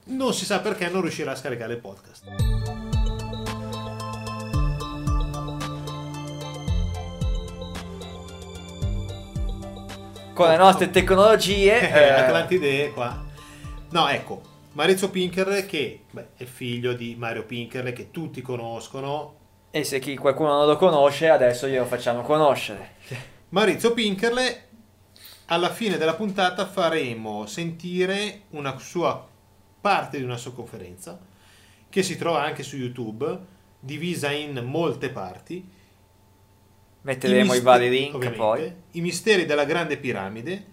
non 0.08 0.34
si 0.34 0.44
sa 0.44 0.60
perché 0.60 0.90
non 0.90 1.02
riuscirà 1.02 1.32
a 1.32 1.36
scaricare 1.36 1.72
il 1.74 1.80
podcast. 1.80 2.51
Con 10.34 10.48
le 10.48 10.58
nostre 10.58 10.90
tecnologie... 10.90 11.80
Eh, 11.92 12.00
eh, 12.00 12.10
Atlantide 12.10 12.92
qua. 12.92 13.24
No, 13.90 14.08
ecco, 14.08 14.42
Maurizio 14.74 15.10
Pinkerle 15.10 15.66
che 15.66 16.06
beh, 16.10 16.30
è 16.38 16.46
figlio 16.46 16.94
di 16.94 17.16
Mario 17.18 17.44
Pinkerle 17.44 17.92
che 17.92 18.12
tutti 18.12 18.42
conoscono. 18.42 19.36
e 19.72 19.84
se 19.84 20.00
chi, 20.00 20.16
qualcuno 20.16 20.58
non 20.58 20.68
lo 20.68 20.78
conosce, 20.78 21.30
adesso 21.30 21.68
glielo 21.68 21.86
facciamo 21.86 22.22
conoscere. 22.22 22.96
Maurizio 23.50 23.94
Pinkerle 23.94 24.68
alla 25.48 25.70
fine 25.70 25.98
della 25.98 26.16
puntata 26.16 26.66
faremo 26.66 27.46
sentire 27.46 28.44
una 28.52 28.78
sua 28.80 29.28
parte 29.82 30.18
di 30.18 30.24
una 30.24 30.38
sua 30.38 30.54
conferenza 30.54 31.20
che 31.90 32.04
si 32.04 32.16
trova 32.18 32.42
anche 32.42 32.64
su 32.64 32.78
YouTube, 32.78 33.38
divisa 33.78 34.32
in 34.32 34.64
molte 34.64 35.10
parti. 35.10 35.80
Metteremo 37.04 37.40
i, 37.40 37.44
mister- 37.44 37.64
vari 37.64 37.90
link 37.90 38.30
poi. 38.32 38.74
I 38.92 39.02
misteri 39.02 39.46
della 39.46 39.66
grande 39.66 39.98
piramide, 39.98 40.66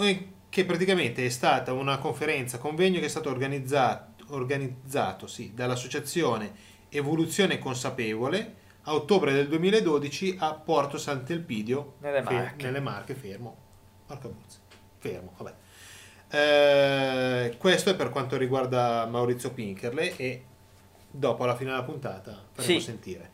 eh, 0.00 0.28
che 0.48 0.64
praticamente 0.64 1.24
è 1.24 1.28
stata 1.28 1.72
una 1.72 1.98
conferenza, 1.98 2.58
convegno 2.58 2.98
che 3.00 3.06
è 3.06 3.08
stato 3.08 3.30
organizzato, 3.30 4.24
organizzato 4.34 5.26
sì, 5.26 5.52
dall'associazione 5.54 6.52
Evoluzione 6.88 7.58
Consapevole 7.58 8.54
a 8.82 8.94
ottobre 8.94 9.32
del 9.32 9.48
2012 9.48 10.36
a 10.38 10.54
Porto 10.54 10.98
Sant'Elpidio, 10.98 11.94
Nelle 12.00 12.22
fe- 12.22 12.32
Marche. 12.34 12.64
nelle 12.64 12.80
Marche, 12.80 13.14
fermo. 13.14 13.56
Porca 14.06 14.28
fermo, 14.98 15.32
vabbè. 15.38 15.54
Eh, 16.28 17.56
questo 17.58 17.90
è 17.90 17.94
per 17.96 18.10
quanto 18.10 18.36
riguarda 18.36 19.06
Maurizio 19.06 19.50
Pinkerle 19.52 20.16
e 20.16 20.44
dopo 21.10 21.44
alla 21.44 21.56
fine 21.56 21.70
della 21.70 21.82
puntata 21.82 22.44
faremo 22.52 22.78
Sì. 22.78 22.84
sentire. 22.84 23.30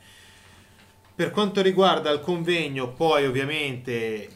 Per 1.22 1.30
quanto 1.30 1.62
riguarda 1.62 2.10
il 2.10 2.18
convegno, 2.18 2.88
poi 2.88 3.26
ovviamente 3.26 4.28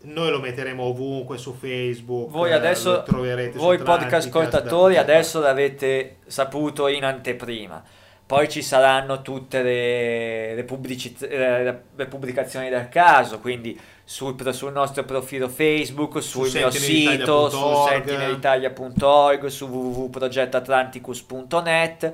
noi 0.00 0.30
lo 0.30 0.40
metteremo 0.40 0.82
ovunque 0.82 1.38
su 1.38 1.54
Facebook. 1.54 2.30
Voi 2.30 2.52
adesso, 2.52 3.04
troverete 3.04 3.56
voi 3.56 3.78
su 3.78 3.84
podcast 3.84 4.26
ascoltatori, 4.26 4.96
adesso 4.96 5.38
l'avete 5.38 6.16
saputo 6.26 6.88
in 6.88 7.04
anteprima. 7.04 7.80
Poi 8.26 8.48
ci 8.48 8.62
saranno 8.62 9.22
tutte 9.22 9.62
le, 9.62 10.56
le 10.56 10.64
pubblici- 10.64 11.14
eh, 11.20 11.82
le 11.94 12.06
pubblicazioni 12.06 12.68
del 12.68 12.88
caso, 12.88 13.38
quindi 13.38 13.78
sul, 14.02 14.34
sul 14.52 14.72
nostro 14.72 15.04
profilo 15.04 15.48
Facebook, 15.48 16.20
sul 16.20 16.50
mio 16.52 16.68
sito, 16.70 17.48
su 17.48 17.86
sentinelitalia.org. 17.88 17.92
sentinelitalia.org, 17.92 19.46
su 19.46 19.66
www.progettatlanticus.net 19.66 22.12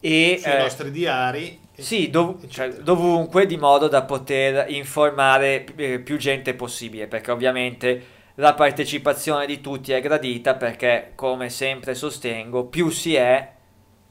e 0.00 0.38
sui 0.40 0.50
eh, 0.50 0.58
nostri 0.58 0.90
diari. 0.90 1.66
Sì, 1.78 2.10
dov- 2.10 2.46
cioè, 2.48 2.68
dovunque 2.70 3.46
di 3.46 3.56
modo 3.56 3.86
da 3.88 4.02
poter 4.02 4.68
informare 4.70 5.64
eh, 5.76 6.00
più 6.00 6.16
gente 6.16 6.54
possibile, 6.54 7.06
perché 7.06 7.30
ovviamente 7.30 8.16
la 8.34 8.54
partecipazione 8.54 9.46
di 9.46 9.60
tutti 9.60 9.92
è 9.92 10.00
gradita 10.00 10.54
perché, 10.54 11.12
come 11.14 11.48
sempre 11.50 11.94
sostengo, 11.94 12.66
più 12.66 12.88
si 12.90 13.14
è, 13.14 13.52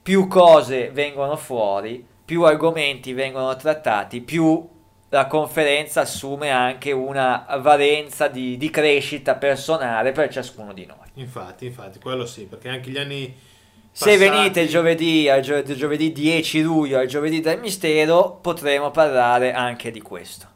più 0.02 0.28
cose 0.28 0.92
vengono 0.92 1.36
fuori, 1.36 2.06
più 2.24 2.44
argomenti 2.44 3.14
vengono 3.14 3.56
trattati, 3.56 4.22
più 4.22 4.76
la 5.10 5.28
conferenza 5.28 6.02
assume 6.02 6.50
anche 6.50 6.92
una 6.92 7.46
valenza 7.62 8.28
di, 8.28 8.58
di 8.58 8.70
crescita 8.70 9.36
personale 9.36 10.12
per 10.12 10.30
ciascuno 10.30 10.74
di 10.74 10.86
noi. 10.86 11.08
Infatti, 11.16 11.66
infatti, 11.66 12.00
quello 12.00 12.26
sì, 12.26 12.44
perché 12.44 12.70
anche 12.70 12.92
gli 12.92 12.98
anni 12.98 13.34
Se 13.98 14.16
passati- 14.16 14.30
venite 14.30 14.62
il 14.62 14.70
giovedì, 14.70 15.28
al 15.28 15.42
gio- 15.42 15.64
giovedì 15.64 16.12
10 16.12 16.62
luglio, 16.62 17.00
al 17.00 17.08
giovedì 17.08 17.40
del 17.40 17.60
mistero, 17.60 18.38
potremo 18.40 18.92
parlare 18.92 19.54
anche 19.54 19.90
di 19.90 20.02
questo. 20.02 20.48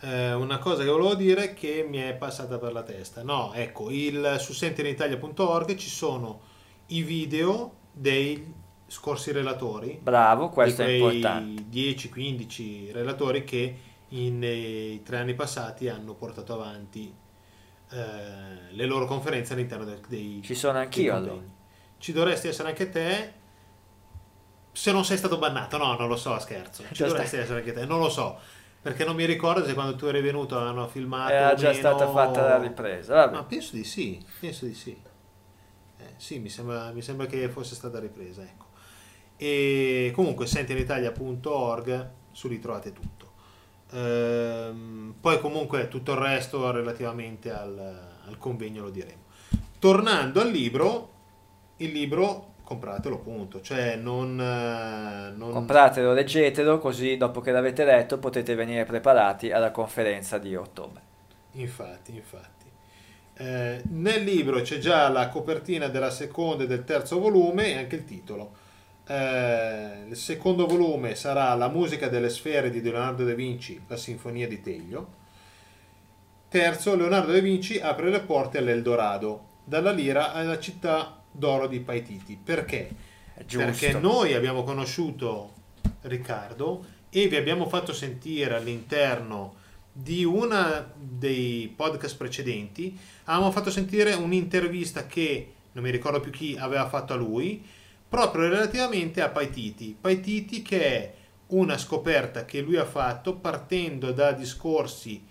Eh, 0.00 0.32
una 0.32 0.56
cosa 0.56 0.82
che 0.82 0.88
volevo 0.88 1.14
dire 1.14 1.52
che 1.52 1.84
mi 1.86 1.98
è 1.98 2.14
passata 2.14 2.56
per 2.56 2.72
la 2.72 2.82
testa. 2.82 3.22
No, 3.22 3.52
ecco, 3.52 3.90
il, 3.90 4.36
su 4.40 4.54
sentinelitalia.org 4.54 5.74
ci 5.74 5.90
sono 5.90 6.40
i 6.86 7.02
video 7.02 7.74
dei 7.92 8.50
scorsi 8.86 9.32
relatori. 9.32 9.98
Bravo, 10.02 10.48
questo 10.48 10.80
è 10.82 10.88
importante. 10.92 11.64
10-15 11.70 12.90
relatori 12.90 13.44
che 13.44 13.76
in 14.08 14.40
eh, 14.42 15.02
tre 15.04 15.18
anni 15.18 15.34
passati 15.34 15.88
hanno 15.88 16.14
portato 16.14 16.54
avanti 16.54 17.12
eh, 17.90 17.96
le 18.70 18.86
loro 18.86 19.04
conferenze 19.04 19.52
all'interno 19.52 19.84
del- 19.84 20.00
dei 20.08 20.40
Ci 20.42 20.54
sono 20.54 20.78
anch'io 20.78 21.14
allora. 21.14 21.60
Ci 22.02 22.10
dovresti 22.12 22.48
essere 22.48 22.66
anche 22.68 22.90
te 22.90 23.32
se 24.72 24.90
non 24.90 25.04
sei 25.04 25.16
stato 25.16 25.38
bannato. 25.38 25.76
No, 25.76 25.94
non 25.96 26.08
lo 26.08 26.16
so, 26.16 26.36
scherzo. 26.40 26.82
Ci 26.88 26.94
Già 26.94 27.06
dovresti 27.06 27.28
stai- 27.28 27.40
essere 27.42 27.60
anche 27.60 27.72
te, 27.72 27.86
non 27.86 28.00
lo 28.00 28.08
so. 28.08 28.40
Perché 28.82 29.04
non 29.04 29.14
mi 29.14 29.24
ricordo 29.24 29.64
se 29.64 29.72
quando 29.72 29.94
tu 29.94 30.06
eri 30.06 30.20
venuto 30.20 30.58
hanno 30.58 30.88
filmato. 30.88 31.32
Era 31.32 31.54
già 31.54 31.68
meno- 31.68 31.78
stata 31.78 32.08
fatta 32.10 32.42
la 32.42 32.58
ripresa. 32.58 33.14
Vabbè. 33.14 33.34
Ma 33.36 33.44
penso 33.44 33.76
di 33.76 33.84
sì, 33.84 34.20
penso 34.40 34.64
di 34.64 34.74
sì. 34.74 35.00
Eh, 35.98 36.14
sì, 36.16 36.40
mi 36.40 36.48
sembra, 36.48 36.90
mi 36.90 37.02
sembra 37.02 37.26
che 37.26 37.48
fosse 37.48 37.76
stata 37.76 38.00
ripresa, 38.00 38.42
ecco. 38.42 38.66
E 39.36 40.10
comunque 40.12 40.46
sentinelitalia.org, 40.48 42.10
su 42.32 42.48
lì 42.48 42.58
trovate 42.58 42.92
tutto. 42.92 43.30
Ehm, 43.92 45.14
poi 45.20 45.38
comunque 45.38 45.86
tutto 45.86 46.10
il 46.14 46.18
resto 46.18 46.68
relativamente 46.72 47.52
al, 47.52 47.78
al 48.26 48.38
convegno 48.38 48.82
lo 48.82 48.90
diremo. 48.90 49.22
Tornando 49.78 50.40
al 50.40 50.50
libro, 50.50 51.10
il 51.78 51.90
libro 51.92 52.54
compratelo 52.64 53.18
punto, 53.18 53.60
cioè 53.60 53.96
non... 53.96 54.40
eh, 54.40 55.32
non- 55.36 55.52
Compratelo, 55.52 56.12
leggetelo, 56.12 56.78
così 56.78 57.16
dopo 57.16 57.40
che 57.40 57.52
l'avete 57.52 57.84
letto 57.84 58.18
potete 58.18 58.54
venire 58.54 58.84
preparati 58.84 59.50
alla 59.52 59.70
conferenza 59.70 60.38
di 60.38 60.54
ottobre. 60.56 61.00
Infatti, 61.52 62.14
infatti. 62.14 62.50
Eh, 63.34 63.82
nel 63.90 64.22
libro 64.24 64.60
c'è 64.60 64.78
già 64.78 65.08
la 65.08 65.28
copertina 65.28 65.88
della 65.88 66.10
seconda 66.10 66.64
e 66.64 66.66
del 66.66 66.84
terzo 66.84 67.18
volume 67.18 67.68
e 67.68 67.76
anche 67.78 67.96
il 67.96 68.04
titolo. 68.04 68.52
Eh, 69.06 70.04
il 70.08 70.16
secondo 70.16 70.66
volume 70.66 71.14
sarà 71.14 71.54
La 71.54 71.68
musica 71.68 72.08
delle 72.08 72.30
sfere 72.30 72.70
di 72.70 72.80
Leonardo 72.80 73.24
da 73.24 73.34
Vinci, 73.34 73.80
la 73.88 73.96
sinfonia 73.96 74.46
di 74.48 74.60
Teglio. 74.60 75.20
Terzo, 76.48 76.94
Leonardo 76.94 77.32
da 77.32 77.40
Vinci 77.40 77.80
apre 77.80 78.10
le 78.10 78.20
porte 78.20 78.58
all'Eldorado, 78.58 79.46
dalla 79.64 79.90
lira 79.90 80.32
alla 80.32 80.58
città 80.58 81.21
d'oro 81.32 81.66
di 81.66 81.80
Paititi. 81.80 82.38
Perché? 82.42 82.90
Perché 83.46 83.98
noi 83.98 84.34
abbiamo 84.34 84.62
conosciuto 84.62 85.52
Riccardo 86.02 86.84
e 87.10 87.28
vi 87.28 87.36
abbiamo 87.36 87.68
fatto 87.68 87.92
sentire 87.92 88.54
all'interno 88.54 89.56
di 89.92 90.24
uno 90.24 90.92
dei 90.96 91.72
podcast 91.74 92.16
precedenti, 92.16 92.98
avevamo 93.24 93.50
fatto 93.50 93.70
sentire 93.70 94.14
un'intervista 94.14 95.06
che 95.06 95.52
non 95.72 95.84
mi 95.84 95.90
ricordo 95.90 96.20
più 96.20 96.30
chi 96.30 96.56
aveva 96.58 96.88
fatto 96.88 97.12
a 97.12 97.16
lui, 97.16 97.64
proprio 98.08 98.48
relativamente 98.48 99.20
a 99.20 99.28
Paititi. 99.28 99.96
Paititi 99.98 100.62
che 100.62 100.84
è 100.84 101.14
una 101.48 101.76
scoperta 101.76 102.44
che 102.44 102.60
lui 102.60 102.76
ha 102.76 102.84
fatto 102.84 103.34
partendo 103.36 104.12
da 104.12 104.32
discorsi 104.32 105.22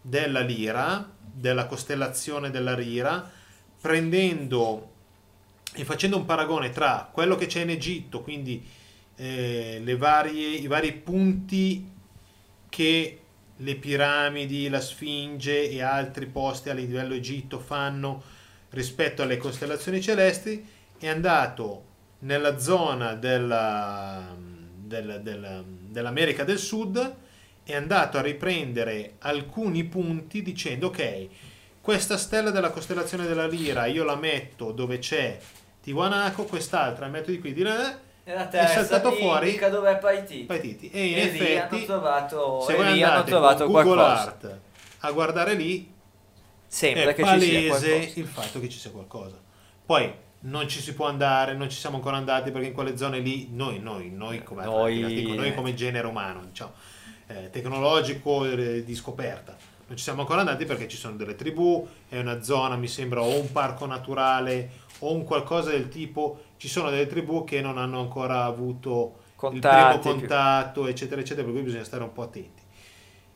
della 0.00 0.40
lira, 0.40 1.10
della 1.18 1.66
costellazione 1.66 2.50
della 2.50 2.74
lira, 2.74 3.30
prendendo 3.80 4.96
e 5.74 5.84
facendo 5.84 6.16
un 6.16 6.24
paragone 6.24 6.70
tra 6.70 7.08
quello 7.12 7.36
che 7.36 7.46
c'è 7.46 7.60
in 7.60 7.70
Egitto, 7.70 8.22
quindi 8.22 8.66
eh, 9.16 9.82
varie, 9.96 10.48
i 10.48 10.66
vari 10.66 10.92
punti 10.92 11.90
che 12.68 13.20
le 13.56 13.74
piramidi, 13.76 14.68
la 14.68 14.80
Sfinge 14.80 15.68
e 15.68 15.82
altri 15.82 16.26
posti 16.26 16.70
a 16.70 16.74
livello 16.74 17.14
Egitto 17.14 17.58
fanno 17.58 18.22
rispetto 18.70 19.22
alle 19.22 19.36
costellazioni 19.36 20.00
celesti, 20.00 20.64
è 20.98 21.08
andato 21.08 21.84
nella 22.20 22.58
zona 22.58 23.14
della, 23.14 24.34
del, 24.36 25.20
del, 25.22 25.64
dell'America 25.88 26.44
del 26.44 26.58
Sud, 26.58 27.16
è 27.64 27.74
andato 27.74 28.18
a 28.18 28.22
riprendere 28.22 29.14
alcuni 29.18 29.84
punti 29.84 30.42
dicendo 30.42 30.88
ok, 30.88 31.28
questa 31.88 32.18
stella 32.18 32.50
della 32.50 32.68
costellazione 32.68 33.26
della 33.26 33.46
Lira 33.46 33.86
io 33.86 34.04
la 34.04 34.14
metto 34.14 34.72
dove 34.72 34.98
c'è 34.98 35.38
Tiwanaku, 35.80 36.44
quest'altra 36.44 37.06
la 37.06 37.10
metto 37.12 37.30
di 37.30 37.38
qui, 37.38 37.54
di 37.54 37.62
là, 37.62 37.98
E 38.24 38.34
la 38.34 38.46
è 38.46 38.48
terza 38.50 38.84
saltato 38.84 39.14
ti 39.14 39.22
fuori 39.22 39.58
dove 39.70 39.92
è 39.92 39.96
Paititi. 39.96 40.44
Paititi. 40.44 40.90
E 40.90 41.06
in 41.06 41.16
E 41.16 41.30
lì 41.30 41.40
hanno 41.56 41.64
effetti, 41.64 41.86
trovato, 41.86 42.60
se 42.60 42.74
voi 42.74 43.02
hanno 43.02 43.24
trovato 43.24 43.64
Google 43.64 43.82
qualcosa. 43.94 44.20
Art 44.20 44.58
a 44.98 45.12
guardare 45.12 45.54
lì, 45.54 45.90
Sembra 46.66 47.08
è 47.08 47.14
che 47.14 47.24
ci 47.24 47.40
sia 47.40 47.70
palese 47.70 47.88
qualcosa. 47.88 48.20
il 48.20 48.26
fatto 48.26 48.60
che 48.60 48.68
ci 48.68 48.78
sia 48.78 48.90
qualcosa. 48.90 49.40
Poi 49.86 50.12
non 50.40 50.68
ci 50.68 50.80
si 50.82 50.92
può 50.92 51.06
andare, 51.06 51.54
non 51.54 51.70
ci 51.70 51.78
siamo 51.78 51.96
ancora 51.96 52.18
andati 52.18 52.50
perché 52.50 52.66
in 52.66 52.74
quelle 52.74 52.98
zone 52.98 53.20
lì 53.20 53.48
noi, 53.50 53.78
noi, 53.78 54.10
noi 54.10 54.42
come, 54.42 54.62
Noi- 54.66 55.06
dico, 55.06 55.32
noi 55.32 55.54
come 55.54 55.72
genere 55.72 56.06
umano, 56.06 56.44
diciamo, 56.44 56.72
eh, 57.28 57.48
tecnologico 57.48 58.44
eh, 58.44 58.84
di 58.84 58.94
scoperta. 58.94 59.56
Non 59.88 59.96
ci 59.96 60.02
siamo 60.04 60.20
ancora 60.20 60.40
andati 60.40 60.64
perché 60.66 60.86
ci 60.86 60.96
sono 60.98 61.16
delle 61.16 61.34
tribù, 61.34 61.86
è 62.08 62.18
una 62.18 62.42
zona, 62.42 62.76
mi 62.76 62.88
sembra, 62.88 63.22
o 63.22 63.38
un 63.40 63.50
parco 63.50 63.86
naturale 63.86 64.70
o 65.00 65.12
un 65.12 65.24
qualcosa 65.24 65.70
del 65.70 65.88
tipo. 65.88 66.44
Ci 66.58 66.68
sono 66.68 66.90
delle 66.90 67.06
tribù 67.06 67.44
che 67.44 67.60
non 67.62 67.78
hanno 67.78 68.00
ancora 68.00 68.44
avuto 68.44 69.20
Contatti, 69.34 69.66
il 69.66 70.00
primo 70.00 70.14
contatto, 70.14 70.86
eccetera, 70.86 71.20
eccetera, 71.20 71.44
per 71.44 71.54
cui 71.54 71.62
bisogna 71.62 71.84
stare 71.84 72.02
un 72.02 72.12
po' 72.12 72.22
attenti. 72.22 72.62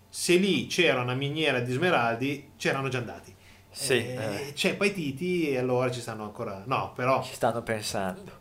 Se 0.08 0.36
lì 0.36 0.66
c'era 0.66 1.00
una 1.00 1.14
miniera 1.14 1.60
di 1.60 1.72
smeraldi, 1.72 2.52
c'erano 2.56 2.88
già 2.88 2.98
andati. 2.98 3.34
Sì, 3.70 3.94
Eh, 3.94 4.48
eh, 4.48 4.52
C'è 4.52 4.76
Paititi 4.76 5.48
e 5.48 5.56
allora 5.58 5.90
ci 5.90 6.00
stanno 6.00 6.24
ancora... 6.24 6.62
No, 6.66 6.92
però 6.94 7.22
ci 7.22 7.32
stanno 7.32 7.62
pensando. 7.62 8.40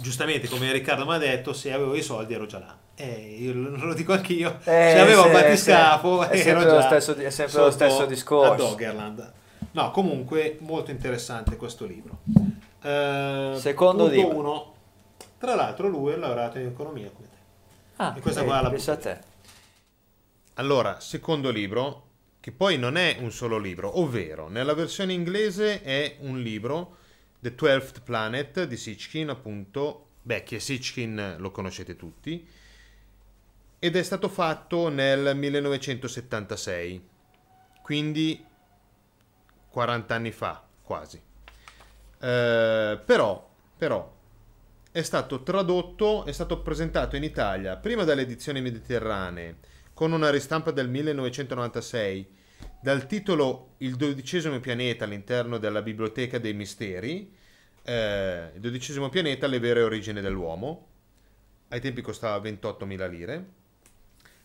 giustamente 0.00 0.46
come 0.48 0.70
Riccardo 0.72 1.04
mi 1.04 1.14
ha 1.14 1.18
detto, 1.18 1.52
se 1.52 1.72
avevo 1.72 1.96
i 1.96 2.02
soldi 2.02 2.34
ero 2.34 2.46
già 2.46 2.58
là. 2.60 2.78
Eh, 2.96 3.50
lo 3.52 3.92
dico 3.94 4.12
anch'io. 4.12 4.58
Eh, 4.60 4.90
se 4.92 4.98
avevo 4.98 5.22
sì, 5.22 5.26
un 5.26 5.32
battiscafo 5.32 6.22
è 6.28 6.38
ero 6.38 6.60
sempre 6.60 6.70
lo 6.70 6.80
stesso 6.80 7.14
è 7.16 7.30
sempre 7.30 7.60
lo 7.60 7.70
stesso 7.70 8.06
discorso. 8.06 8.52
A 8.52 8.56
Doggerland. 8.56 9.32
No, 9.72 9.90
comunque 9.90 10.58
molto 10.60 10.90
interessante 10.92 11.56
questo 11.56 11.84
libro. 11.86 12.20
Eh, 12.82 13.54
Secondo 13.58 14.06
libro. 14.06 14.36
uno. 14.36 14.74
Tra 15.38 15.54
l'altro 15.56 15.88
lui 15.88 16.12
è 16.12 16.16
laureato 16.16 16.58
in 16.58 16.66
economia 16.66 17.10
come 17.10 17.28
te. 17.28 17.36
Ah, 17.96 18.14
E 18.16 18.20
questa 18.20 18.40
vedi, 18.40 18.52
qua 18.52 18.62
la 18.62 18.70
pensa 18.70 18.92
a 18.92 18.96
te. 18.96 19.18
Allora, 20.54 21.00
secondo 21.00 21.50
libro, 21.50 22.02
che 22.38 22.52
poi 22.52 22.78
non 22.78 22.96
è 22.96 23.16
un 23.20 23.32
solo 23.32 23.58
libro, 23.58 23.98
ovvero 23.98 24.48
nella 24.48 24.74
versione 24.74 25.12
inglese 25.12 25.82
è 25.82 26.16
un 26.20 26.40
libro, 26.40 26.96
The 27.40 27.54
Twelfth 27.56 28.02
Planet 28.02 28.64
di 28.64 28.76
Sitchkin, 28.76 29.30
appunto, 29.30 30.10
beh, 30.22 30.44
che 30.44 30.60
Sitchkin 30.60 31.36
lo 31.38 31.50
conoscete 31.50 31.96
tutti, 31.96 32.46
ed 33.84 33.96
è 33.96 34.02
stato 34.02 34.30
fatto 34.30 34.88
nel 34.88 35.36
1976, 35.36 37.06
quindi 37.82 38.42
40 39.68 40.14
anni 40.14 40.32
fa, 40.32 40.64
quasi. 40.82 41.20
Eh, 42.18 43.00
però, 43.04 43.50
però, 43.76 44.16
è 44.90 45.02
stato 45.02 45.42
tradotto, 45.42 46.24
è 46.24 46.32
stato 46.32 46.62
presentato 46.62 47.16
in 47.16 47.24
Italia 47.24 47.76
prima 47.76 48.04
dalle 48.04 48.22
edizioni 48.22 48.62
mediterranee 48.62 49.56
con 49.92 50.12
una 50.12 50.30
ristampa 50.30 50.70
del 50.70 50.88
1996 50.88 52.26
dal 52.80 53.06
titolo 53.06 53.74
Il 53.78 53.96
dodicesimo 53.96 54.60
pianeta 54.60 55.04
all'interno 55.04 55.58
della 55.58 55.82
Biblioteca 55.82 56.38
dei 56.38 56.54
Misteri, 56.54 57.30
eh, 57.82 58.50
il 58.54 58.60
dodicesimo 58.60 59.10
pianeta, 59.10 59.46
le 59.46 59.58
vere 59.58 59.82
origini 59.82 60.22
dell'uomo, 60.22 60.86
ai 61.68 61.82
tempi 61.82 62.00
costava 62.00 62.42
28.000 62.42 63.10
lire. 63.10 63.62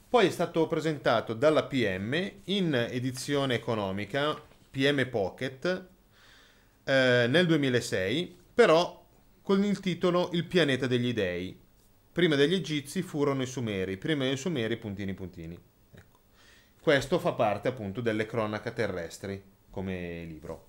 Poi 0.10 0.26
è 0.26 0.32
stato 0.32 0.66
presentato 0.66 1.36
dalla 1.36 1.66
PM 1.66 2.32
in 2.46 2.74
edizione 2.74 3.54
economica, 3.54 4.42
PM 4.72 5.08
Pocket, 5.08 5.88
eh, 6.84 7.28
nel 7.30 7.46
2006, 7.46 8.36
però 8.56 9.06
con 9.44 9.64
il 9.64 9.80
titolo 9.80 10.30
Il 10.32 10.46
pianeta 10.46 10.88
degli 10.88 11.14
dei. 11.14 11.56
Prima 12.12 12.34
degli 12.34 12.56
egizi 12.56 13.04
furono 13.04 13.44
i 13.44 13.46
sumeri, 13.46 13.98
prima 13.98 14.24
dei 14.24 14.36
sumeri 14.36 14.78
puntini 14.78 15.14
puntini. 15.14 15.60
Ecco. 15.94 16.20
Questo 16.82 17.20
fa 17.20 17.34
parte 17.34 17.68
appunto 17.68 18.02
delle 18.02 18.26
cronache 18.26 18.74
terrestri 18.74 19.40
come 19.70 20.24
libro. 20.26 20.68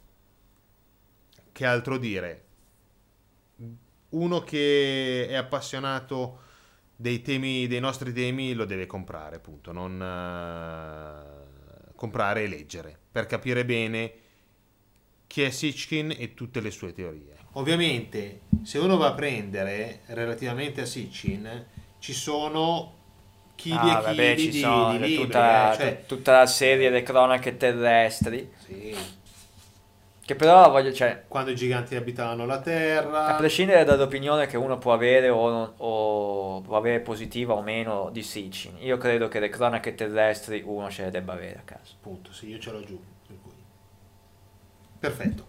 Che 1.50 1.64
altro 1.64 1.96
dire? 1.96 2.44
Uno 4.10 4.40
che 4.40 5.28
è 5.28 5.34
appassionato 5.34 6.48
dei 7.00 7.22
temi, 7.22 7.66
dei 7.66 7.80
nostri 7.80 8.12
temi, 8.12 8.52
lo 8.52 8.66
deve 8.66 8.84
comprare, 8.84 9.36
appunto, 9.36 9.72
non 9.72 10.00
eh, 10.02 11.92
comprare 11.94 12.42
e 12.42 12.46
leggere 12.46 12.98
per 13.10 13.24
capire 13.24 13.64
bene 13.64 14.12
chi 15.26 15.42
è 15.42 15.50
Sitchkin 15.50 16.14
e 16.16 16.34
tutte 16.34 16.60
le 16.60 16.70
sue 16.70 16.92
teorie. 16.92 17.36
Ovviamente, 17.52 18.40
se 18.64 18.78
uno 18.78 18.96
va 18.98 19.08
a 19.08 19.14
prendere 19.14 20.00
relativamente 20.06 20.82
a 20.82 20.84
Sitchin, 20.84 21.64
ci 22.00 22.12
sono 22.12 22.94
chili 23.54 23.76
Ah, 23.76 23.98
e 23.98 24.02
chili 24.02 24.02
vabbè, 24.02 24.36
ci 24.36 24.50
di, 24.50 24.58
sono 24.60 24.92
di 24.92 24.98
libri. 24.98 25.14
tutta, 25.26 25.72
eh, 25.72 25.76
cioè- 25.76 25.96
tut- 25.96 26.06
tutta 26.06 26.38
la 26.38 26.46
serie 26.46 26.90
delle 26.90 27.02
cronache 27.02 27.56
terrestri. 27.56 28.50
sì, 28.66 28.94
Che 30.30 30.36
però 30.36 30.70
voglio, 30.70 30.92
cioè, 30.92 31.24
quando 31.26 31.50
i 31.50 31.56
giganti 31.56 31.96
abitavano 31.96 32.46
la 32.46 32.54
a 32.54 32.60
Terra. 32.60 33.34
prescindere 33.34 33.82
dall'opinione 33.82 34.46
che 34.46 34.56
uno 34.56 34.78
può 34.78 34.92
avere 34.92 35.28
o, 35.28 35.50
non- 35.50 35.72
o 35.78 36.60
può 36.60 36.76
avere 36.76 37.00
positiva 37.00 37.54
o 37.54 37.62
meno 37.62 38.10
di 38.12 38.22
Sitchin, 38.22 38.76
io 38.78 38.96
credo 38.96 39.26
che 39.26 39.40
le 39.40 39.48
cronache 39.48 39.96
terrestri 39.96 40.62
uno 40.64 40.88
ce 40.88 41.02
le 41.02 41.10
debba 41.10 41.32
avere 41.32 41.58
a 41.58 41.62
casa. 41.64 41.94
Appunto, 41.98 42.32
sì, 42.32 42.48
io 42.48 42.60
ce 42.60 42.70
l'ho 42.70 42.84
giù. 42.84 43.02
Perfetto. 45.00 45.46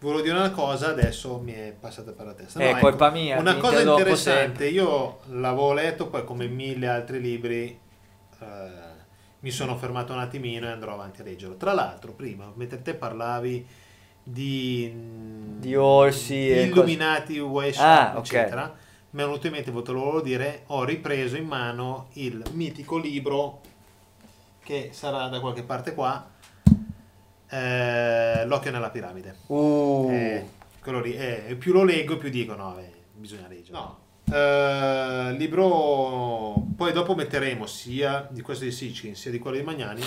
Volevo 0.00 0.20
dire 0.20 0.36
una 0.36 0.50
cosa, 0.50 0.88
adesso 0.88 1.38
mi 1.38 1.54
è 1.54 1.74
passata 1.80 2.12
per 2.12 2.26
la 2.26 2.34
testa. 2.34 2.58
È 2.58 2.68
ecco, 2.68 2.80
colpa 2.80 3.08
mia, 3.08 3.38
Una 3.38 3.56
cosa 3.56 3.80
interessante, 3.80 4.68
io 4.68 5.20
l'avevo 5.28 5.72
letto, 5.72 6.08
poi 6.08 6.22
come 6.24 6.48
mille 6.48 6.86
altri 6.86 7.18
libri 7.18 7.80
eh, 8.40 8.70
mi 9.40 9.50
sono 9.50 9.74
fermato 9.78 10.12
un 10.12 10.18
attimino 10.18 10.66
e 10.66 10.70
andrò 10.70 10.92
avanti 10.92 11.22
a 11.22 11.24
leggerlo. 11.24 11.56
Tra 11.56 11.72
l'altro, 11.72 12.12
prima, 12.12 12.52
mentre 12.54 12.82
te 12.82 12.92
parlavi 12.92 13.80
di, 14.22 14.92
Di 15.58 15.74
orsi 15.74 16.50
e 16.50 16.62
illuminati, 16.64 17.38
West, 17.38 17.80
Ah, 17.80 18.14
eccetera, 18.16 18.74
mi 19.10 19.22
è 19.22 19.24
venuto 19.24 19.46
in 19.46 19.52
mente, 19.52 19.70
volevo 19.70 20.20
dire, 20.20 20.62
ho 20.68 20.84
ripreso 20.84 21.36
in 21.36 21.46
mano 21.46 22.08
il 22.14 22.42
mitico 22.52 22.98
libro 22.98 23.60
che 24.64 24.90
sarà 24.92 25.28
da 25.28 25.40
qualche 25.40 25.62
parte 25.62 25.94
qua, 25.94 26.28
eh, 27.48 28.46
L'occhio 28.46 28.70
nella 28.70 28.90
piramide. 28.90 29.36
Uh, 29.46 30.08
Eh, 30.10 30.46
lì, 31.02 31.14
eh, 31.14 31.56
più 31.58 31.72
lo 31.72 31.84
leggo 31.84 32.16
più 32.16 32.30
dico 32.30 32.54
no, 32.54 32.78
eh, 32.78 32.90
bisogna 33.14 33.46
leggere. 33.48 33.72
No. 33.78 33.98
Eh, 34.32 35.32
libro, 35.36 36.54
poi 36.76 36.92
dopo 36.92 37.14
metteremo 37.14 37.66
sia 37.66 38.26
di 38.30 38.40
questo 38.40 38.64
di 38.64 38.70
Sitchin 38.70 39.14
sia 39.14 39.30
di 39.30 39.38
quello 39.38 39.58
di 39.58 39.62
Magnani 39.62 40.02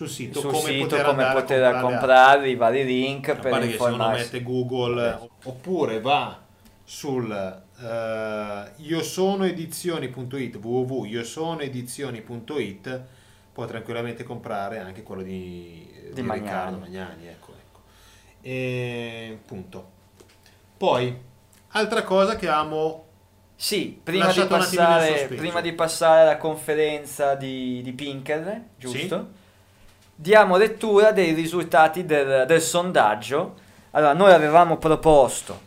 sul 0.00 0.08
sito 0.08 0.40
sul 0.40 0.50
come 0.50 0.70
sito 0.70 0.86
poter 0.86 1.04
come 1.04 1.30
poter 1.32 1.78
comprare 1.80 2.48
i 2.48 2.54
vari 2.54 2.86
link 2.86 3.28
a 3.28 3.34
per 3.34 3.42
che 3.42 3.50
se 3.50 3.56
uno 3.56 3.64
informarsi. 3.70 4.22
mette 4.22 4.42
Google 4.42 5.28
oppure 5.44 6.00
va 6.00 6.40
sul 6.82 7.30
eh, 7.30 8.70
io 8.76 9.02
sono 9.02 9.44
edizioni.it 9.44 10.56
www.iosonoedizioni.it 10.56 13.02
può 13.52 13.66
tranquillamente 13.66 14.24
comprare 14.24 14.78
anche 14.78 15.02
quello 15.02 15.20
di, 15.22 15.86
di 16.14 16.22
Magnani. 16.22 16.46
Riccardo 16.46 16.78
Magnani 16.78 17.26
ecco, 17.26 17.52
ecco. 17.52 17.80
E, 18.40 19.38
punto 19.44 19.90
poi 20.78 21.14
altra 21.68 22.02
cosa 22.04 22.36
che 22.36 22.48
amo 22.48 23.04
Sì, 23.54 24.00
prima 24.02 24.32
di, 24.32 24.46
passare, 24.46 25.26
prima 25.26 25.60
di 25.60 25.74
passare 25.74 26.22
alla 26.22 26.38
conferenza 26.38 27.34
di, 27.34 27.82
di 27.82 27.92
Pinker, 27.92 28.62
giusto? 28.78 29.28
Sì. 29.34 29.39
Diamo 30.20 30.58
lettura 30.58 31.12
dei 31.12 31.32
risultati 31.32 32.04
del, 32.04 32.44
del 32.46 32.60
sondaggio. 32.60 33.54
Allora, 33.92 34.12
noi 34.12 34.34
avevamo 34.34 34.76
proposto 34.76 35.60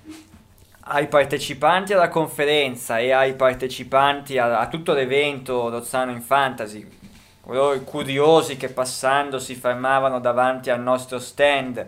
ai 0.82 1.08
partecipanti 1.08 1.94
alla 1.94 2.08
conferenza 2.08 3.00
e 3.00 3.10
ai 3.10 3.34
partecipanti 3.34 4.38
a, 4.38 4.60
a 4.60 4.68
tutto 4.68 4.94
l'evento 4.94 5.70
Rozzano 5.70 6.12
in 6.12 6.22
Fantasy, 6.22 6.88
coloro 7.42 7.80
curiosi 7.80 8.56
che 8.56 8.70
passando 8.70 9.40
si 9.40 9.56
fermavano 9.56 10.20
davanti 10.20 10.70
al 10.70 10.82
nostro 10.82 11.18
stand 11.18 11.84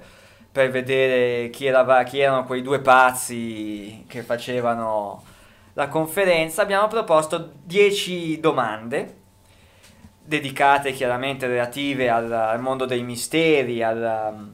per 0.51 0.71
vedere 0.71 1.51
chi, 1.51 1.67
era, 1.67 2.01
chi 2.01 2.19
erano 2.19 2.45
quei 2.45 2.63
due 2.63 2.79
pazzi 2.79 4.05
che 4.07 4.23
facevano 4.23 5.23
la 5.73 5.87
conferenza, 5.87 6.63
abbiamo 6.63 6.87
proposto 6.87 7.51
10 7.63 8.39
domande 8.39 9.23
dedicate 10.25 10.91
chiaramente 10.91 11.47
relative 11.47 12.09
al, 12.09 12.31
al 12.31 12.59
mondo 12.59 12.85
dei 12.85 13.03
misteri 13.03 13.83
al, 13.83 14.53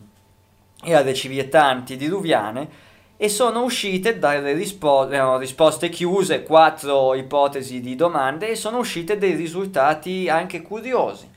e 0.84 0.94
alle 0.94 1.14
civiltà 1.14 1.66
antidiluviane 1.66 2.90
e 3.16 3.30
sono 3.30 3.64
uscite 3.64 4.18
dalle 4.18 4.54
rispo- 4.54 5.38
risposte 5.38 5.90
chiuse, 5.90 6.44
quattro 6.44 7.14
ipotesi 7.14 7.80
di 7.80 7.96
domande 7.96 8.50
e 8.50 8.56
sono 8.56 8.80
uscite 8.80 9.18
dei 9.18 9.36
risultati 9.36 10.28
anche 10.28 10.62
curiosi. 10.62 11.30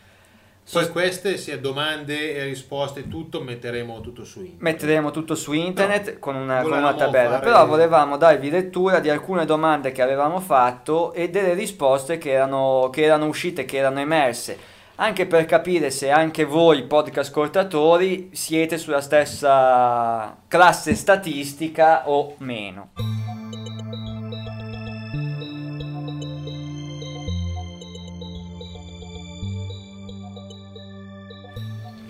Poi 0.72 0.88
queste 0.88 1.36
sia 1.36 1.58
domande 1.58 2.34
e 2.34 2.44
risposte 2.44 3.06
tutto 3.06 3.42
metteremo 3.42 4.00
tutto 4.00 4.24
su 4.24 4.40
internet. 4.40 4.62
Metteremo 4.62 5.10
tutto 5.10 5.34
su 5.34 5.52
internet 5.52 6.18
con, 6.18 6.36
una, 6.36 6.62
con 6.62 6.72
una 6.72 6.94
tabella, 6.94 7.38
fare- 7.38 7.44
però 7.44 7.66
volevamo 7.66 8.16
darvi 8.16 8.48
lettura 8.50 8.98
di 8.98 9.10
alcune 9.10 9.44
domande 9.44 9.92
che 9.92 10.02
avevamo 10.02 10.40
fatto 10.40 11.12
e 11.12 11.28
delle 11.28 11.52
risposte 11.52 12.16
che 12.16 12.32
erano, 12.32 12.88
che 12.90 13.02
erano 13.02 13.26
uscite, 13.26 13.66
che 13.66 13.76
erano 13.76 14.00
emerse, 14.00 14.58
anche 14.96 15.26
per 15.26 15.44
capire 15.44 15.90
se 15.90 16.10
anche 16.10 16.44
voi 16.44 16.84
podcast 16.84 17.28
ascoltatori 17.28 18.30
siete 18.32 18.78
sulla 18.78 19.00
stessa 19.02 20.36
classe 20.48 20.94
statistica 20.94 22.08
o 22.08 22.34
meno. 22.38 23.43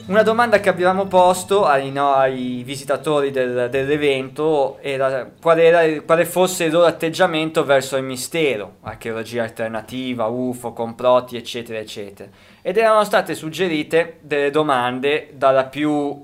Una 0.06 0.22
domanda 0.22 0.60
che 0.60 0.68
abbiamo 0.68 1.06
posto 1.06 1.64
ai, 1.64 1.90
no- 1.90 2.12
ai 2.12 2.62
visitatori 2.62 3.31
del- 3.31 3.68
dell'evento 3.70 4.76
era 4.82 5.31
qual, 5.40 5.59
era 5.59 6.02
quale 6.02 6.26
fosse 6.26 6.64
il 6.64 6.72
loro 6.72 6.85
atteggiamento 6.85 7.64
verso 7.64 7.97
il 7.97 8.05
mistero, 8.05 8.76
archeologia 8.82 9.44
alternativa, 9.44 10.26
UFO, 10.26 10.74
complotti, 10.74 11.36
eccetera, 11.39 11.78
eccetera. 11.78 12.28
Ed 12.60 12.76
erano 12.76 13.02
state 13.05 13.35
suggerite 13.35 14.18
delle 14.20 14.51
domande 14.51 15.31
dalla 15.32 15.64
più 15.64 16.22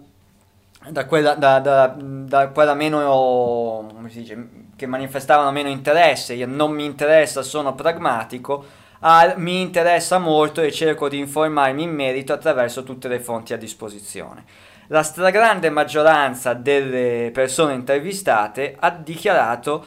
da 0.90 1.06
quella, 1.06 1.34
da, 1.34 1.58
da- 1.60 1.94
da 1.98 2.48
quella 2.48 2.74
meno 2.74 3.86
come 3.94 4.10
si 4.10 4.20
dice, 4.20 4.48
che 4.76 4.86
manifestavano 4.86 5.50
meno 5.52 5.70
interesse, 5.70 6.34
io 6.34 6.46
non 6.46 6.72
mi 6.72 6.84
interessa, 6.84 7.40
sono 7.42 7.74
pragmatico, 7.74 8.64
al 9.00 9.34
mi 9.38 9.60
interessa 9.60 10.18
molto 10.18 10.60
e 10.60 10.72
cerco 10.72 11.08
di 11.08 11.18
informarmi 11.18 11.82
in 11.82 11.94
merito 11.94 12.32
attraverso 12.32 12.82
tutte 12.82 13.08
le 13.08 13.20
fonti 13.20 13.52
a 13.52 13.56
disposizione. 13.56 14.44
La 14.88 15.02
stragrande 15.02 15.70
maggioranza 15.70 16.52
delle 16.52 17.30
persone 17.32 17.74
intervistate 17.74 18.76
ha 18.78 18.90
dichiarato 18.90 19.84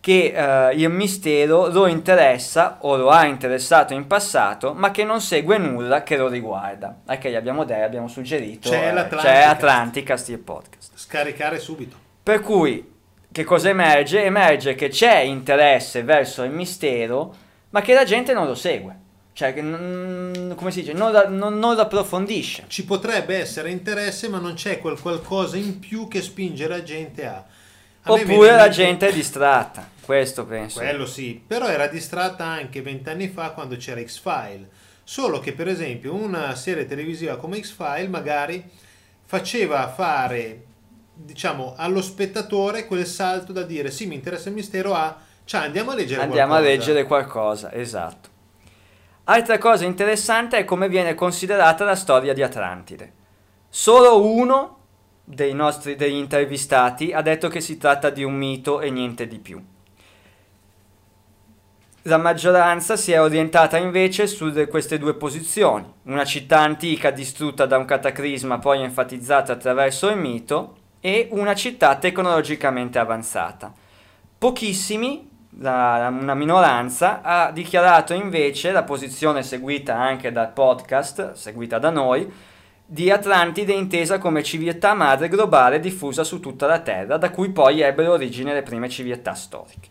che 0.00 0.32
eh, 0.34 0.74
il 0.76 0.88
mistero 0.88 1.66
lo 1.66 1.86
interessa 1.86 2.78
o 2.82 2.96
lo 2.96 3.10
ha 3.10 3.26
interessato 3.26 3.92
in 3.92 4.06
passato, 4.06 4.72
ma 4.72 4.92
che 4.92 5.04
non 5.04 5.20
segue 5.20 5.58
nulla 5.58 6.04
che 6.04 6.16
lo 6.16 6.28
riguarda. 6.28 7.00
Gli 7.20 7.34
abbiamo, 7.34 7.64
detto, 7.64 7.84
abbiamo 7.84 8.08
suggerito, 8.08 8.70
C'è 8.70 8.88
eh, 8.88 8.92
l'Atlanticast. 8.92 9.26
c'è 9.26 9.42
Atlanticast 9.42 10.28
il 10.28 10.38
podcast. 10.38 10.92
scaricare 10.94 11.58
subito 11.58 11.96
Per 12.22 12.40
cui, 12.40 12.92
che 13.32 13.44
cosa 13.44 13.68
emerge? 13.68 14.22
Emerge 14.22 14.74
che 14.74 14.88
c'è 14.88 15.18
interesse 15.18 16.02
verso 16.04 16.44
il 16.44 16.52
mistero, 16.52 17.34
ma 17.70 17.80
che 17.82 17.94
la 17.94 18.04
gente 18.04 18.32
non 18.32 18.46
lo 18.46 18.54
segue. 18.54 19.04
Cioè, 19.32 19.52
che 19.52 19.60
non, 19.60 20.54
come 20.56 20.70
si 20.70 20.80
dice, 20.80 20.94
non, 20.94 21.12
non- 21.36 21.58
non 21.58 21.74
lo 21.74 21.82
approfondisce. 21.82 22.64
ci 22.68 22.86
potrebbe 22.86 23.36
essere 23.36 23.70
interesse 23.70 24.28
ma 24.30 24.38
non 24.38 24.54
c'è 24.54 24.78
quel 24.78 24.98
qualcosa 24.98 25.58
in 25.58 25.78
più 25.78 26.08
che 26.08 26.22
spinge 26.22 26.66
la 26.66 26.82
gente 26.82 27.26
a, 27.26 27.44
a 28.04 28.12
Oppure 28.12 28.52
la 28.52 28.70
gente 28.70 29.08
è 29.08 29.12
distratta. 29.12 29.90
Questo 30.00 30.46
penso. 30.46 30.78
quello 30.78 31.04
sì 31.04 31.42
però 31.46 31.66
era 31.66 31.86
distratta 31.86 32.44
anche 32.46 32.80
vent'anni 32.80 33.28
fa 33.28 33.50
quando 33.50 33.76
c'era 33.76 34.00
X-File 34.02 34.68
solo 35.04 35.40
che 35.40 35.52
per 35.52 35.68
esempio 35.68 36.14
una 36.14 36.54
serie 36.54 36.86
televisiva 36.86 37.36
come 37.36 37.60
X-File 37.60 38.08
magari 38.08 38.64
faceva 39.24 39.86
fare 39.88 40.62
diciamo 41.12 41.74
allo 41.76 42.00
spettatore 42.00 42.86
quel 42.86 43.04
salto 43.04 43.52
da 43.52 43.64
dire 43.64 43.90
sì 43.90 44.06
mi 44.06 44.14
interessa 44.14 44.48
il 44.48 44.54
mistero 44.54 44.94
a 44.94 45.24
cioè 45.46 45.60
andiamo 45.62 45.92
a 45.92 45.94
leggere 45.94 46.22
Andiamo 46.22 46.54
a 46.54 46.58
qualcosa. 46.58 46.76
leggere 46.76 47.04
qualcosa, 47.04 47.72
esatto. 47.72 48.28
Altra 49.24 49.58
cosa 49.58 49.84
interessante 49.84 50.58
è 50.58 50.64
come 50.64 50.88
viene 50.88 51.14
considerata 51.14 51.84
la 51.84 51.94
storia 51.94 52.34
di 52.34 52.42
Atlantide. 52.42 53.12
Solo 53.68 54.24
uno 54.24 54.78
dei 55.24 55.54
nostri 55.54 55.94
degli 55.94 56.14
intervistati 56.16 57.12
ha 57.12 57.22
detto 57.22 57.48
che 57.48 57.60
si 57.60 57.78
tratta 57.78 58.10
di 58.10 58.24
un 58.24 58.34
mito 58.34 58.80
e 58.80 58.90
niente 58.90 59.28
di 59.28 59.38
più. 59.38 59.64
La 62.02 62.18
maggioranza 62.18 62.96
si 62.96 63.10
è 63.12 63.20
orientata 63.20 63.76
invece 63.78 64.26
su 64.28 64.50
de- 64.50 64.66
queste 64.68 64.98
due 64.98 65.14
posizioni, 65.14 65.92
una 66.04 66.24
città 66.24 66.60
antica 66.60 67.10
distrutta 67.10 67.66
da 67.66 67.78
un 67.78 67.84
cataclisma 67.84 68.58
poi 68.58 68.82
enfatizzata 68.82 69.52
attraverso 69.52 70.08
il 70.08 70.16
mito 70.16 70.76
e 71.00 71.28
una 71.32 71.54
città 71.54 71.96
tecnologicamente 71.96 72.98
avanzata. 73.00 73.72
Pochissimi, 74.38 75.25
la- 75.58 76.08
una 76.10 76.34
minoranza, 76.34 77.20
ha 77.22 77.50
dichiarato 77.50 78.14
invece 78.14 78.72
la 78.72 78.82
posizione 78.84 79.42
seguita 79.42 79.96
anche 79.98 80.32
dal 80.32 80.52
podcast, 80.52 81.32
seguita 81.32 81.78
da 81.78 81.90
noi, 81.90 82.30
di 82.88 83.10
Atlantide 83.10 83.72
intesa 83.72 84.18
come 84.18 84.42
civiltà 84.42 84.94
madre 84.94 85.28
globale 85.28 85.80
diffusa 85.80 86.22
su 86.24 86.40
tutta 86.40 86.66
la 86.66 86.80
Terra, 86.80 87.16
da 87.16 87.30
cui 87.30 87.50
poi 87.50 87.80
ebbero 87.80 88.12
origine 88.12 88.54
le 88.54 88.62
prime 88.62 88.88
civiltà 88.88 89.34
storiche. 89.34 89.88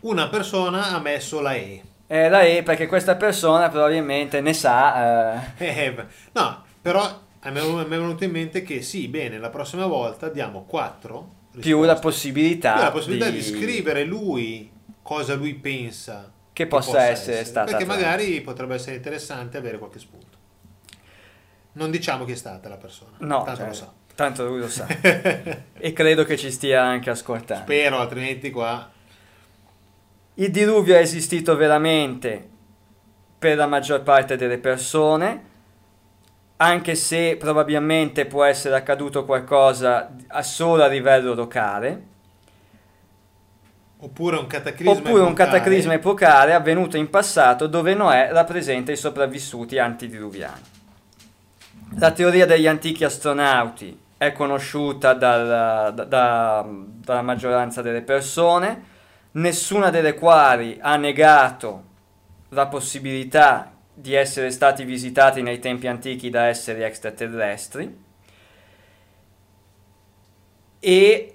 una 0.00 0.28
persona 0.28 0.88
ha 0.94 1.00
messo 1.00 1.40
la 1.40 1.54
E 1.54 1.82
Eh, 2.06 2.28
la 2.28 2.42
E 2.42 2.62
perché 2.62 2.86
questa 2.86 3.16
persona 3.16 3.68
probabilmente 3.68 4.40
ne 4.40 4.52
sa. 4.54 5.36
eh, 5.36 5.40
Eh, 5.66 5.94
no, 6.32 6.62
però 6.80 7.02
a 7.42 7.50
me 7.50 7.62
mi 7.62 7.82
è 7.82 7.86
venuto 7.86 8.24
in 8.24 8.30
mente 8.30 8.62
che 8.62 8.82
sì, 8.82 9.08
bene, 9.08 9.38
la 9.38 9.50
prossima 9.50 9.86
volta 9.86 10.28
diamo 10.28 10.64
quattro 10.66 11.38
più 11.60 11.82
la 11.84 11.96
possibilità, 11.96 12.74
Più 12.74 12.82
la 12.82 12.90
possibilità 12.90 13.28
di... 13.30 13.42
scrivere 13.42 14.04
lui 14.04 14.70
cosa 15.10 15.34
lui 15.34 15.54
pensa 15.54 16.30
che 16.52 16.68
possa 16.68 17.02
essere 17.02 17.44
stata 17.44 17.68
Perché 17.72 17.82
Atlantide. 17.82 18.08
magari 18.10 18.40
potrebbe 18.42 18.74
essere 18.76 18.94
interessante 18.94 19.56
avere 19.56 19.76
qualche 19.76 19.98
spunto. 19.98 20.38
Non 21.72 21.90
diciamo 21.90 22.24
chi 22.24 22.30
è 22.30 22.36
stata 22.36 22.68
la 22.68 22.76
persona, 22.76 23.16
No, 23.18 23.42
tanto 23.42 23.56
cioè, 23.58 23.66
lo 23.66 23.72
sa. 23.72 23.92
tanto 24.14 24.46
lui 24.46 24.60
lo 24.60 24.68
sa. 24.68 24.86
e 25.76 25.92
credo 25.92 26.22
che 26.24 26.36
ci 26.36 26.52
stia 26.52 26.84
anche 26.84 27.10
ascoltando. 27.10 27.64
Spero, 27.64 27.98
altrimenti 27.98 28.52
qua... 28.52 28.88
Il 30.34 30.52
diluvio 30.52 30.94
è 30.94 31.00
esistito 31.00 31.56
veramente 31.56 32.48
per 33.36 33.56
la 33.56 33.66
maggior 33.66 34.02
parte 34.02 34.36
delle 34.36 34.58
persone, 34.58 35.44
anche 36.58 36.94
se 36.94 37.36
probabilmente 37.36 38.26
può 38.26 38.44
essere 38.44 38.76
accaduto 38.76 39.24
qualcosa 39.24 40.14
a 40.28 40.42
solo 40.42 40.84
a 40.84 40.86
livello 40.86 41.34
locale, 41.34 42.09
Oppure 44.02 44.38
un 44.38 44.46
cataclisma 44.46 44.92
oppure 44.92 45.20
un 45.20 45.28
epocale. 45.28 45.50
cataclisma 45.50 45.92
epocale 45.94 46.54
avvenuto 46.54 46.96
in 46.96 47.10
passato 47.10 47.66
dove 47.66 47.94
Noè 47.94 48.30
rappresenta 48.32 48.92
i 48.92 48.96
sopravvissuti 48.96 49.78
antidiluviani. 49.78 50.62
La 51.98 52.10
teoria 52.12 52.46
degli 52.46 52.66
antichi 52.66 53.04
astronauti 53.04 53.98
è 54.16 54.32
conosciuta 54.32 55.12
dal- 55.12 55.92
da- 55.94 56.04
da- 56.04 56.66
dalla 56.66 57.22
maggioranza 57.22 57.82
delle 57.82 58.02
persone, 58.02 58.84
nessuna 59.32 59.90
delle 59.90 60.14
quali 60.14 60.78
ha 60.80 60.96
negato 60.96 61.84
la 62.50 62.66
possibilità 62.68 63.72
di 63.92 64.14
essere 64.14 64.50
stati 64.50 64.84
visitati 64.84 65.42
nei 65.42 65.58
tempi 65.58 65.86
antichi 65.88 66.30
da 66.30 66.46
esseri 66.46 66.82
extraterrestri 66.82 67.98
e 70.80 71.34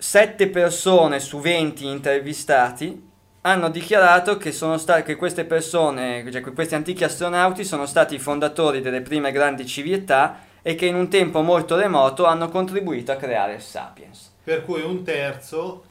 7 0.00 0.48
persone 0.48 1.20
su 1.20 1.40
20 1.40 1.86
intervistati 1.86 3.08
hanno 3.42 3.68
dichiarato 3.70 4.38
che, 4.38 4.50
sono 4.50 4.78
sta- 4.78 5.02
che 5.02 5.16
queste 5.16 5.44
persone, 5.44 6.24
cioè 6.32 6.42
che 6.42 6.52
questi 6.52 6.74
antichi 6.74 7.04
astronauti 7.04 7.64
sono 7.64 7.84
stati 7.86 8.14
i 8.14 8.18
fondatori 8.18 8.80
delle 8.80 9.02
prime 9.02 9.30
grandi 9.30 9.66
civiltà 9.66 10.46
e 10.62 10.74
che 10.74 10.86
in 10.86 10.94
un 10.94 11.08
tempo 11.10 11.42
molto 11.42 11.76
remoto 11.76 12.24
hanno 12.24 12.48
contribuito 12.48 13.12
a 13.12 13.16
creare 13.16 13.54
il 13.54 13.60
Sapiens. 13.60 14.34
Per 14.42 14.64
cui 14.64 14.82
un 14.82 15.02
terzo 15.04 15.84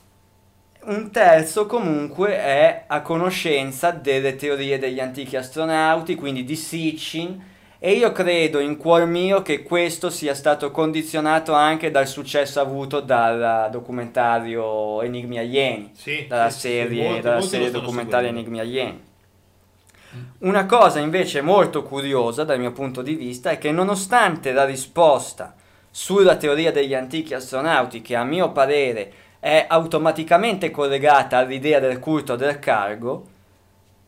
Un 0.81 1.11
terzo 1.11 1.65
comunque 1.65 2.37
è 2.37 2.85
a 2.87 3.01
conoscenza 3.01 3.91
delle 3.91 4.35
teorie 4.35 4.79
degli 4.79 4.99
antichi 5.01 5.35
astronauti, 5.35 6.15
quindi 6.15 6.43
di 6.45 6.55
Sitchin, 6.55 7.48
e 7.79 7.93
io 7.93 8.11
credo 8.11 8.59
in 8.59 8.77
cuor 8.77 9.05
mio 9.05 9.41
che 9.41 9.63
questo 9.63 10.09
sia 10.09 10.35
stato 10.35 10.69
condizionato 10.71 11.53
anche 11.53 11.91
dal 11.91 12.07
successo 12.07 12.59
avuto 12.59 12.99
dal 12.99 13.69
documentario 13.71 15.01
Enigmi 15.01 15.37
Alieni, 15.39 15.91
Sì, 15.93 16.25
dalla 16.27 16.49
sì, 16.49 16.59
sì, 16.59 16.59
serie, 16.59 17.03
molti- 17.07 17.21
dalla 17.21 17.35
molti 17.37 17.49
serie 17.49 17.71
documentaria. 17.71 18.29
Enigmi 18.29 18.59
Alieni. 18.59 19.07
Una 20.39 20.65
cosa 20.65 20.99
invece 20.99 21.41
molto 21.41 21.83
curiosa 21.83 22.43
dal 22.43 22.59
mio 22.59 22.71
punto 22.71 23.01
di 23.01 23.15
vista 23.15 23.51
è 23.51 23.57
che 23.57 23.71
nonostante 23.71 24.51
la 24.51 24.65
risposta 24.65 25.55
sulla 25.91 26.35
teoria 26.37 26.71
degli 26.71 26.93
antichi 26.93 27.33
astronauti, 27.33 28.01
che 28.01 28.15
a 28.15 28.23
mio 28.23 28.51
parere 28.51 29.11
è 29.39 29.65
automaticamente 29.69 30.71
collegata 30.71 31.37
all'idea 31.37 31.79
del 31.79 31.99
culto 31.99 32.35
del 32.35 32.59
cargo, 32.59 33.27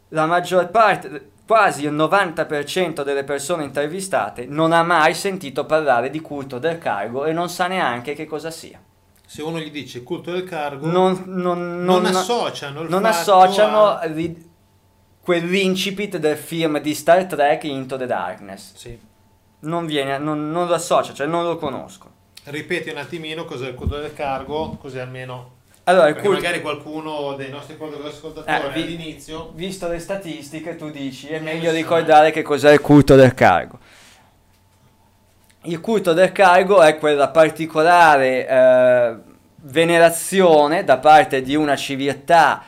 la 0.09 0.25
maggior 0.25 0.69
parte, 0.69 1.30
quasi 1.51 1.83
il 1.83 1.91
90% 1.91 3.03
delle 3.03 3.25
persone 3.25 3.65
intervistate 3.65 4.45
non 4.45 4.71
ha 4.71 4.83
mai 4.83 5.13
sentito 5.13 5.65
parlare 5.65 6.09
di 6.09 6.21
culto 6.21 6.59
del 6.59 6.77
cargo 6.77 7.25
e 7.25 7.33
non 7.33 7.49
sa 7.49 7.67
neanche 7.67 8.13
che 8.13 8.25
cosa 8.25 8.49
sia. 8.49 8.81
Se 9.25 9.41
uno 9.41 9.59
gli 9.59 9.69
dice 9.69 10.01
culto 10.01 10.31
del 10.31 10.45
cargo, 10.45 10.87
Non, 10.87 11.23
non- 11.25 11.83
non 11.83 12.03
non- 12.03 12.15
associano 12.15 12.83
il 12.83 12.89
non 12.89 13.03
associano 13.03 13.85
a- 13.87 13.99
ri- 14.05 14.49
quell'incipit 15.21 16.15
del 16.19 16.37
film 16.37 16.79
di 16.79 16.93
Star 16.93 17.25
Trek 17.25 17.65
Into 17.65 17.97
the 17.97 18.05
Darkness. 18.05 18.73
Sì. 18.75 18.97
Non, 19.63 19.85
viene, 19.85 20.17
non, 20.19 20.51
non 20.51 20.67
lo 20.67 20.73
associa, 20.73 21.13
cioè 21.13 21.27
non 21.27 21.43
lo 21.43 21.57
conosco. 21.57 22.09
Ripeti 22.45 22.91
un 22.91 22.97
attimino 22.97 23.43
cos'è 23.43 23.67
il 23.67 23.75
culto 23.75 23.97
del 23.99 24.13
cargo, 24.13 24.77
così 24.79 24.99
almeno 24.99 25.55
Allora, 25.91 26.05
perché 26.13 26.21
culto- 26.21 26.41
magari 26.41 26.61
qualcuno 26.61 27.33
dei 27.35 27.49
nostri 27.49 27.77
ascoltatori 27.79 28.55
Eh, 28.55 28.69
vi- 28.73 28.81
all'inizio 28.81 29.51
visto 29.53 29.87
le 29.87 29.99
statistiche, 29.99 30.75
tu 30.75 30.89
dici 30.89 31.27
è 31.27 31.35
Non 31.35 31.43
meglio 31.43 31.71
ricordare 31.71 32.31
che 32.31 32.41
cos'è 32.41 32.71
il 32.71 32.81
culto 32.81 33.15
del 33.15 33.33
cargo. 33.33 33.79
Il 35.63 35.79
culto 35.79 36.13
del 36.13 36.31
cargo 36.31 36.81
è 36.81 36.97
quella 36.97 37.27
particolare 37.29 38.47
eh, 38.47 39.15
venerazione 39.63 40.83
da 40.83 40.97
parte 40.97 41.41
di 41.43 41.55
una 41.55 41.75
civiltà 41.75 42.63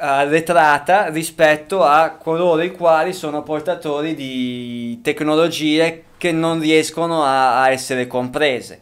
arretrata 0.00 1.08
rispetto 1.08 1.82
a 1.82 2.10
coloro 2.10 2.62
i 2.62 2.70
quali 2.70 3.12
sono 3.12 3.42
portatori 3.42 4.14
di 4.14 5.00
tecnologie 5.02 6.04
che 6.16 6.30
non 6.30 6.60
riescono 6.60 7.24
a, 7.24 7.62
a 7.62 7.70
essere 7.70 8.06
comprese. 8.06 8.80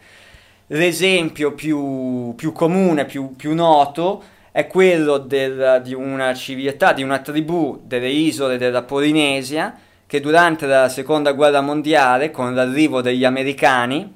L'esempio 0.68 1.52
più, 1.52 2.34
più 2.36 2.52
comune, 2.52 3.05
più, 3.05 3.36
più 3.36 3.55
noto, 3.55 4.22
è 4.51 4.66
quello 4.66 5.18
del- 5.18 5.80
di 5.84 5.94
una 5.94 6.34
civiltà, 6.34 6.93
di 6.93 7.02
una 7.02 7.18
tribù 7.18 7.82
delle 7.84 8.09
isole 8.09 8.59
della 8.59 8.82
Polinesia 8.82 9.78
che 10.06 10.20
durante 10.20 10.66
la 10.66 10.88
seconda 10.88 11.32
guerra 11.32 11.60
mondiale, 11.60 12.30
con 12.30 12.55
l'arrivo 12.55 13.01
degli 13.01 13.24
americani, 13.24 14.12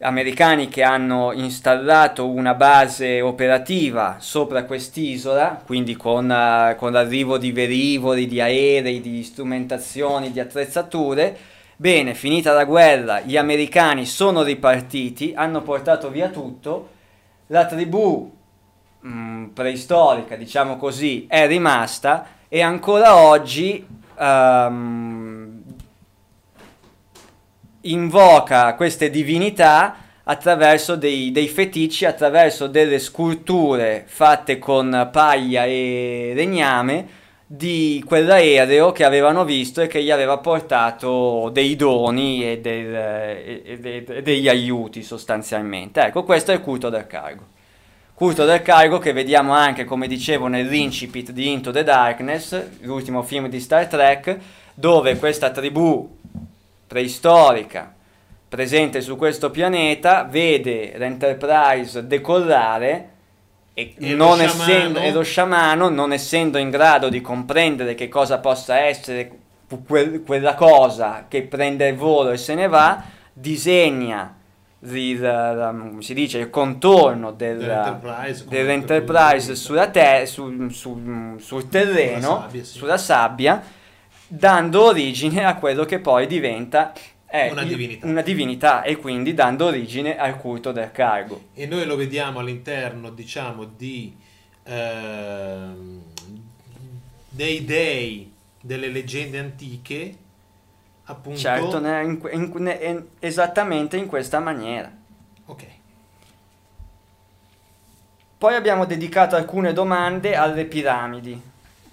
americani 0.00 0.68
che 0.68 0.82
hanno 0.82 1.32
installato 1.32 2.28
una 2.28 2.54
base 2.54 3.22
operativa 3.22 4.16
sopra 4.18 4.64
quest'isola, 4.64 5.62
quindi 5.64 5.96
con, 5.96 6.74
con 6.76 6.92
l'arrivo 6.92 7.38
di 7.38 7.50
velivoli, 7.50 8.26
di 8.26 8.40
aerei, 8.40 9.00
di 9.00 9.22
strumentazioni, 9.22 10.30
di 10.30 10.40
attrezzature. 10.40 11.36
Bene, 11.78 12.14
finita 12.14 12.54
la 12.54 12.64
guerra, 12.64 13.20
gli 13.20 13.36
americani 13.36 14.06
sono 14.06 14.42
ripartiti, 14.42 15.34
hanno 15.36 15.60
portato 15.60 16.08
via 16.08 16.30
tutto, 16.30 16.88
la 17.48 17.66
tribù 17.66 18.34
mh, 19.00 19.48
preistorica, 19.48 20.36
diciamo 20.36 20.78
così, 20.78 21.26
è 21.28 21.46
rimasta 21.46 22.28
e 22.48 22.62
ancora 22.62 23.16
oggi 23.16 23.86
ehm, 24.18 25.62
invoca 27.82 28.74
queste 28.74 29.10
divinità 29.10 29.96
attraverso 30.24 30.96
dei, 30.96 31.30
dei 31.30 31.46
feticci, 31.46 32.06
attraverso 32.06 32.68
delle 32.68 32.98
sculture 32.98 34.04
fatte 34.06 34.58
con 34.58 35.10
paglia 35.12 35.66
e 35.66 36.32
legname 36.34 37.24
di 37.48 38.02
quell'aereo 38.04 38.90
che 38.90 39.04
avevano 39.04 39.44
visto 39.44 39.80
e 39.80 39.86
che 39.86 40.02
gli 40.02 40.10
aveva 40.10 40.38
portato 40.38 41.48
dei 41.52 41.76
doni 41.76 42.44
e, 42.44 42.60
del- 42.60 42.94
e- 42.94 43.78
de- 43.80 44.04
e 44.08 44.22
degli 44.22 44.48
aiuti 44.48 45.02
sostanzialmente. 45.02 46.00
Ecco, 46.00 46.24
questo 46.24 46.50
è 46.50 46.54
il 46.54 46.60
culto 46.60 46.88
del 46.88 47.06
cargo. 47.06 47.54
Culto 48.14 48.44
del 48.44 48.62
cargo 48.62 48.98
che 48.98 49.12
vediamo 49.12 49.52
anche, 49.52 49.84
come 49.84 50.08
dicevo, 50.08 50.48
nell'incipit 50.48 51.30
di 51.30 51.52
Into 51.52 51.70
the 51.70 51.84
Darkness, 51.84 52.80
l'ultimo 52.80 53.22
film 53.22 53.48
di 53.48 53.60
Star 53.60 53.86
Trek, 53.86 54.38
dove 54.74 55.16
questa 55.16 55.50
tribù 55.50 56.16
preistorica 56.86 57.94
presente 58.48 59.00
su 59.00 59.16
questo 59.16 59.50
pianeta 59.50 60.24
vede 60.24 60.94
l'Enterprise 60.96 62.06
decollare 62.06 63.10
e, 63.78 63.94
E 63.98 64.14
lo 64.14 64.24
non 64.24 64.38
sciamano- 64.38 64.62
essendo, 64.72 64.98
e 65.00 65.12
lo 65.12 65.22
sciamano, 65.22 65.88
non 65.90 66.12
essendo 66.14 66.56
in 66.56 66.70
grado 66.70 67.10
di 67.10 67.20
comprendere 67.20 67.94
che 67.94 68.08
cosa 68.08 68.38
possa 68.38 68.78
essere 68.78 69.30
quel- 69.86 70.22
quella 70.22 70.54
cosa 70.54 71.26
che 71.28 71.42
prende 71.42 71.86
il 71.88 71.94
volo 71.96 72.30
e 72.30 72.38
se 72.38 72.54
ne 72.54 72.68
va, 72.68 73.02
disegna 73.34 74.34
il, 74.80 75.18
come 75.90 76.00
si 76.02 76.14
dice, 76.14 76.38
il 76.38 76.48
contorno 76.48 77.32
del, 77.32 77.58
dell'Enterprise, 77.58 78.44
dell'Enterprise 78.48 79.54
sulla 79.56 79.88
te- 79.88 80.24
sul, 80.24 80.72
sul- 80.72 81.34
sul 81.38 81.68
terreno, 81.68 82.20
Sulla 82.20 82.38
sabbia, 82.40 82.64
sì. 82.64 82.78
sulla 82.78 82.96
sabbia, 82.98 83.62
dando 84.28 84.84
origine 84.84 85.44
a 85.44 85.56
quello 85.56 85.84
che 85.84 85.98
poi 85.98 86.26
diventa 86.26 86.92
eh, 87.28 87.50
Una 87.50 87.64
divinità. 87.64 88.06
una 88.06 88.22
divinità 88.22 88.82
e 88.82 88.96
quindi 88.96 89.34
dando 89.34 89.66
origine 89.66 90.16
al 90.16 90.36
culto 90.38 90.72
del 90.72 90.90
cargo. 90.92 91.46
e 91.54 91.66
noi 91.66 91.84
lo 91.84 91.96
vediamo 91.96 92.38
all'interno 92.40 93.10
diciamo 93.10 93.64
di 93.64 94.14
ehm, 94.64 96.02
dei 97.28 97.64
dei 97.64 98.32
delle 98.60 98.88
leggende 98.88 99.38
antiche 99.38 100.16
appunto 101.04 101.38
Certo, 101.38 101.78
ne- 101.78 102.02
in 102.04 102.20
in- 102.32 102.52
ne- 102.56 103.04
esattamente 103.20 103.96
in 103.96 104.06
questa 104.06 104.40
maniera. 104.40 104.90
ok 105.46 105.64
Poi 108.38 108.54
abbiamo 108.54 108.84
dedicato 108.84 109.34
alcune 109.34 109.72
domande 109.72 110.34
alle 110.36 110.64
piramidi, 110.66 111.40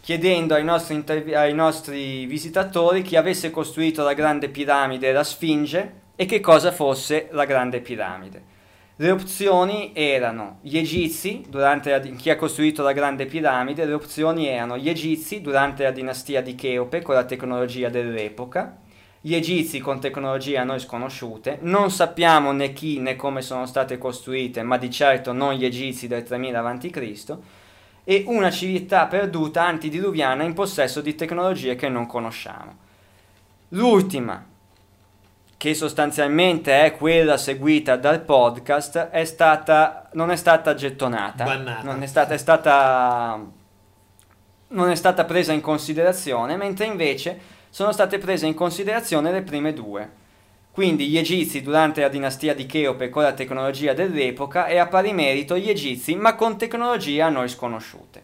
chiedendo 0.03 0.53
ai 0.53 0.65
nostri, 0.65 0.95
intervi- 0.95 1.33
ai 1.33 1.53
nostri 1.53 2.25
visitatori 2.25 3.03
chi 3.03 3.15
avesse 3.15 3.51
costruito 3.51 4.03
la 4.03 4.11
grande 4.11 4.49
piramide 4.49 5.07
e 5.07 5.13
la 5.13 5.23
Sfinge 5.23 5.93
e 6.17 6.25
che 6.25 6.41
cosa 6.41 6.73
fosse 6.73 7.29
la 7.31 7.45
grande 7.45 7.79
piramide. 7.79 8.51
Le 8.97 9.11
opzioni 9.11 9.91
erano 9.93 10.57
gli 10.59 10.77
egizi, 10.77 11.45
durante 11.47 11.89
la 11.89 11.99
chi 11.99 12.29
ha 12.29 12.35
costruito 12.35 12.83
la 12.83 12.91
grande 12.91 13.25
piramide, 13.27 13.85
le 13.85 13.93
opzioni 13.93 14.45
erano 14.45 14.77
gli 14.77 14.89
egizi 14.89 15.39
durante 15.39 15.83
la 15.83 15.91
dinastia 15.91 16.41
di 16.41 16.53
Cheope 16.53 17.01
con 17.01 17.15
la 17.15 17.23
tecnologia 17.23 17.87
dell'epoca, 17.87 18.79
gli 19.21 19.33
egizi 19.33 19.79
con 19.79 20.01
tecnologie 20.01 20.57
a 20.57 20.65
noi 20.65 20.81
sconosciute, 20.81 21.59
non 21.61 21.91
sappiamo 21.91 22.51
né 22.51 22.73
chi 22.73 22.99
né 22.99 23.15
come 23.15 23.41
sono 23.41 23.65
state 23.65 23.97
costruite, 23.97 24.63
ma 24.63 24.77
di 24.77 24.91
certo 24.91 25.31
non 25.31 25.53
gli 25.53 25.63
egizi 25.63 26.07
del 26.09 26.23
3000 26.23 26.59
a.C., 26.59 27.37
e 28.03 28.23
una 28.27 28.51
civiltà 28.51 29.07
perduta 29.07 29.65
antidiluviana 29.65 30.43
in 30.43 30.53
possesso 30.53 31.01
di 31.01 31.15
tecnologie 31.15 31.75
che 31.75 31.89
non 31.89 32.05
conosciamo. 32.05 32.75
L'ultima, 33.69 34.45
che 35.57 35.73
sostanzialmente 35.73 36.83
è 36.85 36.95
quella 36.95 37.37
seguita 37.37 37.95
dal 37.95 38.21
podcast, 38.21 38.97
è 39.09 39.23
stata, 39.23 40.09
non 40.13 40.31
è 40.31 40.35
stata 40.35 40.73
gettonata, 40.73 41.43
Bannata. 41.45 41.83
non 41.83 42.03
è 42.03 42.05
stata, 42.05 42.33
è 42.33 42.37
stata 42.37 43.39
non 44.73 44.89
è 44.89 44.95
stata 44.95 45.23
presa 45.23 45.53
in 45.53 45.61
considerazione, 45.61 46.57
mentre 46.57 46.85
invece 46.85 47.39
sono 47.69 47.91
state 47.91 48.17
prese 48.17 48.47
in 48.47 48.53
considerazione 48.53 49.31
le 49.31 49.41
prime 49.41 49.73
due. 49.73 50.21
Quindi 50.73 51.07
gli 51.07 51.19
egizi 51.19 51.61
durante 51.61 52.01
la 52.01 52.07
dinastia 52.07 52.55
di 52.55 52.65
Cheope 52.65 53.09
con 53.09 53.21
la 53.21 53.33
tecnologia 53.33 53.93
dell'epoca 53.93 54.65
e 54.65 54.79
a 54.79 54.87
pari 54.87 55.13
merito 55.13 55.55
gli 55.55 55.69
egizi 55.69 56.15
ma 56.15 56.33
con 56.33 56.57
tecnologie 56.57 57.21
a 57.21 57.29
noi 57.29 57.47
sconosciute. 57.47 58.23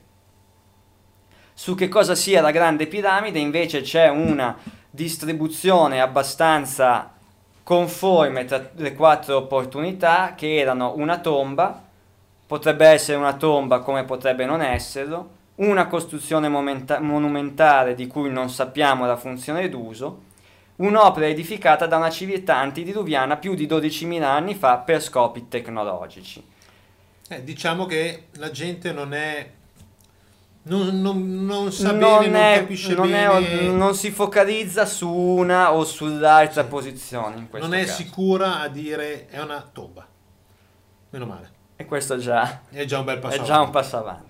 Su 1.54 1.76
che 1.76 1.88
cosa 1.88 2.16
sia 2.16 2.42
la 2.42 2.50
Grande 2.50 2.88
Piramide 2.88 3.38
invece 3.38 3.82
c'è 3.82 4.10
una 4.10 4.58
distribuzione 4.90 6.02
abbastanza 6.02 7.14
conforme 7.62 8.46
tra 8.46 8.68
le 8.78 8.96
quattro 8.96 9.38
opportunità 9.38 10.34
che 10.36 10.56
erano 10.56 10.96
una 10.96 11.20
tomba, 11.20 11.84
potrebbe 12.48 12.88
essere 12.88 13.20
una 13.20 13.34
tomba 13.34 13.82
come 13.82 14.06
potrebbe 14.06 14.46
non 14.46 14.64
esserlo, 14.64 15.30
una 15.58 15.86
costruzione 15.86 16.50
momenta- 16.50 17.00
monumentale 17.00 17.94
di 17.94 18.08
cui 18.08 18.32
non 18.32 18.50
sappiamo 18.50 19.06
la 19.06 19.18
funzione 19.18 19.70
d'uso, 19.70 20.28
un'opera 20.80 21.27
edificata 21.27 21.85
da 21.88 21.95
una 21.97 22.10
civiltà 22.10 22.57
antidiluviana 22.57 23.38
più 23.38 23.56
di 23.56 23.65
12.000 23.68 24.22
anni 24.23 24.56
fa 24.56 24.77
per 24.77 25.01
scopi 25.01 25.47
tecnologici. 25.47 26.43
Eh, 27.30 27.43
diciamo 27.43 27.85
che 27.85 28.27
la 28.34 28.51
gente 28.51 28.91
non 28.91 29.14
è... 29.14 29.51
Non, 30.61 30.99
non- 31.01 31.45
non 31.45 31.72
sa 31.72 31.91
non, 31.91 32.19
bene, 32.19 32.27
non 32.27 32.35
è- 32.41 32.57
capisce 32.60 32.93
non 32.93 33.14
è- 33.14 33.27
bene, 33.27 33.69
non 33.69 33.95
si 33.95 34.11
focalizza 34.11 34.85
su 34.85 35.10
una 35.10 35.73
o 35.73 35.84
sull'altra 35.85 36.65
posizione 36.65 37.38
in 37.38 37.49
questo 37.49 37.68
non 37.68 37.77
è 37.77 37.85
caso. 37.85 37.95
sicura 37.95 38.60
a 38.60 38.68
dire 38.68 39.27
è 39.30 39.41
una 39.41 39.68
tomba. 39.72 40.06
Meno 41.11 41.26
male. 41.26 41.51
E 41.76 41.85
questo 41.85 42.18
già 42.18 42.61
È 42.69 42.84
già 42.85 42.99
un 42.99 43.06
bel 43.06 43.19
passo 43.19 43.35
è 43.35 43.39
già 43.39 43.53
un 43.53 43.68
avanti. 43.68 43.72
passo 43.72 43.97
avanti. 43.97 44.28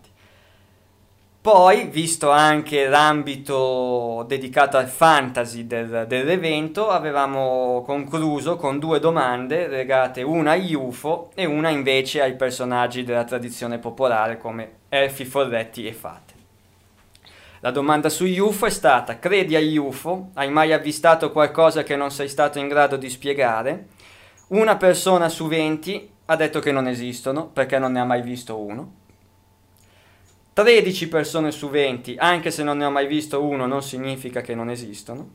Poi, 1.52 1.86
visto 1.86 2.30
anche 2.30 2.88
l'ambito 2.88 4.24
dedicato 4.28 4.78
al 4.78 4.88
fantasy 4.88 5.66
del- 5.66 6.06
dell'evento, 6.08 6.90
avevamo 6.90 7.82
concluso 7.88 8.56
con 8.56 8.78
due 8.78 9.00
domande 9.00 9.68
legate 9.68 10.22
una 10.22 10.52
agli 10.52 10.76
UFO 10.76 11.32
e 11.34 11.46
una 11.46 11.70
invece 11.70 12.22
ai 12.22 12.36
personaggi 12.36 13.04
della 13.04 13.24
tradizione 13.24 13.80
popolare 13.80 14.38
come 14.38 14.74
elfi, 14.90 15.26
forretti 15.26 15.88
e 15.88 15.94
fate. 15.94 16.34
La 17.62 17.72
domanda 17.72 18.10
sugli 18.10 18.38
UFO 18.38 18.68
è 18.68 18.70
stata: 18.70 19.18
credi 19.18 19.56
agli 19.56 19.76
UFO? 19.76 20.30
Hai 20.36 20.52
mai 20.52 20.72
avvistato 20.72 21.32
qualcosa 21.32 21.82
che 21.82 21.96
non 21.96 22.12
sei 22.12 22.30
stato 22.30 22.60
in 22.60 22.68
grado 22.68 22.96
di 22.96 23.10
spiegare? 23.10 23.88
Una 24.50 24.78
persona 24.78 25.28
su 25.30 25.48
20 25.48 26.12
ha 26.26 26.36
detto 26.36 26.60
che 26.60 26.72
non 26.72 26.88
esistono 26.88 27.48
perché 27.48 27.80
non 27.80 27.94
ne 27.94 28.02
ha 28.02 28.06
mai 28.06 28.22
visto 28.22 28.56
uno. 28.56 28.99
13 30.62 31.08
persone 31.08 31.52
su 31.52 31.70
20, 31.70 32.16
anche 32.18 32.52
se 32.52 32.64
non 32.64 32.78
ne 32.80 32.84
ho 32.86 32.92
mai 32.92 33.08
visto 33.08 33.42
uno, 33.42 33.66
non 33.66 33.82
significa 33.82 34.42
che 34.42 34.54
non 34.54 34.70
esistono. 34.70 35.30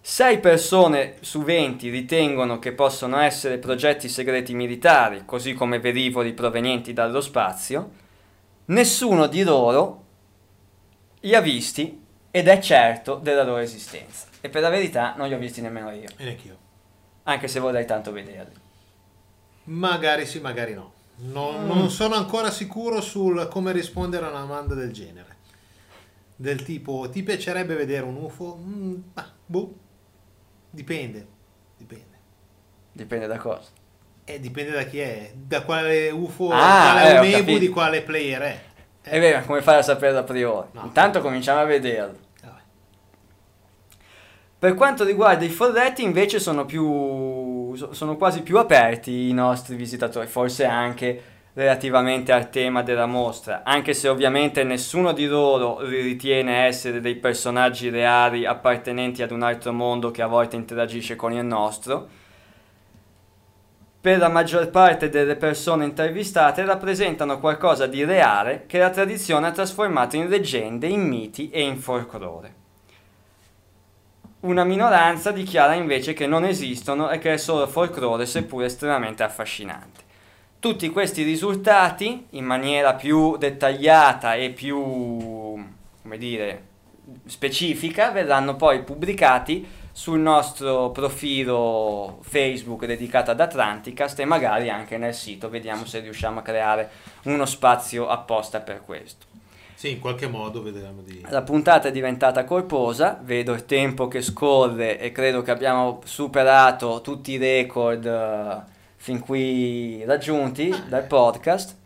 6 0.00 0.38
persone 0.38 1.16
su 1.20 1.42
20 1.42 1.88
ritengono 1.88 2.60
che 2.60 2.72
possono 2.72 3.18
essere 3.18 3.58
progetti 3.58 4.08
segreti 4.08 4.54
militari, 4.54 5.24
così 5.24 5.54
come 5.54 5.80
velivoli 5.80 6.34
provenienti 6.34 6.92
dallo 6.92 7.20
spazio. 7.20 7.90
Nessuno 8.66 9.26
di 9.26 9.42
loro 9.42 10.04
li 11.20 11.34
ha 11.34 11.40
visti 11.40 12.00
ed 12.30 12.46
è 12.46 12.60
certo 12.60 13.16
della 13.16 13.42
loro 13.42 13.58
esistenza. 13.58 14.28
E 14.40 14.48
per 14.50 14.62
la 14.62 14.68
verità 14.68 15.14
non 15.16 15.26
li 15.26 15.34
ho 15.34 15.38
visti 15.38 15.60
nemmeno 15.60 15.90
io, 15.90 16.10
E 16.16 16.22
neanch'io. 16.24 16.56
anche 17.24 17.48
se 17.48 17.58
vorrei 17.58 17.86
tanto 17.86 18.12
vederli. 18.12 18.54
Magari 19.64 20.26
sì, 20.26 20.38
magari 20.38 20.74
no. 20.74 20.92
Non, 21.16 21.64
Mm. 21.64 21.66
non 21.68 21.90
sono 21.90 22.14
ancora 22.16 22.50
sicuro 22.50 23.00
sul 23.00 23.48
come 23.48 23.72
rispondere 23.72 24.26
a 24.26 24.30
una 24.30 24.40
domanda 24.40 24.74
del 24.74 24.92
genere. 24.92 25.36
Del 26.36 26.62
tipo, 26.64 27.08
ti 27.10 27.22
piacerebbe 27.22 27.74
vedere 27.76 28.04
un 28.04 28.16
UFO? 28.16 28.56
Mm, 28.60 28.94
bah, 29.12 29.30
boh. 29.46 29.74
Dipende. 30.70 31.26
Dipende. 31.76 32.18
Dipende 32.92 33.26
da 33.28 33.38
cosa. 33.38 33.68
Eh, 34.24 34.40
dipende 34.40 34.72
da 34.72 34.82
chi 34.84 34.98
è. 34.98 35.32
Da 35.34 35.62
quale 35.62 36.10
UFO, 36.10 36.48
Ah, 36.50 36.98
quale 37.20 37.36
eh, 37.36 37.58
di 37.58 37.68
quale 37.68 38.02
player 38.02 38.40
è. 38.42 38.62
È 39.02 39.20
vero, 39.20 39.44
come 39.44 39.62
fai 39.62 39.78
a 39.78 39.82
saperlo 39.82 40.18
a 40.18 40.22
priori? 40.24 40.68
No. 40.72 40.82
Intanto 40.84 41.20
cominciamo 41.20 41.60
a 41.60 41.64
vederlo. 41.64 42.22
Per 44.58 44.74
quanto 44.74 45.04
riguarda 45.04 45.44
i 45.44 45.50
forretti, 45.50 46.02
invece, 46.02 46.40
sono 46.40 46.64
più. 46.64 46.82
So- 47.76 47.92
sono 47.92 48.16
quasi 48.16 48.42
più 48.42 48.58
aperti 48.58 49.28
i 49.28 49.32
nostri 49.32 49.76
visitatori, 49.76 50.26
forse 50.26 50.64
anche 50.64 51.22
relativamente 51.54 52.32
al 52.32 52.50
tema 52.50 52.82
della 52.82 53.06
mostra, 53.06 53.62
anche 53.64 53.94
se 53.94 54.08
ovviamente 54.08 54.64
nessuno 54.64 55.12
di 55.12 55.26
loro 55.26 55.80
li 55.82 56.00
ritiene 56.00 56.66
essere 56.66 57.00
dei 57.00 57.14
personaggi 57.14 57.90
reali 57.90 58.44
appartenenti 58.44 59.22
ad 59.22 59.30
un 59.30 59.42
altro 59.42 59.72
mondo 59.72 60.10
che 60.10 60.22
a 60.22 60.26
volte 60.26 60.56
interagisce 60.56 61.14
con 61.14 61.32
il 61.32 61.44
nostro. 61.44 62.08
Per 64.00 64.18
la 64.18 64.28
maggior 64.28 64.68
parte 64.68 65.08
delle 65.08 65.36
persone 65.36 65.84
intervistate 65.84 66.64
rappresentano 66.64 67.38
qualcosa 67.38 67.86
di 67.86 68.04
reale 68.04 68.64
che 68.66 68.78
la 68.78 68.90
tradizione 68.90 69.46
ha 69.46 69.52
trasformato 69.52 70.16
in 70.16 70.28
leggende, 70.28 70.88
in 70.88 71.06
miti 71.06 71.48
e 71.50 71.62
in 71.62 71.78
folklore. 71.78 72.63
Una 74.44 74.64
minoranza 74.64 75.30
dichiara 75.30 75.72
invece 75.72 76.12
che 76.12 76.26
non 76.26 76.44
esistono 76.44 77.08
e 77.08 77.16
che 77.16 77.32
è 77.32 77.36
solo 77.38 77.66
folklore 77.66 78.26
seppur 78.26 78.64
estremamente 78.64 79.22
affascinante. 79.22 80.02
Tutti 80.58 80.90
questi 80.90 81.22
risultati, 81.22 82.26
in 82.30 82.44
maniera 82.44 82.92
più 82.92 83.38
dettagliata 83.38 84.34
e 84.34 84.50
più, 84.50 84.78
come 86.02 86.18
dire, 86.18 86.62
specifica, 87.24 88.10
verranno 88.10 88.54
poi 88.56 88.82
pubblicati 88.82 89.66
sul 89.90 90.18
nostro 90.18 90.90
profilo 90.90 92.18
Facebook 92.20 92.84
dedicato 92.84 93.30
ad 93.30 93.40
Atlanticast 93.40 94.20
e 94.20 94.26
magari 94.26 94.68
anche 94.68 94.98
nel 94.98 95.14
sito, 95.14 95.48
vediamo 95.48 95.86
se 95.86 96.00
riusciamo 96.00 96.40
a 96.40 96.42
creare 96.42 96.90
uno 97.22 97.46
spazio 97.46 98.08
apposta 98.08 98.60
per 98.60 98.82
questo. 98.82 99.23
Sì, 99.84 99.90
in 99.90 100.00
qualche 100.00 100.28
modo 100.28 100.62
vedremo 100.62 101.02
di... 101.02 101.22
La 101.28 101.42
puntata 101.42 101.88
è 101.88 101.92
diventata 101.92 102.44
corposa, 102.44 103.20
vedo 103.22 103.52
il 103.52 103.66
tempo 103.66 104.08
che 104.08 104.22
scorre 104.22 104.98
e 104.98 105.12
credo 105.12 105.42
che 105.42 105.50
abbiamo 105.50 106.00
superato 106.06 107.02
tutti 107.02 107.32
i 107.32 107.36
record 107.36 108.06
eh, 108.06 108.62
fin 108.96 109.20
qui 109.20 110.02
raggiunti 110.06 110.74
dal 110.88 111.04
podcast 111.04 111.76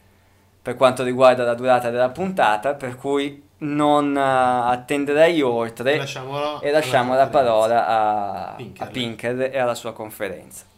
per 0.62 0.76
quanto 0.76 1.02
riguarda 1.02 1.42
la 1.42 1.54
durata 1.54 1.90
della 1.90 2.10
puntata, 2.10 2.74
per 2.74 2.94
cui 2.94 3.42
non 3.58 4.16
eh, 4.16 4.20
attenderei 4.20 5.42
oltre 5.42 5.96
Lasciamolo 5.96 6.60
e 6.60 6.70
lasciamo 6.70 7.16
la 7.16 7.26
parola 7.26 7.86
a 7.88 8.56
a 8.76 8.86
Pinker 8.86 9.50
e 9.52 9.58
alla 9.58 9.74
sua 9.74 9.92
conferenza. 9.92 10.77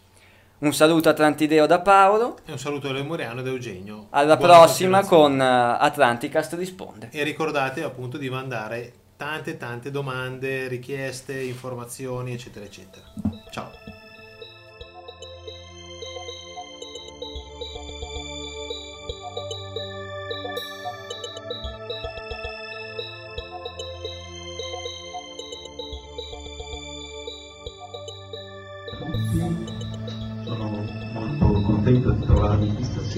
Un 0.63 0.75
saluto 0.75 1.09
a 1.09 1.15
Trantideo 1.15 1.65
da 1.67 1.81
Paolo, 1.81 2.37
E 2.45 2.53
un 2.53 2.59
saluto 2.59 2.89
a 2.89 2.93
Lemuriano 2.93 3.41
ed 3.41 3.47
Eugenio. 3.47 4.09
alla 4.11 4.37
Buona 4.37 4.59
prossima 4.59 5.05
con 5.05 5.41
eh, 5.41 5.45
Atlanticast 5.45 6.53
risponde. 6.55 7.09
E 7.13 7.23
ricordate 7.23 7.83
appunto 7.83 8.19
di 8.19 8.29
mandare 8.29 8.93
tante 9.17 9.57
tante 9.57 9.91
domande, 9.91 10.69
richieste, 10.69 11.41
informazioni, 11.41 12.35
eccetera, 12.35 12.67
eccetera. 12.67 13.05
Ciao. 13.51 13.71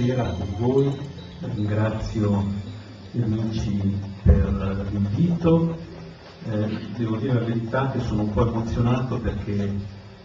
Stasera 0.02 0.34
con 0.36 0.48
voi, 0.58 0.92
ringrazio 1.54 2.44
gli 3.12 3.22
amici 3.22 3.98
per 4.24 4.86
l'invito, 4.90 5.90
Eh, 6.44 6.88
devo 6.96 7.18
dire 7.18 7.34
la 7.34 7.44
verità 7.44 7.90
che 7.92 8.00
sono 8.00 8.22
un 8.22 8.32
po' 8.32 8.48
emozionato 8.48 9.16
perché 9.18 9.72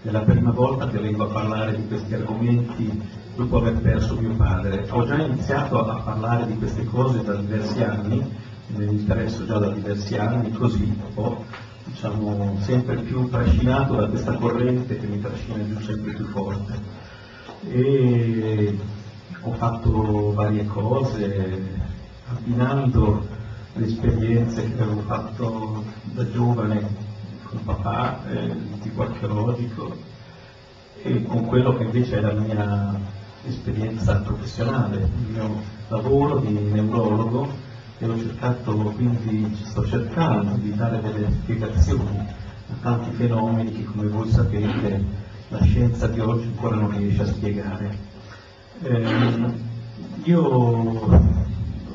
è 0.01 0.09
la 0.09 0.21
prima 0.21 0.49
volta 0.49 0.87
che 0.87 0.97
vengo 0.97 1.25
a 1.25 1.31
parlare 1.31 1.75
di 1.75 1.87
questi 1.87 2.11
argomenti 2.15 2.89
dopo 3.35 3.57
aver 3.57 3.79
perso 3.81 4.15
mio 4.15 4.35
padre. 4.35 4.87
Ho 4.89 5.05
già 5.05 5.21
iniziato 5.21 5.85
a 5.85 6.01
parlare 6.01 6.47
di 6.47 6.57
queste 6.57 6.85
cose 6.85 7.23
da 7.23 7.35
diversi 7.35 7.83
anni, 7.83 8.27
ne 8.65 8.85
interesso 8.85 9.45
già 9.45 9.59
da 9.59 9.69
diversi 9.69 10.17
anni, 10.17 10.49
così 10.53 10.91
po' 11.13 11.45
diciamo, 11.85 12.57
sempre 12.61 12.95
più 12.95 13.29
trascinato 13.29 13.97
da 13.97 14.07
questa 14.07 14.33
corrente 14.33 14.97
che 14.97 15.05
mi 15.05 15.21
trascina 15.21 15.63
giù 15.67 15.79
sempre 15.81 16.13
più 16.13 16.25
forte. 16.29 16.79
E 17.69 18.75
ho 19.47 19.53
fatto 19.53 20.33
varie 20.33 20.65
cose, 20.65 21.61
abbinando 22.27 23.25
le 23.73 23.85
esperienze 23.85 24.73
che 24.73 24.81
avevo 24.81 25.01
fatto 25.01 25.83
da 26.03 26.29
giovane 26.29 27.05
con 27.43 27.63
papà, 27.63 28.27
eh, 28.29 28.55
tipo 28.81 29.03
archeologico, 29.03 29.95
e 31.01 31.23
con 31.23 31.45
quello 31.45 31.77
che 31.77 31.83
invece 31.83 32.17
è 32.17 32.21
la 32.21 32.33
mia 32.33 32.99
esperienza 33.45 34.17
professionale, 34.17 34.97
il 34.97 35.31
mio 35.31 35.61
lavoro 35.87 36.39
di 36.39 36.51
neurologo 36.51 37.47
e 37.99 38.05
ho 38.05 38.17
cercato 38.17 38.73
quindi, 38.73 39.55
sto 39.63 39.85
cercando 39.87 40.57
di 40.57 40.75
dare 40.75 41.01
delle 41.01 41.31
spiegazioni 41.31 42.17
a 42.19 42.73
tanti 42.81 43.11
fenomeni 43.11 43.71
che 43.71 43.85
come 43.85 44.07
voi 44.07 44.29
sapete 44.29 45.05
la 45.47 45.61
scienza 45.63 46.07
di 46.07 46.19
oggi 46.19 46.47
ancora 46.47 46.75
non 46.75 46.97
riesce 46.97 47.21
a 47.21 47.27
spiegare. 47.27 48.16
Ehm, 48.83 49.53
io 50.23 50.41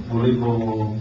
volevo 0.09 0.97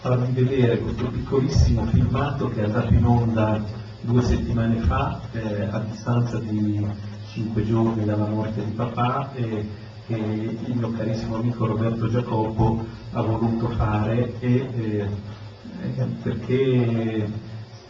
farvi 0.00 0.42
vedere 0.42 0.78
questo 0.78 1.06
piccolissimo 1.06 1.84
filmato 1.86 2.48
che 2.48 2.62
è 2.62 2.64
andato 2.64 2.92
in 2.92 3.04
onda 3.04 3.62
due 4.00 4.22
settimane 4.22 4.78
fa 4.78 5.20
eh, 5.32 5.68
a 5.70 5.78
distanza 5.88 6.38
di 6.40 6.84
cinque 7.30 7.64
giorni 7.64 8.04
dalla 8.04 8.26
morte 8.26 8.64
di 8.64 8.72
papà 8.72 9.32
e 9.34 9.68
che 10.06 10.14
il 10.16 10.74
mio 10.74 10.90
carissimo 10.90 11.36
amico 11.36 11.66
Roberto 11.66 12.08
Giacoppo 12.08 12.84
ha 13.12 13.22
voluto 13.22 13.68
fare 13.68 14.34
e, 14.40 14.68
eh, 14.76 16.04
perché 16.22 17.30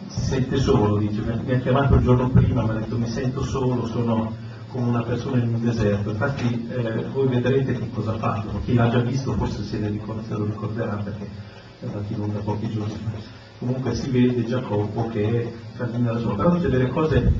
si 0.09 0.21
sente 0.21 0.59
solo, 0.59 0.99
dice, 0.99 1.23
mi 1.23 1.53
ha 1.53 1.59
chiamato 1.59 1.95
il 1.95 2.03
giorno 2.03 2.29
prima, 2.29 2.65
mi 2.65 2.71
ha 2.71 2.75
detto 2.75 2.99
mi 2.99 3.09
sento 3.09 3.43
solo, 3.43 3.87
sono 3.87 4.44
come 4.75 4.89
una 4.89 5.03
persona 5.05 5.41
in 5.41 5.55
un 5.55 5.63
deserto, 5.63 6.11
infatti 6.11 6.69
eh, 6.69 7.05
voi 7.13 7.29
vedrete 7.29 7.75
che 7.75 7.91
cosa 7.91 8.15
ha 8.15 8.19
fatto, 8.19 8.61
chi 8.65 8.75
l'ha 8.75 8.89
già 8.89 8.99
visto 8.99 9.33
forse 9.35 9.63
se, 9.63 9.79
ricorda, 9.87 10.23
se 10.25 10.35
lo 10.35 10.47
ricorderà 10.47 10.97
perché 10.97 11.29
è 11.79 11.87
andato 11.87 12.13
in 12.13 12.21
onda 12.21 12.41
pochi 12.41 12.69
giorni. 12.69 12.99
Comunque 13.61 13.95
si 13.95 14.11
vede 14.11 14.45
Giacoppo 14.45 15.07
che 15.11 15.55
cammina 15.77 16.15
da 16.15 16.19
solo, 16.19 16.35
però 16.35 16.55
dice 16.55 16.69
delle 16.69 16.89
cose 16.89 17.33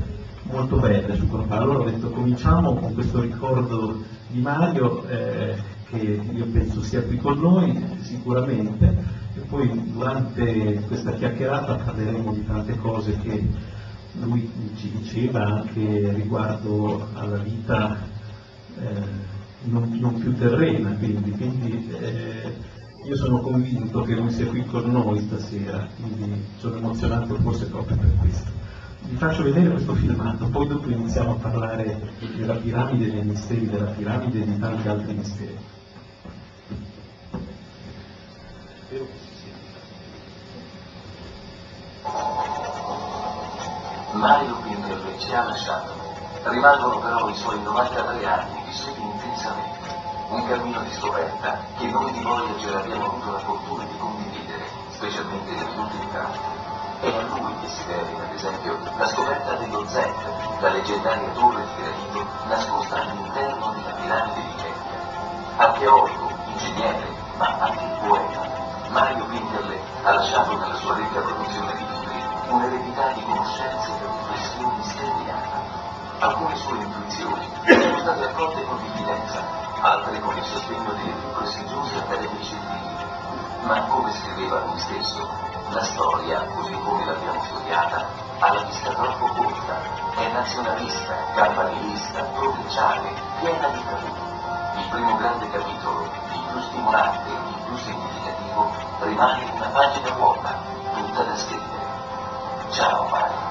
molto 0.43 0.77
belle 0.77 1.17
su 1.17 1.27
quello 1.27 1.47
Allora 1.49 1.81
ho 1.81 1.85
detto 1.85 2.11
cominciamo 2.11 2.75
con 2.77 2.95
questo 2.95 3.21
ricordo 3.21 4.05
di 4.29 4.41
Mario 4.41 5.05
eh, 5.09 5.57
che 5.89 6.21
io 6.31 6.47
penso 6.47 6.83
sia 6.83 7.03
qui 7.03 7.17
con 7.17 7.41
noi 7.41 7.85
sicuramente. 8.01 9.23
E 9.35 9.41
poi 9.41 9.91
durante 9.93 10.85
questa 10.87 11.15
chiacchierata 11.15 11.75
parleremo 11.75 12.33
di 12.33 12.47
tante 12.47 12.77
cose 12.77 13.19
che 13.19 13.73
lui 14.21 14.51
ci 14.77 14.91
diceva 14.91 15.45
anche 15.45 16.13
riguardo 16.13 17.09
alla 17.15 17.39
vita 17.39 17.99
eh, 18.79 19.33
non, 19.65 19.97
non, 19.99 20.19
più 20.19 20.35
terrena, 20.35 20.91
quindi, 20.91 21.31
quindi 21.33 21.91
eh, 21.99 22.55
io 23.05 23.17
sono 23.17 23.41
convinto 23.41 24.03
che 24.03 24.15
lui 24.15 24.31
sia 24.31 24.47
qui 24.47 24.65
con 24.65 24.91
noi 24.91 25.21
stasera, 25.21 25.87
quindi 26.01 26.45
sono 26.59 26.77
emozionato 26.77 27.35
forse 27.37 27.67
proprio 27.67 27.97
per 27.97 28.15
questo. 28.21 28.51
Vi 29.09 29.17
faccio 29.17 29.43
vedere 29.43 29.71
questo 29.71 29.95
filmato, 29.95 30.47
poi 30.47 30.67
dopo 30.67 30.89
iniziamo 30.89 31.33
a 31.33 31.35
parlare 31.35 32.13
della 32.37 32.55
piramide, 32.55 33.11
dei 33.11 33.25
misteri 33.25 33.69
della 33.69 33.91
piramide 33.91 34.41
e 34.41 34.45
di 34.45 34.59
tanti 34.59 34.89
altri 34.89 35.15
misteri. 35.15 35.59
Mario 44.15 44.55
Pinterle 44.63 45.19
ci 45.19 45.35
ha 45.35 45.43
lasciato. 45.43 45.91
Rimangono 46.45 46.99
però 46.99 47.29
i 47.29 47.35
suoi 47.35 47.61
93 47.61 48.25
anni 48.25 48.63
vissuti 48.65 49.01
intensamente. 49.01 49.93
Un 50.29 50.47
cammino 50.47 50.81
di 50.83 50.93
scoperta 50.93 51.59
che 51.77 51.87
noi 51.89 52.13
di 52.13 52.23
Voyager 52.23 52.77
abbiamo 52.77 53.07
avuto 53.07 53.33
la 53.33 53.39
fortuna 53.41 53.83
di 53.85 53.99
condividere, 53.99 54.69
specialmente 54.91 55.51
negli 55.51 55.79
ultimi 55.79 56.09
tratti. 56.13 56.39
È 57.01 57.09
a 57.09 57.23
lui 57.23 57.55
che 57.61 57.69
si 57.69 57.87
deve, 57.87 58.23
ad 58.23 58.35
esempio, 58.35 58.79
la 58.97 59.09
scoperta 59.09 59.53
dello 59.55 59.85
Z, 59.89 59.95
la 60.61 60.69
leggendaria 60.69 61.29
torre 61.31 61.65
di 61.65 61.83
granito 61.83 62.27
nascosta 62.47 63.01
all'interno 63.01 63.73
della 63.73 63.91
piramide 64.01 64.41
di 64.41 64.55
Chetia. 64.55 65.57
Archeologo, 65.57 66.31
ingegnere, 66.53 67.09
ma 67.37 67.57
anche 67.59 68.07
poeta, 68.07 68.49
Mario 68.91 69.25
Pinterle 69.25 69.81
ha 70.05 70.15
lasciato 70.15 70.57
nella 70.57 70.77
sua 70.77 70.95
ricca 70.95 71.19
produzione 71.19 71.75
di 71.77 71.94
un'eredità 72.55 73.11
di 73.13 73.23
conoscenze 73.25 73.91
e 73.91 74.07
riflessioni 74.07 74.83
seriate. 74.85 75.83
Alcune 76.21 76.57
sue 76.57 76.79
intuizioni 76.79 77.49
sono 77.67 77.99
state 77.99 78.25
accolte 78.25 78.65
con 78.65 78.79
diffidenza, 78.83 79.43
altre 79.81 80.21
con 80.21 80.37
il 80.37 80.45
sostegno 80.45 80.93
delle 80.93 81.11
più 81.11 81.33
prestigiose 81.33 81.99
accademie 81.99 82.43
scientifiche. 82.43 83.05
Ma 83.67 83.81
come 83.87 84.13
scriveva 84.13 84.61
lui 84.61 84.79
stesso, 84.79 85.29
la 85.71 85.83
storia, 85.83 86.47
così 86.55 86.73
come 86.73 87.05
l'abbiamo 87.05 87.43
studiata, 87.43 88.07
ha 88.39 88.53
la 88.53 88.63
vista 88.63 88.91
troppo 88.91 89.27
corta, 89.27 89.75
è 90.15 90.29
nazionalista, 90.33 91.15
campanilista, 91.35 92.23
provinciale, 92.23 93.09
piena 93.41 93.69
di 93.69 93.83
tabù. 93.85 94.13
Il 94.77 94.89
primo 94.91 95.17
grande 95.17 95.51
capitolo, 95.51 96.05
il 96.05 96.43
più 96.53 96.61
stimolante, 96.61 97.31
il 97.31 97.63
più 97.65 97.77
significativo, 97.79 98.71
rimane 99.01 99.51
una 99.55 99.67
pagina 99.69 100.11
vuota, 100.11 100.55
tutta 100.95 101.23
da 101.23 101.37
scrivere. 101.37 101.74
Ciao 102.71 103.09
Mario. 103.09 103.43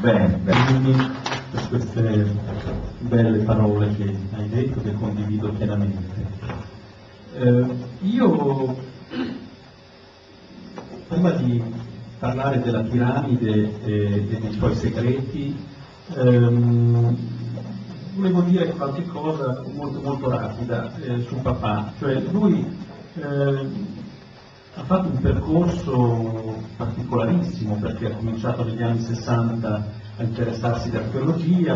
Bene, 0.00 0.38
quindi 0.66 0.92
per 1.50 1.68
queste 1.68 2.26
belle 2.98 3.38
parole 3.44 3.94
che 3.96 4.14
hai 4.36 4.48
detto, 4.50 4.82
che 4.82 4.92
condivido 4.92 5.50
pienamente. 5.52 6.12
Eh, 7.36 7.66
io, 8.02 8.76
prima 11.14 11.30
di 11.30 11.62
parlare 12.18 12.60
della 12.60 12.82
piramide 12.82 13.80
e, 13.84 13.92
e 14.30 14.38
dei 14.40 14.52
suoi 14.52 14.74
segreti, 14.74 15.56
ehm, 16.16 17.16
volevo 18.16 18.40
dire 18.42 18.70
qualche 18.70 19.04
cosa 19.06 19.62
molto, 19.72 20.00
molto 20.00 20.28
rapida 20.28 20.92
eh, 20.96 21.24
su 21.28 21.36
papà. 21.40 21.92
Cioè, 21.98 22.20
lui 22.30 22.66
eh, 23.14 23.68
ha 24.74 24.82
fatto 24.82 25.08
un 25.08 25.20
percorso 25.20 26.62
particolarissimo 26.76 27.76
perché 27.76 28.06
ha 28.06 28.16
cominciato 28.16 28.64
negli 28.64 28.82
anni 28.82 29.00
60 29.00 30.02
a 30.16 30.22
interessarsi 30.22 30.90
di 30.90 30.96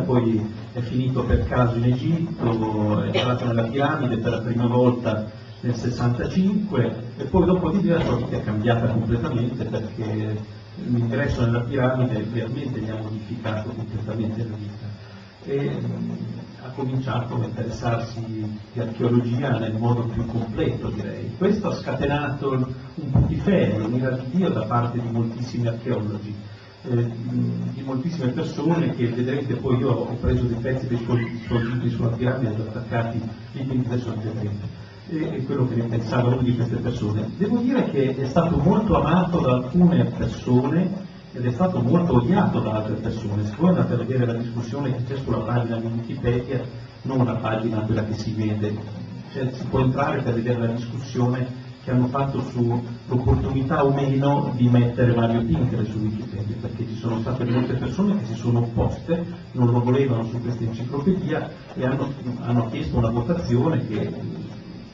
poi 0.00 0.54
è 0.72 0.80
finito 0.80 1.24
per 1.24 1.44
caso 1.46 1.76
in 1.76 1.84
Egitto, 1.84 3.02
è 3.02 3.06
entrato 3.06 3.46
nella 3.46 3.62
piramide 3.62 4.16
per 4.18 4.32
la 4.32 4.40
prima 4.40 4.66
volta 4.66 5.30
nel 5.60 5.74
65 5.74 7.04
e 7.16 7.24
poi 7.24 7.44
dopo 7.44 7.70
di 7.70 7.82
lì 7.82 7.88
la 7.88 8.00
sua 8.00 8.16
vita 8.16 8.36
è 8.36 8.44
cambiata 8.44 8.86
completamente 8.86 9.64
perché 9.64 10.40
l'ingresso 10.76 11.44
nella 11.44 11.60
piramide 11.60 12.22
veramente 12.22 12.78
gli 12.80 12.90
ha 12.90 12.96
modificato 12.96 13.70
completamente 13.70 14.46
la 14.48 14.56
vita 14.56 14.86
e 15.44 15.70
mh, 15.70 16.28
ha 16.62 16.68
cominciato 16.70 17.40
a 17.40 17.44
interessarsi 17.44 18.20
di 18.72 18.80
archeologia 18.80 19.58
nel 19.58 19.74
modo 19.74 20.02
più 20.04 20.24
completo 20.26 20.90
direi. 20.90 21.34
Questo 21.36 21.68
ha 21.68 21.74
scatenato 21.74 22.74
un 22.94 23.10
putiferio, 23.10 23.86
un'ira 23.86 24.10
di 24.10 24.30
Dio 24.30 24.50
da 24.50 24.64
parte 24.64 25.00
di 25.00 25.08
moltissimi 25.08 25.66
archeologi, 25.66 26.34
eh, 26.82 27.10
di 27.72 27.82
moltissime 27.82 28.28
persone 28.28 28.94
che 28.94 29.06
vedrete 29.08 29.54
poi 29.56 29.78
io 29.78 29.90
ho 29.90 30.14
preso 30.14 30.44
dei 30.44 30.58
pezzi 30.58 30.86
dei 30.86 30.98
suoi, 30.98 31.68
libri 31.68 31.90
sulla 31.90 32.10
piramide 32.10 32.52
e 32.52 32.54
li 32.54 32.60
ho 32.60 32.64
attaccati 32.64 33.20
lì, 33.52 33.66
quindi 33.66 33.86
adesso 33.86 34.14
vedrete 34.14 34.86
e 35.10 35.44
quello 35.44 35.66
che 35.66 35.76
ne 35.76 35.84
pensava 35.84 36.30
lui 36.34 36.44
di 36.44 36.54
queste 36.54 36.76
persone. 36.76 37.30
Devo 37.36 37.58
dire 37.58 37.90
che 37.90 38.14
è 38.14 38.26
stato 38.26 38.56
molto 38.56 38.96
amato 38.96 39.40
da 39.40 39.54
alcune 39.54 40.04
persone 40.04 41.06
ed 41.32 41.44
è 41.46 41.50
stato 41.50 41.80
molto 41.80 42.16
odiato 42.16 42.60
da 42.60 42.72
altre 42.72 42.94
persone. 42.94 43.44
Se 43.44 43.54
voi 43.56 43.70
andate 43.70 43.94
a 43.94 43.96
vedere 43.96 44.26
la 44.26 44.34
discussione 44.34 44.94
che 44.94 45.04
c'è 45.04 45.16
sulla 45.22 45.38
pagina 45.38 45.76
di 45.76 45.86
Wikipedia, 45.86 46.62
non 47.02 47.24
la 47.24 47.36
pagina 47.36 47.80
quella 47.80 48.04
che 48.04 48.14
si 48.14 48.34
vede, 48.34 48.76
cioè, 49.32 49.50
si 49.52 49.64
può 49.64 49.80
entrare 49.80 50.20
per 50.22 50.34
vedere 50.34 50.58
la 50.58 50.66
discussione 50.66 51.66
che 51.84 51.90
hanno 51.90 52.08
fatto 52.08 52.42
sull'opportunità 52.50 53.84
o 53.84 53.92
meno 53.92 54.52
di 54.56 54.68
mettere 54.68 55.14
Mario 55.14 55.42
Pinker 55.42 55.86
su 55.86 55.98
Wikipedia, 55.98 56.56
perché 56.60 56.86
ci 56.86 56.96
sono 56.96 57.20
state 57.20 57.44
molte 57.44 57.74
persone 57.74 58.18
che 58.18 58.26
si 58.26 58.34
sono 58.34 58.58
opposte, 58.58 59.24
non 59.52 59.70
lo 59.70 59.80
volevano 59.80 60.24
su 60.24 60.38
questa 60.40 60.64
enciclopedia 60.64 61.50
e 61.74 61.86
hanno, 61.86 62.12
hanno 62.40 62.68
chiesto 62.68 62.98
una 62.98 63.10
votazione 63.10 63.86
che 63.86 64.12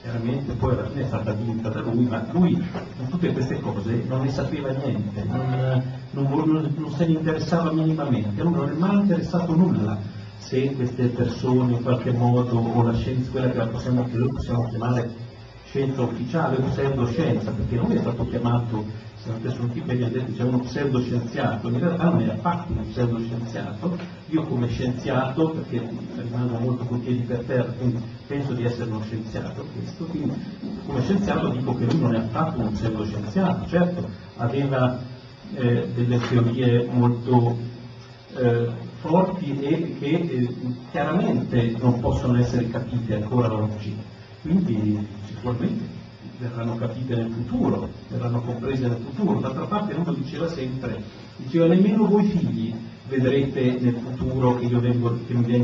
chiaramente 0.05 0.53
poi 0.53 0.73
alla 0.73 0.87
fine 0.91 1.05
è 1.05 1.07
stata 1.07 1.33
vinta 1.33 1.71
da 1.71 1.81
lui, 1.81 2.05
ma 2.05 2.27
lui 2.33 2.53
in 2.53 3.09
tutte 3.09 3.33
queste 3.33 3.59
cose 3.61 4.05
non 4.07 4.21
ne 4.21 4.31
sapeva 4.31 4.71
niente, 4.71 5.25
non, 5.25 5.83
non, 6.11 6.25
non, 6.31 6.75
non 6.77 6.91
se 6.91 7.07
ne 7.07 7.13
interessava 7.13 7.73
minimamente, 7.73 8.43
lui 8.43 8.53
non 8.53 8.69
è 8.69 8.75
mai 8.75 8.97
interessato 8.97 9.57
nulla 9.57 9.99
se 10.37 10.75
queste 10.75 11.07
persone 11.07 11.73
in 11.73 11.83
qualche 11.83 12.13
modo 12.13 12.59
o 12.59 12.83
la 12.83 12.93
scienza, 12.93 13.31
quella 13.31 13.49
che, 13.49 13.67
possiamo, 13.67 14.05
che 14.05 14.17
noi 14.19 14.29
possiamo 14.29 14.69
chiamare 14.69 15.11
scienza 15.65 16.03
ufficiale 16.03 16.57
pseudoscienza, 16.59 17.51
perché 17.51 17.77
lui 17.77 17.95
è 17.95 18.01
stato 18.01 18.29
chiamato, 18.29 18.85
se 19.17 19.31
non 19.31 19.53
su 19.55 19.63
Wikipedia 19.63 20.09
detto 20.09 20.33
c'è 20.33 20.43
uno 20.43 20.59
pseudoscienziato, 20.59 21.69
in 21.71 21.79
realtà 21.79 22.11
non 22.11 22.21
è 22.21 22.29
affatto 22.29 22.73
uno 22.73 22.83
pseudoscienziato, 22.83 23.99
io 24.29 24.43
come 24.43 24.69
scienziato, 24.69 25.51
perché 25.51 25.87
rimango 26.17 26.59
molto 26.59 26.85
con 26.85 26.99
i 26.99 27.01
piedi 27.01 27.23
per 27.23 27.45
terra, 27.45 27.71
quindi 27.73 28.01
penso 28.27 28.55
di 28.55 28.65
essere 28.65 28.91
uno 28.91 29.03
scienziato 29.03 29.67
questo, 29.75 30.05
quindi 30.07 30.33
come 30.87 31.03
scienziato 31.03 31.49
dico 31.49 31.75
che 31.77 31.85
lui 31.85 32.01
non 32.01 32.15
è 32.15 32.19
affatto 32.19 32.61
un 32.61 32.73
pseudoscienziato, 32.73 33.67
certo 33.67 34.09
aveva 34.37 34.99
eh, 35.55 35.89
delle 35.95 36.19
teorie 36.29 36.87
molto 36.91 37.59
eh, 38.37 38.69
forti 39.01 39.61
e 39.61 39.97
che 39.99 40.07
eh, 40.07 40.55
chiaramente 40.91 41.75
non 41.79 42.01
possono 42.01 42.39
essere 42.39 42.69
capite 42.71 43.17
ancora 43.17 43.53
oggi, 43.53 43.95
quindi 44.41 45.07
sicuramente 45.27 46.03
verranno 46.39 46.77
capite 46.77 47.15
nel 47.15 47.31
futuro, 47.31 47.89
verranno 48.09 48.41
comprese 48.41 48.89
nel 48.89 48.99
futuro. 49.05 49.41
D'altra 49.41 49.67
parte 49.67 49.95
uno 49.95 50.13
diceva 50.13 50.49
sempre, 50.49 51.03
diceva 51.37 51.67
nemmeno 51.67 52.07
voi 52.07 52.25
figli 52.25 52.75
vedrete 53.09 53.79
nel 53.81 53.97
futuro 53.97 54.57
che, 54.57 54.69
vengo, 54.69 55.19
che 55.27 55.35
mi, 55.35 55.63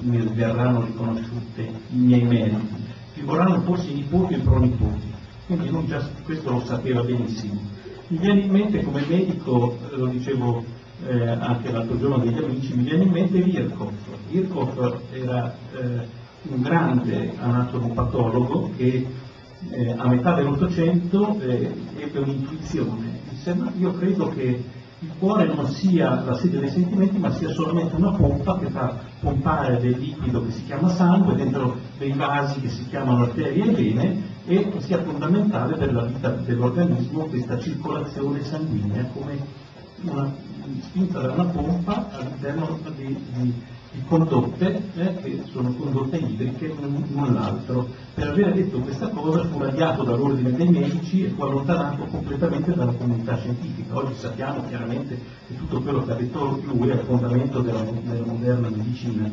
mi, 0.00 0.30
verranno 0.34 0.84
riconosciute 0.84 1.62
i 1.62 1.96
miei 1.96 2.22
meriti, 2.22 2.74
ci 3.14 3.22
vorranno 3.22 3.60
forse 3.62 3.90
i 3.90 3.94
nipoti 3.94 4.34
e 4.34 4.36
i 4.36 4.40
pronipoti. 4.40 5.16
Quindi 5.46 5.68
lui 5.70 5.86
già 5.86 6.06
questo 6.24 6.50
lo 6.50 6.62
sapeva 6.64 7.02
benissimo. 7.02 7.60
Mi 8.08 8.18
viene 8.18 8.40
in 8.40 8.50
mente 8.50 8.82
come 8.82 9.04
medico, 9.06 9.76
lo 9.90 10.06
dicevo 10.06 10.64
eh, 11.06 11.28
anche 11.28 11.70
l'altro 11.70 11.98
giorno 11.98 12.18
degli 12.18 12.38
amici, 12.38 12.74
mi 12.74 12.84
viene 12.84 13.04
in 13.04 13.10
mente 13.10 13.40
Virkov. 13.40 13.92
Virkov 14.30 15.00
era 15.12 15.56
eh, 15.72 16.06
un 16.42 16.62
grande 16.62 17.32
anatomopatologo 17.38 18.72
che 18.76 19.06
eh, 19.70 19.94
a 19.96 20.06
metà 20.06 20.34
dell'Ottocento 20.34 21.38
eh, 21.40 21.74
ebbe 21.96 22.18
un'intuizione, 22.20 23.20
io 23.78 23.92
credo 23.94 24.28
che 24.28 24.62
il 25.00 25.10
cuore 25.18 25.46
non 25.46 25.66
sia 25.68 26.22
la 26.24 26.34
sede 26.34 26.58
dei 26.58 26.70
sentimenti 26.70 27.18
ma 27.18 27.30
sia 27.30 27.50
solamente 27.50 27.94
una 27.94 28.10
pompa 28.10 28.58
che 28.58 28.68
fa 28.68 28.98
pompare 29.20 29.78
del 29.78 29.96
liquido 29.96 30.44
che 30.44 30.50
si 30.50 30.64
chiama 30.64 30.88
sangue 30.88 31.36
dentro 31.36 31.76
dei 31.98 32.12
vasi 32.12 32.60
che 32.60 32.68
si 32.68 32.88
chiamano 32.88 33.22
arterie 33.24 33.64
e 33.64 33.70
vene 33.70 34.22
e 34.44 34.72
sia 34.78 35.02
fondamentale 35.02 35.76
per 35.76 35.92
la 35.92 36.04
vita 36.04 36.30
dell'organismo 36.30 37.26
questa 37.26 37.58
circolazione 37.60 38.42
sanguigna 38.42 39.08
come 39.12 39.38
una 40.02 40.32
spinta 40.80 41.20
da 41.20 41.32
una 41.32 41.44
pompa 41.44 42.08
all'interno 42.10 42.78
di, 42.96 43.24
di 43.32 43.54
condotte 44.06 44.82
eh, 44.94 45.14
che 45.22 45.42
sono 45.50 45.72
condotte 45.72 46.16
idriche, 46.16 46.74
null'altro. 47.08 47.88
Per 48.14 48.28
aver 48.28 48.52
detto 48.52 48.78
questa 48.80 49.08
cosa 49.08 49.44
fu 49.44 49.58
radiato 49.58 50.02
dall'ordine 50.02 50.52
dei 50.52 50.68
medici 50.68 51.24
e 51.24 51.28
fu 51.28 51.42
allontanato 51.42 52.04
completamente 52.04 52.74
dalla 52.74 52.92
comunità 52.92 53.36
scientifica. 53.36 53.96
Oggi 53.96 54.14
sappiamo 54.14 54.64
chiaramente 54.66 55.18
che 55.46 55.56
tutto 55.56 55.80
quello 55.80 56.04
che 56.04 56.12
ha 56.12 56.16
detto 56.16 56.60
lui 56.64 56.88
è 56.88 56.94
il 56.94 57.00
fondamento 57.00 57.60
della, 57.60 57.82
della 57.82 58.24
moderna 58.24 58.68
medicina. 58.68 59.30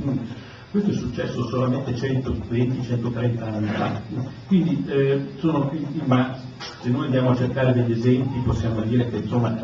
Questo 0.72 0.92
è 0.92 0.94
successo 0.94 1.48
solamente 1.48 1.94
120-130 1.94 3.44
anni 3.44 3.68
fa. 3.68 4.02
Quindi, 4.48 4.84
eh, 4.88 5.28
sono, 5.38 5.72
ma 6.06 6.38
se 6.82 6.90
noi 6.90 7.06
andiamo 7.06 7.30
a 7.30 7.36
cercare 7.36 7.74
degli 7.74 7.94
esempi 7.94 8.40
possiamo 8.40 8.82
dire 8.82 9.10
che 9.10 9.18
insomma, 9.18 9.58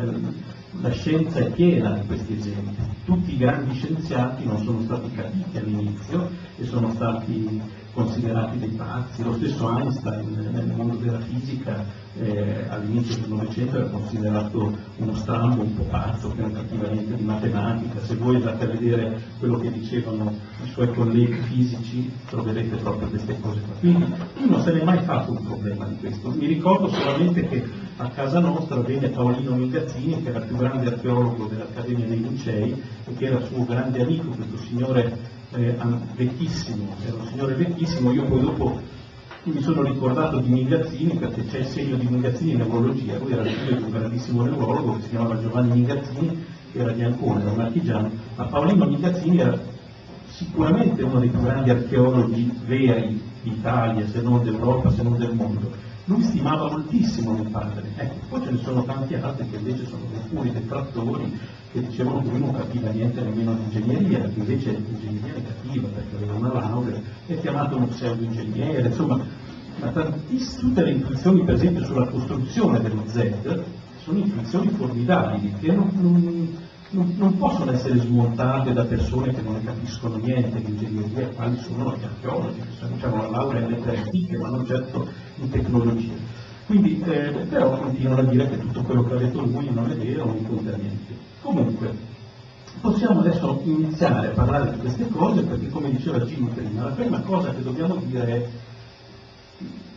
la 0.80 0.90
scienza 0.90 1.38
è 1.40 1.50
piena 1.50 1.92
di 1.98 2.06
questi 2.06 2.34
esempi. 2.34 2.76
Tutti 3.04 3.34
i 3.34 3.36
grandi 3.36 3.74
scienziati 3.74 4.44
non 4.44 4.62
sono 4.62 4.80
stati 4.82 5.10
capiti 5.12 5.58
all'inizio 5.58 6.30
e 6.56 6.64
sono 6.64 6.90
stati 6.92 7.60
considerati 7.92 8.58
dei 8.58 8.70
pazzi. 8.70 9.22
Lo 9.22 9.34
stesso 9.34 9.76
Einstein 9.76 10.48
nel 10.50 10.72
mondo 10.74 10.96
della 10.96 11.20
fisica 11.20 11.84
eh, 12.14 12.66
all'inizio 12.68 13.20
del 13.20 13.28
Novecento 13.30 13.76
era 13.76 13.86
considerato 13.86 14.76
uno 14.96 15.14
strambo, 15.14 15.62
un 15.62 15.74
po' 15.74 15.84
pazzo, 15.84 16.30
che 16.30 16.40
non 16.40 16.52
capiva 16.52 16.88
niente 16.88 17.16
di 17.16 17.24
matematica. 17.24 18.00
Se 18.00 18.16
voi 18.16 18.36
andate 18.36 18.64
a 18.64 18.68
vedere 18.68 19.20
quello 19.38 19.58
che 19.58 19.70
dicevano 19.70 20.34
i 20.64 20.68
suoi 20.70 20.92
colleghi 20.92 21.40
fisici 21.42 22.10
troverete 22.28 22.76
proprio 22.76 23.08
queste 23.08 23.38
cose 23.40 23.60
qua. 23.60 23.74
Quindi 23.80 24.06
non 24.48 24.62
se 24.62 24.72
ne 24.72 24.80
è 24.80 24.84
mai 24.84 25.02
fatto 25.02 25.32
un 25.32 25.44
problema 25.44 25.86
di 25.86 25.96
questo. 25.96 26.30
Mi 26.30 26.46
ricordo 26.46 26.88
solamente 26.88 27.46
che 27.46 27.64
a 27.96 28.08
casa 28.08 28.40
nostra 28.40 28.76
venne 28.76 29.10
Paolino 29.10 29.54
Mingazzini, 29.54 30.22
che 30.22 30.30
era 30.30 30.38
il 30.38 30.46
più 30.46 30.56
grande 30.56 30.86
archeologo 30.86 31.46
dell'Accademia 31.46 32.06
dei 32.06 32.28
Licei 32.28 32.82
e 33.04 33.14
che 33.14 33.24
era 33.26 33.44
suo 33.44 33.64
grande 33.64 34.02
amico, 34.02 34.28
questo 34.28 34.56
signore 34.58 35.40
eh, 35.54 35.76
vecchissimo, 36.14 36.94
era 37.04 37.16
un 37.16 37.26
signore 37.26 37.54
vecchissimo, 37.54 38.12
io 38.12 38.24
poi 38.24 38.40
dopo 38.40 38.80
mi 39.44 39.60
sono 39.60 39.82
ricordato 39.82 40.38
di 40.38 40.48
Mingazzini 40.48 41.16
perché 41.16 41.44
c'è 41.46 41.58
il 41.58 41.66
segno 41.66 41.96
di 41.96 42.06
Mingazzini 42.06 42.52
in 42.52 42.58
neurologia, 42.58 43.18
lui 43.18 43.32
era 43.32 43.42
figlio 43.42 43.76
di 43.76 43.82
un 43.82 43.90
grandissimo 43.90 44.42
neurologo 44.44 44.96
che 44.96 45.02
si 45.02 45.08
chiamava 45.10 45.40
Giovanni 45.40 45.72
Mingazzini, 45.72 46.44
era 46.72 46.92
di 46.92 47.02
Ancona, 47.02 47.40
era 47.40 47.50
un 47.50 47.60
artigiano, 47.60 48.10
ma 48.36 48.44
Paolino 48.44 48.86
Mingazzini 48.86 49.38
era 49.38 49.60
sicuramente 50.28 51.02
uno 51.02 51.18
dei 51.18 51.28
più 51.28 51.40
grandi 51.40 51.70
archeologi 51.70 52.60
veri 52.64 53.20
d'Italia, 53.42 54.06
se 54.06 54.22
non 54.22 54.42
d'Europa, 54.42 54.90
se 54.90 55.02
non 55.02 55.18
del 55.18 55.34
mondo. 55.34 55.70
Lui 56.06 56.22
stimava 56.22 56.70
moltissimo 56.70 57.32
mio 57.32 57.48
padre, 57.50 57.82
ecco, 57.96 58.14
poi 58.28 58.42
ce 58.42 58.50
ne 58.50 58.58
sono 58.58 58.84
tanti 58.84 59.14
altri 59.14 59.48
che 59.50 59.56
invece 59.56 59.86
sono 59.86 60.02
dei 60.40 60.52
detrattori 60.52 61.38
che 61.72 61.80
dicevano 61.80 62.20
che 62.20 62.28
lui 62.28 62.40
non 62.40 62.52
capiva 62.52 62.90
niente 62.90 63.22
nemmeno 63.22 63.54
di 63.54 63.62
ingegneria, 63.64 64.20
che 64.20 64.38
invece 64.38 64.70
l'ingegneria 64.72 65.34
ne 65.34 65.42
capiva 65.42 65.88
perché 65.88 66.16
aveva 66.16 66.34
una 66.34 66.52
laurea, 66.52 67.00
è 67.26 67.40
chiamato 67.40 67.76
uno 67.76 67.86
pseudo-ingegnere, 67.86 68.88
insomma, 68.88 69.24
ma 69.80 69.90
tutte 69.90 70.82
le 70.82 70.90
intuizioni 70.90 71.44
per 71.44 71.54
esempio 71.54 71.84
sulla 71.84 72.06
costruzione 72.06 72.80
dello 72.80 73.04
Z 73.06 73.62
sono 74.04 74.18
intuizioni 74.18 74.68
formidabili 74.68 75.54
che 75.60 75.72
non, 75.72 75.90
non, 75.94 76.56
non, 76.90 77.14
non, 77.16 77.38
possono 77.38 77.70
essere 77.70 77.98
smontate 77.98 78.72
da 78.74 78.84
persone 78.84 79.32
che 79.32 79.40
non 79.40 79.54
ne 79.54 79.64
capiscono 79.64 80.16
niente 80.16 80.60
di 80.60 80.72
ingegneria, 80.72 81.28
quali 81.28 81.56
sono 81.58 81.96
gli 81.96 82.04
archeologi, 82.04 82.60
che 82.98 83.06
hanno 83.06 83.22
la 83.22 83.28
laurea 83.28 83.60
in 83.62 83.70
lettere 83.70 83.98
antiche, 83.98 84.36
ma 84.36 84.48
non 84.48 84.66
certo 84.66 85.08
in 85.36 85.48
tecnologia. 85.48 86.12
Quindi, 86.66 87.00
eh, 87.00 87.30
però 87.48 87.78
continuano 87.78 88.20
a 88.20 88.24
dire 88.24 88.48
che 88.48 88.58
tutto 88.58 88.82
quello 88.82 89.04
che 89.04 89.14
ha 89.14 89.18
detto 89.18 89.40
lui 89.40 89.70
non 89.72 89.90
è 89.90 89.94
vero, 89.94 90.26
non 90.26 90.44
conta 90.46 90.76
niente. 90.76 91.31
Comunque, 91.42 91.92
possiamo 92.80 93.20
adesso 93.20 93.60
iniziare 93.64 94.28
a 94.28 94.30
parlare 94.30 94.70
di 94.70 94.78
queste 94.78 95.08
cose 95.08 95.42
perché, 95.42 95.68
come 95.68 95.90
diceva 95.90 96.20
Jim 96.20 96.46
prima, 96.46 96.84
la 96.84 96.90
prima 96.90 97.20
cosa 97.20 97.52
che 97.52 97.62
dobbiamo 97.62 97.96
dire 97.96 98.26
è 98.26 98.48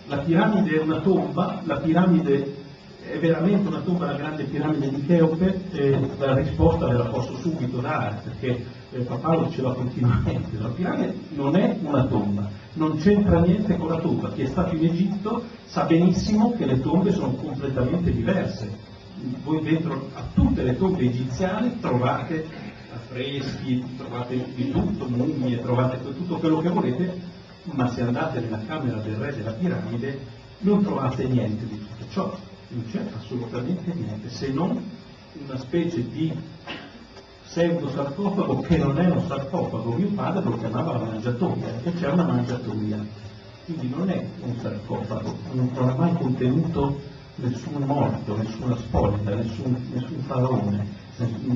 la 0.08 0.18
piramide 0.18 0.80
è 0.80 0.82
una 0.82 1.00
tomba, 1.00 1.62
la 1.64 1.78
piramide 1.78 2.64
è 3.02 3.18
veramente 3.20 3.68
una 3.68 3.80
tomba, 3.80 4.08
la 4.08 4.18
grande 4.18 4.44
piramide 4.44 4.90
di 4.90 5.06
Cheope, 5.06 5.62
e 5.72 6.10
la 6.18 6.36
risposta 6.36 6.88
ve 6.88 6.94
la 6.94 7.06
posso 7.06 7.36
subito 7.38 7.78
dare 7.78 8.22
perché 8.24 8.66
eh, 8.92 9.00
papà 9.02 9.36
lo 9.36 9.44
diceva 9.46 9.74
continuamente, 9.74 10.58
la 10.60 10.70
piramide 10.70 11.16
non 11.30 11.56
è 11.56 11.78
una 11.82 12.06
tomba, 12.06 12.48
non 12.74 12.98
c'entra 12.98 13.40
niente 13.40 13.78
con 13.78 13.90
la 13.90 14.00
tomba, 14.00 14.32
chi 14.32 14.42
è 14.42 14.48
stato 14.48 14.76
in 14.76 14.84
Egitto 14.84 15.44
sa 15.66 15.84
benissimo 15.84 16.54
che 16.54 16.66
le 16.66 16.80
tombe 16.82 17.12
sono 17.12 17.34
completamente 17.34 18.12
diverse, 18.12 18.94
voi 19.44 19.62
dentro 19.62 20.10
a 20.14 20.24
tutte 20.34 20.64
le 20.64 20.78
tombe 20.78 21.04
egiziane 21.04 21.80
trovate 21.80 22.46
affreschi, 22.94 23.84
trovate 23.98 24.54
di 24.56 24.72
tutto, 24.72 25.08
mummie, 25.08 25.62
trovate 25.62 26.02
tutto 26.02 26.38
quello 26.38 26.60
che 26.60 26.70
volete, 26.70 27.22
ma 27.64 27.90
se 27.90 28.02
andate 28.02 28.40
nella 28.40 28.62
camera 28.66 28.98
del 29.00 29.16
re 29.16 29.36
della 29.36 29.52
piramide 29.52 30.20
non 30.60 30.82
trovate 30.84 31.26
niente 31.26 31.66
di 31.66 31.78
tutto 31.78 32.12
ciò, 32.12 32.38
non 32.70 32.86
c'è 32.92 33.04
assolutamente 33.16 33.94
niente, 33.94 34.30
se 34.30 34.52
non 34.52 34.84
una 35.34 35.58
specie 35.58 36.08
di 36.10 36.34
pseudo 37.44 37.90
sarcofago 37.90 38.62
che 38.62 38.78
non 38.78 39.00
è 39.00 39.10
un 39.10 39.26
sarcofago, 39.28 39.92
mio 39.92 40.10
padre 40.10 40.44
lo 40.44 40.58
chiamava 40.58 40.98
la 40.98 41.06
mangiatoia, 41.06 41.82
e 41.84 41.94
c'è 41.94 42.10
una 42.10 42.24
mangiatoia, 42.24 43.06
quindi 43.66 43.90
non 43.90 44.10
è 44.10 44.26
un 44.42 44.56
sarcofago, 44.62 45.38
non 45.52 45.90
ha 45.90 45.96
mai 45.96 46.14
contenuto 46.14 47.14
nessun 47.36 47.84
morto, 47.84 48.38
nessuna 48.38 48.78
spoglia, 48.78 49.36
nessun, 49.36 49.76
nessun 49.92 50.20
faraone, 50.26 50.86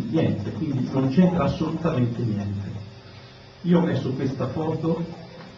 niente, 0.10 0.52
quindi 0.52 0.90
non 0.92 1.10
c'entra 1.10 1.46
assolutamente 1.46 2.22
niente. 2.22 2.78
Io 3.62 3.80
ho 3.80 3.82
messo 3.82 4.12
questa 4.12 4.48
foto 4.48 5.04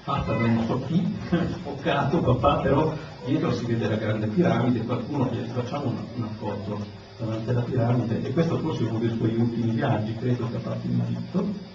fatta 0.01 0.33
da 0.33 0.47
non 0.47 0.65
so 0.65 0.81
chi, 0.87 1.03
sfoccato 1.29 2.21
papà, 2.21 2.61
però 2.61 2.93
dietro 3.25 3.51
si 3.51 3.65
vede 3.65 3.87
la 3.87 3.95
grande 3.95 4.27
piramide, 4.27 4.81
qualcuno 4.81 5.29
gli 5.31 5.45
facciamo 5.53 5.89
una, 5.89 6.03
una 6.15 6.29
foto 6.37 6.85
davanti 7.17 7.49
alla 7.49 7.61
piramide 7.61 8.23
e 8.23 8.33
questo 8.33 8.57
forse 8.57 8.85
è 8.85 8.89
uno 8.89 8.99
dei 8.99 9.15
suoi 9.15 9.35
ultimi 9.35 9.71
viaggi, 9.71 10.15
credo 10.15 10.49
che 10.49 10.55
ha 10.55 10.59
fatto 10.59 10.87
in 10.87 11.01
Egitto 11.01 11.70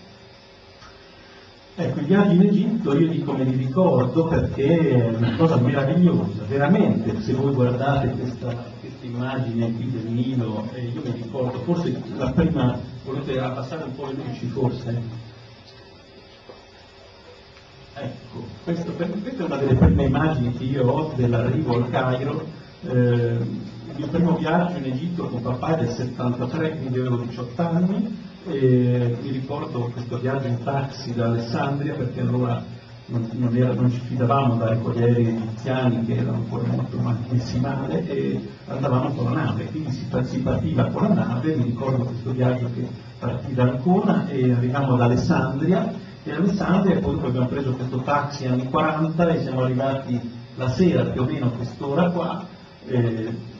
Ecco, 1.78 2.00
i 2.00 2.04
viaggi 2.04 2.36
in 2.36 2.40
Egitto 2.40 2.98
io 2.98 3.06
dico 3.06 3.34
me 3.34 3.44
li 3.44 3.54
ricordo 3.54 4.28
perché 4.28 4.78
è 4.78 5.14
una 5.14 5.36
cosa 5.36 5.56
meravigliosa, 5.56 6.44
veramente, 6.48 7.20
se 7.20 7.34
voi 7.34 7.52
guardate 7.52 8.12
questa, 8.12 8.64
questa 8.80 9.04
immagine 9.04 9.74
qui 9.74 9.90
del 9.90 10.06
Nilo, 10.06 10.70
eh, 10.72 10.86
io 10.86 11.02
mi 11.04 11.10
ricordo, 11.10 11.58
forse 11.64 12.02
la 12.16 12.30
prima, 12.30 12.78
volete 13.04 13.38
abbassare 13.38 13.84
un 13.84 13.94
po' 13.94 14.06
le 14.06 14.14
luci 14.14 14.46
forse? 14.46 15.02
Ecco, 17.92 18.44
questo, 18.64 18.92
questa 18.92 19.42
è 19.42 19.44
una 19.44 19.56
delle 19.56 19.74
prime 19.74 20.04
immagini 20.04 20.56
che 20.56 20.64
io 20.64 20.90
ho 20.90 21.12
dell'arrivo 21.14 21.74
al 21.74 21.90
Cairo, 21.90 22.46
eh, 22.84 22.94
il 22.94 23.94
mio 23.96 24.06
primo 24.06 24.34
viaggio 24.38 24.78
in 24.78 24.84
Egitto 24.84 25.28
con 25.28 25.42
papà 25.42 25.76
è 25.76 25.84
del 25.84 25.90
73, 25.90 26.78
quindi 26.78 26.98
avevo 27.00 27.16
18 27.18 27.60
anni, 27.60 28.24
e 28.48 29.16
mi 29.20 29.30
ricordo 29.30 29.90
questo 29.92 30.18
viaggio 30.18 30.46
in 30.46 30.62
taxi 30.62 31.12
da 31.14 31.26
Alessandria 31.26 31.94
perché 31.94 32.20
allora 32.20 32.62
non, 33.06 33.28
non, 33.32 33.56
era, 33.56 33.72
non 33.74 33.90
ci 33.90 34.00
fidavamo 34.00 34.56
dai 34.56 34.80
corrieri 34.80 35.28
egiziani 35.28 36.04
che 36.04 36.14
erano 36.14 36.36
ancora 36.38 36.68
molto 36.68 36.98
messi 37.28 37.60
e 38.06 38.48
andavamo 38.66 39.10
con 39.10 39.24
la 39.24 39.42
nave, 39.42 39.64
quindi 39.66 39.90
si, 39.90 40.06
si, 40.24 40.38
partiva 40.38 40.84
con 40.86 41.02
la 41.02 41.14
nave, 41.14 41.54
mi 41.54 41.64
ricordo 41.64 42.04
questo 42.04 42.32
viaggio 42.32 42.68
che 42.74 42.86
partì 43.18 43.54
da 43.54 43.62
Ancona 43.64 44.28
e 44.28 44.52
arrivavamo 44.52 44.94
ad 44.94 45.00
Alessandria 45.02 45.92
e 46.24 46.32
Alessandria 46.32 46.98
poi 46.98 47.18
abbiamo 47.22 47.46
preso 47.46 47.72
questo 47.72 47.98
taxi 47.98 48.46
anni 48.46 48.68
40 48.68 49.28
e 49.28 49.42
siamo 49.42 49.62
arrivati 49.62 50.20
la 50.56 50.68
sera 50.70 51.04
più 51.04 51.22
o 51.22 51.24
meno 51.24 51.46
a 51.46 51.50
quest'ora 51.50 52.10
qua, 52.10 52.44
eh, 52.86 53.54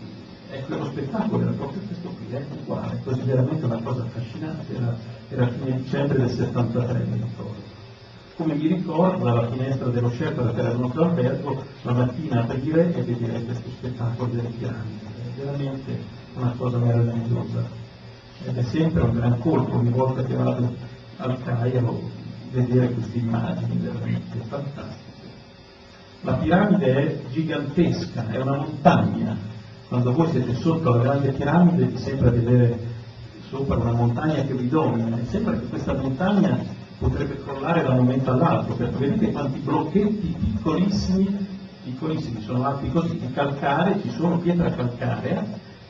ecco 0.59 0.77
lo 0.77 0.85
spettacolo 0.87 1.43
era 1.43 1.53
proprio 1.53 1.81
questo 1.87 2.09
qui, 2.09 2.35
è 2.35 2.45
uguale, 2.51 3.01
così 3.05 3.21
veramente 3.23 3.65
una 3.65 3.81
cosa 3.83 4.03
affascinante, 4.03 4.75
era, 4.75 4.97
era 5.29 5.49
fine 5.49 5.77
dicembre 5.77 6.19
del 6.19 6.31
73 6.31 7.05
mi 7.05 7.23
ricordo. 7.23 7.75
Come 8.37 8.55
mi 8.55 8.67
ricordo 8.67 9.25
dalla 9.25 9.51
finestra 9.51 9.89
dello 9.89 10.11
Shepherd 10.11 10.55
che 10.55 10.61
era 10.61 10.71
venuto 10.71 11.03
albergo 11.03 11.65
la 11.83 11.93
mattina 11.93 12.41
aprire 12.43 12.95
e 12.95 13.03
vedere 13.03 13.43
questo 13.45 13.71
spettacolo 13.71 14.31
delle 14.31 14.49
piramidi, 14.49 15.01
è 15.05 15.41
veramente 15.41 15.99
una 16.35 16.53
cosa 16.57 16.79
meravigliosa 16.79 17.85
ed 18.45 18.59
è 18.59 18.63
sempre 18.65 19.03
un 19.03 19.13
gran 19.15 19.39
colpo 19.39 19.77
ogni 19.77 19.91
volta 19.91 20.23
che 20.23 20.35
vado 20.35 20.75
al 21.17 21.43
Cairo 21.43 22.01
vedere 22.51 22.93
queste 22.93 23.19
immagini 23.19 23.77
veramente 23.77 24.39
fantastiche. 24.47 25.05
La 26.21 26.35
piramide 26.35 26.95
è 26.95 27.31
gigantesca, 27.31 28.29
è 28.29 28.41
una 28.41 28.57
montagna. 28.57 29.55
Quando 29.89 30.13
voi 30.13 30.29
siete 30.31 30.55
sotto 30.55 30.91
la 30.91 31.03
grande 31.03 31.31
piramide 31.31 31.85
vi 31.85 31.97
sembra 31.97 32.31
vedere 32.31 32.79
sopra 33.49 33.77
una 33.77 33.93
montagna 33.93 34.43
che 34.43 34.55
vi 34.55 34.69
domina 34.69 35.17
e 35.17 35.25
sembra 35.27 35.57
che 35.57 35.67
questa 35.67 35.95
montagna 35.95 36.59
potrebbe 36.99 37.41
crollare 37.43 37.83
da 37.83 37.91
un 37.91 37.99
momento 37.99 38.33
all'altro, 38.33 38.75
perché 38.75 38.97
vedete 38.97 39.31
quanti 39.31 39.61
blocchetti 39.61 40.37
piccolissimi, 40.39 41.47
piccolissimi 41.85 42.43
sono 42.43 42.65
alti 42.65 42.91
così, 42.91 43.17
di 43.17 43.31
calcare, 43.31 44.01
ci 44.03 44.11
sono 44.11 44.39
pietra 44.39 44.71
calcarea 44.71 45.45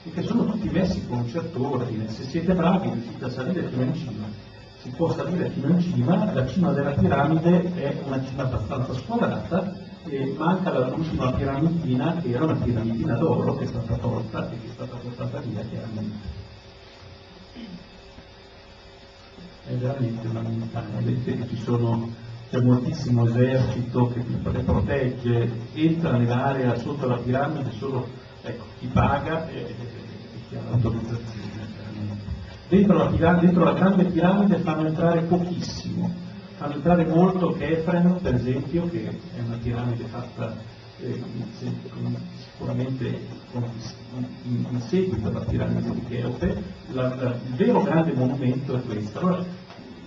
e 0.05 0.11
che 0.11 0.23
sono 0.23 0.45
tutti 0.45 0.69
messi 0.69 1.07
con 1.07 1.19
un 1.19 1.29
certo 1.29 1.73
ordine. 1.73 2.09
Se 2.11 2.25
siete 2.25 2.53
bravi 2.53 2.91
riuscite 2.91 3.25
a 3.25 3.31
salire 3.31 3.69
fino 3.69 3.83
in 3.83 3.95
cima 3.95 4.55
si 4.87 4.91
può 4.91 5.13
salire 5.13 5.51
fino 5.51 5.69
in 5.69 5.81
cima, 5.81 6.33
la 6.33 6.47
cima 6.47 6.71
della 6.71 6.93
piramide 6.93 7.75
è 7.75 7.97
una 8.05 8.23
cima 8.25 8.43
abbastanza 8.43 8.95
squadrata 8.95 9.75
e 10.09 10.35
manca 10.37 10.89
l'ultima 10.89 11.33
piramidina 11.33 12.17
che 12.17 12.31
era 12.31 12.45
una 12.45 12.55
piramidina 12.55 13.15
d'oro 13.15 13.57
che 13.57 13.65
è 13.65 13.67
stata 13.67 13.97
tolta 13.97 14.51
e 14.51 14.61
che 14.61 14.69
è 14.69 14.73
stata 14.73 14.97
portata 14.97 15.41
via 15.41 15.63
chiaramente. 15.63 16.45
È 19.67 19.75
veramente 19.75 20.27
una 20.29 20.43
montagna, 20.43 21.01
vedete 21.01 21.47
che 21.47 21.57
c'è 22.49 22.61
moltissimo 22.61 23.27
esercito 23.27 24.09
che 24.13 24.25
ti 24.25 24.63
protegge, 24.63 25.51
entra 25.75 26.13
nell'area 26.13 26.77
sotto 26.79 27.07
la 27.07 27.17
piramide 27.17 27.73
solo 27.73 28.07
ecco, 28.43 28.65
chi 28.79 28.87
paga 28.87 29.49
e, 29.49 29.57
e 29.59 29.75
chi 30.49 30.55
ha 30.55 30.61
l'autorizzazione. 30.71 31.55
Dentro 32.69 32.97
la, 32.97 33.33
dentro 33.35 33.65
la 33.65 33.73
grande 33.73 34.05
piramide 34.05 34.59
fanno 34.59 34.87
entrare 34.87 35.23
pochissimo, 35.23 36.13
fanno 36.57 36.75
entrare 36.75 37.05
molto 37.05 37.53
Kefren, 37.53 38.19
per 38.23 38.35
esempio, 38.35 38.89
che 38.89 39.09
è 39.09 39.41
una 39.45 39.59
piramide 39.63 40.05
fatta 40.05 40.57
eh, 41.01 41.23
sicuramente 42.39 43.21
in, 44.45 44.67
in, 44.71 44.81
seguito 44.81 45.29
alla 45.29 45.41
piramide 45.41 45.91
di 45.91 46.05
Cheope. 46.09 46.63
La, 46.93 47.15
la, 47.15 47.31
il 47.33 47.55
vero 47.57 47.83
grande 47.83 48.13
monumento 48.13 48.75
è 48.77 48.83
questo. 48.83 49.19
Allora, 49.19 49.45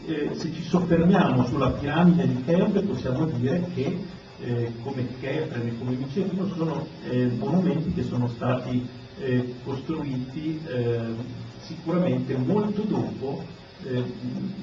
eh, 0.06 0.32
se 0.34 0.52
ci 0.52 0.64
soffermiamo 0.64 1.46
sulla 1.46 1.70
piramide 1.72 2.28
di 2.28 2.44
Cheope 2.44 2.82
possiamo 2.82 3.26
dire 3.26 3.64
che 3.76 4.04
eh, 4.42 4.72
come 4.82 5.08
Kefren 5.20 5.68
e 5.68 5.78
come 5.78 5.96
Michelino 5.96 6.48
sono 6.56 6.88
eh, 7.10 7.28
monumenti 7.38 7.94
che 7.94 8.04
sono 8.04 8.28
stati 8.28 8.88
eh, 9.20 9.54
costruiti 9.64 10.60
eh, 10.66 11.00
sicuramente 11.60 12.36
molto 12.38 12.82
dopo, 12.82 13.44
eh, 13.84 14.04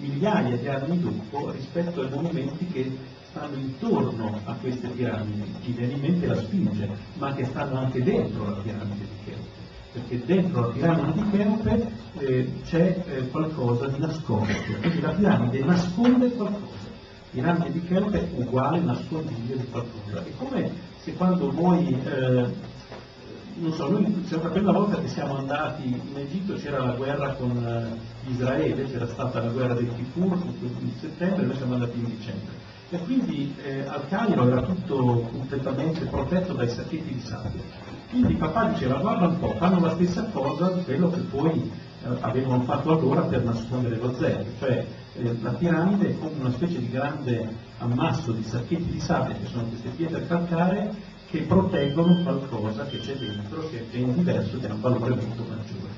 migliaia 0.01 0.57
di 0.57 0.69
anni 0.69 1.01
dopo, 1.01 1.51
rispetto 1.51 2.03
ai 2.03 2.11
monumenti 2.11 2.67
che 2.67 2.97
stanno 3.31 3.57
intorno 3.57 4.41
a 4.45 4.55
queste 4.55 4.89
piramidi. 4.89 5.45
Ci 5.63 5.73
viene 5.73 5.93
in 5.93 6.01
mente 6.01 6.27
la 6.27 6.37
Sfinge, 6.37 6.89
ma 7.15 7.35
che 7.35 7.45
stanno 7.45 7.79
anche 7.79 8.03
dentro 8.03 8.45
la 8.49 8.57
piramide 8.57 9.05
di 9.05 9.25
Cheope, 9.25 9.49
perché 9.93 10.25
dentro 10.25 10.61
la 10.61 10.67
piramide 10.69 11.13
di 11.13 11.31
Cheope 11.31 11.89
eh, 12.19 12.53
c'è 12.65 13.05
eh, 13.07 13.29
qualcosa 13.29 13.87
di 13.89 13.99
nascosto, 13.99 14.73
quindi 14.81 15.01
la 15.01 15.11
piramide 15.11 15.65
nasconde 15.65 16.33
qualcosa. 16.33 16.85
La 16.85 17.43
piramide 17.43 17.73
di 17.73 17.87
Cheope 17.87 18.21
è 18.21 18.29
uguale 18.41 18.81
nascondiglio 18.81 19.57
di 19.57 19.67
qualcosa. 19.71 20.25
È 20.25 20.31
come 20.37 20.71
se 21.03 21.13
quando 21.15 21.51
voi 21.51 21.95
eh, 22.05 22.75
non 23.59 23.73
so, 23.73 23.89
noi 23.89 24.25
la 24.29 24.49
prima 24.49 24.73
volta 24.73 25.01
che 25.01 25.09
siamo 25.09 25.39
andati 25.39 25.87
in 25.87 26.17
Egitto 26.17 26.55
c'era 26.55 26.85
la 26.85 26.93
guerra 26.93 27.33
con 27.35 27.51
uh, 27.51 28.31
Israele, 28.31 28.85
c'era 28.91 29.07
stata 29.07 29.41
la 29.41 29.51
guerra 29.51 29.75
del 29.75 29.91
Kipur 29.95 30.39
in 30.61 30.91
settembre 31.01 31.43
e 31.43 31.47
noi 31.47 31.57
siamo 31.57 31.75
andati 31.75 31.99
in 31.99 32.05
dicembre. 32.05 32.65
E 32.89 32.99
quindi 32.99 33.55
eh, 33.65 33.85
al 33.87 34.07
Cairo 34.09 34.47
era 34.47 34.63
tutto 34.63 35.29
completamente 35.33 36.05
protetto 36.05 36.53
dai 36.53 36.69
sacchetti 36.69 37.15
di 37.15 37.21
sabbia. 37.21 37.63
Quindi 38.11 38.35
papà 38.35 38.67
diceva 38.69 38.99
guarda 38.99 39.27
un 39.27 39.39
po', 39.39 39.55
fanno 39.57 39.81
la 39.81 39.95
stessa 39.95 40.25
cosa 40.33 40.71
di 40.71 40.85
quello 40.85 41.11
che 41.11 41.21
poi 41.21 41.71
eh, 42.05 42.09
avevano 42.21 42.63
fatto 42.63 42.93
allora 42.93 43.23
per 43.23 43.43
nascondere 43.43 43.97
lo 43.97 44.15
zero, 44.15 44.45
cioè 44.59 44.87
eh, 45.15 45.37
la 45.41 45.51
piramide 45.51 46.11
è 46.11 46.19
come 46.19 46.35
una 46.39 46.53
specie 46.53 46.79
di 46.79 46.91
grande 46.91 47.49
ammasso 47.79 48.33
di 48.33 48.45
sacchetti 48.45 48.91
di 48.91 49.01
sabbia 49.01 49.35
che 49.35 49.47
sono 49.47 49.65
queste 49.65 49.89
pietre 49.89 50.27
calcaree 50.27 51.15
che 51.29 51.43
proteggono 51.43 52.23
qualcosa 52.23 52.87
che 52.87 52.99
c'è 52.99 53.15
dentro 53.17 53.69
che 53.69 53.81
è 53.91 53.97
diverso, 53.99 54.59
che 54.59 54.69
ha 54.69 54.75
un 54.75 54.81
valore 54.81 55.15
molto 55.15 55.43
maggiore. 55.43 55.95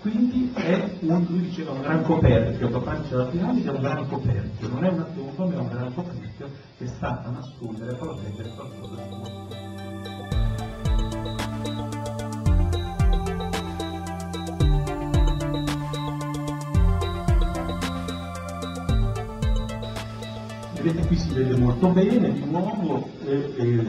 Quindi 0.00 0.52
è 0.54 0.90
un, 1.00 1.26
lui 1.28 1.40
diceva 1.40 1.72
un 1.72 1.80
gran 1.80 2.02
coperchio, 2.02 2.68
papà 2.68 2.96
diceva 2.96 3.24
la 3.24 3.28
piramide 3.30 3.68
è 3.68 3.72
un 3.72 3.80
gran 3.80 4.08
coperchio, 4.08 4.68
non 4.68 4.84
è 4.84 4.88
una 4.88 5.04
tomba 5.04 5.44
ma 5.44 5.52
è 5.52 5.56
un 5.58 5.68
gran 5.68 5.94
coperchio 5.94 6.50
che 6.76 6.86
sta 6.86 7.22
a 7.24 7.30
nascondere, 7.30 7.92
a 7.92 7.94
proteggere 7.94 8.48
qualcosa 8.54 8.94
di 8.94 9.08
molto. 9.10 9.56
Vedete 20.80 21.06
qui 21.08 21.16
si 21.16 21.32
vede 21.32 21.56
molto 21.56 21.88
bene, 21.88 22.32
di 22.32 22.44
nuovo 22.44 23.10
eh, 23.26 23.52
eh, 23.56 23.86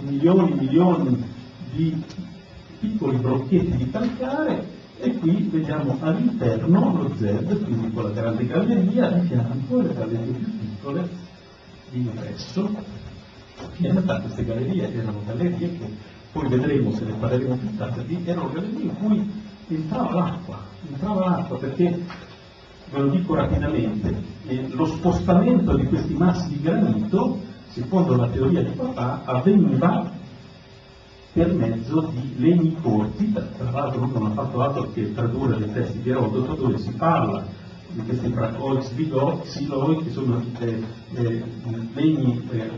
milioni 0.00 0.50
e 0.50 0.54
milioni 0.54 1.24
di 1.72 2.02
piccoli 2.80 3.16
blocchetti 3.18 3.76
di 3.76 3.90
calcare 3.90 4.74
e 4.98 5.14
qui 5.18 5.48
vediamo 5.50 5.98
all'interno 6.00 7.02
lo 7.02 7.14
Z, 7.16 7.64
quindi 7.64 7.92
con 7.92 8.04
la 8.04 8.10
grande 8.10 8.46
galleria, 8.46 9.10
di 9.10 9.26
fianco 9.26 9.80
le 9.80 9.94
gallerie 9.94 10.32
più 10.32 10.58
piccole 10.58 11.08
di 11.90 11.98
ingresso. 11.98 12.70
In 13.78 13.92
realtà 13.92 14.20
queste 14.20 14.44
gallerie 14.44 14.92
erano 14.92 15.22
gallerie 15.26 15.78
che 15.78 15.90
poi 16.32 16.48
vedremo 16.48 16.92
se 16.92 17.04
ne 17.04 17.12
parleremo 17.12 17.56
più 17.56 17.76
tardi, 17.76 18.22
erano 18.24 18.50
gallerie 18.50 18.82
in 18.82 18.96
cui 18.96 19.30
entrava 19.68 20.14
l'acqua, 20.14 20.64
entrava 20.88 21.28
l'acqua 21.28 21.58
perché, 21.58 22.00
ve 22.90 22.98
lo 22.98 23.08
dico 23.08 23.34
rapidamente, 23.34 24.14
eh, 24.46 24.68
lo 24.70 24.86
spostamento 24.86 25.76
di 25.76 25.84
questi 25.86 26.14
massi 26.14 26.48
di 26.48 26.60
granito 26.60 27.40
secondo 27.76 28.16
la 28.16 28.28
teoria 28.28 28.62
di 28.62 28.70
papà, 28.70 29.20
avveniva 29.26 30.10
per 31.34 31.52
mezzo 31.52 32.10
di 32.10 32.34
legni 32.38 32.74
corti, 32.80 33.30
tra 33.32 33.70
l'altro 33.70 34.06
non 34.06 34.26
ha 34.26 34.30
fatto 34.30 34.62
altro 34.62 34.90
che 34.92 35.12
tradurre 35.12 35.58
dei 35.58 35.70
testi 35.74 36.00
di 36.00 36.08
Erodoto 36.08 36.54
dove 36.54 36.78
si 36.78 36.90
parla 36.92 37.44
di 37.90 38.00
questi 38.00 38.28
bracoix 38.28 38.94
xiloi 39.42 40.02
che 40.02 40.10
sono 40.10 40.42
eh, 40.58 40.82
eh, 41.16 41.44
legni 41.92 42.48
eh, 42.50 42.70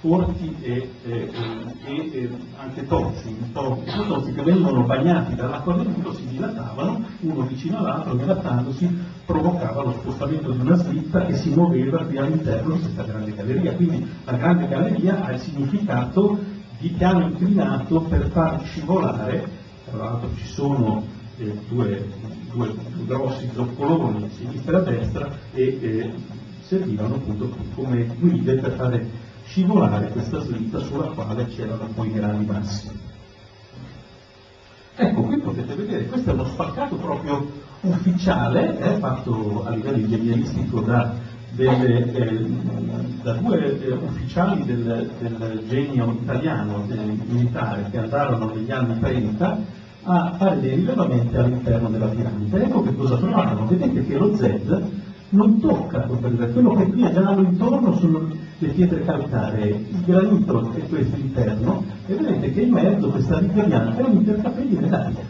corti 0.00 0.54
e, 0.60 0.90
e, 1.04 1.30
e, 1.84 2.30
anche 2.56 2.86
tozzi, 2.86 3.34
tozzi 3.52 4.32
che 4.32 4.42
vengono 4.42 4.84
bagnati 4.84 5.34
dall'acqua 5.34 5.74
del 5.74 5.88
Nilo, 5.88 6.12
si 6.14 6.26
dilatavano 6.26 7.04
uno 7.20 7.42
vicino 7.42 7.78
all'altro, 7.78 8.14
dilatandosi 8.14 8.98
provocava 9.24 9.82
lo 9.82 9.92
spostamento 9.92 10.52
di 10.52 10.60
una 10.60 10.76
slitta 10.76 11.24
che 11.24 11.36
si 11.36 11.50
muoveva 11.50 12.00
all'interno 12.00 12.74
di 12.74 12.80
questa 12.80 13.02
grande 13.02 13.34
galleria. 13.34 13.74
Quindi 13.74 14.06
la 14.24 14.36
grande 14.36 14.68
galleria 14.68 15.24
ha 15.24 15.32
il 15.32 15.40
significato 15.40 16.38
di 16.78 16.88
piano 16.90 17.26
inclinato 17.26 18.00
per 18.02 18.28
far 18.28 18.62
scivolare, 18.64 19.48
tra 19.86 19.96
l'altro 19.96 20.30
ci 20.36 20.46
sono 20.46 21.04
eh, 21.38 21.58
due, 21.68 22.06
due, 22.52 22.74
due, 22.94 23.04
grossi 23.06 23.48
zoccoloni 23.52 24.24
a 24.24 24.28
sinistra 24.30 24.78
e 24.78 24.80
a 24.80 24.84
destra 24.84 25.30
e 25.52 25.78
eh, 25.80 26.14
servivano 26.60 27.14
appunto 27.14 27.54
come 27.74 28.06
guide 28.18 28.54
per 28.56 28.72
fare 28.72 29.08
scivolare 29.46 30.08
questa 30.08 30.40
slitta 30.40 30.78
sulla 30.80 31.06
quale 31.06 31.46
c'erano 31.46 31.88
poi 31.94 32.08
i 32.08 32.12
grani 32.12 32.44
massi. 32.44 32.90
Ecco, 34.98 35.22
qui 35.22 35.38
potete 35.38 35.74
vedere, 35.74 36.06
questo 36.06 36.30
è 36.30 36.32
uno 36.32 36.46
spaccato 36.46 36.96
proprio 36.96 37.46
ufficiale, 37.82 38.78
eh, 38.78 38.98
fatto 38.98 39.64
a 39.66 39.70
livello 39.70 39.98
ingegneristico 39.98 40.80
da, 40.80 41.12
delle, 41.50 42.12
eh, 42.12 42.46
da 43.22 43.32
due 43.34 43.80
eh, 43.82 43.92
ufficiali 43.92 44.64
del, 44.64 45.10
del, 45.18 45.64
genio 45.68 46.16
italiano 46.22 46.84
del 46.86 47.18
militare 47.26 47.88
che 47.90 47.98
andarono 47.98 48.54
negli 48.54 48.70
anni 48.70 48.98
30 48.98 49.84
a 50.04 50.34
fare 50.38 50.60
dei 50.60 50.76
rilevamenti 50.76 51.36
all'interno 51.36 51.88
della 51.90 52.06
piramide. 52.06 52.62
Ecco 52.62 52.82
che 52.82 52.94
cosa 52.94 53.16
trovarono. 53.16 53.66
Vedete 53.66 54.06
che 54.06 54.16
lo 54.16 54.34
Z 54.34 54.82
non 55.30 55.58
tocca 55.58 56.00
quello 56.02 56.74
che 56.74 56.86
qui 56.86 57.02
è 57.02 57.12
giallo 57.12 57.42
intorno 57.42 57.96
sono 57.96 58.28
le 58.58 58.68
pietre 58.68 59.04
calcaree, 59.04 59.68
il 59.68 60.02
granito 60.04 60.72
è 60.72 60.86
questo 60.88 61.16
interno 61.16 61.84
e 62.06 62.14
vedete 62.14 62.52
che 62.52 62.60
in 62.62 62.72
mezzo 62.72 63.08
questa 63.10 63.38
riga 63.38 63.94
è 63.94 64.02
un 64.02 64.12
intercapelli 64.12 64.76
nell'aria. 64.76 65.24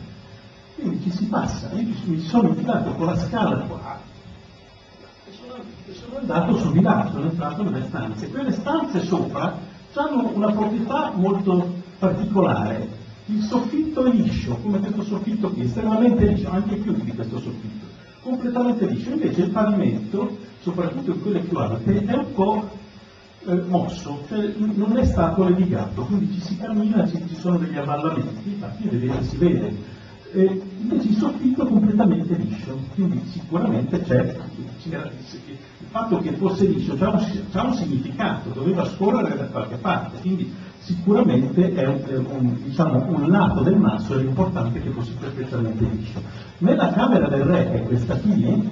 Quindi 0.76 1.02
ci 1.02 1.10
si 1.10 1.24
passa, 1.26 1.70
io 1.72 1.94
mi 2.04 2.20
sono 2.20 2.48
infilato 2.48 2.90
con 2.92 3.06
la 3.06 3.16
scala 3.16 3.56
qua 3.60 3.98
e 5.28 5.32
sono, 5.32 5.54
e 5.86 5.92
sono 5.92 6.18
andato 6.18 6.56
su 6.58 6.70
di 6.70 6.82
là, 6.82 7.08
sono 7.10 7.24
entrato 7.24 7.62
nelle 7.64 7.86
stanze. 7.88 8.28
Quelle 8.28 8.52
stanze 8.52 9.02
sopra 9.02 9.58
hanno 9.94 10.30
una 10.34 10.52
proprietà 10.52 11.12
molto 11.14 11.74
particolare. 11.98 13.04
Il 13.26 13.42
soffitto 13.42 14.04
è 14.04 14.10
liscio, 14.10 14.56
come 14.56 14.78
questo 14.78 15.02
soffitto 15.02 15.50
qui, 15.50 15.62
estremamente 15.62 16.26
liscio, 16.26 16.50
anche 16.50 16.76
più 16.76 16.92
di 16.92 17.12
questo 17.12 17.40
soffitto, 17.40 17.86
completamente 18.22 18.86
liscio. 18.86 19.10
Invece 19.10 19.42
il 19.42 19.50
pavimento, 19.50 20.36
soprattutto 20.60 21.10
in 21.10 21.22
quelle 21.22 21.40
più 21.40 21.56
alte, 21.56 22.04
è 22.04 22.14
un 22.14 22.32
po' 22.34 22.68
eh, 23.46 23.62
mosso, 23.68 24.24
cioè 24.28 24.52
non 24.56 24.96
è 24.96 25.04
stato 25.04 25.44
levigato, 25.44 26.02
quindi 26.02 26.32
ci 26.34 26.40
si 26.40 26.56
cammina, 26.56 27.06
ci, 27.06 27.22
ci 27.28 27.36
sono 27.36 27.58
degli 27.58 27.76
avvallamenti, 27.76 28.50
infatti 28.50 28.88
vedete, 28.88 29.22
si 29.22 29.36
vede. 29.36 29.94
Eh, 30.32 30.62
invece 30.80 31.08
il 31.08 31.16
soffitto 31.16 31.64
è 31.64 31.68
completamente 31.68 32.34
liscio, 32.34 32.78
quindi 32.94 33.22
sicuramente 33.30 34.02
c'è, 34.02 34.36
il 34.82 35.58
fatto 35.90 36.18
che 36.18 36.32
fosse 36.32 36.66
liscio 36.66 36.96
c'ha 36.96 37.10
un, 37.10 37.68
un 37.68 37.74
significato, 37.74 38.50
doveva 38.50 38.84
scorrere 38.84 39.36
da 39.36 39.46
qualche 39.46 39.76
parte, 39.76 40.18
quindi 40.20 40.52
sicuramente 40.80 41.72
è 41.74 41.86
un, 41.86 42.54
è 42.58 42.62
diciamo, 42.64 43.06
un 43.08 43.30
lato 43.30 43.62
del 43.62 43.76
masso 43.76 44.14
era 44.14 44.22
importante 44.22 44.82
che 44.82 44.90
fosse 44.90 45.12
perfettamente 45.18 45.84
liscio. 45.84 46.20
Nella 46.58 46.92
camera 46.92 47.28
del 47.28 47.42
re, 47.42 47.70
che 47.70 47.82
è 47.82 47.82
questa 47.82 48.16
qui, 48.16 48.70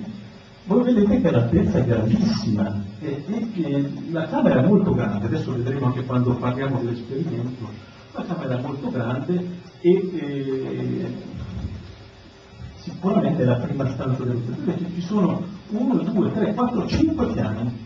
voi 0.67 0.83
vedete 0.83 1.21
che 1.21 1.31
l'altezza 1.31 1.79
è 1.79 1.85
grandissima 1.85 2.83
e, 3.01 3.23
e 3.29 3.51
che 3.53 3.93
la 4.11 4.27
camera 4.29 4.63
è 4.63 4.67
molto 4.67 4.95
grande, 4.95 5.27
adesso 5.27 5.53
vedremo 5.53 5.87
anche 5.87 6.05
quando 6.05 6.35
parliamo 6.35 6.79
dell'esperimento, 6.79 7.69
la 8.13 8.25
camera 8.25 8.59
è 8.59 8.63
molto 8.63 8.91
grande 8.91 9.47
e, 9.81 9.91
e 9.91 11.13
sicuramente 12.77 13.43
è 13.43 13.45
la 13.45 13.57
prima 13.57 13.91
stanza 13.91 14.25
dell'hotel, 14.25 14.57
invece 14.57 14.87
ci 14.95 15.03
sono 15.03 15.43
1, 15.69 15.97
2, 15.97 16.33
3, 16.33 16.55
4, 16.55 16.87
5 16.87 17.27
piani, 17.27 17.79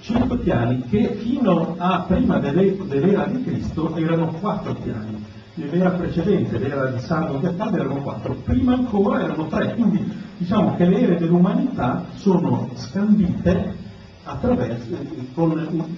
5 0.00 0.38
piani 0.38 0.82
che 0.88 1.14
fino 1.14 1.76
a 1.78 2.00
prima 2.08 2.38
dell'e- 2.38 2.76
dell'era 2.88 3.26
di 3.26 3.42
Cristo 3.44 3.94
erano 3.94 4.32
4 4.32 4.74
piani, 4.74 5.24
nell'era 5.54 5.90
precedente, 5.90 6.58
l'era 6.58 6.86
di 6.86 6.98
di 6.98 7.46
Accade 7.46 7.78
erano 7.78 8.02
4, 8.02 8.34
prima 8.42 8.72
ancora 8.74 9.22
erano 9.22 9.46
3, 9.46 9.74
quindi 9.74 10.28
diciamo 10.40 10.74
che 10.74 10.86
le 10.86 11.00
ere 11.00 11.18
dell'umanità 11.18 12.06
sono 12.14 12.70
scandite 12.74 13.76
attraverso, 14.24 14.86
con, 15.34 15.52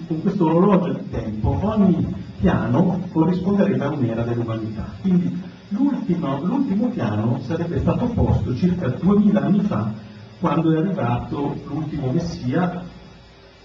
con 0.05 0.21
questo 0.21 0.45
orologio 0.45 0.93
di 0.99 1.09
tempo, 1.09 1.57
ogni 1.61 2.13
piano 2.39 3.07
corrisponderebbe 3.13 3.85
a 3.85 3.89
un'era 3.91 4.23
dell'umanità. 4.23 4.85
Quindi 4.99 5.41
l'ultimo, 5.69 6.89
piano 6.89 7.39
sarebbe 7.45 7.79
stato 7.79 8.05
posto 8.07 8.53
circa 8.55 8.89
2000 8.89 9.41
anni 9.41 9.61
fa, 9.61 9.93
quando 10.41 10.73
è 10.73 10.77
arrivato 10.77 11.55
l'ultimo 11.65 12.11
Messia 12.11 12.83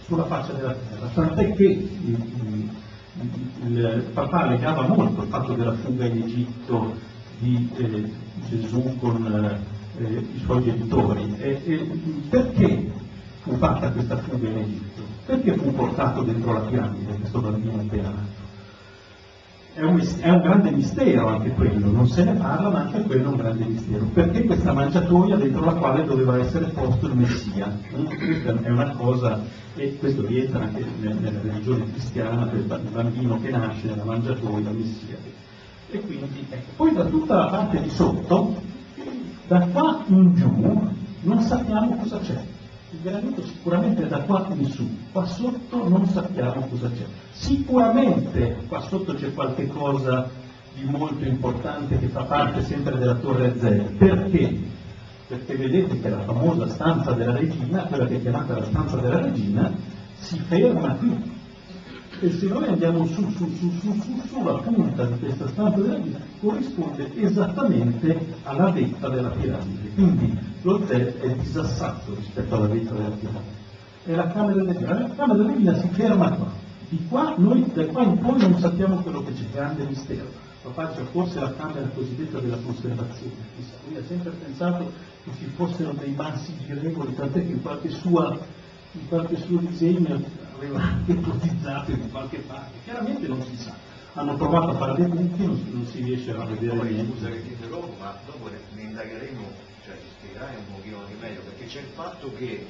sulla 0.05 0.27
faccia 0.27 0.53
della 0.53 0.75
terra, 0.75 1.09
tant'è 1.13 1.55
che 1.55 1.65
il, 1.65 2.71
il- 3.67 4.07
papà 4.15 4.47
legava 4.47 4.87
molto 4.87 5.23
il 5.23 5.29
fatto 5.29 5.55
della 5.55 5.75
fuga 5.75 6.05
in 6.05 6.23
Egitto 6.23 6.95
di 7.41 7.69
eh, 7.77 8.13
Gesù 8.49 8.97
con 9.01 9.27
eh, 9.27 9.78
i 10.05 10.41
suoi 10.45 10.63
genitori. 10.63 11.35
E, 11.39 11.61
e 11.65 11.91
perché 12.29 12.91
fu 13.43 13.57
fatta 13.57 13.91
questa 13.91 14.17
fuga 14.19 14.49
in 14.49 14.57
Egitto? 14.59 15.03
Perché 15.27 15.53
fu 15.55 15.73
portato 15.75 16.23
dentro 16.23 16.53
la 16.53 16.61
piramide 16.61 17.15
questo 17.15 17.41
bambino 17.41 17.77
nato? 17.77 18.47
È 19.75 19.83
un, 19.83 20.05
è 20.21 20.29
un 20.29 20.41
grande 20.41 20.71
mistero 20.73 21.29
anche 21.29 21.51
quello, 21.51 21.89
non 21.89 22.09
se 22.09 22.25
ne 22.25 22.33
parla, 22.33 22.69
ma 22.69 22.81
anche 22.81 23.03
quello 23.03 23.25
è 23.25 23.27
un 23.29 23.37
grande 23.37 23.65
mistero. 23.65 24.07
Perché 24.07 24.45
questa 24.45 24.73
mangiatoia 24.73 25.37
dentro 25.37 25.65
la 25.65 25.75
quale 25.75 26.05
doveva 26.05 26.37
essere 26.37 26.67
posto 26.67 27.07
il 27.07 27.15
Messia? 27.15 27.79
Mm? 27.97 28.07
Questa 28.07 28.61
è 28.61 28.71
una 28.71 28.91
cosa, 28.97 29.41
e 29.77 29.97
questo 29.99 30.27
rientra 30.27 30.65
anche 30.65 30.85
nel- 30.99 31.19
nella 31.21 31.41
religione 31.43 31.93
cristiana, 31.93 32.51
il 32.51 32.63
bambino 32.63 33.41
che 33.41 33.51
nasce 33.51 33.87
nella 33.87 34.03
mangiatoia, 34.03 34.71
il 34.71 34.77
Messia. 34.77 35.17
E 35.91 36.01
quindi, 36.01 36.47
ecco. 36.51 36.73
Poi 36.75 36.93
da 36.93 37.05
tutta 37.05 37.37
la 37.37 37.47
parte 37.47 37.81
di 37.81 37.91
sotto, 37.91 38.61
da 39.49 39.61
qua 39.61 40.05
in 40.09 40.35
giù, 40.35 40.91
non 41.23 41.41
sappiamo 41.41 41.97
cosa 41.97 42.19
c'è. 42.19 42.39
Il 42.91 43.01
granito 43.03 43.43
sicuramente 43.45 44.07
da 44.07 44.21
qua 44.21 44.47
in 44.55 44.67
su, 44.67 44.87
qua 45.11 45.25
sotto 45.25 45.89
non 45.89 46.07
sappiamo 46.07 46.67
cosa 46.69 46.91
c'è. 46.91 47.05
Sicuramente 47.33 48.59
qua 48.69 48.81
sotto 48.81 49.15
c'è 49.15 49.33
qualche 49.33 49.67
cosa 49.67 50.29
di 50.75 50.85
molto 50.85 51.25
importante 51.25 51.99
che 51.99 52.09
fa 52.09 52.25
parte 52.25 52.63
sempre 52.63 52.99
della 52.99 53.15
torre 53.15 53.55
Z. 53.59 53.97
Perché? 53.97 54.61
Perché 55.27 55.57
vedete 55.57 56.01
che 56.01 56.09
la 56.11 56.21
famosa 56.21 56.69
stanza 56.69 57.13
della 57.13 57.33
regina, 57.33 57.85
quella 57.85 58.07
che 58.07 58.17
è 58.17 58.21
chiamata 58.21 58.59
la 58.59 58.65
stanza 58.65 58.97
della 58.97 59.21
regina, 59.21 59.73
si 60.19 60.39
ferma 60.41 60.95
qui. 60.95 61.37
E 62.21 62.33
se 62.33 62.47
noi 62.47 62.67
andiamo 62.67 63.07
su, 63.07 63.31
su, 63.31 63.49
su, 63.59 63.71
su, 63.81 64.01
su, 64.01 64.23
sulla 64.29 64.55
punta 64.55 65.05
di 65.05 65.19
questa 65.21 65.47
stanza 65.47 65.81
della 65.81 65.95
regina, 65.95 66.19
corrisponde 66.41 67.13
esattamente 67.15 68.35
alla 68.43 68.71
vetta 68.71 69.09
della 69.09 69.29
piramide. 69.29 69.89
Quindi 69.95 70.37
Z 70.63 70.89
è 70.89 71.37
disassato 71.37 72.17
rispetto 72.17 72.57
alla 72.57 72.67
vetta 72.67 72.95
della 72.95 73.11
piramide. 73.11 73.67
E 74.05 74.15
la 74.17 74.27
camera 74.27 74.65
della 74.65 74.73
la 74.73 75.11
camera 75.15 75.35
della 75.35 75.53
regina 75.53 75.75
si 75.77 75.89
ferma 75.93 76.31
qua. 76.33 76.51
Di 76.89 77.07
qua, 77.09 77.35
noi 77.37 77.71
da 77.73 77.87
qua 77.87 78.03
in 78.03 78.19
poi 78.19 78.41
non 78.41 78.59
sappiamo 78.59 78.97
quello 78.97 79.23
che 79.23 79.35
c'è, 79.35 79.45
grande 79.53 79.85
mistero. 79.85 80.27
Papà 80.63 80.89
c'è 80.89 81.03
forse 81.13 81.39
la 81.39 81.55
camera 81.55 81.87
cosiddetta 81.95 82.41
della 82.41 82.59
conservazione. 82.65 83.33
Lui 83.87 83.97
ha 83.97 84.03
sempre 84.09 84.31
pensato 84.31 84.91
che 85.23 85.31
ci 85.39 85.45
fossero 85.55 85.93
dei 85.93 86.15
massi 86.17 86.53
girevoli, 86.67 87.15
tant'è 87.15 87.47
che 87.47 87.53
in 87.53 87.63
qualche, 87.63 87.91
sua, 87.91 88.37
in 88.93 89.07
qualche 89.07 89.37
suo 89.37 89.59
disegno 89.59 90.47
aveva 90.59 90.99
ipotizzato 91.07 91.91
in 91.93 92.11
qualche 92.11 92.39
parte. 92.39 92.79
Chiaramente 92.85 93.27
non 93.29 93.43
si 93.45 93.57
sa. 93.57 93.75
Hanno 94.15 94.35
provato 94.37 94.71
a 94.71 94.75
fare 94.77 94.95
dei 94.95 95.07
buchi, 95.07 95.47
non, 95.47 95.67
non 95.71 95.87
si 95.87 96.03
riesce 96.03 96.33
a 96.33 96.45
vedere 96.45 96.83
niente. 96.91 97.13
scusa 97.13 97.29
che 97.31 97.43
ti 97.43 97.49
interrompo, 97.53 97.95
ma 97.99 98.17
dopo 98.27 98.49
ne, 98.49 98.59
ne 98.75 98.83
indagheremo, 98.83 99.43
cioè 99.85 99.95
ci 99.95 100.09
spiegherai 100.19 100.57
un 100.57 100.75
pochino 100.75 101.05
di 101.07 101.15
meglio, 101.21 101.41
perché 101.43 101.67
c'è 101.67 101.81
il 101.81 101.91
fatto 101.95 102.33
che 102.35 102.67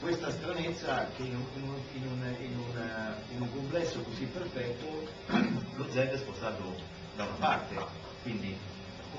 questa 0.00 0.30
stranezza 0.30 1.08
che 1.16 1.22
in 1.24 1.34
un, 1.34 1.44
in 1.56 1.62
un- 1.68 1.82
in 1.94 2.06
un- 2.06 2.34
in 2.40 2.56
un- 2.56 3.14
in 3.34 3.40
un 3.42 3.52
complesso 3.52 4.00
così 4.00 4.24
perfetto 4.24 4.86
lo 5.76 5.86
Z 5.90 5.96
è 5.96 6.16
spostato 6.16 6.74
da 7.16 7.24
una 7.24 7.34
parte, 7.34 7.74
quindi 8.22 8.56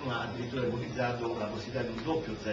uno 0.01 0.11
ha 0.13 0.21
addirittura 0.21 0.65
ipotizzato 0.65 1.37
la 1.37 1.45
possibilità 1.45 1.81
di 1.83 1.97
un 1.97 2.03
doppio 2.03 2.33
Z 2.41 2.45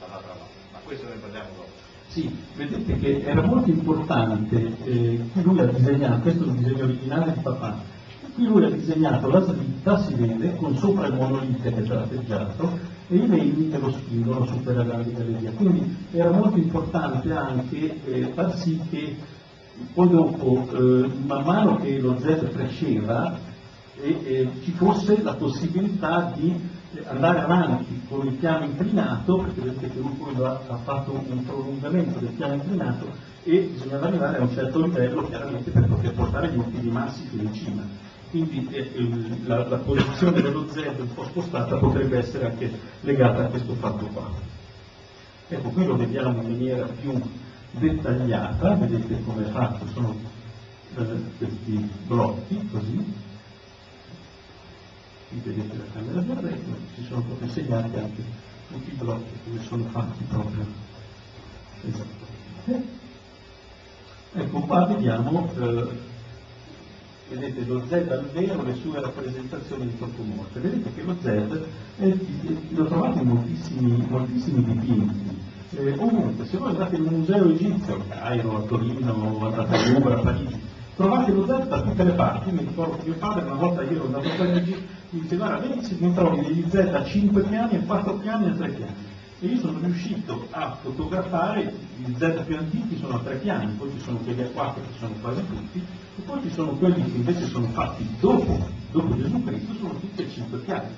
dall'altra 0.00 0.32
parte, 0.32 0.54
ma 0.72 0.78
questo 0.78 1.06
ne 1.06 1.14
parliamo 1.16 1.48
dopo. 1.54 1.85
Sì, 2.08 2.34
vedete 2.54 2.98
che 2.98 3.22
era 3.22 3.42
molto 3.42 3.70
importante, 3.70 4.76
eh, 4.84 5.20
lui 5.42 5.60
ha 5.60 5.66
disegnato, 5.66 6.20
questo 6.20 6.44
è 6.44 6.46
il 6.46 6.52
disegno 6.54 6.84
originale 6.84 7.32
di 7.34 7.40
papà, 7.40 7.82
qui 8.34 8.44
lui 8.46 8.64
ha 8.64 8.70
disegnato 8.70 9.28
la 9.28 9.40
slitta, 9.42 10.02
si 10.02 10.14
vede, 10.14 10.56
con 10.56 10.76
sopra 10.76 11.06
il 11.06 11.14
monolite 11.14 11.72
che 11.72 11.80
è 11.80 11.82
tratteggiato 11.82 12.78
e 13.08 13.16
i 13.16 13.26
legni 13.26 13.68
che 13.68 13.78
lo 13.78 13.90
spingono 13.90 14.46
su 14.46 14.62
quella 14.62 14.82
grande 14.82 15.12
galleria. 15.12 15.50
Quindi 15.52 15.96
era 16.12 16.30
molto 16.30 16.56
importante 16.58 17.32
anche 17.32 18.00
eh, 18.04 18.32
far 18.34 18.56
sì 18.56 18.80
che 18.88 19.16
poi 19.92 20.08
dopo, 20.08 20.68
eh, 20.72 21.10
man 21.26 21.44
mano 21.44 21.76
che 21.76 21.98
lo 21.98 22.18
Z 22.18 22.48
cresceva, 22.52 23.38
e, 23.98 24.20
e 24.24 24.50
ci 24.62 24.72
fosse 24.72 25.22
la 25.22 25.34
possibilità 25.34 26.32
di 26.34 26.50
eh, 26.50 26.75
andare 27.06 27.40
avanti 27.40 28.02
con 28.08 28.26
il 28.26 28.34
piano 28.34 28.64
inclinato, 28.64 29.38
perché 29.38 29.60
vedete 29.60 29.90
che 29.90 29.98
lui 29.98 30.44
ha, 30.44 30.60
ha 30.68 30.76
fatto 30.76 31.12
un 31.12 31.44
prolungamento 31.44 32.18
del 32.18 32.30
piano 32.30 32.54
inclinato 32.54 33.06
e 33.44 33.70
bisognava 33.72 34.06
arrivare 34.06 34.38
a 34.38 34.42
un 34.42 34.50
certo 34.50 34.82
livello 34.82 35.26
chiaramente 35.26 35.70
per 35.70 35.86
poter 35.86 36.12
portare 36.14 36.50
gli 36.50 36.56
ultimi 36.56 36.90
massi 36.90 37.26
fino 37.26 37.42
in 37.42 37.54
cima. 37.54 37.82
Quindi 38.30 38.68
eh, 38.70 39.38
la, 39.44 39.66
la 39.68 39.76
posizione 39.76 40.40
dello 40.42 40.68
Z 40.68 40.76
un 40.98 41.14
po' 41.14 41.24
spostata 41.24 41.76
potrebbe 41.76 42.18
essere 42.18 42.46
anche 42.46 42.70
legata 43.02 43.44
a 43.44 43.46
questo 43.46 43.74
fatto 43.74 44.06
qua. 44.06 44.28
Ecco, 45.48 45.68
qui 45.68 45.84
lo 45.86 45.96
vediamo 45.96 46.42
in 46.42 46.48
maniera 46.48 46.86
più 46.86 47.20
dettagliata, 47.70 48.74
vedete 48.74 49.22
come 49.22 49.46
è 49.46 49.50
fatto, 49.50 49.86
sono 49.92 50.14
eh, 50.96 51.04
questi 51.38 51.90
blocchi 52.06 52.68
così, 52.72 53.04
qui 55.40 55.52
vedete 55.52 55.76
la 55.76 55.84
camera 55.92 56.40
re, 56.40 56.58
ma 56.66 56.76
ci 56.94 57.04
sono 57.04 57.22
proprio 57.22 57.48
segnati 57.48 57.96
anche 57.96 58.22
tutti 58.70 58.90
i 58.90 58.94
blocchi 58.94 59.32
come 59.44 59.62
sono 59.62 59.84
fatti 59.84 60.24
proprio. 60.24 60.66
Esatto. 61.88 62.24
Ecco 64.34 64.60
qua 64.60 64.86
vediamo, 64.86 65.50
eh, 65.58 65.88
vedete 67.30 67.64
lo 67.66 67.82
Z 67.86 67.92
al 67.92 68.30
vero, 68.32 68.62
le 68.62 68.74
sue 68.74 69.00
rappresentazioni 69.00 69.82
antropomorfe. 69.82 70.60
Vedete 70.60 70.92
che 70.94 71.02
lo 71.02 71.16
Z 71.20 71.26
è- 71.98 72.16
lo 72.70 72.84
trovate 72.86 73.20
in 73.20 73.28
moltissimi, 73.28 74.06
moltissimi 74.08 74.64
dipinti. 74.64 75.34
eh, 75.76 75.94
ovunque, 75.98 76.46
se 76.46 76.56
voi 76.56 76.70
andate 76.70 76.96
in 76.96 77.02
un 77.06 77.14
museo 77.14 77.50
egizio, 77.50 77.96
a 77.96 78.14
Cairo, 78.14 78.56
a 78.56 78.60
Torino, 78.66 79.46
andate 79.46 79.74
a 79.76 79.88
Louvre, 79.90 80.14
a 80.14 80.18
Parigi, 80.18 80.60
trovate 80.96 81.30
lo 81.30 81.46
Z 81.46 81.68
da 81.68 81.82
tutte 81.82 82.02
le 82.02 82.12
parti. 82.12 82.50
Mi 82.50 82.60
ricordo 82.60 82.96
che 82.96 83.04
mio 83.04 83.18
padre 83.18 83.44
una 83.44 83.54
volta 83.54 83.82
io 83.82 83.90
ero 83.92 84.06
andato 84.06 84.28
a 84.28 84.34
Parigi, 84.34 84.86
mi 85.10 85.20
dice 85.20 85.36
guarda, 85.36 85.82
se 85.82 85.96
mi 85.98 86.12
trovi 86.14 86.40
degli 86.40 86.64
Z 86.68 86.74
a 86.74 87.04
5 87.04 87.42
piani, 87.42 87.76
a 87.76 87.80
4 87.80 88.12
piani 88.14 88.46
e 88.46 88.48
a 88.48 88.54
3 88.54 88.68
piani. 88.70 88.94
E 89.38 89.46
io 89.48 89.58
sono 89.58 89.78
riuscito 89.82 90.46
a 90.50 90.78
fotografare 90.82 91.74
i 91.98 92.14
Z 92.16 92.42
più 92.46 92.56
antichi 92.56 92.96
sono 92.96 93.16
a 93.16 93.20
3 93.20 93.34
piani, 93.36 93.72
poi 93.72 93.90
ci 93.92 94.00
sono 94.00 94.16
quelli 94.18 94.42
a 94.42 94.48
4 94.48 94.82
che 94.82 94.98
sono 94.98 95.14
quasi 95.20 95.46
tutti, 95.46 95.78
e 96.18 96.22
poi 96.22 96.40
ci 96.42 96.50
sono 96.50 96.70
quelli 96.72 97.04
che 97.04 97.16
invece 97.16 97.46
sono 97.46 97.66
fatti 97.66 98.08
dopo, 98.18 98.58
dopo 98.90 99.16
Gesù 99.16 99.44
Cristo, 99.44 99.74
sono 99.74 99.94
tutti 100.00 100.22
a 100.22 100.28
5 100.28 100.58
piani. 100.58 100.88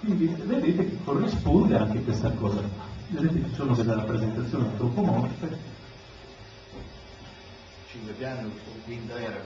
Quindi 0.00 0.34
vedete 0.46 0.88
che 0.88 0.98
corrisponde 1.04 1.76
anche 1.76 2.02
questa 2.02 2.30
cosa 2.30 2.60
qua. 2.60 2.90
Vedete 3.08 3.48
ci 3.50 3.54
sono 3.54 3.74
delle 3.74 3.94
rappresentazioni 3.94 4.64
antropomorfe, 4.64 5.58
5 7.92 8.12
piani, 8.14 8.50
quinta 8.86 9.20
era 9.20 9.36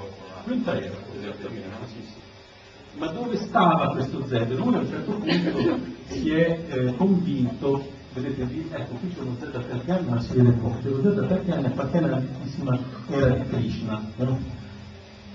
quinta 0.44 0.80
era, 0.80 0.94
esattamente, 1.18 1.68
sì, 1.86 2.00
sì. 2.00 2.98
Ma 2.98 3.08
dove 3.08 3.36
stava 3.36 3.90
questo 3.90 4.24
Z? 4.26 4.46
Lui 4.50 4.74
a 4.74 4.78
un 4.78 4.86
certo 4.88 5.12
punto 5.12 5.78
si 6.06 6.30
è 6.30 6.64
eh, 6.68 6.96
convinto, 6.96 7.90
vedete 8.14 8.44
lì, 8.44 8.68
ecco 8.70 8.94
qui 8.94 9.12
c'è 9.12 9.20
uno 9.20 9.36
Z 9.40 9.80
piani 9.84 10.08
ma 10.08 10.20
si 10.20 10.34
vede 10.34 10.50
poco, 10.52 10.78
lo 10.88 11.12
Z 11.12 11.18
a 11.18 11.26
tre 11.26 11.38
piani 11.38 11.66
appartiene 11.66 12.06
all'altissima 12.06 12.78
era 13.08 13.28
di 13.30 13.48
Krishna, 13.48 14.02
no? 14.16 14.38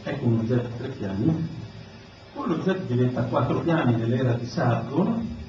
ecco 0.03 0.25
uno 0.25 0.45
Z 0.45 0.61
tre 0.77 0.87
piani, 0.87 1.47
poi 2.33 2.47
lo 2.47 2.63
Z 2.63 2.77
diventa 2.87 3.23
quattro 3.23 3.59
piani 3.59 3.95
nell'era 3.97 4.33
di 4.33 4.45
Sargon 4.45 5.39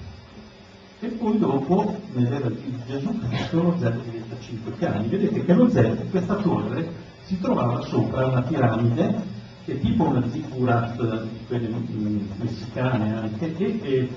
e 0.98 1.06
poi 1.06 1.38
dopo 1.38 2.00
nell'era 2.12 2.48
di 2.50 2.74
Gesù 2.86 3.18
Cristo 3.18 3.62
lo 3.62 3.76
Z 3.78 3.90
diventa 4.02 4.34
a 4.34 4.40
cinque 4.40 4.72
piani. 4.72 5.08
Vedete 5.08 5.44
che 5.44 5.52
lo 5.52 5.68
Z, 5.68 6.10
questa 6.10 6.34
torre, 6.36 7.10
si 7.32 7.40
trovava 7.40 7.80
sopra 7.80 8.26
una 8.26 8.42
piramide 8.42 9.30
che 9.64 9.72
è 9.72 9.80
tipo 9.80 10.04
una 10.04 10.22
ziggurat 10.28 11.22
di 11.22 11.38
quelle 11.46 11.68
mm, 11.68 12.18
messicane 12.36 13.16
anche, 13.16 13.54
che, 13.54 13.80
che 13.80 14.08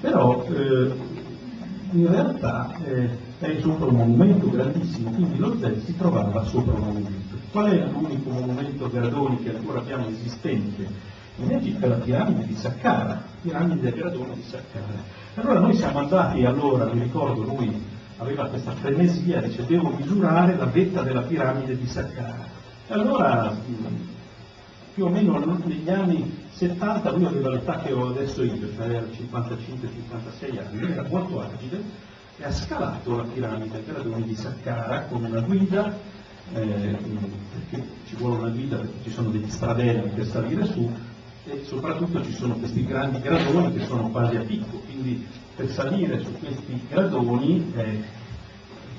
però 0.00 0.42
eh, 0.46 0.90
in 1.90 2.08
realtà 2.10 2.74
eh, 2.86 3.10
è 3.40 3.60
sopra 3.60 3.86
un 3.86 3.96
monumento 3.96 4.48
grandissimo, 4.48 5.10
quindi 5.10 5.36
lo 5.36 5.54
Z 5.58 5.84
si 5.84 5.94
trovava 5.98 6.42
sopra 6.44 6.72
un 6.72 6.80
monumento. 6.80 7.36
Qual 7.50 7.70
è 7.70 7.86
l'unico 7.86 8.30
monumento 8.30 8.88
gradoni 8.88 9.42
che 9.42 9.56
ancora 9.56 9.80
abbiamo 9.80 10.08
esistente? 10.08 10.88
In 11.36 11.50
Egitto 11.50 11.84
è 11.84 11.88
la 11.88 11.96
piramide 11.96 12.46
di 12.46 12.54
Saqqara, 12.54 13.22
piramide 13.42 13.92
gradoni 13.92 14.34
di 14.34 14.42
Saqqara. 14.48 15.02
Allora 15.34 15.58
noi 15.58 15.74
siamo 15.74 15.98
andati 15.98 16.44
allora, 16.44 16.86
mi 16.86 17.00
ricordo 17.00 17.42
lui 17.42 17.89
aveva 18.20 18.48
questa 18.48 18.72
frenesia, 18.72 19.40
dice 19.40 19.64
devo 19.64 19.88
misurare 19.90 20.56
la 20.56 20.66
vetta 20.66 21.02
della 21.02 21.22
piramide 21.22 21.76
di 21.76 21.86
Saqqara. 21.86 22.48
E 22.86 22.92
allora 22.92 23.56
più 24.94 25.04
o 25.06 25.08
meno 25.08 25.38
negli 25.64 25.88
anni 25.88 26.38
70 26.50 27.10
lui 27.12 27.24
aveva 27.24 27.50
l'età 27.50 27.78
che 27.78 27.92
ho 27.92 28.08
adesso 28.08 28.42
io, 28.42 28.74
cioè 28.74 28.88
era 28.88 29.06
55-56 29.06 30.58
anni, 30.58 30.92
era 30.92 31.06
molto 31.08 31.40
agile 31.40 31.82
e 32.36 32.44
ha 32.44 32.52
scalato 32.52 33.16
la 33.16 33.22
piramide 33.22 33.78
a 33.78 33.92
gradoni 33.92 34.24
di 34.24 34.34
Saqqara 34.34 35.02
con 35.04 35.24
una 35.24 35.40
guida, 35.40 35.96
eh, 36.52 36.98
perché 37.52 37.88
ci 38.06 38.16
vuole 38.16 38.38
una 38.38 38.48
guida 38.50 38.76
perché 38.76 39.02
ci 39.04 39.10
sono 39.10 39.30
degli 39.30 39.48
stradelli 39.48 40.10
per 40.10 40.26
salire 40.26 40.66
su 40.66 40.90
e 41.46 41.64
soprattutto 41.64 42.22
ci 42.22 42.32
sono 42.34 42.54
questi 42.56 42.84
grandi 42.84 43.20
gradoni 43.20 43.72
che 43.72 43.86
sono 43.86 44.10
quasi 44.10 44.36
a 44.36 44.40
picco, 44.40 44.76
quindi 44.80 45.26
per 45.56 45.68
salire 45.70 46.20
su 46.20 46.32
questi 46.38 46.80
gradoni 46.88 47.72
eh, 47.76 48.02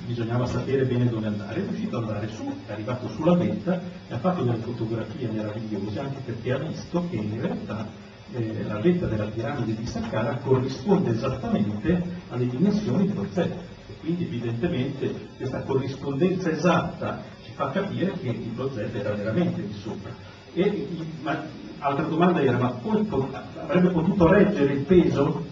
bisognava 0.06 0.46
sapere 0.46 0.86
bene 0.86 1.10
dove 1.10 1.28
andare, 1.28 1.62
è 1.62 1.66
riuscito 1.66 1.98
ad 1.98 2.04
andare 2.04 2.28
su, 2.30 2.52
è 2.66 2.72
arrivato 2.72 3.08
sulla 3.10 3.36
vetta 3.36 3.82
e 4.08 4.14
ha 4.14 4.18
fatto 4.20 4.44
delle 4.44 4.58
fotografie 4.58 5.30
meravigliose 5.30 6.00
anche 6.00 6.22
perché 6.26 6.52
ha 6.52 6.58
visto 6.58 7.08
che 7.10 7.16
in 7.16 7.42
realtà 7.42 7.88
eh, 8.34 8.64
la 8.64 8.80
vetta 8.80 9.08
della 9.08 9.26
piramide 9.26 9.76
di 9.76 9.86
Saqqara 9.86 10.38
corrisponde 10.38 11.12
esattamente 11.12 12.02
alle 12.30 12.48
dimensioni 12.48 13.08
dello 13.08 13.28
e 13.34 13.98
quindi 14.00 14.24
evidentemente 14.24 15.28
questa 15.38 15.62
corrispondenza 15.64 16.50
esatta 16.50 17.24
ci 17.44 17.52
fa 17.54 17.72
capire 17.72 18.14
che 18.20 18.52
lo 18.56 18.70
Z 18.72 18.78
era 18.78 19.14
veramente 19.14 19.66
di 19.66 19.74
sopra. 19.74 20.12
E, 20.54 20.88
ma, 21.22 21.44
altra 21.80 22.06
domanda 22.06 22.42
era, 22.42 22.58
ma 22.58 22.70
poi 22.70 23.04
po- 23.04 23.30
avrebbe 23.58 23.90
potuto 23.90 24.28
reggere 24.28 24.74
il 24.74 24.82
peso? 24.82 25.51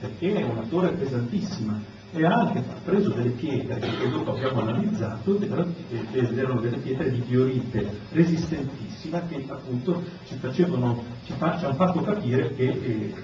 Perché 0.00 0.34
è 0.34 0.42
una 0.44 0.62
torre 0.62 0.92
pesantissima 0.92 1.78
e 2.12 2.24
ha 2.24 2.34
anche 2.34 2.64
preso 2.84 3.10
delle 3.10 3.30
pietre 3.30 3.78
che 3.78 4.10
dopo 4.10 4.32
abbiamo 4.34 4.62
analizzato 4.62 5.38
erano, 5.40 5.72
ed 5.90 6.38
erano 6.38 6.60
delle 6.60 6.78
pietre 6.78 7.10
di 7.10 7.22
diorite 7.22 7.86
resistentissima 8.10 9.20
che 9.28 9.44
appunto 9.46 10.02
ci 10.26 10.34
facevano, 10.36 11.04
ci, 11.24 11.34
fa- 11.36 11.56
ci 11.58 11.64
hanno 11.66 11.74
fatto 11.74 12.00
capire 12.00 12.52
che 12.54 12.68
eh, 12.68 13.14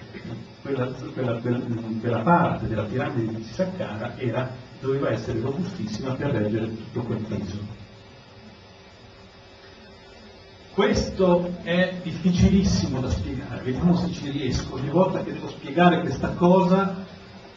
quella, 0.62 0.86
quella- 1.14 1.38
quella- 1.40 2.20
parte 2.22 2.68
della 2.68 2.84
piramide 2.84 3.34
di 3.36 3.42
Saqqara 3.42 4.16
era, 4.18 4.50
doveva 4.80 5.10
essere 5.10 5.40
robustissima 5.40 6.14
per 6.14 6.30
reggere 6.30 6.66
tutto 6.68 7.02
quel 7.02 7.24
peso. 7.26 7.84
Questo 10.76 11.52
è 11.62 12.00
difficilissimo 12.02 13.00
da 13.00 13.08
spiegare, 13.08 13.62
vediamo 13.62 13.96
se 13.96 14.12
ci 14.12 14.28
riesco. 14.28 14.74
Ogni 14.74 14.90
volta 14.90 15.22
che 15.22 15.32
devo 15.32 15.48
spiegare 15.48 16.00
questa 16.00 16.32
cosa 16.32 16.96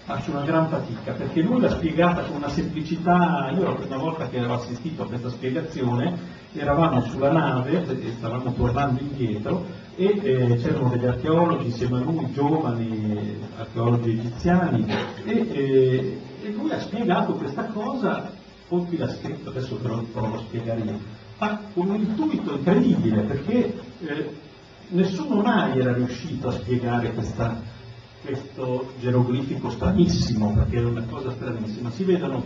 faccio 0.06 0.32
una 0.32 0.46
gran 0.46 0.70
fatica, 0.70 1.12
perché 1.12 1.41
lui 1.41 1.60
l'ha 1.60 1.70
spiegata 1.70 2.22
con 2.22 2.38
una 2.38 2.48
semplicità, 2.48 3.52
io 3.54 3.64
la 3.64 3.76
prima 3.76 3.98
volta 3.98 4.30
che 4.30 4.40
ho 4.40 4.54
assistito 4.54 5.04
a 5.04 5.08
questa 5.08 5.28
spiegazione, 5.32 6.18
eravamo 6.54 7.02
sulla 7.02 7.34
nave, 7.34 7.86
e 7.90 8.12
stavamo 8.18 8.54
tornando 8.54 9.02
indietro, 9.02 9.66
e 9.98 10.18
eh, 10.24 10.56
c'erano 10.56 10.88
degli 10.88 11.06
archeologi 11.06 11.66
insieme 11.66 11.98
a 11.98 12.00
lui, 12.00 12.32
giovani 12.32 13.38
archeologi 13.58 14.12
egiziani, 14.12 14.86
e, 15.26 15.48
eh, 15.52 16.22
e 16.41 16.52
lui 16.52 16.72
ha 16.72 16.80
spiegato 16.80 17.34
questa 17.34 17.66
cosa, 17.66 18.32
poi 18.70 18.86
qui 18.86 18.96
l'ha 18.96 19.10
scritto, 19.10 19.50
adesso 19.50 19.76
però 19.76 20.02
provo 20.14 20.38
a 20.38 20.40
spiegare 20.40 20.80
io 20.80 21.19
con 21.74 21.90
un 21.90 21.95
intuito 21.95 22.53
incredibile 22.56 23.22
perché 23.22 23.80
eh, 24.02 24.30
nessuno 24.90 25.41
mai 25.41 25.80
era 25.80 25.94
riuscito 25.94 26.49
a 26.49 26.52
spiegare 26.52 27.14
questa- 27.14 27.61
questo 28.22 28.91
geroglifico 28.99 29.70
stranissimo, 29.70 30.52
perché 30.53 30.78
era 30.78 30.90
una 30.90 31.03
cosa 31.10 31.32
stranissima. 31.32 31.90
Si 31.91 32.03
vedono 32.03 32.44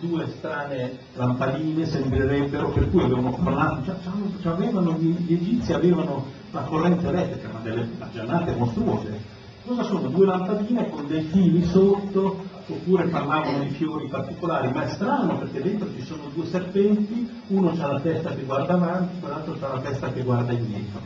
due 0.00 0.26
strane 0.36 0.98
lampadine, 1.14 1.86
sembrerebbero, 1.86 2.70
per 2.70 2.90
cui 2.90 3.02
avevano 3.02 3.30
parlato, 3.30 3.94
cioè, 4.42 4.52
avevano, 4.52 4.94
gli 4.98 5.32
egizi 5.32 5.72
avevano 5.72 6.26
la 6.50 6.62
corrente 6.62 7.06
elettrica, 7.06 7.48
ma 7.52 7.60
delle 7.60 7.88
giornate 8.12 8.54
mostruose. 8.56 9.20
Cosa 9.64 9.84
sono? 9.84 10.08
Due 10.08 10.26
lampadine 10.26 10.90
con 10.90 11.06
dei 11.06 11.22
fili 11.22 11.64
sotto, 11.64 12.44
oppure 12.68 13.06
parlavano 13.08 13.60
di 13.60 13.70
fiori 13.70 14.08
particolari, 14.08 14.72
ma 14.72 14.84
è 14.84 14.88
strano 14.88 15.38
perché 15.38 15.62
dentro 15.62 15.88
ci 15.94 16.02
sono 16.02 16.30
due 16.34 16.46
serpenti, 16.46 17.30
uno 17.48 17.70
ha 17.70 17.92
la 17.92 18.00
testa 18.00 18.34
che 18.34 18.42
guarda 18.42 18.74
avanti, 18.74 19.20
quell'altro 19.20 19.56
ha 19.60 19.74
la 19.74 19.80
testa 19.80 20.12
che 20.12 20.22
guarda 20.22 20.52
indietro. 20.52 21.00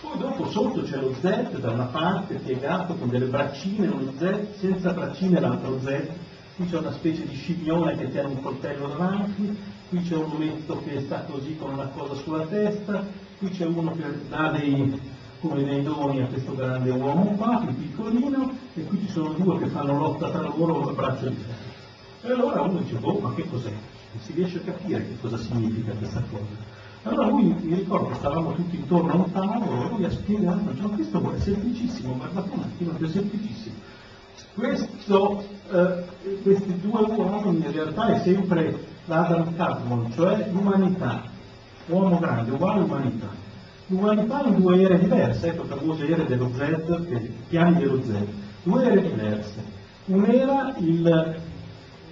Poi 0.00 0.18
dopo 0.18 0.50
sotto 0.50 0.82
c'è 0.82 0.96
lo 0.96 1.14
Z 1.20 1.58
da 1.58 1.70
una 1.70 1.84
parte 1.84 2.34
piegato 2.34 2.94
con 2.94 3.08
delle 3.08 3.26
braccine, 3.26 3.86
uno 3.86 4.12
Z, 4.18 4.58
senza 4.58 4.92
braccine 4.92 5.40
l'altro 5.40 5.78
Z, 5.80 6.08
qui 6.56 6.68
c'è 6.68 6.78
una 6.78 6.92
specie 6.92 7.26
di 7.26 7.34
scimmione 7.34 7.96
che 7.96 8.10
tiene 8.10 8.28
un 8.28 8.40
coltello 8.40 8.88
davanti, 8.88 9.56
qui 9.88 10.02
c'è 10.02 10.16
un 10.16 10.30
ometto 10.30 10.82
che 10.84 11.00
sta 11.00 11.24
così 11.28 11.56
con 11.56 11.72
una 11.72 11.86
cosa 11.86 12.14
sulla 12.14 12.44
testa, 12.46 13.04
qui 13.38 13.48
c'è 13.50 13.66
uno 13.66 13.92
che 13.92 14.02
dà 14.28 14.50
dei, 14.50 15.00
come 15.46 15.62
dei 15.62 15.82
doni 15.82 16.22
a 16.22 16.26
questo 16.26 16.54
grande 16.54 16.90
uomo 16.90 17.34
qua, 17.36 17.62
più 17.64 17.76
piccolino, 17.76 18.56
e 18.74 18.84
qui 18.84 18.98
ci 19.00 19.08
sono 19.10 19.34
due 19.34 19.58
che 19.58 19.66
fanno 19.66 19.98
lotta 19.98 20.30
tra 20.30 20.40
loro 20.40 20.88
a 20.88 20.92
braccio 20.92 21.28
di 21.28 21.34
ferro. 21.36 21.72
E 22.22 22.32
allora 22.32 22.62
uno 22.62 22.78
dice, 22.78 22.94
boh, 22.94 23.18
ma 23.18 23.34
che 23.34 23.46
cos'è? 23.48 23.70
Non 23.70 24.22
si 24.22 24.32
riesce 24.32 24.58
a 24.58 24.60
capire 24.62 25.06
che 25.06 25.20
cosa 25.20 25.36
significa 25.36 25.92
questa 25.92 26.22
cosa. 26.30 26.72
Allora 27.02 27.28
lui, 27.28 27.54
mi 27.60 27.74
ricordo 27.74 28.08
che 28.08 28.14
stavamo 28.14 28.54
tutti 28.54 28.76
intorno 28.76 29.12
a 29.12 29.16
un 29.16 29.30
tavolo, 29.30 29.88
lui 29.88 30.04
ha 30.06 30.10
spiegato, 30.10 30.74
cioè, 30.76 30.88
questo 30.90 31.34
è 31.34 31.38
semplicissimo, 31.38 32.14
guardate 32.16 32.50
un 32.50 32.60
attimo, 32.60 32.92
è 32.98 33.08
semplicissimo. 33.08 33.74
Questo, 34.54 35.44
eh, 35.70 36.04
questi 36.42 36.80
due 36.80 37.00
uomini 37.02 37.66
in 37.66 37.72
realtà 37.72 38.06
è 38.14 38.20
sempre 38.20 38.86
l'Adam 39.04 39.54
Kadmon, 39.54 40.10
cioè 40.12 40.48
l'umanità, 40.50 41.24
uomo 41.88 42.18
grande, 42.18 42.52
uguale 42.52 42.80
umanità. 42.80 43.43
L'umanità 43.88 44.42
in 44.46 44.60
due 44.60 44.80
ere 44.80 44.98
diverse, 44.98 45.48
ecco 45.48 45.64
famose 45.64 46.06
ere 46.08 46.24
dello 46.24 46.50
Z, 46.54 47.06
che- 47.06 47.30
piani 47.48 47.78
dello 47.78 48.02
Z, 48.02 48.12
due 48.62 48.84
ere 48.84 49.02
diverse. 49.02 49.62
Un'era 50.06 50.74
il 50.78 51.36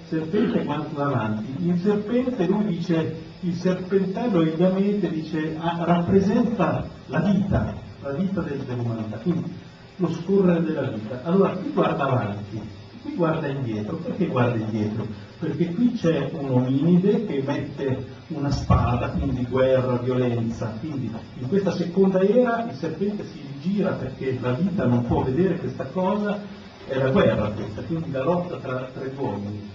serpente 0.08 0.64
guanto 0.64 0.94
davanti, 0.94 1.66
il 1.66 1.80
serpente 1.80 2.46
lui 2.46 2.64
dice, 2.66 3.16
il 3.40 3.54
serpentello 3.54 4.42
il 4.42 4.54
gamete 4.56 5.10
dice, 5.10 5.56
ah, 5.58 5.84
rappresenta 5.84 6.86
la 7.06 7.20
vita, 7.20 7.74
la 8.02 8.10
vita 8.12 8.40
del- 8.42 8.58
dell'umanità, 8.60 9.16
quindi 9.16 9.50
lo 9.96 10.10
scorrere 10.12 10.62
della 10.62 10.82
vita. 10.90 11.20
Allora 11.24 11.56
chi 11.56 11.70
guarda 11.72 12.04
avanti? 12.04 12.60
Qui 13.02 13.14
guarda 13.14 13.46
indietro, 13.46 13.96
perché 13.96 14.26
guarda 14.26 14.56
indietro? 14.58 15.06
Perché 15.43 15.74
qui 15.74 15.90
c'è 15.94 16.31
un 16.35 16.51
ominide 16.51 17.27
che 17.27 17.43
mette 17.44 18.06
una 18.28 18.52
spada, 18.52 19.09
quindi 19.09 19.44
guerra, 19.44 19.97
violenza, 19.97 20.73
quindi 20.78 21.10
in 21.39 21.48
questa 21.48 21.73
seconda 21.73 22.20
era 22.20 22.64
il 22.70 22.77
serpente 22.77 23.27
si 23.27 23.40
rigira 23.52 23.90
perché 23.90 24.39
la 24.40 24.52
vita 24.52 24.86
non 24.86 25.05
può 25.05 25.24
vedere 25.24 25.56
questa 25.56 25.86
cosa, 25.86 26.39
è 26.86 26.97
la 26.97 27.10
guerra 27.10 27.48
questa, 27.48 27.82
quindi 27.82 28.12
la 28.12 28.23
lotta 28.23 28.56
tra 28.59 28.89
tre 28.94 29.12
uomini. 29.16 29.69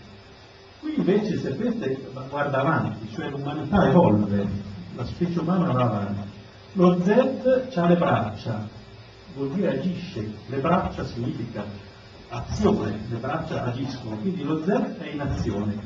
Qui 0.80 0.94
invece 0.96 1.34
il 1.34 1.42
serpente 1.42 2.12
guarda 2.30 2.62
avanti, 2.62 3.10
cioè 3.12 3.30
l'umanità 3.30 3.90
evolve, 3.90 4.48
la 4.96 5.06
specie 5.06 5.40
umana 5.40 5.70
va 5.74 5.82
avanti. 5.82 6.30
Lo 6.74 6.98
Z 7.04 7.76
ha 7.76 7.88
le 7.88 7.96
braccia, 7.98 8.70
vuol 9.36 9.50
dire 9.50 9.80
agisce, 9.80 10.32
le 10.46 10.58
braccia 10.60 11.04
significa 11.04 11.66
azione, 12.30 13.00
le 13.10 13.18
braccia 13.18 13.64
agiscono, 13.64 14.18
quindi 14.18 14.44
lo 14.44 14.64
Z 14.64 14.68
è 15.00 15.10
in 15.12 15.22
azione. 15.22 15.80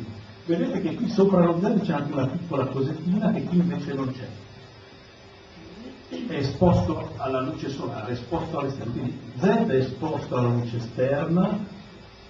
Vedete 0.46 0.82
che 0.82 0.96
qui 0.96 1.10
sopra 1.10 1.46
lo 1.46 1.60
Z 1.60 1.82
c'è 1.82 1.94
anche 1.94 2.14
una 2.14 2.28
piccola 2.28 2.66
cosettina 2.66 3.32
che 3.32 3.44
qui 3.44 3.58
invece 3.58 3.94
non 3.94 4.12
c'è. 4.12 4.28
È 6.28 6.36
esposto 6.36 7.14
alla 7.18 7.42
luce 7.42 7.70
solare, 7.70 8.10
è 8.10 8.14
esposto 8.14 8.60
all'esterno, 8.60 8.92
quindi 8.92 9.20
Z 9.38 9.44
è 9.44 9.76
esposto 9.76 10.36
alla 10.36 10.50
luce 10.50 10.78
esterna, 10.78 11.58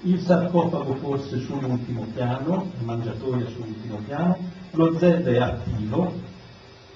il 0.02 0.20
sarcofago 0.20 0.96
forse 0.96 1.40
sull'ultimo 1.40 2.06
piano, 2.14 2.72
il 2.78 2.86
mangiatoio 2.86 3.48
sull'ultimo 3.48 3.98
piano, 4.06 4.38
lo 4.72 4.98
Z 4.98 5.02
è 5.02 5.38
attivo, 5.38 6.14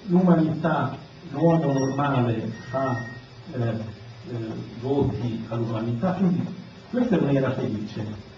l'umanità, 0.06 0.96
l'uomo 1.30 1.72
normale 1.72 2.52
fa 2.68 2.96
eh, 3.52 3.68
eh, 3.68 4.34
voti 4.80 5.44
all'umanità, 5.48 6.12
quindi 6.12 6.46
questa 6.90 7.16
è 7.16 7.20
un'era 7.20 7.50
felice. 7.52 8.34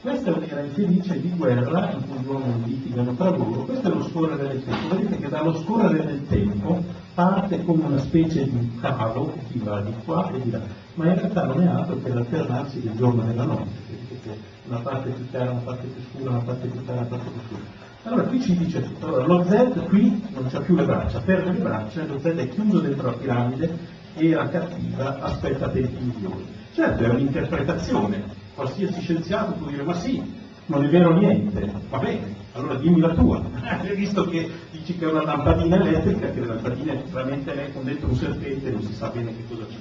Questa 0.00 0.30
è 0.30 0.36
un'era 0.36 0.60
infelice 0.62 1.20
di 1.20 1.30
guerra 1.36 1.92
in 1.92 2.00
cui 2.08 2.18
gli 2.18 2.26
uomini 2.26 2.64
litigano 2.64 3.14
tra 3.14 3.30
loro, 3.30 3.62
questo 3.62 3.86
è 3.88 3.94
lo 3.94 4.02
scorrere 4.02 4.48
del 4.48 4.64
tempo. 4.64 4.96
Vedete 4.96 5.18
che 5.18 5.28
dallo 5.28 5.54
scorrere 5.60 6.04
del 6.04 6.26
tempo 6.26 6.82
parte 7.14 7.62
come 7.64 7.84
una 7.84 7.98
specie 7.98 8.50
di 8.50 8.78
cavo 8.80 9.32
che 9.48 9.58
va 9.60 9.80
di 9.80 9.92
qua 10.04 10.28
e 10.32 10.40
di 10.40 10.50
là, 10.50 10.60
ma 10.94 11.06
in 11.06 11.14
realtà 11.14 11.44
non 11.44 11.62
è 11.62 11.66
altro 11.66 12.00
che 12.02 12.12
l'alternarsi 12.12 12.80
del 12.80 12.96
giorno 12.96 13.22
e 13.22 13.26
della 13.26 13.44
notte, 13.44 13.70
vedete 13.86 14.38
una 14.66 14.78
parte 14.78 15.10
più 15.10 15.30
chiara, 15.30 15.50
una 15.52 15.60
parte 15.60 15.86
più 15.86 16.02
scura, 16.10 16.30
una 16.30 16.40
parte 16.40 16.66
più 16.66 16.84
chiara, 16.84 16.98
una 16.98 17.08
parte 17.08 17.30
più 17.30 17.40
scura. 17.46 17.62
Allora 18.04 18.22
qui 18.24 18.40
ci 18.40 18.56
dice 18.56 18.82
tutto, 18.82 19.06
allora 19.06 19.26
lo 19.26 19.44
Z 19.44 19.84
qui 19.86 20.22
non 20.32 20.48
c'ha 20.50 20.60
più 20.62 20.74
le 20.74 20.84
braccia, 20.84 21.20
perde 21.20 21.52
le 21.52 21.58
braccia, 21.58 22.04
lo 22.06 22.18
Z 22.18 22.24
è 22.24 22.48
chiuso 22.48 22.80
dentro 22.80 23.10
la 23.10 23.16
piramide, 23.16 23.78
era 24.16 24.48
cattiva, 24.48 25.20
aspetta 25.20 25.68
tempi 25.68 26.02
migliori. 26.02 26.60
Certo 26.74 27.04
è 27.04 27.08
un'interpretazione, 27.08 28.24
qualsiasi 28.54 29.02
scienziato 29.02 29.52
può 29.52 29.66
dire 29.66 29.82
ma 29.82 29.92
sì, 29.92 30.22
non 30.66 30.82
è 30.82 30.88
vero 30.88 31.12
niente, 31.12 31.70
va 31.90 31.98
bene, 31.98 32.34
allora 32.52 32.76
dimmi 32.76 33.00
la 33.00 33.12
tua, 33.12 33.42
visto 33.94 34.24
che 34.24 34.50
dici 34.70 34.96
che 34.96 35.04
è 35.04 35.10
una 35.10 35.22
lampadina 35.22 35.76
elettrica, 35.76 36.30
che 36.30 36.40
le 36.40 36.46
lampadine 36.46 37.04
veramente 37.10 37.52
elettriche 37.52 37.84
dentro 37.84 38.08
un 38.08 38.16
serpente 38.16 38.70
non 38.70 38.82
si 38.84 38.94
sa 38.94 39.08
bene 39.08 39.36
che 39.36 39.44
cosa 39.46 39.66
c'è. 39.66 39.76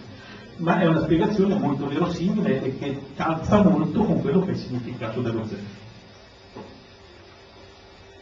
Ma 0.57 0.79
è 0.79 0.85
una 0.85 1.01
spiegazione 1.03 1.55
molto 1.55 1.87
verosimile 1.87 2.61
e 2.61 2.77
che 2.77 2.99
calza 3.15 3.63
molto 3.63 4.03
con 4.03 4.19
quello 4.19 4.41
che 4.41 4.51
è 4.51 4.53
il 4.53 4.59
significato 4.59 5.21
dello 5.21 5.45
Z. 5.47 5.55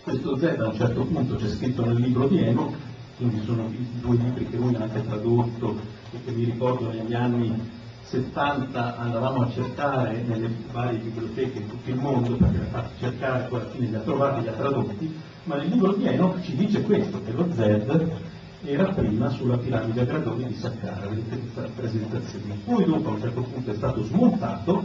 Questo 0.03 0.37
Z 0.37 0.43
a 0.43 0.67
un 0.67 0.75
certo 0.75 1.05
punto 1.05 1.35
c'è 1.35 1.47
scritto 1.47 1.83
nel 1.83 1.99
libro 1.99 2.27
di 2.27 2.37
Enoch, 2.43 2.75
quindi 3.17 3.41
sono 3.43 3.67
due 3.99 4.15
libri 4.15 4.47
che 4.47 4.57
lui 4.57 4.75
ha 4.75 4.83
anche 4.83 5.03
tradotto 5.03 5.75
e 6.11 6.23
che 6.23 6.31
mi 6.31 6.43
ricordo 6.43 6.91
negli 6.91 7.15
anni 7.15 7.77
70 8.09 8.97
andavamo 8.97 9.43
a 9.43 9.51
cercare 9.51 10.23
nelle 10.25 10.49
varie 10.71 10.97
biblioteche 10.97 11.59
in 11.59 11.69
tutto 11.69 11.89
il 11.91 11.95
mondo, 11.95 12.35
perché 12.37 12.57
le 12.57 12.69
ha 12.71 12.89
cercare, 12.97 13.47
poi 13.47 13.61
alla 13.61 13.69
fine 13.69 13.87
li 13.87 13.95
ha 13.95 13.99
trovati, 13.99 14.41
li 14.41 14.47
ha 14.47 14.53
tradotti, 14.53 15.19
ma 15.43 15.55
nel 15.57 15.67
libro 15.67 15.93
di 15.93 16.07
Enoch 16.07 16.41
ci 16.41 16.55
dice 16.55 16.81
questo, 16.81 17.21
che 17.23 17.31
lo 17.31 17.47
Z 17.53 18.07
era 18.63 18.85
prima 18.85 19.29
sulla 19.29 19.57
piramide 19.57 20.01
a 20.01 20.05
gradoni 20.05 20.47
di 20.47 20.55
Saqqara, 20.55 21.07
vedete 21.07 21.37
questa 21.37 21.61
rappresentazione. 21.61 22.55
Poi 22.65 22.85
dopo 22.85 23.09
a 23.09 23.11
un 23.13 23.21
certo 23.21 23.41
punto 23.41 23.71
è 23.71 23.75
stato 23.75 24.03
smontato 24.03 24.83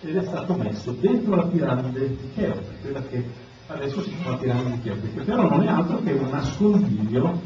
ed 0.00 0.16
è 0.16 0.24
stato 0.24 0.54
messo 0.54 0.92
dentro 0.98 1.36
la 1.36 1.44
piramide 1.44 2.08
di 2.08 2.30
Cheope, 2.34 2.76
quella 2.80 3.02
che 3.02 3.24
adesso 3.66 4.02
si 4.02 4.16
chiama 4.16 4.38
piramide 4.38 4.70
di 4.70 4.80
Cheope, 4.80 5.12
che 5.12 5.20
però 5.20 5.48
non 5.48 5.62
è 5.62 5.68
altro 5.68 6.02
che 6.02 6.12
un 6.12 6.30
nascondiglio, 6.30 7.40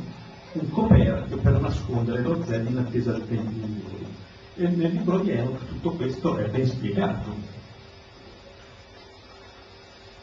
un 0.53 0.71
coperchio 0.71 1.37
per 1.39 1.61
nascondere 1.61 2.23
lo 2.23 2.43
Z 2.45 2.63
in 2.65 2.79
attesa 2.79 3.13
del 3.13 3.25
migliori. 3.29 4.06
E 4.59 4.67
nel 4.69 4.91
libro 4.91 5.19
di 5.19 5.33
Enoch 5.33 5.67
tutto 5.67 5.91
questo 5.93 6.39
è 6.39 6.49
ben 6.49 6.67
spiegato. 6.67 7.31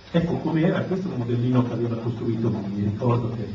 Ecco 0.10 0.34
com'era, 0.38 0.82
questo 0.86 1.08
è 1.08 1.12
un 1.12 1.18
modellino 1.20 1.64
che 1.68 1.74
aveva 1.74 1.96
costruito 1.98 2.50
mi 2.50 2.84
ricordo 2.84 3.30
che 3.36 3.48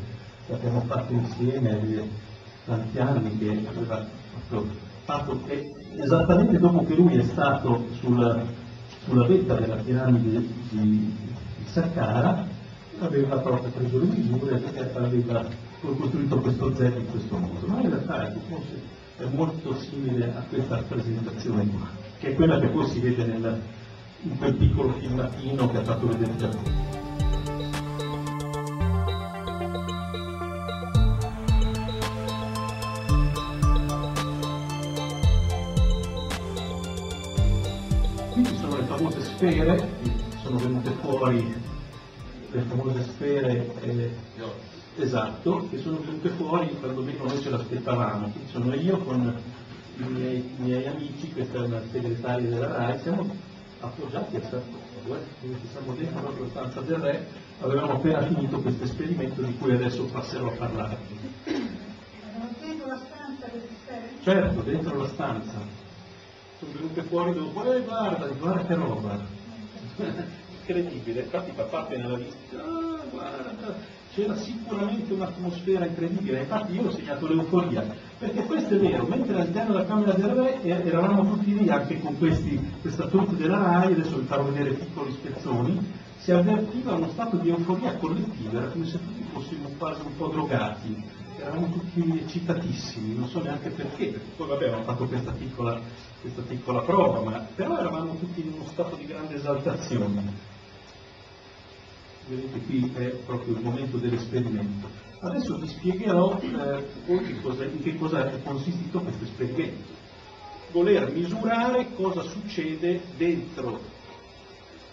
l'abbiamo 0.47 0.83
fatto 0.83 1.13
insieme 1.13 2.09
tanti 2.65 2.99
anni 3.01 3.37
che 3.39 3.67
aveva 3.69 4.07
fatto, 4.33 4.67
fatto 5.05 5.41
e 5.47 5.65
esattamente 5.97 6.59
dopo 6.61 6.85
che 6.85 6.95
lui 6.95 7.17
è 7.17 7.25
stato 7.25 7.87
sulla, 7.99 8.41
sulla 9.03 9.27
vetta 9.27 9.55
della 9.55 9.77
piramide 9.77 10.47
di, 10.71 10.79
di 10.79 11.15
Saqqara 11.65 12.47
aveva 13.01 13.39
proprio 13.39 13.71
preso 13.71 13.99
le 13.99 14.05
misure 14.05 14.63
e 14.75 14.91
aveva 14.95 15.45
costruito 15.81 16.39
questo 16.39 16.73
Z 16.77 16.81
in 16.81 17.11
questo 17.11 17.37
modo, 17.37 17.67
ma 17.67 17.81
in 17.81 17.91
realtà 17.91 18.29
ecco, 18.29 18.39
forse 18.49 18.98
è 19.19 19.25
molto 19.33 19.77
simile 19.81 20.33
a 20.33 20.43
questa 20.49 20.77
rappresentazione 20.77 21.67
qua, 21.67 21.89
che 22.21 22.29
è 22.29 22.35
quella 22.35 22.61
che 22.61 22.69
poi 22.69 22.87
si 22.87 23.01
vede 23.01 23.25
nel, 23.25 23.61
in 24.23 24.39
quel 24.39 24.55
piccolo 24.55 24.93
filmatino 24.93 25.69
che 25.69 25.77
ha 25.77 25.83
fatto 25.83 26.07
vedere 26.07 26.37
Giacomo. 26.37 26.87
Qui 38.31 38.45
sono 38.45 38.77
le 38.77 38.85
famose 38.85 39.21
sfere, 39.25 39.89
sono 40.43 40.59
venute 40.59 40.91
fuori 41.01 41.67
le 42.51 42.63
famose 42.63 43.03
sfere 43.03 43.75
eh, 43.83 44.11
esatto, 45.03 45.69
che 45.71 45.79
sono 45.79 45.99
venute 46.01 46.29
fuori 46.31 46.77
quando 46.79 47.03
meno 47.03 47.25
noi 47.25 47.41
ce 47.41 47.51
l'aspettavamo. 47.51 48.33
Sono 48.51 48.75
io 48.75 48.99
con 48.99 49.41
i 49.97 50.03
miei, 50.03 50.39
i 50.39 50.63
miei 50.63 50.87
amici, 50.87 51.33
questa 51.33 51.59
è 51.59 51.67
una 51.67 51.83
segretaria 51.91 52.49
della 52.49 52.77
RAI, 52.77 52.99
siamo 53.01 53.31
appoggiati 53.81 54.37
a 54.37 54.41
sarcofago, 54.43 55.15
eh, 55.15 55.57
siamo 55.71 55.95
dentro 55.95 56.37
la 56.39 56.49
stanza 56.49 56.81
del 56.81 56.97
re, 56.97 57.27
avevamo 57.61 57.93
appena 57.93 58.23
finito 58.23 58.61
questo 58.61 58.85
esperimento 58.85 59.43
di 59.43 59.57
cui 59.57 59.73
adesso 59.73 60.05
passerò 60.05 60.49
a 60.49 60.57
parlare. 60.57 60.99
dentro 62.61 62.87
la 62.87 62.99
stanza 62.99 63.47
sfere? 63.83 64.11
Certo, 64.23 64.61
dentro 64.63 64.99
la 64.99 65.09
stanza. 65.09 65.87
Sono 66.59 66.73
venute 66.73 67.03
fuori 67.03 67.35
dopo, 67.35 67.73
eh 67.73 67.81
guarda, 67.83 68.27
guarda 68.27 68.65
che 68.65 68.75
roba. 68.75 69.19
Incredibile, 70.61 71.23
infatti 71.23 71.53
fa 71.55 71.63
parte 71.63 71.97
nella 71.97 72.17
vista, 72.17 72.63
ah, 72.63 73.01
guarda, 73.11 73.97
c'era 74.19 74.35
sicuramente 74.35 75.13
un'atmosfera 75.13 75.87
incredibile, 75.87 76.41
infatti 76.41 76.73
io 76.73 76.87
ho 76.87 76.91
segnato 76.91 77.29
l'euforia, 77.29 77.87
perché 78.19 78.43
questo 78.47 78.75
è 78.75 78.79
vero, 78.79 79.05
mentre 79.05 79.39
all'interno 79.39 79.75
della 79.75 79.87
Camera 79.87 80.13
del 80.13 80.31
Re 80.31 80.61
eravamo 80.63 81.23
tutti 81.35 81.57
lì 81.57 81.69
anche 81.69 82.01
con 82.01 82.19
questi, 82.19 82.59
questa 82.81 83.07
troupe 83.07 83.37
della 83.37 83.59
RAI, 83.59 83.93
adesso 83.93 84.19
vi 84.19 84.27
farò 84.27 84.43
vedere 84.43 84.73
piccoli 84.73 85.13
spezzoni, 85.13 85.93
si 86.19 86.33
avvertiva 86.33 86.97
uno 86.97 87.11
stato 87.11 87.37
di 87.37 87.49
euforia 87.49 87.95
collettiva, 87.95 88.59
era 88.59 88.71
come 88.71 88.87
se 88.87 88.99
tutti 88.99 89.25
fossimo 89.33 89.69
quasi 89.79 90.01
un 90.05 90.17
po' 90.17 90.27
drogati, 90.27 91.01
eravamo 91.39 91.69
tutti 91.71 92.21
eccitatissimi, 92.25 93.15
non 93.15 93.29
so 93.29 93.41
neanche 93.41 93.71
perché, 93.71 94.07
perché 94.07 94.31
poi 94.37 94.49
vabbè 94.49 94.65
avevamo 94.65 94.83
fatto 94.83 95.07
questa 95.07 95.31
piccola, 95.31 95.81
questa 96.21 96.43
piccola 96.43 96.81
prova, 96.81 97.21
ma 97.21 97.47
però 97.55 97.79
eravamo 97.79 98.17
tutti 98.19 98.41
in 98.41 98.55
uno 98.55 98.65
stato 98.67 98.97
di 98.97 99.07
grande 99.07 99.37
esaltazione 99.37 100.57
vedete 102.29 102.59
qui 102.61 102.93
è 102.95 103.07
proprio 103.25 103.55
il 103.55 103.63
momento 103.63 103.97
dell'esperimento. 103.97 104.89
Adesso 105.21 105.59
vi 105.59 105.67
spiegherò 105.67 106.39
eh, 106.41 106.85
che 107.07 107.41
cosa, 107.41 107.65
in 107.65 107.83
che 107.83 107.97
cosa 107.97 108.31
è 108.31 108.43
consistito 108.43 109.01
questo 109.01 109.25
esperimento. 109.25 109.97
Voler 110.71 111.11
misurare 111.13 111.89
cosa 111.95 112.23
succede 112.23 113.01
dentro 113.17 113.81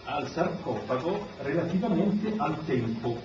al 0.06 0.28
sarcofago 0.30 1.28
relativamente 1.42 2.34
al 2.38 2.66
tempo. 2.66 3.20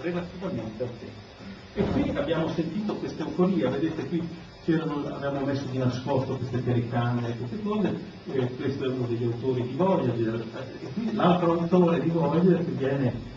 Relativamente 0.00 0.82
al 0.82 0.90
tempo. 0.98 1.30
E 1.74 1.82
qui 1.84 2.16
abbiamo 2.16 2.48
sentito 2.48 2.96
questa 2.96 3.22
euforia, 3.22 3.70
vedete 3.70 4.06
qui 4.06 4.28
abbiamo 4.64 5.40
messo 5.40 5.64
di 5.70 5.78
nascosto 5.78 6.36
queste 6.36 6.62
telecamere, 6.62 7.36
queste 7.36 7.60
cose, 7.62 7.98
e 8.30 8.46
questo 8.54 8.84
è 8.84 8.88
uno 8.88 9.06
degli 9.06 9.24
autori 9.24 9.62
di 9.62 9.74
Voyager, 9.74 10.44
e 10.80 10.86
qui 10.92 11.12
l'altro 11.14 11.58
autore 11.58 12.00
di 12.00 12.10
Voyager 12.10 12.58
che 12.58 12.70
viene 12.72 13.31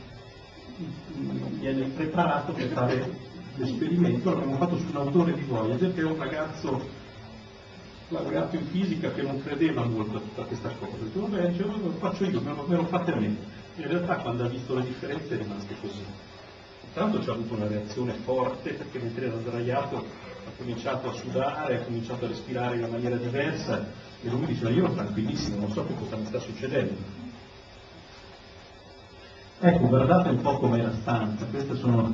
viene 1.60 1.86
preparato 1.88 2.54
per 2.54 2.68
fare 2.68 3.18
l'esperimento, 3.56 4.32
l'abbiamo 4.32 4.58
fatto 4.58 4.78
su 4.78 4.86
un 4.90 4.98
autore 4.98 5.34
di 5.34 5.44
Voyager 5.44 5.94
che 5.94 6.02
è 6.02 6.04
un 6.04 6.18
ragazzo 6.18 7.04
laureato 8.10 8.56
in 8.56 8.68
fisica 8.68 9.12
che 9.12 9.22
non 9.22 9.42
credeva 9.42 9.86
molto 9.86 10.18
a 10.18 10.20
tutta 10.20 10.44
questa 10.44 10.70
cosa. 10.78 10.94
Ha 10.94 11.04
detto, 11.04 11.22
vabbè, 11.22 11.54
lo 11.58 11.92
faccio 11.98 12.26
io, 12.26 12.42
me 12.42 12.54
lo, 12.54 12.66
me 12.68 12.76
lo 12.76 12.86
fate 12.86 13.16
me. 13.16 13.36
In 13.78 13.88
realtà 13.88 14.18
quando 14.18 14.46
ha 14.46 14.48
visto 14.48 14.76
le 14.76 14.86
differenze 14.86 15.36
è 15.36 15.38
rimasto 15.42 15.74
così. 15.82 16.04
Intanto 16.88 17.20
c'è 17.20 17.32
avuto 17.32 17.56
una 17.56 17.68
reazione 17.68 18.14
forte 18.24 18.72
perché 18.72 19.00
mentre 19.00 19.26
era 19.26 19.40
sdraiato 19.40 19.98
ha 19.98 20.52
cominciato 20.58 21.10
a 21.10 21.14
sudare, 21.14 21.82
ha 21.82 21.84
cominciato 21.84 22.26
a 22.26 22.28
respirare 22.30 22.76
in 22.76 22.84
una 22.84 22.92
maniera 22.92 23.18
diversa 23.18 23.86
e 24.22 24.30
lui 24.30 24.46
diceva 24.46 24.70
io 24.70 24.86
ero 24.86 24.94
tranquillissimo, 24.94 25.60
non 25.60 25.72
so 25.72 25.86
che 25.86 25.94
cosa 25.96 26.16
mi 26.16 26.26
sta 26.26 26.40
succedendo. 26.40 27.25
Ecco, 29.60 29.88
guardate 29.88 30.30
un 30.30 30.42
po' 30.42 30.58
com'è 30.58 30.82
la 30.82 30.92
stanza, 31.02 31.46
queste 31.46 31.76
sono, 31.76 32.14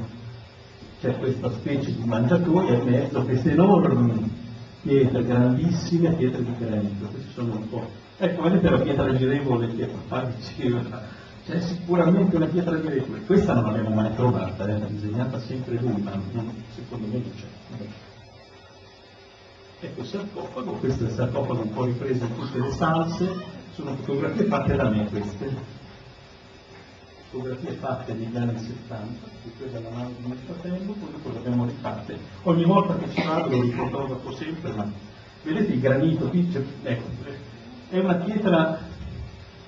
c'è 1.02 1.18
questa 1.18 1.52
specie 1.52 1.96
di 1.96 2.04
mangiatoia 2.04 2.74
in 2.74 2.84
mezzo, 2.84 3.24
queste 3.24 3.52
enormi 3.52 4.32
pietre, 4.82 5.26
grandissime 5.26 6.12
pietre 6.14 6.44
di 6.44 6.56
granito, 6.58 7.08
queste 7.08 7.32
sono 7.34 7.56
un 7.56 7.70
po'. 7.70 7.90
Ecco, 8.18 8.44
vedete 8.44 8.70
la 8.70 8.80
pietra 8.80 9.16
girevole 9.16 9.76
che 9.76 9.88
papà 9.88 10.30
diceva, 10.36 11.02
c'è 11.46 11.60
sicuramente 11.60 12.36
una 12.36 12.46
pietra 12.46 12.80
girevole, 12.80 13.22
questa 13.26 13.54
non 13.54 13.64
l'abbiamo 13.64 13.96
mai 13.96 14.14
trovata, 14.16 14.68
eh, 14.68 14.78
l'ha 14.78 14.86
disegnata 14.86 15.40
sempre 15.40 15.80
lui, 15.82 16.00
ma 16.00 16.12
non, 16.34 16.54
secondo 16.76 17.08
me 17.08 17.14
non 17.14 17.32
c'è. 17.36 17.86
Ecco 19.84 20.02
il 20.02 20.06
sarcofago, 20.06 20.74
questo 20.74 21.06
è 21.06 21.08
il 21.08 21.14
sarcofago 21.14 21.62
un 21.64 21.74
po' 21.74 21.86
ripreso 21.86 22.24
in 22.24 22.36
tutte 22.36 22.60
le 22.60 22.72
salse, 22.72 23.34
sono 23.74 23.96
fotografie 23.96 24.46
fatte 24.46 24.76
da 24.76 24.90
me 24.90 25.08
queste, 25.10 25.80
fotografie 27.32 27.72
fatte 27.72 28.14
negli 28.14 28.36
anni 28.36 28.60
70, 28.60 29.26
di 29.44 29.52
quella 29.58 29.78
alla 29.78 29.90
mano 29.90 30.12
di 30.18 30.26
mio 30.26 30.36
fratello, 30.46 30.92
poi 30.92 31.12
dopo 31.12 31.32
le 31.32 31.38
abbiamo 31.38 31.66
rifatte. 31.66 32.20
Ogni 32.44 32.66
volta 32.66 32.98
che 32.98 33.10
ci 33.10 33.24
vado 33.26 33.50
lo 33.50 33.62
rifotografo 33.62 34.36
sempre, 34.36 34.72
ma 34.74 34.92
vedete 35.44 35.72
il 35.72 35.80
granito 35.80 36.28
qui, 36.28 36.50
c'è- 36.52 36.64
ecco, 36.84 37.08
è 37.90 38.00
una 38.00 38.16
pietra 38.16 38.80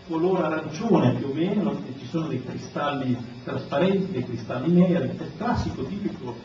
color 0.08 0.44
arancione 0.44 1.14
più 1.14 1.30
o 1.30 1.34
meno, 1.34 1.82
ci 1.98 2.06
sono 2.08 2.28
dei 2.28 2.44
cristalli 2.44 3.18
trasparenti, 3.46 4.12
dei 4.12 4.26
cristalli 4.26 4.72
neri, 4.74 4.94
è 4.94 5.24
il 5.24 5.32
classico 5.38 5.84
tipico 5.86 6.36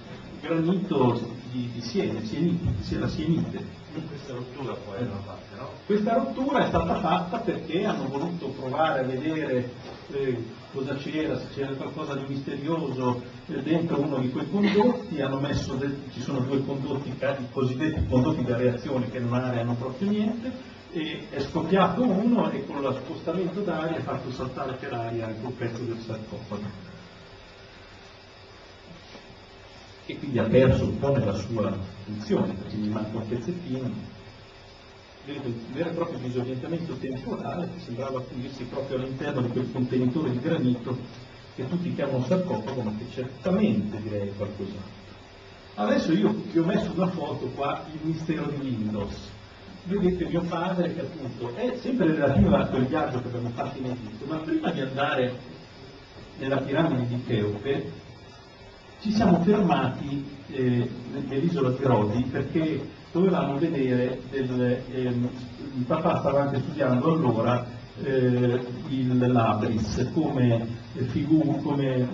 granito 0.40 1.20
di, 1.50 1.68
di 1.74 1.80
Siena, 1.80 2.20
sienite, 2.22 2.82
sia 2.82 3.00
la 3.00 3.08
sienite. 3.08 3.86
Questa 4.08 4.32
rottura 4.34 4.74
poi 4.74 5.00
l'hanno 5.00 5.20
fatta, 5.24 5.47
no? 5.58 5.70
Questa 5.84 6.14
rottura 6.14 6.64
è 6.64 6.68
stata 6.68 7.00
fatta 7.00 7.38
perché 7.38 7.84
hanno 7.84 8.08
voluto 8.08 8.48
provare 8.48 9.00
a 9.00 9.02
vedere 9.02 9.70
eh, 10.12 10.44
cosa 10.72 10.94
c'era, 10.94 11.38
se 11.38 11.46
c'era 11.54 11.74
qualcosa 11.74 12.14
di 12.14 12.24
misterioso 12.26 13.22
eh, 13.46 13.62
dentro 13.62 14.00
uno 14.00 14.18
di 14.18 14.30
quei 14.30 14.48
condotti, 14.50 15.20
hanno 15.20 15.40
de- 15.40 15.96
ci 16.12 16.20
sono 16.20 16.40
due 16.40 16.64
condotti, 16.64 17.16
ca- 17.18 17.36
i 17.36 17.50
cosiddetti 17.50 18.06
condotti 18.06 18.44
da 18.44 18.56
reazione 18.56 19.10
che 19.10 19.18
non 19.18 19.34
areano 19.34 19.74
proprio 19.74 20.10
niente, 20.10 20.76
e 20.90 21.26
è 21.30 21.40
scoppiato 21.40 22.02
uno 22.02 22.50
e 22.50 22.64
con 22.64 22.80
lo 22.80 22.92
spostamento 22.92 23.60
d'aria 23.60 23.98
ha 23.98 24.02
fatto 24.02 24.30
saltare 24.30 24.72
per 24.74 24.92
aria 24.94 25.34
un 25.42 25.54
pezzo 25.54 25.82
del 25.82 25.98
sarcofago. 25.98 26.86
E 30.06 30.18
quindi 30.18 30.38
ha 30.38 30.44
perso 30.44 30.84
un 30.84 30.98
po' 30.98 31.14
nella 31.14 31.34
sua 31.34 31.76
funzione, 32.04 32.54
perché 32.54 32.76
gli 32.76 32.88
manca 32.88 33.18
un 33.18 33.28
pezzettino 33.28 34.16
un 35.36 35.54
vero 35.72 35.90
e 35.90 35.92
proprio 35.92 36.18
disorientamento 36.18 36.94
temporale 36.94 37.68
che 37.74 37.80
sembrava 37.84 38.22
finirsi 38.22 38.64
proprio 38.64 38.96
all'interno 38.96 39.42
di 39.42 39.48
quel 39.48 39.70
contenitore 39.70 40.30
di 40.30 40.40
granito 40.40 40.96
che 41.54 41.68
tutti 41.68 41.94
chiamano 41.94 42.24
sarcofago, 42.24 42.82
ma 42.82 42.92
che 42.96 43.04
certamente 43.12 44.00
direi 44.00 44.32
qualcos'altro. 44.36 45.06
Adesso 45.74 46.12
io 46.12 46.34
vi 46.50 46.58
ho 46.58 46.64
messo 46.64 46.92
una 46.94 47.08
foto 47.08 47.46
qua, 47.48 47.84
il 47.92 47.98
mistero 48.02 48.46
di 48.46 48.56
Windows. 48.60 49.14
Vedete 49.84 50.26
mio 50.26 50.42
padre 50.42 50.94
che 50.94 51.00
appunto 51.00 51.54
è 51.54 51.76
sempre 51.80 52.12
relativa 52.12 52.60
a 52.60 52.66
quel 52.66 52.86
viaggio 52.86 53.20
che 53.20 53.28
abbiamo 53.28 53.50
fatto 53.50 53.78
in 53.78 53.86
Egitto, 53.86 54.24
ma 54.26 54.36
prima 54.36 54.70
di 54.70 54.80
andare 54.80 55.32
nella 56.38 56.58
piramide 56.58 57.06
di 57.06 57.22
Cheope 57.24 58.06
ci 59.00 59.12
siamo 59.12 59.40
fermati 59.42 60.24
eh, 60.48 60.88
nell'isola 61.28 61.70
di 61.70 61.82
Rodi 61.82 62.22
perché 62.30 62.80
dovevamo 63.12 63.56
vedere 63.58 64.20
ehm, 64.30 65.28
il 65.76 65.84
papà 65.86 66.18
stava 66.18 66.42
anche 66.42 66.60
studiando 66.60 67.12
allora 67.12 67.64
eh, 68.02 68.60
il 68.88 69.16
Labris 69.32 70.10
come, 70.12 70.66
figu- 71.08 71.62
come 71.62 72.08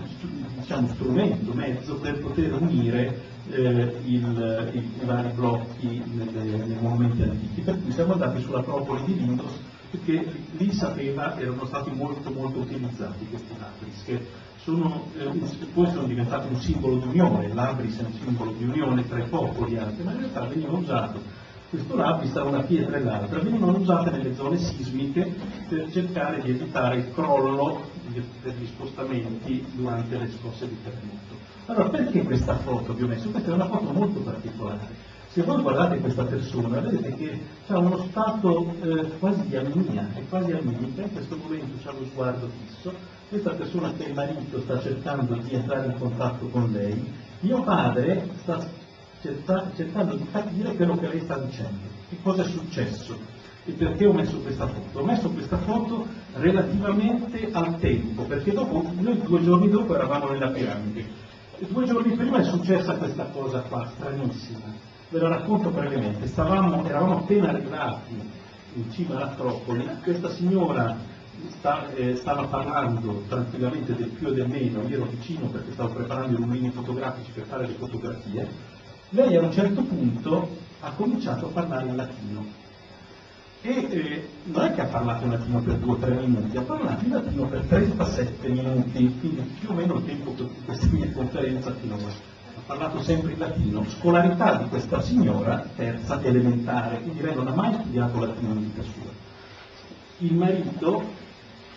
diciamo, 0.58 0.88
strumento, 0.88 1.52
mezzo 1.52 1.96
per 1.96 2.18
poter 2.20 2.52
unire 2.52 3.20
eh, 3.50 3.96
il- 4.04 4.70
i, 4.72 4.78
i 4.78 5.04
vari 5.04 5.30
blocchi 5.34 6.02
nei 6.06 6.76
monumenti 6.80 7.22
antichi. 7.22 7.60
Per 7.60 7.82
cui 7.82 7.92
siamo 7.92 8.12
andati 8.14 8.40
sull'Acropoli 8.42 9.04
di 9.04 9.16
Lindos 9.16 9.52
perché 9.90 10.26
lì 10.58 10.72
sapeva 10.72 11.38
erano 11.38 11.64
stati 11.66 11.90
molto 11.92 12.30
molto 12.30 12.58
utilizzati 12.60 13.26
questi 13.28 13.54
Labris 13.58 14.20
sono, 14.64 15.08
eh, 15.18 15.66
poi 15.74 15.86
sono 15.88 16.06
diventati 16.06 16.48
un 16.48 16.58
simbolo 16.58 16.96
di 16.96 17.06
unione, 17.08 17.52
l'Abris 17.52 17.98
è 17.98 18.02
un 18.02 18.14
simbolo 18.14 18.52
di 18.52 18.64
unione 18.64 19.06
tra 19.06 19.18
i 19.18 19.28
popoli 19.28 19.76
anche, 19.76 20.02
ma 20.02 20.12
in 20.12 20.18
realtà 20.20 20.46
veniva 20.46 20.72
usato, 20.72 21.20
questo 21.68 21.94
l'Abris 21.94 22.32
tra 22.32 22.44
una 22.44 22.62
pietra 22.62 22.96
e 22.96 23.02
l'altra, 23.02 23.40
venivano 23.40 23.76
usate 23.76 24.10
nelle 24.10 24.34
zone 24.34 24.56
sismiche 24.56 25.34
per 25.68 25.90
cercare 25.92 26.40
di 26.40 26.50
evitare 26.50 26.96
il 26.96 27.12
crollo 27.12 27.90
de- 28.06 28.24
degli 28.42 28.66
spostamenti 28.66 29.66
durante 29.72 30.16
le 30.16 30.30
scosse 30.30 30.66
di 30.66 30.78
terremoto. 30.82 31.42
Allora 31.66 31.88
perché 31.90 32.22
questa 32.22 32.56
foto 32.56 32.94
vi 32.94 33.02
ho 33.02 33.06
messo? 33.06 33.28
Questa 33.28 33.50
è 33.50 33.54
una 33.54 33.66
foto 33.66 33.92
molto 33.92 34.20
particolare. 34.20 35.03
Se 35.34 35.42
voi 35.42 35.62
guardate 35.62 35.98
questa 35.98 36.22
persona, 36.26 36.78
vedete 36.78 37.12
che 37.16 37.40
ha 37.66 37.76
uno 37.76 38.06
stato 38.08 38.72
eh, 38.80 39.18
quasi 39.18 39.48
di 39.48 39.56
amnia, 39.56 40.08
è 40.14 40.22
quasi 40.28 40.52
amminica, 40.52 41.02
in 41.02 41.12
questo 41.12 41.36
momento 41.36 41.88
ha 41.88 41.92
lo 41.92 42.04
sguardo 42.04 42.48
fisso, 42.64 42.92
questa 43.28 43.50
persona 43.50 43.92
che 43.94 44.04
è 44.04 44.08
il 44.10 44.14
marito 44.14 44.60
sta 44.60 44.80
cercando 44.80 45.34
di 45.34 45.54
entrare 45.54 45.86
in 45.86 45.98
contatto 45.98 46.46
con 46.46 46.70
lei, 46.70 47.12
mio 47.40 47.64
padre 47.64 48.28
sta 48.42 48.64
cerca- 49.22 49.72
cercando 49.74 50.14
di 50.14 50.24
capire 50.30 50.72
quello 50.76 50.96
che 50.98 51.08
lei 51.08 51.20
sta 51.22 51.36
dicendo, 51.38 51.80
che 52.10 52.16
cosa 52.22 52.44
è 52.44 52.46
successo? 52.46 53.18
E 53.64 53.72
perché 53.72 54.06
ho 54.06 54.12
messo 54.12 54.38
questa 54.38 54.68
foto. 54.68 55.00
Ho 55.00 55.04
messo 55.04 55.30
questa 55.30 55.58
foto 55.58 56.06
relativamente 56.34 57.48
al 57.50 57.80
tempo, 57.80 58.22
perché 58.22 58.52
dopo, 58.52 58.88
noi 59.00 59.20
due 59.20 59.42
giorni 59.42 59.68
dopo 59.68 59.96
eravamo 59.96 60.28
nella 60.28 60.50
piramide, 60.50 61.04
due 61.58 61.86
giorni 61.86 62.14
prima 62.14 62.38
è 62.38 62.44
successa 62.44 62.94
questa 62.94 63.24
cosa 63.32 63.62
qua, 63.62 63.90
stranissima. 63.96 64.92
Ve 65.14 65.20
la 65.20 65.28
racconto 65.28 65.70
brevemente, 65.70 66.26
Stavamo, 66.26 66.84
eravamo 66.84 67.18
appena 67.18 67.50
arrivati 67.50 68.20
in 68.74 68.90
cima 68.90 69.14
all'Acropoli, 69.14 69.88
questa 70.02 70.28
signora 70.30 70.96
sta- 71.50 71.88
eh, 71.94 72.16
stava 72.16 72.48
parlando 72.48 73.22
tranquillamente 73.28 73.94
del 73.94 74.08
più 74.08 74.26
e 74.26 74.32
del 74.32 74.48
meno, 74.48 74.82
io 74.88 74.96
ero 74.96 75.04
vicino 75.04 75.46
perché 75.50 75.70
stavo 75.70 75.94
preparando 75.94 76.36
i 76.36 76.42
rubini 76.42 76.72
fotografici 76.72 77.30
per 77.30 77.46
fare 77.46 77.68
le 77.68 77.74
fotografie, 77.74 78.48
lei 79.10 79.36
a 79.36 79.42
un 79.42 79.52
certo 79.52 79.82
punto 79.82 80.48
ha 80.80 80.90
cominciato 80.90 81.46
a 81.46 81.50
parlare 81.50 81.86
in 81.86 81.94
latino. 81.94 82.46
E 83.62 83.70
eh, 83.70 84.28
non 84.46 84.64
è 84.64 84.74
che 84.74 84.80
ha 84.80 84.86
parlato 84.86 85.26
in 85.26 85.30
latino 85.30 85.60
per 85.60 85.76
due 85.76 85.92
o 85.92 85.96
tre 85.96 86.12
minuti, 86.26 86.56
ha 86.56 86.62
parlato 86.62 87.04
in 87.04 87.12
latino 87.12 87.46
per 87.46 87.62
37 87.66 88.48
minuti, 88.48 89.16
quindi 89.20 89.42
più 89.60 89.70
o 89.70 89.74
meno 89.74 89.94
il 89.94 90.06
tempo 90.06 90.32
per 90.32 90.48
questa 90.64 90.88
mia 90.90 91.08
conferenza 91.12 91.72
finora. 91.74 92.33
Parlato 92.66 93.02
sempre 93.02 93.32
in 93.32 93.38
latino, 93.38 93.84
scolarità 93.84 94.56
di 94.56 94.68
questa 94.70 95.02
signora, 95.02 95.68
terza 95.76 96.22
elementare, 96.22 97.00
quindi 97.02 97.20
lei 97.20 97.34
non 97.34 97.48
ha 97.48 97.54
mai 97.54 97.74
studiato 97.74 98.18
latino 98.18 98.54
in 98.54 98.60
vita 98.60 98.82
sua. 98.82 99.10
Il 100.18 100.34
marito 100.34 101.02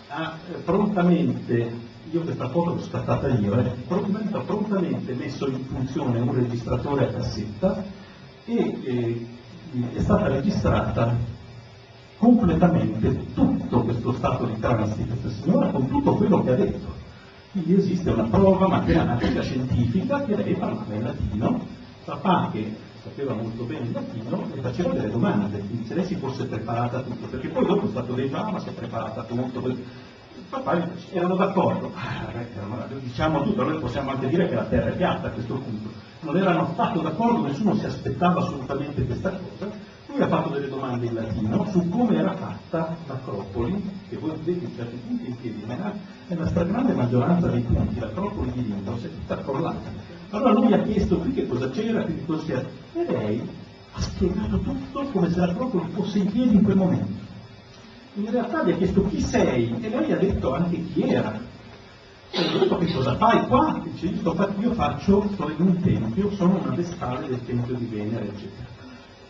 ha 0.08 0.38
eh, 0.48 0.54
prontamente, 0.60 1.72
io 2.10 2.20
questa 2.22 2.48
foto 2.48 2.74
l'ho 2.74 2.82
scattata 2.82 3.28
io, 3.28 3.58
eh, 3.58 3.70
pro- 3.86 4.00
il 4.00 4.10
marito 4.10 4.38
ha 4.38 4.42
prontamente 4.44 5.12
messo 5.12 5.46
in 5.48 5.62
funzione 5.66 6.20
un 6.20 6.34
registratore 6.34 7.08
a 7.08 7.12
cassetta 7.12 7.84
e 8.46 8.78
eh, 8.82 9.26
è 9.92 10.00
stata 10.00 10.28
registrata 10.28 11.14
completamente 12.16 13.34
tutto 13.34 13.82
questo 13.82 14.12
stato 14.14 14.46
di 14.46 14.58
trance 14.58 14.96
di 14.96 15.06
questa 15.06 15.28
signora 15.28 15.68
con 15.68 15.86
tutto 15.86 16.14
quello 16.14 16.42
che 16.42 16.50
ha 16.50 16.54
detto. 16.54 16.97
Quindi 17.52 17.76
esiste 17.76 18.10
una 18.10 18.28
prova 18.28 18.68
matematica, 18.68 19.40
scientifica 19.40 20.22
che 20.24 20.36
lei 20.36 20.54
parlava 20.54 20.94
in 20.94 21.02
latino, 21.02 21.66
papà 22.04 22.50
che 22.52 22.76
sapeva 23.02 23.32
molto 23.34 23.64
bene 23.64 23.86
il 23.86 23.92
latino 23.92 24.46
le 24.54 24.60
faceva 24.60 24.92
delle 24.92 25.10
domande, 25.10 25.58
quindi 25.60 25.86
se 25.86 25.94
lei 25.94 26.04
si 26.04 26.16
fosse 26.16 26.44
preparata 26.44 26.98
a 26.98 27.02
tutto, 27.02 27.26
perché 27.26 27.48
poi 27.48 27.64
dopo 27.64 27.86
è 27.86 27.88
stato 27.88 28.12
detto, 28.14 28.36
ah 28.36 28.50
ma 28.50 28.58
si 28.58 28.68
è 28.68 28.72
preparata 28.72 29.20
a 29.20 29.24
tutto, 29.24 29.76
papà 30.50 30.88
erano 31.10 31.36
d'accordo, 31.36 31.90
Ah, 31.94 32.84
diciamo 33.00 33.42
tutto, 33.42 33.62
allora 33.62 33.78
possiamo 33.78 34.10
anche 34.10 34.28
dire 34.28 34.46
che 34.46 34.54
la 34.54 34.64
terra 34.64 34.90
è 34.90 34.96
piatta 34.96 35.28
a 35.28 35.30
questo 35.30 35.54
punto, 35.54 35.90
non 36.20 36.36
erano 36.36 36.62
affatto 36.62 37.00
d'accordo, 37.00 37.46
nessuno 37.46 37.74
si 37.76 37.86
aspettava 37.86 38.40
assolutamente 38.40 39.04
questa 39.04 39.30
cosa, 39.30 39.70
lui 40.10 40.22
ha 40.22 40.28
fatto 40.28 40.48
delle 40.48 40.68
domande 40.68 41.06
in 41.06 41.14
latino 41.14 41.66
su 41.70 41.86
come 41.90 42.16
era 42.16 42.34
fatta 42.34 42.96
l'Acropoli, 43.06 43.82
che 44.08 44.16
voi 44.16 44.32
vedete 44.42 44.64
in 44.64 44.74
certi 44.74 44.96
punti 45.06 45.26
in 45.26 45.36
piedi, 45.36 45.62
ma 45.66 45.92
nella 46.28 46.46
stragrande 46.46 46.94
maggioranza 46.94 47.48
dei 47.48 47.60
punti 47.60 48.00
l'Acropoli 48.00 48.52
di 48.52 48.62
Lindos 48.64 49.02
è 49.02 49.10
tutta 49.10 49.36
crollata. 49.36 49.90
Allora 50.30 50.52
lui 50.52 50.72
ha 50.72 50.82
chiesto 50.82 51.18
qui 51.18 51.32
che 51.32 51.46
cosa 51.46 51.68
c'era, 51.70 52.04
che 52.04 52.24
cosa 52.24 52.42
c'era, 52.44 52.64
e 52.94 53.04
lei 53.04 53.48
ha 53.92 54.00
spiegato 54.00 54.58
tutto 54.60 55.02
come 55.12 55.30
se 55.30 55.40
l'Acropoli 55.40 55.90
fosse 55.90 56.18
in 56.18 56.32
piedi 56.32 56.54
in 56.54 56.62
quel 56.62 56.76
momento. 56.76 57.26
In 58.14 58.30
realtà 58.30 58.64
gli 58.64 58.72
ha 58.72 58.76
chiesto 58.76 59.06
chi 59.08 59.20
sei 59.20 59.76
e 59.78 59.88
lei 59.90 60.12
ha 60.12 60.16
detto 60.16 60.54
anche 60.54 60.84
chi 60.86 61.02
era. 61.02 61.38
E 62.30 62.38
ha 62.38 62.58
detto 62.58 62.78
che 62.78 62.92
cosa 62.92 63.14
fai 63.16 63.46
qua? 63.46 63.80
Dice, 63.82 64.06
io 64.06 64.72
faccio, 64.72 65.28
sto 65.32 65.48
in 65.50 65.66
un 65.66 65.80
tempio, 65.80 66.30
sono 66.32 66.58
una 66.62 66.74
vestale 66.74 67.28
del 67.28 67.44
tempio 67.44 67.74
di 67.74 67.84
Venere, 67.84 68.24
eccetera. 68.24 68.77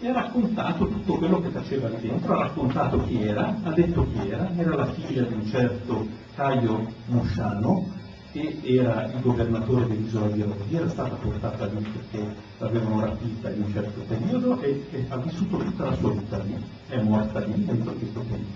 E 0.00 0.08
ha 0.08 0.12
raccontato 0.12 0.86
tutto 0.86 1.14
quello 1.14 1.40
che 1.40 1.48
faceva 1.48 1.88
lì 1.88 1.98
dentro, 2.00 2.34
ha 2.34 2.42
raccontato 2.42 3.02
chi 3.04 3.20
era, 3.20 3.56
ha 3.64 3.72
detto 3.72 4.06
chi 4.12 4.30
era, 4.30 4.48
era 4.56 4.76
la 4.76 4.86
figlia 4.92 5.22
di 5.22 5.34
un 5.34 5.44
certo 5.46 6.06
Caio 6.36 6.86
Mosciano, 7.06 7.90
che 8.30 8.60
era 8.62 9.06
il 9.06 9.20
governatore 9.20 9.88
dell'isola 9.88 10.28
di 10.28 10.42
Rodi, 10.42 10.76
era 10.76 10.88
stata 10.88 11.16
portata 11.16 11.66
lì 11.66 11.82
perché 11.82 12.32
l'avevano 12.58 13.00
rapita 13.00 13.50
in 13.50 13.62
un 13.62 13.72
certo 13.72 14.00
periodo 14.06 14.60
e, 14.60 14.86
e 14.90 15.06
ha 15.08 15.16
vissuto 15.16 15.56
tutta 15.56 15.86
la 15.86 15.96
sua 15.96 16.12
vita 16.12 16.38
lì, 16.38 16.64
è 16.88 17.00
morta 17.00 17.40
lì 17.40 17.64
dentro 17.64 17.92
questo 17.92 18.20
periodo, 18.20 18.52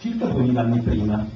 circa 0.00 0.26
2000 0.26 0.60
anni 0.60 0.80
prima. 0.80 1.26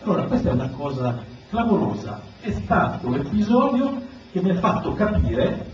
Allora, 0.00 0.24
questa 0.24 0.48
è 0.50 0.52
una 0.52 0.70
cosa 0.70 1.22
clamorosa, 1.48 2.20
è 2.40 2.50
stato 2.50 3.08
l'episodio 3.08 4.02
che 4.32 4.40
mi 4.40 4.50
ha 4.50 4.58
fatto 4.58 4.94
capire 4.94 5.70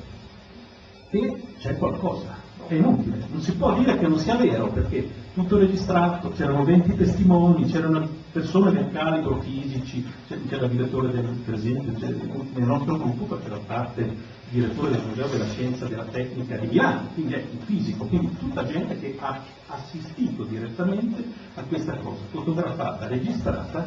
che 1.08 1.42
c'è 1.58 1.78
qualcosa, 1.78 2.46
è 2.74 2.78
inutile, 2.78 3.26
non 3.30 3.40
si 3.40 3.52
può 3.54 3.74
dire 3.74 3.98
che 3.98 4.06
non 4.06 4.18
sia 4.18 4.36
vero 4.36 4.68
perché 4.68 5.08
tutto 5.34 5.56
registrato, 5.58 6.30
c'erano 6.30 6.64
20 6.64 6.96
testimoni, 6.96 7.64
c'erano 7.64 8.06
persone 8.32 8.72
del 8.72 8.90
calibro 8.92 9.40
fisici, 9.40 10.04
c'era 10.48 10.66
il 10.66 10.70
direttore 10.72 11.10
del, 11.10 11.28
c'è- 11.44 12.14
nel 12.54 12.66
nostro 12.66 12.96
gruppo 12.98 13.36
faceva 13.36 13.58
parte 13.66 14.00
il 14.02 14.16
direttore 14.50 14.90
del 14.90 15.02
Museo 15.06 15.26
della 15.28 15.48
Scienza 15.48 15.86
e 15.86 15.88
della 15.88 16.04
Tecnica 16.04 16.56
di 16.56 16.66
Milano, 16.66 17.08
quindi 17.14 17.34
è 17.34 17.44
un 17.50 17.58
fisico, 17.64 18.04
quindi 18.04 18.36
tutta 18.38 18.64
gente 18.66 18.98
che 18.98 19.16
ha 19.18 19.40
assistito 19.68 20.44
direttamente 20.44 21.24
a 21.54 21.62
questa 21.62 21.96
cosa, 21.96 22.20
fotografata, 22.30 23.06
registrata, 23.06 23.86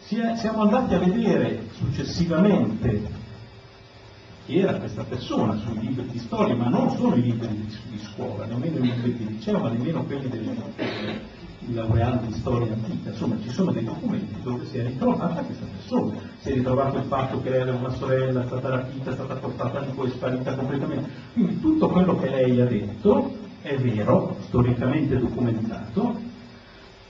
siamo 0.00 0.62
andati 0.62 0.94
a 0.94 0.98
vedere 0.98 1.68
successivamente 1.76 3.19
chi 4.50 4.58
era 4.58 4.78
questa 4.78 5.04
persona 5.04 5.56
sui 5.58 5.78
libri 5.78 6.08
di 6.10 6.18
storia, 6.18 6.56
ma 6.56 6.68
non 6.68 6.90
solo 6.96 7.14
i 7.14 7.22
libri 7.22 7.46
di, 7.46 7.66
di 7.88 7.98
scuola, 8.02 8.46
nemmeno 8.46 8.78
i 8.78 8.80
libri 8.80 9.16
di 9.16 9.28
liceo, 9.28 9.60
ma 9.60 9.68
nemmeno 9.68 10.02
quelli 10.02 10.28
dei 10.28 10.40
i 11.68 11.74
laureati 11.74 12.26
di 12.26 12.32
storia 12.32 12.72
antica, 12.72 13.10
insomma 13.10 13.36
ci 13.42 13.50
sono 13.50 13.70
dei 13.70 13.84
documenti 13.84 14.34
dove 14.42 14.64
si 14.64 14.78
è 14.78 14.86
ritrovata 14.86 15.42
questa 15.42 15.66
persona, 15.66 16.18
si 16.40 16.50
è 16.50 16.54
ritrovato 16.54 16.98
il 16.98 17.04
fatto 17.04 17.40
che 17.42 17.48
aveva 17.60 17.78
una 17.78 17.90
sorella, 17.90 18.42
è 18.42 18.46
stata 18.46 18.68
rapita, 18.70 19.10
è 19.10 19.14
stata 19.14 19.34
portata 19.34 19.80
di 19.82 19.92
poi 19.92 20.10
sparita 20.10 20.54
completamente. 20.54 21.08
Quindi 21.32 21.60
tutto 21.60 21.88
quello 21.88 22.18
che 22.18 22.30
lei 22.30 22.60
ha 22.60 22.66
detto 22.66 23.32
è 23.62 23.76
vero, 23.76 24.36
storicamente 24.46 25.16
documentato, 25.16 26.18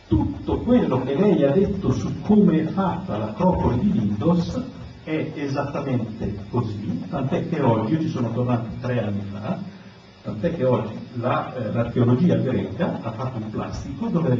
tutto 0.08 0.58
quello 0.58 1.02
che 1.04 1.14
lei 1.14 1.42
ha 1.44 1.52
detto 1.52 1.92
su 1.92 2.20
come 2.20 2.60
è 2.60 2.66
fatta 2.66 3.16
l'acropoli 3.16 3.78
di 3.78 3.92
Lindos 3.92 4.78
è 5.10 5.32
esattamente 5.34 6.36
così, 6.50 7.04
tant'è 7.08 7.48
che 7.48 7.60
oggi, 7.60 7.94
io 7.94 8.00
ci 8.00 8.08
sono 8.08 8.32
tornato 8.32 8.68
tre 8.80 9.02
anni 9.02 9.22
fa, 9.32 9.58
tant'è 10.22 10.54
che 10.54 10.64
oggi 10.64 10.94
la, 11.14 11.52
eh, 11.54 11.72
l'archeologia 11.72 12.36
greca 12.36 13.00
ha 13.02 13.10
fatto 13.12 13.38
un 13.38 13.50
plastico 13.50 14.06
dove 14.08 14.30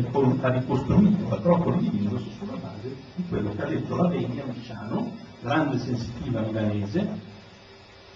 ha 0.41 0.49
ricostruito 0.49 1.29
l'acropoli 1.29 1.79
di 1.79 1.91
Lindos 1.91 2.23
sulla 2.39 2.57
base 2.61 2.95
di 3.15 3.25
quello 3.29 3.53
che 3.55 3.63
ha 3.63 3.67
detto 3.67 3.97
la 3.97 4.09
Vegna 4.09 4.45
Miciano, 4.47 5.13
grande 5.41 5.79
sensitiva 5.79 6.41
milanese, 6.41 7.09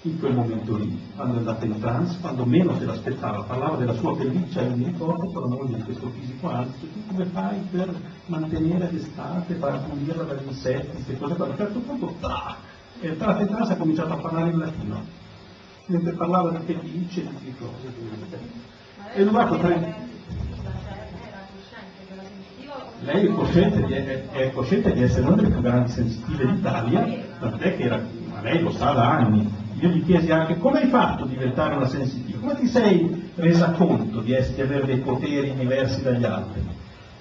in 0.07 0.19
quel 0.19 0.35
momento 0.35 0.77
lì, 0.77 1.01
quando 1.17 1.37
è 1.37 1.39
andata 1.39 1.65
in 1.65 1.81
trance, 1.81 2.19
quando 2.21 2.45
meno 2.45 2.79
se 2.79 2.85
l'aspettava, 2.85 3.43
parlava 3.45 3.77
della 3.77 3.95
sua 3.95 4.15
pelliccia, 4.15 4.61
io 4.61 4.77
mi 4.77 4.85
ricordo, 4.85 5.49
moglie 5.49 5.77
di 5.77 5.83
questo 5.83 6.11
fisico 6.11 6.51
alto, 6.51 6.87
come 7.09 7.25
fai 7.25 7.59
per 7.71 7.95
mantenere 8.27 8.91
l'estate, 8.93 9.55
far 9.55 9.83
pulirla 9.85 10.25
dagli 10.25 10.47
insetti, 10.47 10.91
queste 10.93 11.17
cose 11.17 11.35
qua. 11.37 11.47
A 11.47 11.49
un 11.49 11.57
certo 11.57 11.79
punto, 11.79 12.15
tra, 12.21 12.57
è 13.01 13.07
entrata 13.07 13.41
in 13.41 13.47
trance 13.49 13.71
e 13.71 13.75
ha 13.75 13.79
cominciato 13.79 14.13
a 14.13 14.17
parlare 14.17 14.51
in 14.51 14.59
latino, 14.59 15.03
mentre 15.87 16.13
parlava 16.13 16.51
di 16.51 16.65
pellicce 16.65 17.21
e 17.23 17.29
di 17.41 17.55
cose. 17.59 17.95
È 19.15 19.25
durato 19.25 19.57
tre... 19.57 20.13
Lei 23.01 23.27
è 23.27 23.33
cosciente, 23.33 23.85
di, 23.85 23.93
è, 23.93 24.31
è 24.31 24.53
cosciente 24.53 24.93
di 24.93 25.03
essere 25.03 25.27
una 25.27 25.37
delle 25.37 25.49
più 25.49 25.61
grandi 25.61 25.91
sensitive 25.91 26.47
d'Italia, 26.47 27.07
tant'è 27.39 27.77
che 27.77 27.83
era, 27.83 28.01
ma 28.31 28.41
lei 28.43 28.61
lo 28.61 28.71
sa 28.71 28.93
da 28.93 29.11
anni. 29.11 29.63
Io 29.81 29.89
gli 29.89 30.05
chiesi 30.05 30.31
anche 30.31 30.59
come 30.59 30.83
hai 30.83 30.89
fatto 30.89 31.25
a 31.25 31.27
diventare 31.27 31.75
una 31.75 31.89
sensitiva, 31.89 32.39
come 32.41 32.57
ti 32.57 32.67
sei 32.67 33.31
resa 33.35 33.71
conto 33.73 34.21
di, 34.21 34.33
essere, 34.33 34.55
di 34.55 34.63
avere 34.63 34.87
dei 34.87 34.99
poteri 34.99 35.55
diversi 35.55 36.03
dagli 36.03 36.25
altri? 36.25 36.63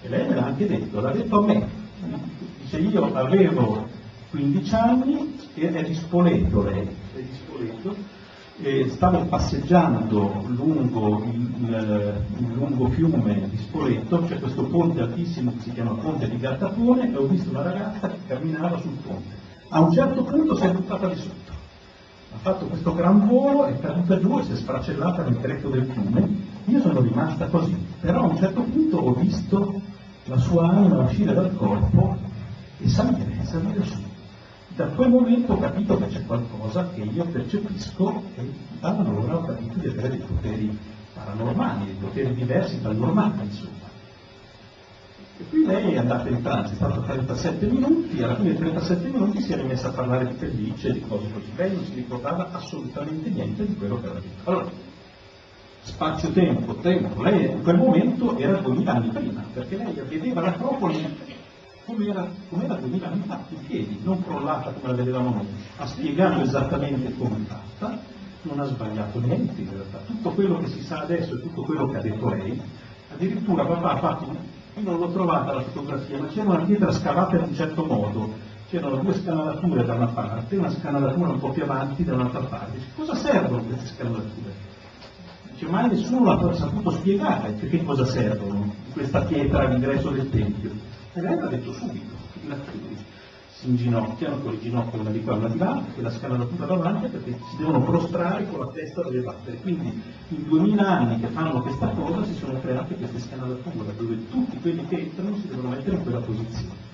E 0.02 0.10
lei 0.10 0.28
me 0.28 0.36
l'ha 0.36 0.46
anche 0.46 0.68
detto, 0.68 1.02
l'ha 1.02 1.12
detto 1.12 1.40
a 1.40 1.46
me. 1.46 1.68
Dice 2.62 2.78
io 2.78 3.14
avevo 3.14 3.88
15 4.30 4.76
anni 4.76 5.38
e 5.56 5.72
è 5.72 5.84
di 5.84 6.00
lei, 6.22 6.88
è 7.16 7.22
di 7.22 7.96
e 8.62 8.88
stavo 8.90 9.26
passeggiando 9.26 10.44
lungo 10.48 11.24
il, 11.26 12.24
lungo 12.54 12.88
fiume 12.90 13.50
di 13.50 13.58
Spoleto, 13.58 14.24
c'è 14.26 14.40
questo 14.40 14.64
ponte 14.66 15.02
altissimo 15.02 15.54
che 15.54 15.64
si 15.64 15.72
chiama 15.72 15.94
Ponte 15.94 16.30
di 16.30 16.38
Gattapone 16.38 17.12
e 17.12 17.16
ho 17.16 17.26
visto 17.26 17.50
una 17.50 17.64
ragazza 17.64 18.10
che 18.10 18.18
camminava 18.28 18.78
sul 18.80 18.96
ponte. 19.04 19.42
A 19.70 19.82
un 19.82 19.92
certo 19.92 20.24
punto 20.24 20.56
si 20.56 20.66
è 20.66 20.72
buttata 20.72 21.08
di 21.08 21.16
sotto, 21.16 21.43
ha 22.34 22.38
fatto 22.42 22.66
questo 22.66 22.94
gran 22.94 23.28
volo, 23.28 23.66
è 23.66 23.80
caduta 23.80 24.20
giù 24.20 24.40
e 24.40 24.44
si 24.44 24.52
è 24.52 24.56
sfracellata 24.56 25.24
nel 25.24 25.38
greco 25.38 25.70
del 25.70 25.86
fiume. 25.86 26.52
Io 26.66 26.82
sono 26.82 27.02
rimasta 27.02 27.48
così, 27.48 27.78
però 28.00 28.24
a 28.24 28.28
un 28.28 28.38
certo 28.38 28.62
punto 28.64 28.98
ho 28.98 29.14
visto 29.14 29.82
la 30.26 30.38
sua 30.38 30.70
anima 30.70 31.04
uscire 31.04 31.34
dal 31.34 31.56
corpo 31.56 32.18
e 32.80 32.88
salire, 32.88 33.44
salire 33.44 33.84
su. 33.84 34.02
Da 34.76 34.88
quel 34.88 35.10
momento 35.10 35.54
ho 35.54 35.60
capito 35.60 35.98
che 35.98 36.08
c'è 36.08 36.26
qualcosa 36.26 36.90
che 36.90 37.02
io 37.02 37.26
percepisco 37.26 38.24
e 38.36 38.52
allora 38.80 39.38
ho 39.38 39.44
capito 39.44 39.78
di 39.78 39.88
avere 39.88 40.10
dei 40.10 40.20
poteri 40.26 40.78
paranormali, 41.14 41.86
dei 41.86 41.96
poteri 42.00 42.34
diversi 42.34 42.82
dal 42.82 42.96
normale, 42.96 43.44
insomma. 43.44 43.93
E 45.38 45.44
qui 45.50 45.66
lei 45.66 45.94
è 45.94 45.98
andata 45.98 46.30
in 46.30 46.42
trance, 46.44 46.74
è 46.74 46.76
stato 46.76 47.02
37 47.02 47.66
minuti, 47.66 48.22
alla 48.22 48.36
fine 48.36 48.50
dei 48.50 48.58
37 48.58 49.08
minuti 49.08 49.42
si 49.42 49.52
è 49.52 49.56
rimessa 49.56 49.88
a 49.88 49.92
parlare 49.92 50.28
di 50.28 50.36
pellicce 50.36 50.90
e 50.90 50.94
di 50.94 51.02
cose 51.02 51.32
così. 51.32 51.52
Lei 51.56 51.74
non 51.74 51.86
si 51.86 51.94
ricordava 51.96 52.52
assolutamente 52.52 53.30
niente 53.30 53.66
di 53.66 53.76
quello 53.76 54.00
che 54.00 54.06
aveva 54.06 54.20
detto. 54.20 54.50
Allora, 54.50 54.70
spazio-tempo, 55.82 56.76
tempo, 56.76 57.24
lei 57.24 57.52
in 57.52 57.64
quel 57.64 57.78
momento 57.78 58.38
era 58.38 58.58
2000 58.60 58.92
anni 58.92 59.10
prima, 59.10 59.44
perché 59.54 59.76
lei 59.76 59.94
vedeva 60.08 60.42
l'Acropoli 60.42 61.18
come 61.86 62.06
era, 62.08 62.30
come 62.50 62.66
era 62.66 62.76
2000 62.76 63.08
anni 63.08 63.24
fa, 63.26 63.44
in 63.50 63.66
piedi, 63.66 64.00
non 64.04 64.24
crollata 64.24 64.72
come 64.72 64.88
la 64.88 64.98
vedevamo 64.98 65.30
noi. 65.32 65.48
Ha 65.78 65.88
spiegato 65.88 66.42
esattamente 66.42 67.14
come 67.18 67.38
è 67.38 67.48
fatta, 67.48 68.00
non 68.44 68.60
ha 68.60 68.66
sbagliato 68.66 69.20
niente 69.20 69.62
in 69.62 69.70
realtà. 69.72 69.98
Tutto 70.06 70.30
quello 70.32 70.58
che 70.60 70.68
si 70.68 70.82
sa 70.82 71.00
adesso 71.00 71.36
e 71.36 71.42
tutto 71.42 71.64
quello 71.64 71.88
che 71.88 71.98
ha 71.98 72.02
detto 72.02 72.30
lei, 72.30 72.62
addirittura 73.12 73.66
papà 73.66 73.92
ha 73.92 73.98
fatto, 73.98 74.62
io 74.76 74.82
non 74.82 75.00
l'ho 75.00 75.12
trovata 75.12 75.54
la 75.54 75.62
fotografia, 75.62 76.20
ma 76.20 76.28
c'era 76.28 76.50
una 76.50 76.64
pietra 76.64 76.92
scavata 76.92 77.36
in 77.38 77.44
un 77.44 77.54
certo 77.54 77.86
modo, 77.86 78.34
c'erano 78.70 78.98
due 78.98 79.14
scanalature 79.14 79.86
da 79.86 79.94
una 79.94 80.08
parte 80.08 80.58
una 80.58 80.72
scanalatura 80.72 81.30
un 81.30 81.40
po' 81.40 81.52
più 81.52 81.64
avanti 81.64 82.04
da 82.04 82.14
un'altra 82.14 82.40
parte. 82.42 82.80
Cosa 82.96 83.14
servono 83.16 83.62
queste 83.64 83.88
scanalature? 83.88 84.72
Dice, 85.52 85.66
mai 85.68 85.90
nessuno 85.90 86.36
l'ha 86.36 86.54
saputo 86.56 86.90
spiegare 86.90 87.56
che 87.56 87.84
cosa 87.84 88.06
servono 88.06 88.74
questa 88.92 89.22
pietra 89.22 89.66
all'ingresso 89.66 90.10
del 90.10 90.30
tempio. 90.30 90.72
E 91.14 91.22
lei 91.22 91.38
l'ha 91.38 91.46
detto 91.46 91.72
subito, 91.72 92.16
in 92.42 92.50
alcuni 93.64 93.64
si 93.64 93.70
inginocchiano 93.70 94.40
con 94.40 94.52
le 94.52 94.60
ginocchia 94.60 95.00
una 95.00 95.10
di 95.10 95.24
qua 95.24 95.34
e 95.34 95.38
una 95.38 95.48
di 95.48 95.58
là, 95.58 95.84
e 95.96 96.02
la 96.02 96.12
scanalatura 96.12 96.66
davanti 96.66 97.08
perché 97.08 97.38
si 97.50 97.58
devono 97.58 97.82
prostrare 97.82 98.48
con 98.50 98.60
la 98.60 98.68
testa 98.68 99.04
delle 99.04 99.22
battere. 99.22 99.58
Quindi 99.58 100.02
in 100.30 100.44
2000 100.44 100.88
anni 100.88 101.20
che 101.20 101.28
fanno 101.28 101.62
questa 101.62 101.88
cosa 101.88 102.26
si 102.26 102.34
sono 102.34 102.60
create 102.60 102.96
queste 102.96 103.20
scanalature 103.20 103.96
dove 103.98 104.30
tutti 104.30 104.60
quelli 104.60 104.86
che 104.88 105.00
entrano 105.00 105.38
si 105.38 105.48
devono 105.48 105.70
mettere 105.70 105.96
in 105.96 106.04
quella 106.04 106.20
posizione. 106.20 106.92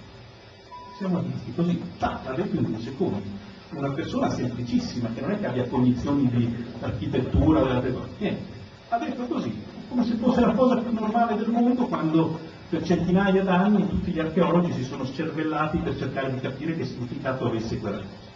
Siamo 0.97 1.19
visti 1.19 1.53
così, 1.55 1.81
tac, 1.97 2.27
ha 2.27 2.33
detto 2.33 2.55
in 2.55 2.63
due 2.63 2.79
secondi. 2.79 3.47
Una 3.71 3.91
persona 3.91 4.29
semplicissima 4.31 5.09
che 5.13 5.21
non 5.21 5.31
è 5.31 5.39
che 5.39 5.45
abbia 5.45 5.67
cognizioni 5.67 6.27
di 6.27 6.55
architettura, 6.81 7.81
niente. 8.17 8.57
Ha 8.89 8.97
detto 8.97 9.25
così, 9.25 9.55
come 9.87 10.03
se 10.03 10.15
fosse 10.15 10.41
la 10.41 10.53
cosa 10.53 10.77
più 10.77 10.91
normale 10.91 11.35
del 11.35 11.49
mondo 11.49 11.85
quando 11.85 12.39
per 12.69 12.83
centinaia 12.83 13.43
d'anni 13.43 13.87
tutti 13.87 14.11
gli 14.11 14.19
archeologi 14.19 14.71
si 14.73 14.83
sono 14.83 15.03
scervellati 15.03 15.79
per 15.79 15.97
cercare 15.97 16.31
di 16.31 16.39
capire 16.39 16.75
che 16.75 16.85
significato 16.85 17.47
avesse 17.47 17.79
quella 17.79 17.97
cosa. 17.97 18.27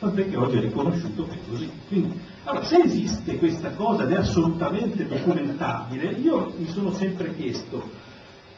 Tant'è 0.00 0.28
che 0.28 0.36
oggi 0.36 0.58
è 0.58 0.60
riconosciuto 0.60 1.26
che 1.26 1.34
è 1.34 1.38
così. 1.48 1.70
Quindi, 1.86 2.20
allora, 2.44 2.64
se 2.64 2.82
esiste 2.82 3.36
questa 3.36 3.70
cosa 3.70 4.02
ed 4.02 4.12
è 4.12 4.16
assolutamente 4.16 5.06
documentabile, 5.06 6.10
io 6.12 6.54
mi 6.56 6.68
sono 6.68 6.92
sempre 6.92 7.34
chiesto, 7.36 7.88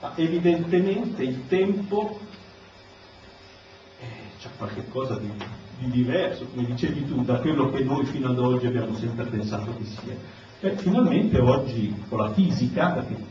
ma 0.01 0.13
evidentemente 0.17 1.23
il 1.23 1.47
tempo 1.49 2.19
eh, 4.01 4.07
c'è 4.39 4.49
qualche 4.57 4.87
cosa 4.89 5.19
di, 5.19 5.31
di 5.79 5.91
diverso, 5.91 6.47
come 6.47 6.67
dicevi 6.67 7.07
tu, 7.07 7.23
da 7.23 7.41
quello 7.41 7.71
che 7.71 7.85
noi 7.85 8.05
fino 8.07 8.29
ad 8.29 8.39
oggi 8.39 8.67
abbiamo 8.67 8.95
sempre 8.95 9.25
pensato 9.25 9.75
che 9.77 9.85
sia. 9.85 10.17
E 10.61 10.77
finalmente 10.77 11.39
oggi 11.39 11.95
con 12.09 12.19
la 12.19 12.33
fisica, 12.33 12.91
perché 12.91 13.30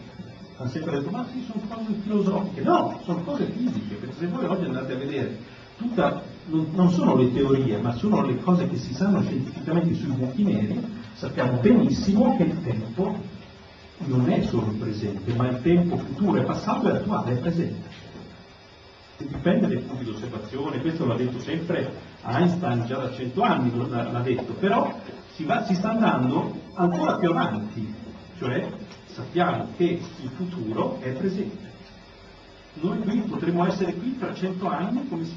hanno 0.59 0.69
sempre 0.69 0.99
detto 0.99 1.09
ma 1.09 1.25
sì 1.31 1.45
sono 1.49 1.61
cose 1.69 1.93
filosofiche, 2.03 2.61
no, 2.61 2.99
sono 3.05 3.21
cose 3.21 3.45
fisiche, 3.45 3.95
perché 3.95 4.15
se 4.19 4.27
voi 4.27 4.45
oggi 4.45 4.65
andate 4.65 4.91
a 4.91 4.97
vedere 4.97 5.37
tutta, 5.77 6.21
non, 6.47 6.67
non 6.73 6.91
sono 6.91 7.15
le 7.15 7.31
teorie, 7.33 7.77
ma 7.77 7.93
sono 7.93 8.25
le 8.25 8.37
cose 8.39 8.67
che 8.67 8.75
si 8.75 8.93
sanno 8.93 9.21
scientificamente 9.21 9.93
sui 9.93 10.11
buchi 10.11 10.43
neri, 10.43 10.83
sappiamo 11.13 11.59
benissimo 11.59 12.35
che 12.35 12.43
il 12.43 12.61
tempo 12.61 13.17
non 13.99 14.29
è 14.29 14.41
solo 14.43 14.67
il 14.71 14.77
presente, 14.77 15.33
ma 15.33 15.47
il 15.47 15.61
tempo 15.61 15.95
futuro 15.95 16.41
è 16.41 16.43
passato 16.43 16.89
e 16.89 16.97
attuale 16.97 17.31
è 17.31 17.37
presente. 17.37 17.87
Dipende 19.17 19.67
dai 19.67 19.79
punti 19.79 20.03
di 20.03 20.09
osservazione, 20.09 20.81
questo 20.81 21.05
l'ha 21.05 21.15
detto 21.15 21.39
sempre 21.39 21.93
Einstein 22.23 22.85
già 22.85 22.97
da 22.97 23.13
cento 23.13 23.41
anni, 23.43 23.71
l'ha 23.75 24.21
detto, 24.21 24.53
però 24.53 24.93
si, 25.35 25.45
va- 25.45 25.63
si 25.63 25.75
sta 25.75 25.91
andando 25.91 26.53
ancora 26.73 27.17
più 27.17 27.29
avanti, 27.29 27.93
cioè 28.37 28.69
sappiamo 29.19 29.67
che 29.75 29.99
il 30.21 30.29
futuro 30.35 30.99
è 31.01 31.09
presente. 31.11 31.67
Noi 32.75 32.99
qui 32.99 33.19
potremmo 33.21 33.65
essere 33.65 33.93
qui 33.93 34.17
tra 34.17 34.33
cento 34.33 34.67
anni, 34.67 35.07
come 35.09 35.25
si, 35.25 35.35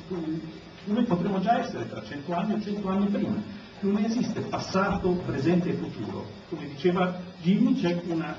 noi 0.85 1.05
potremmo 1.05 1.41
già 1.41 1.59
essere 1.59 1.89
tra 1.89 2.03
cento 2.05 2.33
anni 2.33 2.55
o 2.55 2.61
cento 2.61 2.89
anni 2.89 3.07
prima. 3.07 3.43
Non 3.81 4.05
esiste 4.05 4.41
passato, 4.43 5.11
presente 5.27 5.71
e 5.71 5.73
futuro. 5.73 6.25
Come 6.49 6.69
diceva 6.69 7.21
Jimmy, 7.41 7.75
c'è 7.75 8.01
una 8.07 8.37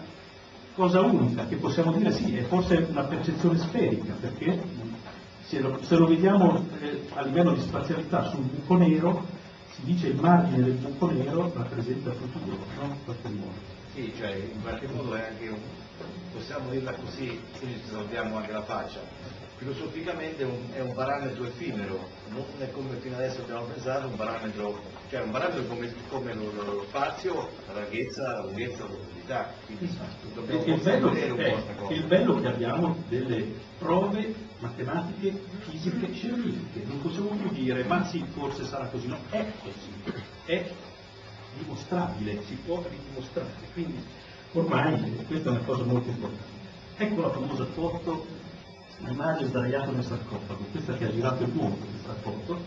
cosa 0.76 1.02
unica 1.02 1.46
che 1.48 1.58
possiamo 1.58 1.92
dire 1.92 2.12
sì, 2.12 2.38
è 2.38 2.44
forse 2.44 2.88
una 2.90 3.04
percezione 3.04 3.58
sferica, 3.58 4.14
perché 4.20 4.62
se 5.44 5.60
lo, 5.60 5.80
se 5.82 5.98
lo 5.98 6.08
vediamo 6.08 6.66
eh, 6.80 7.08
a 7.14 7.22
livello 7.24 7.52
di 7.52 7.60
spazialità 7.60 8.30
sul 8.30 8.44
buco 8.44 8.78
nero, 8.78 9.26
si 9.72 9.82
dice 9.84 10.08
il 10.08 10.20
margine 10.20 10.64
del 10.64 10.76
buco 10.76 11.12
nero 11.12 11.52
rappresenta 11.54 12.12
il 12.12 12.16
futuro, 12.16 12.66
no? 12.80 12.86
In 12.86 13.04
qualche 13.04 13.30
modo. 13.30 13.73
Sì, 13.94 14.12
cioè 14.18 14.32
in 14.36 14.62
qualche 14.62 14.88
modo 14.88 15.14
è 15.16 15.22
anche 15.30 15.48
un, 15.50 15.60
possiamo 16.34 16.70
dirla 16.72 16.94
così, 16.94 17.40
quindi 17.60 17.80
ci 17.82 17.90
salviamo 17.92 18.38
anche 18.38 18.52
la 18.52 18.64
faccia. 18.64 19.02
Filosoficamente 19.58 20.42
è 20.42 20.46
un, 20.46 20.58
è 20.74 20.80
un 20.82 20.94
parametro 20.94 21.46
effimero, 21.46 22.10
non 22.30 22.44
è 22.60 22.70
come 22.72 22.98
fino 22.98 23.16
adesso 23.16 23.42
abbiamo 23.44 23.66
pensato, 23.66 24.08
un 24.08 24.16
parametro, 24.16 24.82
cioè 25.10 25.22
un 25.22 25.32
parametro 25.32 25.64
come, 25.68 25.94
come 26.10 26.34
lo, 26.34 26.52
lo- 26.52 26.74
lo 26.74 26.84
spazio, 26.90 27.50
la 27.68 27.74
larghezza, 27.74 28.32
la 28.32 28.42
lunghezza, 28.42 28.84
la 28.84 28.90
profondità. 28.90 29.54
Quindi 29.66 29.98
dobbiamo 30.34 30.64
il 30.66 30.82
bello, 30.82 31.10
vedere 31.12 31.32
un 31.32 31.38
po' 31.38 31.44
è, 31.44 31.52
questa 31.52 31.74
cosa. 31.76 31.94
il 31.94 32.04
bello 32.06 32.36
che 32.42 32.48
abbiamo 32.48 33.04
delle 33.08 33.54
prove 33.78 34.34
matematiche, 34.58 35.40
fisiche, 35.60 36.14
scientifiche, 36.14 36.84
non 36.86 37.00
possiamo 37.02 37.30
più 37.36 37.50
dire 37.52 37.84
ma 37.84 38.04
sì, 38.06 38.26
forse 38.34 38.66
sarà 38.66 38.88
così, 38.88 39.08
no, 39.08 39.20
è 39.30 39.46
così, 39.62 39.94
è 40.46 40.72
dimostrabile, 41.58 42.44
si 42.46 42.56
può 42.66 42.84
ridimostrare, 42.88 43.52
quindi 43.74 44.04
ormai 44.54 45.26
questa 45.28 45.50
è 45.50 45.52
una 45.52 45.64
cosa 45.64 45.84
molto 45.84 46.10
importante. 46.10 46.62
Ecco 46.98 47.22
la 47.22 47.30
famosa 47.30 47.66
foto 47.66 48.26
di 49.00 49.16
Mario 49.16 49.48
sdraiato 49.48 49.92
nel 49.92 50.04
sarcofago, 50.04 50.66
questa 50.72 50.94
che 50.94 51.06
ha 51.06 51.12
girato 51.12 51.44
il 51.44 51.52
mondo 51.54 51.86
questa 51.90 52.14
foto, 52.22 52.60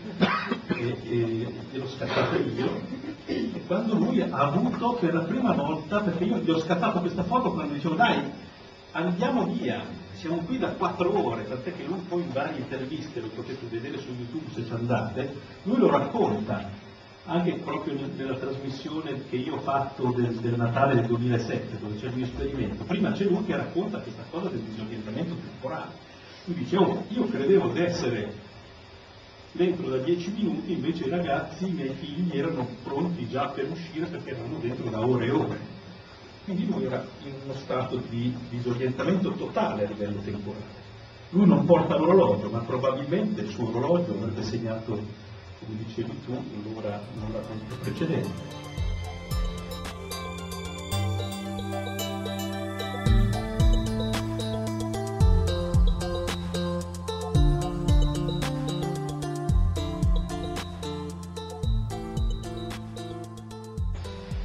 e, 0.67 0.97
e 1.03 1.53
gliel'ho 1.71 1.87
scattata 1.87 2.35
io, 2.35 2.81
e 3.25 3.63
quando 3.65 3.95
lui 3.95 4.21
ha 4.21 4.37
avuto 4.37 4.93
per 4.93 5.13
la 5.13 5.21
prima 5.21 5.53
volta, 5.53 6.01
perché 6.01 6.25
io 6.25 6.37
gli 6.39 6.49
ho 6.49 6.59
scattato 6.59 6.99
questa 6.99 7.23
foto 7.23 7.53
quando 7.53 7.73
dicevo 7.73 7.95
dai, 7.95 8.21
andiamo 8.91 9.47
via, 9.47 9.83
siamo 10.15 10.37
qui 10.39 10.57
da 10.57 10.69
quattro 10.69 11.25
ore, 11.25 11.47
tant'è 11.47 11.75
che 11.75 11.83
lui 11.83 11.99
poi 12.07 12.21
in 12.21 12.31
varie 12.31 12.59
interviste, 12.59 13.21
lo 13.21 13.29
potete 13.29 13.65
vedere 13.67 13.99
su 13.99 14.09
YouTube 14.09 14.51
se 14.53 14.65
ci 14.65 14.71
andate, 14.73 15.33
lui 15.63 15.77
lo 15.77 15.89
racconta, 15.89 16.69
anche 17.27 17.55
proprio 17.55 17.93
nel- 17.93 18.11
nella 18.15 18.37
trasmissione 18.37 19.25
che 19.29 19.35
io 19.35 19.55
ho 19.55 19.59
fatto 19.59 20.11
del, 20.15 20.33
del 20.35 20.55
Natale 20.55 20.95
del 20.95 21.05
2007, 21.05 21.77
dove 21.79 21.97
c'è 21.97 22.07
il 22.07 22.15
mio 22.15 22.25
esperimento. 22.25 22.83
Prima 22.85 23.11
c'è 23.11 23.25
lui 23.25 23.43
che 23.43 23.55
racconta 23.55 23.99
questa 23.99 24.23
cosa 24.29 24.49
del 24.49 24.61
disorientamento 24.61 25.35
temporale. 25.35 25.91
Lui 26.45 26.55
dice, 26.55 26.77
oh, 26.77 27.03
io 27.09 27.27
credevo 27.27 27.69
di 27.69 27.81
essere 27.81 28.33
dentro 29.51 29.89
da 29.89 29.97
dieci 29.97 30.31
minuti, 30.31 30.71
invece 30.71 31.05
i 31.05 31.09
ragazzi, 31.09 31.67
i 31.67 31.71
miei 31.71 31.93
figli, 31.95 32.37
erano 32.37 32.65
pronti 32.83 33.27
già 33.27 33.47
per 33.47 33.69
uscire 33.71 34.05
perché 34.05 34.29
erano 34.31 34.57
dentro 34.59 34.89
da 34.89 35.05
ore 35.05 35.25
e 35.25 35.31
ore. 35.31 35.59
Quindi 36.45 36.65
lui 36.65 36.85
era 36.85 37.05
in 37.25 37.33
uno 37.43 37.53
stato 37.55 38.01
di 38.09 38.33
disorientamento 38.49 39.31
totale 39.31 39.85
a 39.85 39.87
livello 39.89 40.19
temporale. 40.19 40.85
Lui 41.31 41.45
non 41.45 41.65
porta 41.65 41.97
l'orologio, 41.97 42.49
ma 42.49 42.59
probabilmente 42.59 43.41
il 43.41 43.49
suo 43.49 43.67
orologio 43.67 44.13
avrebbe 44.13 44.43
segnato, 44.43 45.25
come 45.59 45.77
dicevi 45.85 46.23
tu, 46.23 46.43
l'ora, 46.73 47.01
l'ora 47.19 47.39
precedente. 47.81 48.55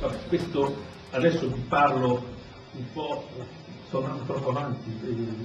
Vabbè, 0.01 0.27
questo 0.29 0.75
adesso 1.11 1.49
vi 1.49 1.61
parlo 1.69 2.25
un 2.73 2.93
po', 2.93 3.25
sto 3.93 4.03
andando 4.03 4.25
troppo 4.25 4.49
avanti, 4.49 4.91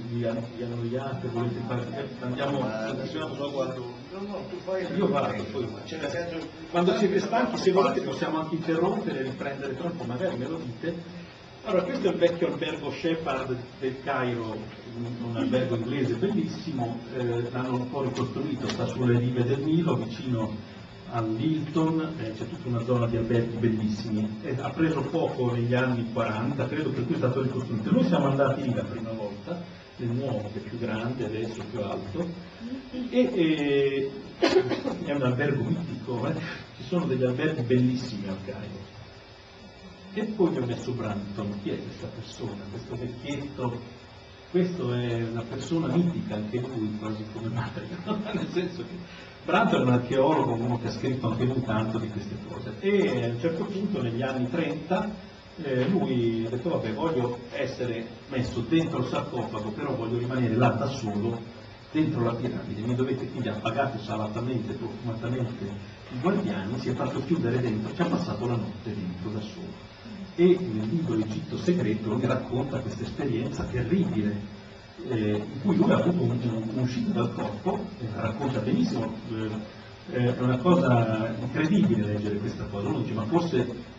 vi, 0.08 0.24
annoiate, 0.24 1.28
volete 1.28 1.60
fare, 1.66 1.86
eh, 1.92 2.24
andiamo, 2.24 2.66
continuiamo 2.96 3.34
solo 3.34 3.50
quando... 3.50 3.92
No, 4.10 4.20
no, 4.20 4.44
tu 4.48 4.56
fai... 4.64 4.86
Io 4.96 5.06
vado, 5.06 5.42
poi 5.52 5.68
Cioè 5.84 6.00
nel 6.00 6.10
senso... 6.10 6.48
quando 6.70 6.96
siete 6.96 7.20
stanchi, 7.20 7.58
se 7.58 7.72
volete 7.72 8.00
possiamo 8.00 8.40
anche 8.40 8.54
interrompere 8.54 9.18
e 9.18 9.22
riprendere 9.24 9.76
tra 9.76 9.88
un 9.90 9.96
po', 9.98 10.04
magari 10.04 10.38
me 10.38 10.48
lo 10.48 10.56
dite. 10.56 11.26
Allora, 11.64 11.82
questo 11.82 12.08
è 12.08 12.10
il 12.12 12.16
vecchio 12.16 12.46
albergo 12.46 12.90
Shepard 12.90 13.56
del 13.80 14.02
Cairo, 14.02 14.56
un, 14.96 15.06
un 15.28 15.36
albergo 15.36 15.76
inglese 15.76 16.14
bellissimo, 16.14 17.00
eh, 17.14 17.50
l'hanno 17.50 17.74
un 17.74 17.90
po' 17.90 18.00
ricostruito, 18.00 18.66
sta 18.68 18.86
sulle 18.86 19.18
rive 19.18 19.44
del 19.44 19.60
Nilo, 19.60 19.94
vicino 19.96 20.76
all'Hilton, 21.10 22.14
eh, 22.18 22.32
c'è 22.32 22.48
tutta 22.48 22.68
una 22.68 22.84
zona 22.84 23.06
di 23.06 23.16
alberghi 23.16 23.56
bellissimi. 23.56 24.38
Eh, 24.42 24.56
ha 24.60 24.70
preso 24.70 25.00
poco 25.02 25.52
negli 25.52 25.74
anni 25.74 26.10
40, 26.12 26.66
credo 26.66 26.90
per 26.90 27.06
cui 27.06 27.14
è 27.14 27.18
stato 27.18 27.42
ricostruito. 27.42 27.90
Noi 27.90 28.04
siamo 28.04 28.28
andati 28.28 28.62
lì 28.62 28.74
la 28.74 28.84
prima 28.84 29.12
volta, 29.12 29.62
nel 29.96 30.10
nuovo 30.10 30.50
che 30.52 30.58
è 30.58 30.68
più 30.68 30.78
grande, 30.78 31.24
adesso 31.24 31.62
più 31.70 31.80
alto, 31.80 32.26
e 33.10 34.10
è 35.04 35.12
un 35.12 35.22
albergo 35.22 35.62
mitico, 35.62 36.26
eh. 36.28 36.34
ci 36.76 36.84
sono 36.84 37.06
degli 37.06 37.24
alberghi 37.24 37.62
bellissimi 37.62 38.28
al 38.28 38.38
Cairo. 38.44 38.96
E 40.14 40.24
poi 40.24 40.52
gli 40.52 40.58
ho 40.58 40.66
messo 40.66 40.92
Branton, 40.92 41.60
chi 41.62 41.70
è 41.70 41.82
questa 41.82 42.08
persona, 42.08 42.62
questo 42.70 42.94
vecchietto, 42.96 43.80
questo 44.50 44.94
è 44.94 45.22
una 45.22 45.42
persona 45.42 45.94
mitica 45.94 46.36
anche 46.36 46.58
lui, 46.58 46.96
quasi 46.98 47.22
come 47.32 47.48
Mario, 47.48 47.86
nel 48.32 48.48
senso 48.50 48.82
che 48.82 49.26
Branton 49.48 49.80
è 49.80 49.84
un 49.84 49.92
archeologo, 49.92 50.52
uno 50.52 50.78
che 50.78 50.88
ha 50.88 50.90
scritto 50.90 51.30
anche 51.30 51.44
lui 51.44 51.62
tanto 51.62 51.96
di 51.96 52.10
queste 52.10 52.36
cose. 52.46 52.74
E 52.80 53.24
a 53.24 53.28
un 53.28 53.40
certo 53.40 53.64
punto 53.64 54.02
negli 54.02 54.20
anni 54.20 54.50
30 54.50 55.10
eh, 55.62 55.88
lui 55.88 56.44
ha 56.44 56.50
detto 56.50 56.68
vabbè 56.68 56.92
voglio 56.92 57.38
essere 57.52 58.06
messo 58.28 58.60
dentro 58.60 58.98
il 58.98 59.06
sarcofago, 59.06 59.70
però 59.70 59.94
voglio 59.94 60.18
rimanere 60.18 60.54
là 60.54 60.68
da 60.68 60.88
solo 60.88 61.40
dentro 61.90 62.24
la 62.24 62.34
piramide, 62.34 62.82
mi 62.82 62.94
dovete 62.94 63.26
quindi 63.30 63.48
ha 63.48 63.58
salatamente, 64.04 64.74
profumatamente 64.74 65.64
i 66.10 66.20
guardiani, 66.20 66.78
si 66.78 66.90
è 66.90 66.92
fatto 66.92 67.24
chiudere 67.24 67.58
dentro, 67.62 67.94
ci 67.94 68.02
ha 68.02 68.04
passato 68.06 68.46
la 68.46 68.56
notte 68.56 68.94
dentro 68.94 69.30
da 69.30 69.40
solo. 69.40 69.72
E 70.34 70.58
nel 70.60 70.88
libro 70.88 71.16
Egitto 71.16 71.56
segreto 71.56 72.10
lui 72.10 72.26
racconta 72.26 72.80
questa 72.80 73.02
esperienza 73.02 73.64
terribile 73.64 74.57
eh, 75.08 75.36
in 75.36 75.60
cui 75.62 75.76
lui 75.76 75.90
ha 75.90 75.96
avuto 75.96 76.22
un, 76.22 76.38
un, 76.74 76.78
uscito 76.82 77.10
dal 77.10 77.32
corpo, 77.34 77.78
eh, 78.00 78.06
racconta 78.14 78.60
benissimo, 78.60 79.12
eh, 79.30 79.50
eh, 80.10 80.36
è 80.36 80.40
una 80.40 80.58
cosa 80.58 81.34
incredibile 81.40 82.04
leggere 82.06 82.38
questa 82.38 82.64
cosa, 82.64 82.88
uno 82.88 83.00
dice 83.00 83.14
ma 83.14 83.24
forse 83.24 83.96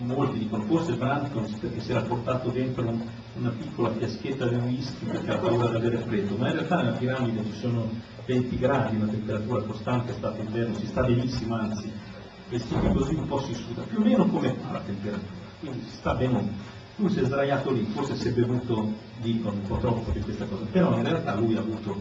molti 0.00 0.38
dicono 0.38 0.64
forse 0.64 0.94
Branton 0.94 1.46
perché 1.60 1.80
si 1.80 1.92
era 1.92 2.02
portato 2.02 2.50
dentro 2.50 2.88
un- 2.88 3.02
una 3.34 3.50
piccola 3.50 3.92
fiaschetta 3.92 4.48
di 4.48 4.56
whisky 4.56 5.06
perché 5.06 5.30
ha 5.30 5.38
paura 5.38 5.68
di 5.68 5.76
avere 5.76 5.98
freddo, 5.98 6.36
ma 6.36 6.48
in 6.48 6.54
realtà 6.54 6.76
nella 6.76 6.96
piramide 6.96 7.44
ci 7.44 7.58
sono 7.58 7.88
20 8.26 8.58
gradi, 8.58 8.96
una 8.96 9.06
temperatura 9.06 9.62
costante, 9.62 10.12
è 10.12 10.14
stato 10.14 10.40
inverno, 10.40 10.74
si 10.74 10.86
sta 10.86 11.02
benissimo, 11.02 11.54
anzi 11.56 11.90
vestiti 12.48 12.92
così 12.92 13.14
un 13.14 13.26
po' 13.26 13.40
si 13.40 13.54
suda, 13.54 13.82
più 13.82 13.98
o 13.98 14.02
meno 14.02 14.26
come 14.26 14.54
fa 14.54 14.72
la 14.72 14.80
temperatura, 14.80 15.32
quindi 15.60 15.80
si 15.88 15.96
sta 15.96 16.14
bene. 16.14 16.70
Lui 16.96 17.08
si 17.08 17.20
è 17.20 17.24
sdraiato 17.24 17.70
lì, 17.70 17.84
forse 17.94 18.14
si 18.16 18.28
è 18.28 18.32
bevuto, 18.32 18.92
dicono, 19.22 19.54
un 19.54 19.66
po' 19.66 19.76
troppo 19.78 20.10
di 20.10 20.20
questa 20.20 20.44
cosa, 20.44 20.64
però 20.70 20.96
in 20.96 21.04
realtà 21.04 21.34
lui 21.36 21.56
ha 21.56 21.60
avuto, 21.60 22.00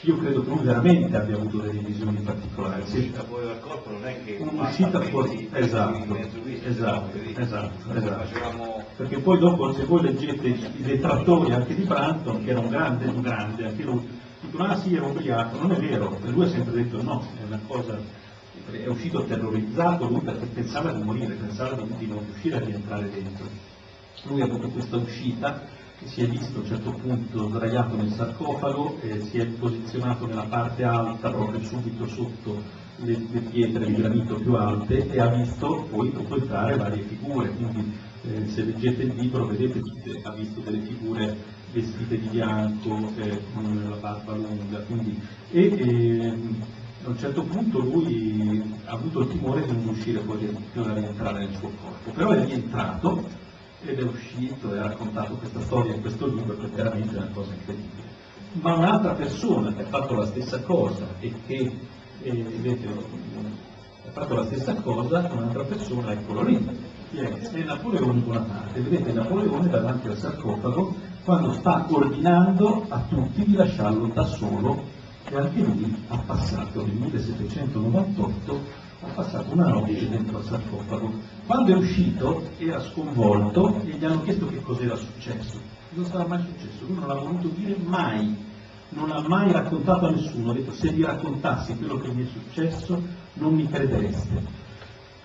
io 0.00 0.16
credo 0.16 0.42
che 0.42 0.48
lui 0.48 0.64
veramente 0.64 1.16
abbia 1.16 1.36
avuto 1.36 1.58
delle 1.58 1.80
visioni 1.80 2.18
particolari. 2.18 2.80
L'uscita 2.80 3.22
fuori 3.22 3.46
dal 3.46 3.60
corpo 3.60 3.90
non 3.90 4.06
è 4.06 4.24
che... 4.24 4.38
Un'uscita 4.40 5.00
fuori, 5.02 5.48
esatto, 5.52 6.16
esatto, 6.16 7.18
esatto, 7.36 7.92
esatto. 7.92 8.84
Perché 8.96 9.18
poi 9.18 9.38
dopo 9.38 9.72
se 9.74 9.84
voi 9.84 10.02
leggete 10.02 10.48
i 10.48 10.82
detrattori 10.82 11.52
anche 11.52 11.74
di 11.74 11.82
Branton, 11.82 12.42
che 12.42 12.50
era 12.50 12.60
un 12.60 12.68
grande, 12.68 13.06
un 13.06 13.20
grande, 13.20 13.66
anche 13.66 13.82
lui, 13.82 14.08
dicono 14.40 14.64
ah 14.64 14.76
sì 14.76 14.94
era 14.96 15.06
ubriaco, 15.06 15.58
non 15.58 15.72
è 15.72 15.76
vero, 15.76 16.18
e 16.22 16.28
lui 16.30 16.44
ha 16.44 16.48
sempre 16.48 16.74
detto 16.74 17.02
no, 17.02 17.24
è 17.40 17.44
una 17.46 17.60
cosa, 17.66 17.98
è 18.70 18.86
uscito 18.86 19.24
terrorizzato 19.24 20.08
lui 20.08 20.20
perché 20.20 20.46
pensava 20.46 20.92
di 20.92 21.02
morire, 21.02 21.34
pensava 21.34 21.80
di 21.96 22.06
non 22.06 22.24
riuscire 22.24 22.56
a 22.56 22.60
rientrare 22.60 23.10
dentro. 23.10 23.46
Lui 24.24 24.40
ha 24.40 24.44
avuto 24.44 24.68
questa 24.68 24.96
uscita, 24.96 25.62
si 26.04 26.22
è 26.22 26.26
visto 26.26 26.58
a 26.58 26.60
un 26.60 26.66
certo 26.66 26.92
punto 26.92 27.48
sdraiato 27.48 27.96
nel 27.96 28.12
sarcofago, 28.12 28.98
eh, 29.00 29.20
si 29.22 29.38
è 29.38 29.46
posizionato 29.46 30.26
nella 30.26 30.44
parte 30.44 30.84
alta, 30.84 31.30
proprio 31.30 31.62
subito 31.62 32.06
sotto 32.06 32.62
le, 32.96 33.26
le 33.30 33.40
pietre 33.40 33.86
di 33.86 33.94
granito 33.94 34.34
più 34.36 34.54
alte 34.54 35.10
e 35.10 35.20
ha 35.20 35.28
visto 35.28 35.86
poi 35.90 36.12
entrare 36.12 36.76
varie 36.76 37.02
figure, 37.02 37.48
quindi 37.50 37.92
eh, 38.22 38.48
se 38.48 38.64
leggete 38.64 39.02
il 39.02 39.14
libro 39.14 39.46
vedete 39.46 39.80
tutte, 39.80 40.20
ha 40.22 40.32
visto 40.32 40.60
delle 40.60 40.80
figure 40.80 41.36
vestite 41.72 42.18
di 42.18 42.28
bianco, 42.28 43.10
eh, 43.16 43.40
con 43.54 43.86
la 43.88 43.96
barba 43.96 44.36
lunga, 44.36 44.78
quindi, 44.80 45.18
e 45.50 45.76
ehm, 45.78 46.62
a 47.04 47.08
un 47.08 47.18
certo 47.18 47.42
punto 47.42 47.80
lui 47.80 48.62
ha 48.84 48.92
avuto 48.92 49.20
il 49.20 49.28
timore 49.28 49.66
di 49.66 49.72
non 49.72 49.88
uscire 49.88 50.20
poi 50.20 50.56
da 50.72 50.92
rientrare 50.92 51.46
nel 51.46 51.56
suo 51.56 51.70
corpo, 51.80 52.10
però 52.10 52.30
è 52.30 52.44
rientrato 52.44 53.26
ed 53.84 53.98
è 53.98 54.02
uscito 54.02 54.74
e 54.74 54.78
ha 54.78 54.82
raccontato 54.82 55.34
questa 55.34 55.60
storia 55.60 55.94
in 55.94 56.00
questo 56.00 56.26
libro 56.26 56.56
che 56.56 56.66
veramente 56.68 57.14
è 57.14 57.18
una 57.18 57.30
cosa 57.32 57.52
incredibile. 57.52 58.10
Ma 58.52 58.74
un'altra 58.74 59.14
persona 59.14 59.72
che 59.72 59.82
ha 59.82 59.86
fatto 59.86 60.14
la 60.14 60.26
stessa 60.26 60.60
cosa 60.60 61.06
e 61.20 61.32
che 61.46 61.78
eh, 62.22 62.42
vedete, 62.42 62.86
ha 62.88 64.10
fatto 64.10 64.34
la 64.34 64.44
stessa 64.44 64.74
cosa, 64.74 65.28
un'altra 65.32 65.64
persona, 65.64 66.12
eccolo 66.12 66.42
lì? 66.42 66.90
È 67.12 67.62
Napoleone 67.64 68.20
Bonaparte. 68.20 68.80
Vedete 68.80 69.12
Napoleone 69.12 69.68
davanti 69.68 70.08
al 70.08 70.16
sarcofago 70.16 70.94
quando 71.24 71.52
sta 71.52 71.86
ordinando 71.88 72.84
a 72.88 73.00
tutti 73.08 73.44
di 73.44 73.54
lasciarlo 73.54 74.06
da 74.08 74.24
solo 74.24 74.82
e 75.28 75.36
anche 75.36 75.60
lui 75.60 76.04
ha 76.08 76.18
passato 76.18 76.84
nel 76.84 76.94
1798 76.94 78.60
ha 79.04 79.12
passato 79.14 79.52
una 79.52 79.68
notte 79.68 80.08
dentro 80.08 80.38
al 80.38 80.44
sarcofago. 80.44 81.12
Quando 81.46 81.72
è 81.72 81.76
uscito 81.76 82.42
era 82.58 82.80
sconvolto 82.80 83.80
e 83.84 83.96
gli 83.96 84.04
hanno 84.04 84.22
chiesto 84.22 84.46
che 84.46 84.60
cos'era 84.60 84.96
successo. 84.96 85.60
Non 85.90 86.04
sarà 86.04 86.26
mai 86.26 86.42
successo, 86.42 86.84
lui 86.86 86.96
non 86.96 87.08
l'ha 87.08 87.14
voluto 87.14 87.48
dire 87.48 87.76
mai, 87.84 88.34
non 88.90 89.10
ha 89.10 89.20
mai 89.26 89.52
raccontato 89.52 90.06
a 90.06 90.10
nessuno, 90.10 90.52
ha 90.52 90.54
detto 90.54 90.72
se 90.72 90.90
vi 90.90 91.02
raccontassi 91.02 91.76
quello 91.76 91.98
che 91.98 92.12
mi 92.12 92.24
è 92.24 92.28
successo 92.28 93.00
non 93.34 93.54
mi 93.54 93.68
credereste. 93.68 94.60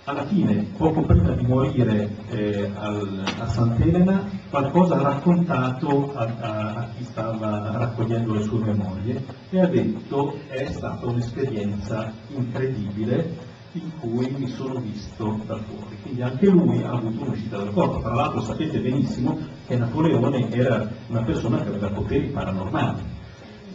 Alla 0.06 0.26
fine, 0.26 0.68
poco 0.78 1.02
prima 1.02 1.34
di 1.34 1.46
morire 1.46 2.10
eh, 2.30 2.72
al, 2.76 3.24
a 3.40 3.46
Sant'Elena, 3.46 4.24
qualcosa 4.50 4.96
ha 4.96 5.02
raccontato 5.02 6.14
a, 6.16 6.34
a, 6.40 6.74
a 6.76 6.88
chi 6.96 7.04
stava 7.04 7.72
raccogliendo 7.78 8.34
le 8.34 8.42
sue 8.42 8.60
memorie 8.60 9.22
e 9.50 9.60
ha 9.60 9.68
detto 9.68 10.40
è 10.48 10.66
stata 10.72 11.06
un'esperienza 11.06 12.10
incredibile 12.30 13.47
in 13.74 13.92
cui 14.00 14.30
mi 14.38 14.48
sono 14.48 14.80
visto 14.80 15.40
da 15.46 15.58
fuori. 15.58 15.98
Quindi 16.02 16.22
anche 16.22 16.48
lui 16.48 16.82
ha 16.84 16.92
avuto 16.92 17.24
un'uscita 17.24 17.58
dal 17.58 17.74
corpo. 17.74 18.00
Tra 18.00 18.14
l'altro 18.14 18.42
sapete 18.42 18.80
benissimo 18.80 19.38
che 19.68 19.78
Napoleone 19.78 20.50
era 20.52 20.90
una 21.08 21.24
persona 21.24 21.62
che 21.62 21.70
aveva 21.70 21.90
poteri 21.90 22.28
paranormali. 22.28 23.02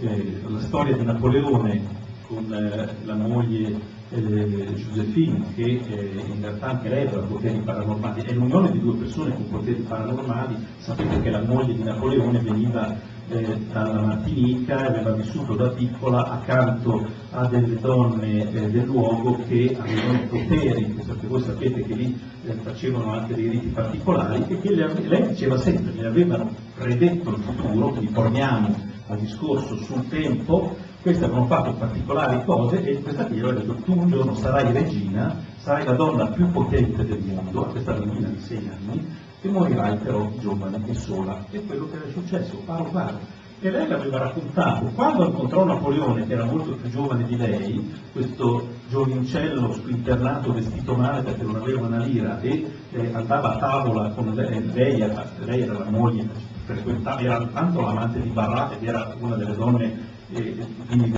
Eh, 0.01 0.41
la 0.47 0.61
storia 0.61 0.97
di 0.97 1.05
Napoleone 1.05 2.01
con 2.27 2.53
eh, 2.53 2.89
la 3.05 3.15
moglie 3.15 4.01
eh, 4.09 4.73
Josephine, 4.75 5.45
che 5.55 5.63
eh, 5.63 6.25
in 6.27 6.41
realtà 6.41 6.71
anche 6.71 6.89
lei 6.89 7.07
aveva 7.07 7.23
poteri 7.23 7.61
paranormali, 7.61 8.23
è 8.23 8.33
l'unione 8.33 8.71
di 8.71 8.81
due 8.81 8.97
persone 8.97 9.35
con 9.35 9.49
poteri 9.49 9.83
paranormali. 9.83 10.57
Sapete 10.79 11.21
che 11.21 11.31
la 11.31 11.43
moglie 11.43 11.75
di 11.75 11.83
Napoleone 11.83 12.39
veniva 12.41 12.97
eh, 13.29 13.59
dalla 13.71 14.01
Martinica 14.01 14.83
e 14.83 14.87
aveva 14.87 15.13
vissuto 15.13 15.55
da 15.55 15.69
piccola 15.71 16.31
accanto 16.31 17.07
a 17.31 17.47
delle 17.47 17.79
donne 17.81 18.53
eh, 18.53 18.71
del 18.71 18.85
luogo 18.85 19.39
che 19.47 19.77
avevano 19.79 20.21
poteri, 20.29 20.85
perché 21.07 21.27
voi 21.27 21.43
sapete 21.43 21.83
che 21.83 21.95
lì 21.95 22.19
eh, 22.45 22.53
facevano 22.63 23.13
anche 23.13 23.35
dei 23.35 23.49
riti 23.49 23.69
particolari 23.69 24.45
e 24.49 24.61
che 24.61 24.75
le, 24.75 24.93
lei 25.07 25.29
diceva 25.29 25.57
sempre, 25.57 25.93
le 25.93 26.07
avevano 26.07 26.51
predetto 26.75 27.31
il 27.31 27.43
futuro, 27.43 27.89
quindi 27.89 28.13
torniamo 28.13 28.91
al 29.09 29.19
discorso 29.19 29.77
sul 29.77 30.09
tempo, 30.09 30.75
queste 31.03 31.25
avevano 31.25 31.47
fatto 31.47 31.73
particolari 31.75 32.45
cose 32.45 32.83
e 32.83 33.03
questa 33.03 33.27
qui 33.27 33.41
aveva 33.41 33.59
detto 33.59 33.75
tu 33.75 33.99
un 33.99 34.09
giorno 34.09 34.35
sarai 34.35 34.73
regina, 34.73 35.37
sarai 35.59 35.85
la 35.85 35.93
donna 35.93 36.29
più 36.29 36.51
potente 36.51 37.05
del 37.05 37.23
mondo, 37.25 37.65
questa 37.65 37.93
bambina 37.93 38.29
di 38.29 38.41
sei 38.41 38.69
anni, 38.69 39.05
e 39.43 39.49
morirai 39.49 39.99
però 39.99 40.31
giovane 40.39 40.81
e 40.87 40.95
sola. 40.95 41.45
E 41.51 41.65
quello 41.65 41.89
che 41.91 41.97
era 41.97 42.09
successo, 42.11 42.57
paro 42.65 42.85
paro. 42.85 43.41
E 43.61 43.71
lei 43.71 43.87
l'aveva 43.87 44.19
raccontato, 44.19 44.87
quando 44.87 45.27
incontrò 45.27 45.65
Napoleone, 45.65 46.27
che 46.27 46.33
era 46.33 46.45
molto 46.45 46.75
più 46.75 46.91
giovane 46.91 47.25
di 47.25 47.37
lei, 47.37 47.95
questo 48.11 48.67
giovincello 48.89 49.73
spinternato 49.73 50.53
vestito 50.53 50.97
male 50.97 51.23
perché 51.23 51.45
non 51.45 51.57
aveva 51.57 51.87
una 51.87 52.05
lira 52.05 52.41
e 52.41 52.67
eh, 52.91 53.15
andava 53.15 53.55
a 53.55 53.59
tavola 53.59 54.11
con 54.15 54.35
lei, 54.35 54.73
lei 54.73 55.01
era, 55.01 55.31
lei 55.45 55.61
era 55.61 55.79
la 55.79 55.91
moglie, 55.91 56.29
frequentava, 56.65 57.21
era 57.21 57.47
tanto 57.47 57.81
l'amante 57.83 58.21
di 58.21 58.31
Barra 58.31 58.73
ed 58.73 58.83
era 58.83 59.15
una 59.21 59.37
delle 59.37 59.55
donne 59.55 60.09
eh, 60.33 60.67
di 60.89 61.15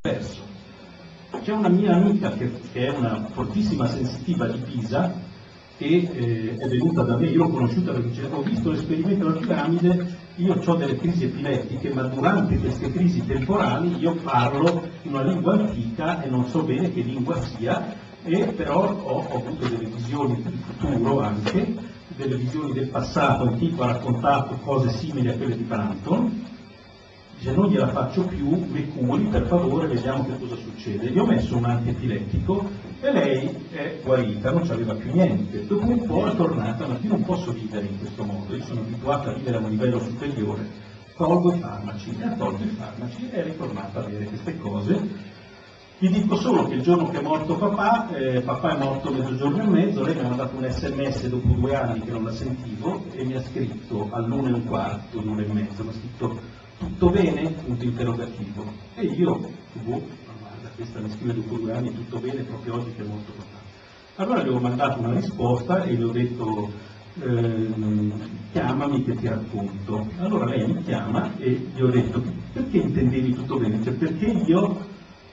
diverso. 0.00 0.40
C'è 1.42 1.52
una 1.52 1.68
mia 1.68 1.96
amica 1.96 2.30
che, 2.30 2.50
che, 2.72 2.86
è 2.86 2.96
una 2.96 3.26
fortissima 3.30 3.86
sensitiva 3.88 4.46
di 4.46 4.58
Pisa 4.60 5.30
che 5.82 6.08
eh, 6.12 6.56
è 6.56 6.68
venuta 6.68 7.02
da 7.02 7.16
me, 7.16 7.26
io 7.26 7.38
l'ho 7.38 7.48
conosciuta 7.48 7.92
perché 7.92 8.28
ho 8.30 8.42
visto 8.42 8.70
l'esperimento 8.70 9.26
della 9.26 9.40
piramide, 9.40 10.16
io 10.36 10.54
ho 10.64 10.74
delle 10.76 10.96
crisi 10.96 11.24
epilettiche, 11.24 11.92
ma 11.92 12.02
durante 12.02 12.56
queste 12.56 12.92
crisi 12.92 13.24
temporali 13.26 13.96
io 13.96 14.14
parlo 14.22 14.88
in 15.02 15.12
una 15.12 15.24
lingua 15.24 15.54
antica 15.54 16.22
e 16.22 16.28
non 16.28 16.46
so 16.46 16.62
bene 16.62 16.92
che 16.92 17.00
lingua 17.00 17.40
sia, 17.42 17.94
e 18.22 18.44
però 18.56 18.92
ho, 18.92 19.24
ho 19.28 19.36
avuto 19.36 19.66
delle 19.66 19.88
visioni 19.88 20.40
del 20.40 20.58
futuro 20.64 21.20
anche, 21.20 21.76
delle 22.14 22.36
visioni 22.36 22.72
del 22.72 22.88
passato, 22.88 23.44
il 23.44 23.58
tipo 23.58 23.82
ha 23.82 23.86
raccontato 23.86 24.54
cose 24.62 24.90
simili 24.90 25.30
a 25.30 25.36
quelle 25.36 25.56
di 25.56 25.64
Plankton, 25.64 26.44
dice 27.38 27.52
non 27.52 27.66
gliela 27.66 27.88
faccio 27.88 28.22
più, 28.22 28.48
mi 28.70 28.88
curi, 28.88 29.24
per 29.24 29.46
favore, 29.46 29.88
vediamo 29.88 30.24
che 30.24 30.38
cosa 30.38 30.54
succede. 30.54 31.10
Gli 31.10 31.18
ho 31.18 31.26
messo 31.26 31.56
un 31.56 31.64
antiepilettico 31.64 32.70
e 33.02 33.10
lei 33.10 33.66
è 33.72 33.98
guarita, 34.00 34.52
non 34.52 34.62
c'aveva 34.62 34.94
più 34.94 35.10
niente. 35.12 35.66
Dopo 35.66 35.86
un 35.88 36.06
po' 36.06 36.28
è 36.28 36.36
tornata, 36.36 36.86
ma 36.86 36.96
io 37.00 37.08
non 37.08 37.24
posso 37.24 37.50
vivere 37.50 37.86
in 37.86 37.98
questo 37.98 38.22
modo, 38.22 38.54
io 38.54 38.62
sono 38.62 38.80
abituata 38.80 39.30
a 39.30 39.34
vivere 39.34 39.56
a 39.56 39.60
un 39.60 39.70
livello 39.70 39.98
superiore, 39.98 40.64
tolgo 41.16 41.52
i 41.52 41.58
farmaci, 41.58 42.16
e 42.16 42.24
ha 42.24 42.30
tolto 42.34 42.62
i 42.62 42.68
farmaci 42.68 43.28
e 43.28 43.40
è 43.40 43.42
ritornata 43.42 43.98
a 43.98 44.04
avere 44.04 44.24
queste 44.26 44.56
cose. 44.56 45.40
Vi 45.98 46.10
dico 46.10 46.36
solo 46.36 46.64
che 46.64 46.74
il 46.74 46.82
giorno 46.82 47.08
che 47.08 47.18
è 47.18 47.22
morto 47.22 47.56
papà, 47.56 48.08
eh, 48.14 48.40
papà 48.40 48.76
è 48.76 48.78
morto 48.78 49.10
mezzogiorno 49.10 49.62
e 49.62 49.66
mezzo, 49.66 50.04
lei 50.04 50.14
mi 50.14 50.20
ha 50.20 50.28
mandato 50.28 50.56
un 50.56 50.68
sms 50.68 51.26
dopo 51.26 51.48
due 51.54 51.74
anni 51.74 52.00
che 52.02 52.10
non 52.12 52.22
la 52.22 52.32
sentivo 52.32 53.04
e 53.12 53.24
mi 53.24 53.34
ha 53.34 53.42
scritto 53.42 54.08
all'una 54.12 54.48
e 54.48 54.52
un 54.52 54.64
quarto, 54.64 55.20
l'una 55.20 55.42
e 55.42 55.52
mezzo, 55.52 55.82
mi 55.82 55.90
ha 55.90 55.92
scritto 55.92 56.40
tutto 56.78 57.10
bene? 57.10 57.50
Punto 57.50 57.84
interrogativo. 57.84 58.64
E 58.94 59.06
io, 59.06 59.50
boh, 59.84 60.02
questa 60.74 61.00
mi 61.00 61.10
scrive 61.10 61.34
dopo 61.34 61.56
due 61.56 61.72
anni, 61.72 61.94
tutto 61.94 62.18
bene, 62.18 62.42
proprio 62.42 62.74
oggi 62.74 62.92
che 62.94 63.02
è 63.02 63.06
molto 63.06 63.32
papà. 63.32 63.60
Allora 64.16 64.42
gli 64.42 64.48
ho 64.48 64.58
mandato 64.58 65.00
una 65.00 65.14
risposta 65.14 65.82
e 65.84 65.94
gli 65.94 66.02
ho 66.02 66.10
detto 66.10 66.70
ehm, 67.20 68.12
chiamami 68.52 69.04
che 69.04 69.16
ti 69.16 69.28
racconto. 69.28 70.06
Allora 70.18 70.46
lei 70.46 70.66
mi 70.66 70.82
chiama 70.82 71.36
e 71.38 71.68
gli 71.74 71.80
ho 71.80 71.88
detto 71.88 72.22
perché 72.52 72.78
intendevi 72.78 73.34
tutto 73.34 73.58
bene? 73.58 73.82
Cioè 73.82 73.94
perché 73.94 74.26
io 74.26 74.86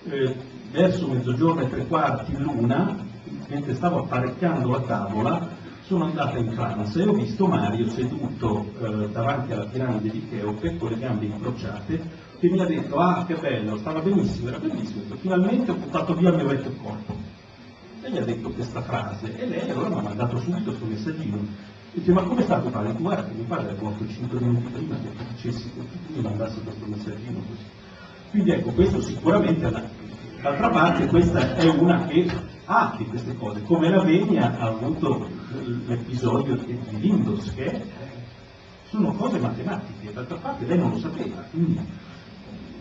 eh, 0.06 0.36
verso 0.72 1.08
mezzogiorno 1.08 1.62
e 1.62 1.70
tre 1.70 1.88
quarti 1.88 2.38
l'una, 2.38 2.96
mentre 3.48 3.76
stavo 3.76 4.00
apparecchiando 4.00 4.70
la 4.70 4.82
tavola, 4.82 5.50
sono 5.84 6.06
andata 6.06 6.38
in 6.38 6.52
Francia 6.52 7.00
e 7.00 7.08
ho 7.08 7.14
visto 7.14 7.48
Mario 7.48 7.90
seduto 7.90 8.72
eh, 8.80 9.10
davanti 9.10 9.54
alla 9.54 9.66
piramide 9.66 10.10
di 10.10 10.28
Cheope 10.30 10.78
con 10.78 10.92
le 10.92 11.00
gambe 11.00 11.26
incrociate 11.26 12.28
che 12.40 12.50
mi 12.50 12.60
ha 12.62 12.66
detto 12.66 12.98
ah 12.98 13.26
che 13.26 13.36
bello, 13.36 13.78
stava 13.78 14.00
benissimo, 14.02 14.50
era 14.50 14.60
bellissimo, 14.60 15.16
finalmente 15.18 15.72
ho 15.72 15.76
buttato 15.76 16.16
via 16.16 16.30
il 16.30 16.36
mio 16.36 16.48
vecchio 16.48 16.72
corpo. 16.82 17.16
E 18.02 18.12
gli 18.12 18.18
ha 18.18 18.24
detto 18.24 18.50
questa 18.50 18.82
frase 18.82 19.38
e 19.38 19.46
lei 19.46 19.70
allora 19.70 19.90
mi 19.90 19.98
ha 20.00 20.02
mandato 20.02 20.38
subito 20.40 20.72
questo 20.72 20.86
messaggino. 20.86 21.46
Dice 21.92 22.12
ma 22.12 22.24
come 22.24 22.44
sta 22.44 22.60
tuo 22.60 22.70
padre? 22.70 22.94
Guarda 22.94 23.26
che 23.26 23.34
mio 23.34 23.44
padre 23.44 23.76
è 23.76 23.82
morto 23.82 24.08
5 24.08 24.40
minuti 24.40 24.72
prima 24.72 24.96
che 24.96 25.16
tu 25.16 25.24
dicessi 25.34 25.72
che 25.74 25.80
tu 25.80 26.14
mi 26.16 26.22
mandassi 26.22 26.62
questo 26.64 26.86
messaggino 26.86 27.40
così. 27.48 27.64
Quindi 28.32 28.52
ecco, 28.52 28.72
questo 28.72 29.02
sicuramente 29.02 29.66
è 29.66 29.68
una 29.68 30.08
D'altra 30.42 30.70
parte 30.70 31.06
questa 31.08 31.56
è 31.56 31.68
una 31.68 32.06
che 32.06 32.26
ha 32.64 32.96
di 32.98 33.06
queste 33.08 33.36
cose, 33.36 33.62
come 33.64 33.90
la 33.90 34.02
Venia 34.02 34.58
ha 34.58 34.68
avuto 34.68 35.28
l'episodio 35.86 36.56
di 36.56 36.80
Windows, 37.02 37.54
che 37.54 37.84
sono 38.88 39.12
cose 39.16 39.38
matematiche, 39.38 40.14
d'altra 40.14 40.38
parte 40.38 40.66
lei 40.66 40.78
non 40.78 40.92
lo 40.92 40.98
sapeva, 40.98 41.44
quindi 41.52 41.78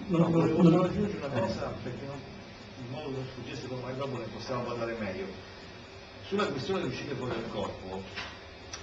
non 0.09 0.31
volevo 0.31 0.62
solo 0.62 0.85
aggiungere 0.85 1.27
una 1.27 1.41
cosa, 1.41 1.73
perché 1.83 2.07
non, 2.07 2.20
in 2.78 2.91
modo 2.91 3.09
che 3.09 3.15
non 3.17 3.27
sfuggisse 3.33 3.67
come 3.67 3.83
mai 3.83 3.97
dopo 3.97 4.19
ne 4.19 4.25
possiamo 4.25 4.62
parlare 4.62 4.97
meglio. 4.99 5.27
Sulla 6.27 6.47
questione 6.47 6.83
di 6.83 6.89
uscire 6.89 7.15
fuori 7.15 7.33
dal 7.33 7.51
corpo, 7.51 8.03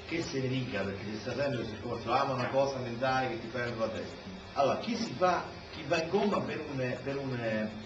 che 0.08 0.22
se 0.22 0.40
ne 0.40 0.48
dica, 0.48 0.82
perché 0.82 1.04
si 1.04 1.18
sta 1.20 1.36
sempre 1.36 1.58
questo 1.58 1.74
discorso, 1.74 2.12
ama 2.12 2.34
una 2.34 2.48
cosa 2.50 2.78
mentale 2.78 3.30
che 3.30 3.42
ti 3.42 3.48
prende 3.48 3.78
la 3.78 3.90
testa. 3.90 4.16
Allora, 4.54 4.80
chi 4.80 4.96
si 4.96 5.14
fa, 5.18 5.46
chi 5.74 5.84
va 5.88 6.02
in 6.02 6.10
coma 6.10 6.40
per 6.42 6.64
un, 6.72 6.98
per 7.04 7.18
un 7.18 7.34
eh, 7.34 7.84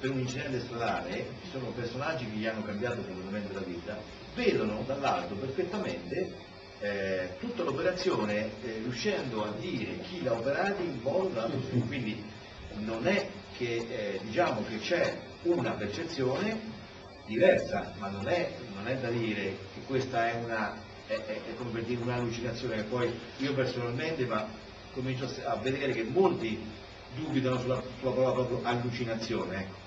per 0.00 0.10
un 0.10 0.20
incidente 0.20 0.60
stradale, 0.60 1.26
ci 1.42 1.50
sono 1.50 1.66
personaggi 1.70 2.24
che 2.24 2.36
gli 2.36 2.46
hanno 2.46 2.62
cambiato 2.64 3.02
completamente 3.02 3.52
la 3.52 3.60
vita, 3.60 3.98
vedono 4.34 4.82
dall'alto 4.86 5.34
perfettamente 5.34 6.32
eh, 6.80 7.36
tutta 7.38 7.62
l'operazione 7.62 8.50
eh, 8.62 8.80
riuscendo 8.82 9.44
a 9.44 9.52
dire 9.58 10.00
chi 10.00 10.22
l'ha 10.22 10.32
operata 10.32 10.82
in 10.82 10.98
modo 11.00 11.28
da 11.28 11.48
quindi 11.86 12.24
non 12.78 13.06
è 13.06 13.28
che 13.56 13.86
eh, 13.88 14.20
diciamo 14.22 14.64
che 14.68 14.78
c'è 14.78 15.16
una 15.42 15.72
percezione 15.72 16.58
diversa, 17.26 17.92
ma 17.98 18.08
non 18.08 18.28
è, 18.28 18.52
non 18.74 18.86
è 18.86 18.96
da 18.96 19.08
dire 19.08 19.56
che 19.74 19.80
questa 19.86 20.28
è 20.28 20.42
una 20.42 20.90
è, 21.06 21.14
è, 21.14 21.54
come 21.56 21.70
per 21.70 21.84
dire 21.84 22.02
un'allucinazione 22.02 22.76
che 22.76 22.82
poi 22.84 23.12
io 23.38 23.54
personalmente 23.54 24.26
ma 24.26 24.46
comincio 24.92 25.28
a, 25.44 25.56
vedere 25.56 25.92
che 25.92 26.04
molti 26.04 26.58
dubitano 27.14 27.58
sulla, 27.58 27.82
sulla 27.98 28.10
parola 28.12 28.32
proprio 28.32 28.60
allucinazione. 28.62 29.56
Ecco. 29.60 29.80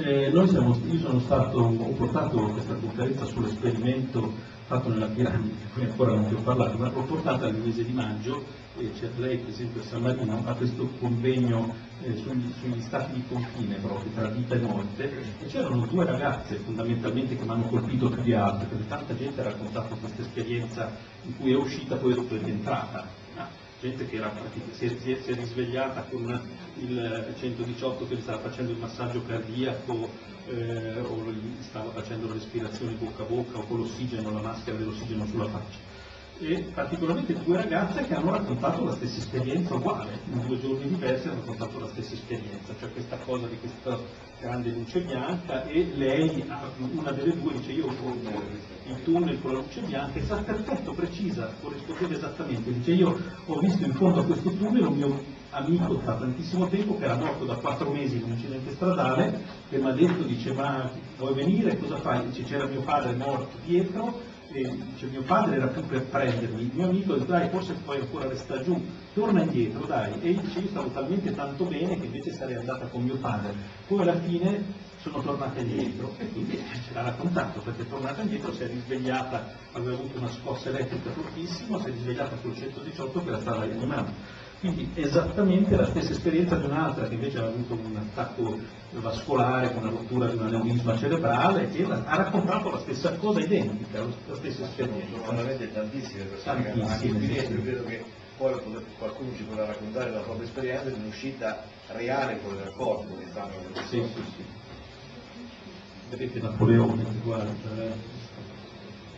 Eh, 0.00 0.48
siamo, 0.48 0.78
io 0.84 0.98
sono 0.98 1.20
stato, 1.20 1.58
ho 1.58 1.92
portato 1.92 2.48
questa 2.48 2.74
conferenza 2.74 3.24
sull'esperimento 3.24 4.54
fatto 4.66 4.88
nella 4.88 5.06
piramide, 5.06 5.66
cui 5.72 5.84
ancora 5.84 6.14
non 6.14 6.28
ti 6.28 6.34
ho 6.34 6.40
parlato, 6.40 6.76
ma 6.76 6.90
l'ho 6.90 7.02
portata 7.02 7.46
nel 7.46 7.62
mese 7.62 7.84
di 7.84 7.92
maggio 7.92 8.44
lei 9.16 9.38
per 9.38 9.48
esempio 9.48 9.82
a 10.44 10.54
questo 10.54 10.88
convegno 10.98 11.74
eh, 12.02 12.14
sugli, 12.16 12.52
sugli, 12.60 12.80
stati 12.82 13.14
di 13.14 13.24
confine 13.26 13.76
proprio 13.76 14.10
tra 14.12 14.28
vita 14.28 14.54
e 14.54 14.58
morte 14.58 15.10
e 15.40 15.46
c'erano 15.46 15.86
due 15.86 16.04
ragazze 16.04 16.56
fondamentalmente 16.56 17.36
che 17.36 17.44
mi 17.44 17.50
hanno 17.50 17.68
colpito 17.68 18.10
più 18.10 18.22
di 18.22 18.34
altre 18.34 18.66
perché 18.66 18.86
tanta 18.86 19.16
gente 19.16 19.40
ha 19.40 19.44
raccontato 19.44 19.96
questa 19.96 20.22
esperienza 20.22 20.90
in 21.22 21.36
cui 21.36 21.52
è 21.52 21.56
uscita 21.56 21.96
poi 21.96 22.14
dopo 22.14 22.34
è 22.34 22.38
rientrata. 22.38 23.24
Gente 23.78 24.06
che 24.06 24.16
era, 24.16 24.32
si, 24.72 24.86
è, 24.86 24.96
si, 24.98 25.12
è, 25.12 25.20
si 25.22 25.30
è 25.30 25.34
risvegliata 25.34 26.06
con 26.10 26.40
il 26.78 27.34
118 27.38 28.08
che 28.08 28.16
gli 28.16 28.20
stava 28.22 28.38
facendo 28.38 28.72
il 28.72 28.78
massaggio 28.78 29.22
cardiaco 29.22 30.08
eh, 30.46 31.00
o 31.00 31.30
gli 31.30 31.56
stava 31.60 31.90
facendo 31.90 32.26
la 32.26 32.34
respirazione 32.34 32.92
bocca 32.92 33.22
a 33.22 33.26
bocca 33.26 33.58
o 33.58 33.64
con 33.64 33.78
l'ossigeno, 33.78 34.32
la 34.32 34.40
maschera 34.40 34.78
dell'ossigeno 34.78 35.26
sulla 35.26 35.48
faccia 35.48 35.85
e 36.38 36.66
particolarmente 36.74 37.32
due 37.44 37.56
ragazze 37.56 38.06
che 38.06 38.14
hanno 38.14 38.32
raccontato 38.32 38.84
la 38.84 38.94
stessa 38.94 39.18
esperienza 39.18 39.74
uguale, 39.74 40.18
in 40.30 40.46
due 40.46 40.60
giorni 40.60 40.88
diversi 40.88 41.28
hanno 41.28 41.40
raccontato 41.40 41.78
la 41.78 41.88
stessa 41.88 42.14
esperienza, 42.14 42.74
cioè 42.78 42.92
questa 42.92 43.16
cosa 43.24 43.46
di 43.46 43.58
questa 43.58 43.98
grande 44.40 44.70
luce 44.70 45.00
bianca 45.00 45.66
e 45.66 45.92
lei, 45.94 46.44
una 46.92 47.10
delle 47.12 47.38
due, 47.40 47.54
dice 47.54 47.72
io 47.72 47.86
ho 47.86 48.14
il 48.86 49.02
tunnel 49.02 49.40
con 49.40 49.52
la 49.52 49.60
luce 49.60 49.80
bianca, 49.80 50.18
è 50.18 50.42
perfetto, 50.42 50.92
precisa, 50.92 51.54
corrispondeva 51.60 52.14
esattamente, 52.14 52.72
dice 52.72 52.92
io 52.92 53.18
ho 53.46 53.58
visto 53.58 53.84
in 53.84 53.94
fondo 53.94 54.20
a 54.20 54.24
questo 54.24 54.50
tunnel 54.50 54.84
un 54.84 54.94
mio 54.94 55.22
amico 55.50 55.94
da 55.94 56.14
tantissimo 56.16 56.68
tempo 56.68 56.98
che 56.98 57.04
era 57.04 57.16
morto 57.16 57.46
da 57.46 57.54
quattro 57.54 57.90
mesi 57.90 58.16
in 58.16 58.24
un 58.24 58.32
incidente 58.32 58.72
stradale, 58.72 59.42
che 59.70 59.78
mi 59.78 59.88
ha 59.88 59.92
detto, 59.92 60.22
dice 60.24 60.52
ma 60.52 60.90
vuoi 61.16 61.32
venire, 61.32 61.78
cosa 61.78 61.96
fai? 61.96 62.26
Dice 62.26 62.42
c'era 62.42 62.66
mio 62.66 62.82
padre 62.82 63.14
morto 63.14 63.56
dietro, 63.64 64.34
dice, 64.52 65.06
mio 65.06 65.22
padre 65.22 65.56
era 65.56 65.66
più 65.66 65.84
per 65.86 66.04
prendermi, 66.04 66.62
il 66.62 66.70
mio 66.72 66.88
amico 66.88 67.14
dice 67.14 67.26
dai 67.26 67.48
forse 67.48 67.74
puoi 67.84 68.00
ancora 68.00 68.28
restare 68.28 68.64
giù, 68.64 68.80
torna 69.14 69.42
indietro 69.42 69.84
dai, 69.86 70.20
e 70.20 70.34
dice 70.40 70.60
io 70.60 70.68
stavo 70.68 70.88
talmente 70.88 71.34
tanto 71.34 71.64
bene 71.64 71.98
che 71.98 72.06
invece 72.06 72.32
sarei 72.32 72.56
andata 72.56 72.86
con 72.86 73.02
mio 73.02 73.16
padre, 73.16 73.54
poi 73.86 74.00
alla 74.02 74.18
fine 74.20 74.84
sono 74.98 75.22
tornata 75.22 75.60
indietro 75.60 76.14
e 76.18 76.28
quindi 76.30 76.56
ce 76.56 76.92
l'ha 76.92 77.02
raccontato 77.02 77.60
perché 77.60 77.88
tornata 77.88 78.22
indietro, 78.22 78.52
si 78.52 78.62
è 78.62 78.66
risvegliata, 78.66 79.52
aveva 79.72 79.92
avuto 79.92 80.18
una 80.18 80.30
scossa 80.30 80.68
elettrica 80.68 81.10
fortissima, 81.10 81.78
si 81.78 81.86
è 81.86 81.90
risvegliata 81.92 82.36
sul 82.40 82.56
118 82.56 83.24
che 83.24 83.30
la 83.30 83.40
stava 83.40 83.64
rianimando. 83.64 84.10
Quindi 84.60 84.90
esattamente 84.94 85.76
la 85.76 85.86
stessa 85.86 86.12
esperienza 86.12 86.56
di 86.56 86.64
un'altra 86.64 87.06
che 87.06 87.14
invece 87.14 87.38
ha 87.38 87.44
avuto 87.46 87.74
un 87.74 87.96
attacco 87.96 88.58
vascolare 88.92 89.72
con 89.72 89.82
una 89.82 89.90
rottura 89.90 90.28
di 90.28 90.36
un 90.36 90.46
aneurisma 90.46 90.96
cerebrale 90.96 91.70
e 91.70 91.84
ha 91.84 92.16
raccontato 92.16 92.70
la 92.70 92.78
stessa 92.78 93.14
cosa 93.16 93.40
identica, 93.40 94.00
la 94.00 94.34
stessa 94.34 94.64
esperienza. 94.64 95.18
Sono 95.24 95.36
veramente 95.36 95.72
tantissime 95.72 96.24
persone 96.24 96.62
che 96.62 96.70
hanno 96.70 96.86
anche 96.86 97.08
qui 97.08 97.26
dentro, 97.26 97.62
credo 97.62 97.84
che 97.84 98.04
poi 98.38 98.54
qualcuno 98.98 99.34
ci 99.34 99.42
potrà 99.42 99.66
raccontare 99.66 100.10
la 100.10 100.20
propria 100.20 100.46
esperienza 100.46 100.88
di 100.88 101.00
un'uscita 101.00 101.64
reale 101.88 102.40
con 102.42 102.54
il 102.54 102.72
corpo 102.76 103.14
che 103.16 103.26
stanno 103.30 103.52
Sì, 103.88 104.02
sì, 104.02 104.22
sì. 104.36 104.44
Vedete 106.08 106.40
Napoleone, 106.40 107.04
guarda. 107.22 108.15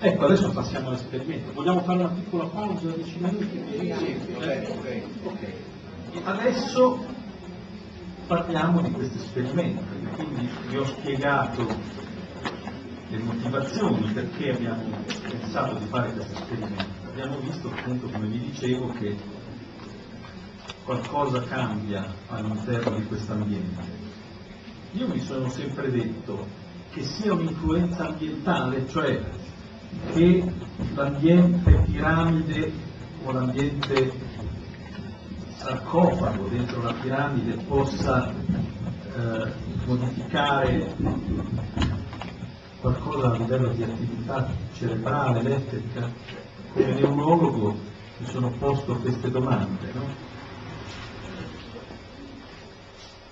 Ecco, 0.01 0.27
adesso 0.27 0.51
passiamo 0.53 0.89
all'esperimento. 0.91 1.53
Vogliamo 1.53 1.81
fare 1.81 1.99
una 1.99 2.11
piccola 2.11 2.47
pausa, 2.47 2.89
10 2.89 3.19
minuti? 3.19 3.63
Sì, 3.99 4.17
ok, 4.33 5.03
ok. 5.25 5.53
Adesso 6.23 7.05
parliamo 8.29 8.81
di 8.81 8.93
questo 8.93 9.19
esperimento, 9.19 9.83
quindi 10.15 10.49
vi 10.69 10.77
ho 10.77 10.85
spiegato 10.85 11.67
le 13.09 13.19
motivazioni 13.19 14.13
perché 14.13 14.51
abbiamo 14.51 14.85
pensato 15.29 15.75
di 15.79 15.87
fare 15.87 16.13
questo 16.13 16.33
esperimento. 16.33 16.85
Abbiamo 17.09 17.39
visto 17.39 17.69
appunto, 17.69 18.07
come 18.07 18.29
vi 18.29 18.39
dicevo, 18.39 18.93
che 18.93 19.17
qualcosa 20.85 21.43
cambia 21.43 22.07
all'interno 22.29 22.99
di 22.99 23.05
questo 23.07 23.33
ambiente. 23.33 23.83
Io 24.93 25.09
mi 25.09 25.19
sono 25.19 25.49
sempre 25.49 25.91
detto 25.91 26.47
che 26.93 27.03
sia 27.03 27.33
un'influenza 27.33 28.07
ambientale, 28.07 28.89
cioè 28.89 29.47
che 30.13 30.53
l'ambiente 30.95 31.71
piramide 31.87 32.73
o 33.25 33.33
l'ambiente 33.33 34.13
sarcofago 35.57 36.47
dentro 36.49 36.83
la 36.83 36.95
piramide 36.95 37.63
possa 37.65 38.33
eh, 38.33 39.53
modificare 39.85 40.95
qualcosa 42.81 43.33
a 43.33 43.37
livello 43.37 43.69
di 43.73 43.83
attività 43.83 44.51
cerebrale, 44.75 45.41
elettrica, 45.41 46.11
come 46.73 46.93
neurologo 46.95 47.77
mi 48.19 48.27
sono 48.27 48.51
posto 48.53 48.97
queste 48.97 49.31
domande. 49.31 49.93
No? 49.93 50.27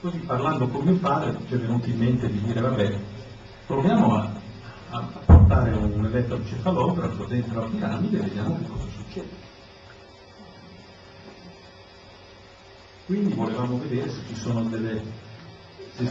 Così 0.00 0.18
parlando 0.18 0.68
con 0.68 0.84
mio 0.84 0.96
padre 0.96 1.38
ci 1.46 1.54
è 1.54 1.58
venuto 1.58 1.88
in 1.88 1.98
mente 1.98 2.28
di 2.28 2.40
dire 2.42 2.60
vabbè, 2.60 2.98
proviamo 3.66 4.14
a 4.14 4.35
a 4.98 5.20
portare 5.24 5.72
un 5.72 6.04
elettrocefalografo 6.04 7.24
dentro 7.24 7.60
la 7.60 7.66
piramide 7.66 8.18
e 8.18 8.22
vediamo 8.22 8.58
che 8.58 8.68
cosa 8.68 8.86
succede. 8.88 9.44
Quindi 13.06 13.34
volevamo 13.34 13.78
vedere 13.78 14.10
se 14.10 14.20
ci 14.26 14.34
sono 14.34 14.62
delle... 14.62 15.02
Se, 15.94 16.10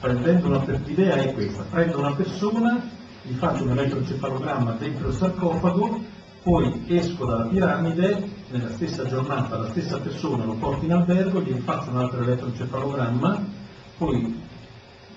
prendendo 0.00 0.48
una, 0.48 0.64
l'idea 0.84 1.14
è 1.14 1.32
questa, 1.32 1.62
prendo 1.62 1.98
una 1.98 2.14
persona, 2.14 2.90
gli 3.22 3.34
faccio 3.34 3.64
un 3.64 3.70
elettrocefalogramma 3.70 4.72
dentro 4.72 5.08
il 5.08 5.14
sarcofago, 5.14 6.00
poi 6.42 6.84
esco 6.88 7.24
dalla 7.24 7.44
piramide, 7.44 8.28
nella 8.50 8.70
stessa 8.70 9.06
giornata 9.06 9.58
la 9.58 9.68
stessa 9.68 10.00
persona 10.00 10.44
lo 10.44 10.54
porto 10.54 10.84
in 10.84 10.92
albergo, 10.92 11.40
gli 11.40 11.52
faccio 11.60 11.90
un 11.90 11.98
altro 11.98 12.22
elettrocefalogramma, 12.22 13.44
poi 13.98 14.40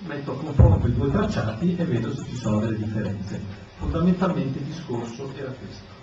metto 0.06 0.32
a 0.32 0.36
confronto 0.36 0.86
i 0.86 0.94
due 0.94 1.10
tracciati 1.10 1.76
e 1.76 1.84
vedo 1.84 2.14
se 2.14 2.24
ci 2.24 2.36
sono 2.36 2.60
delle 2.60 2.76
differenze. 2.76 3.40
Fondamentalmente 3.78 4.58
il 4.58 4.64
discorso 4.64 5.32
era 5.36 5.50
questo. 5.50 5.94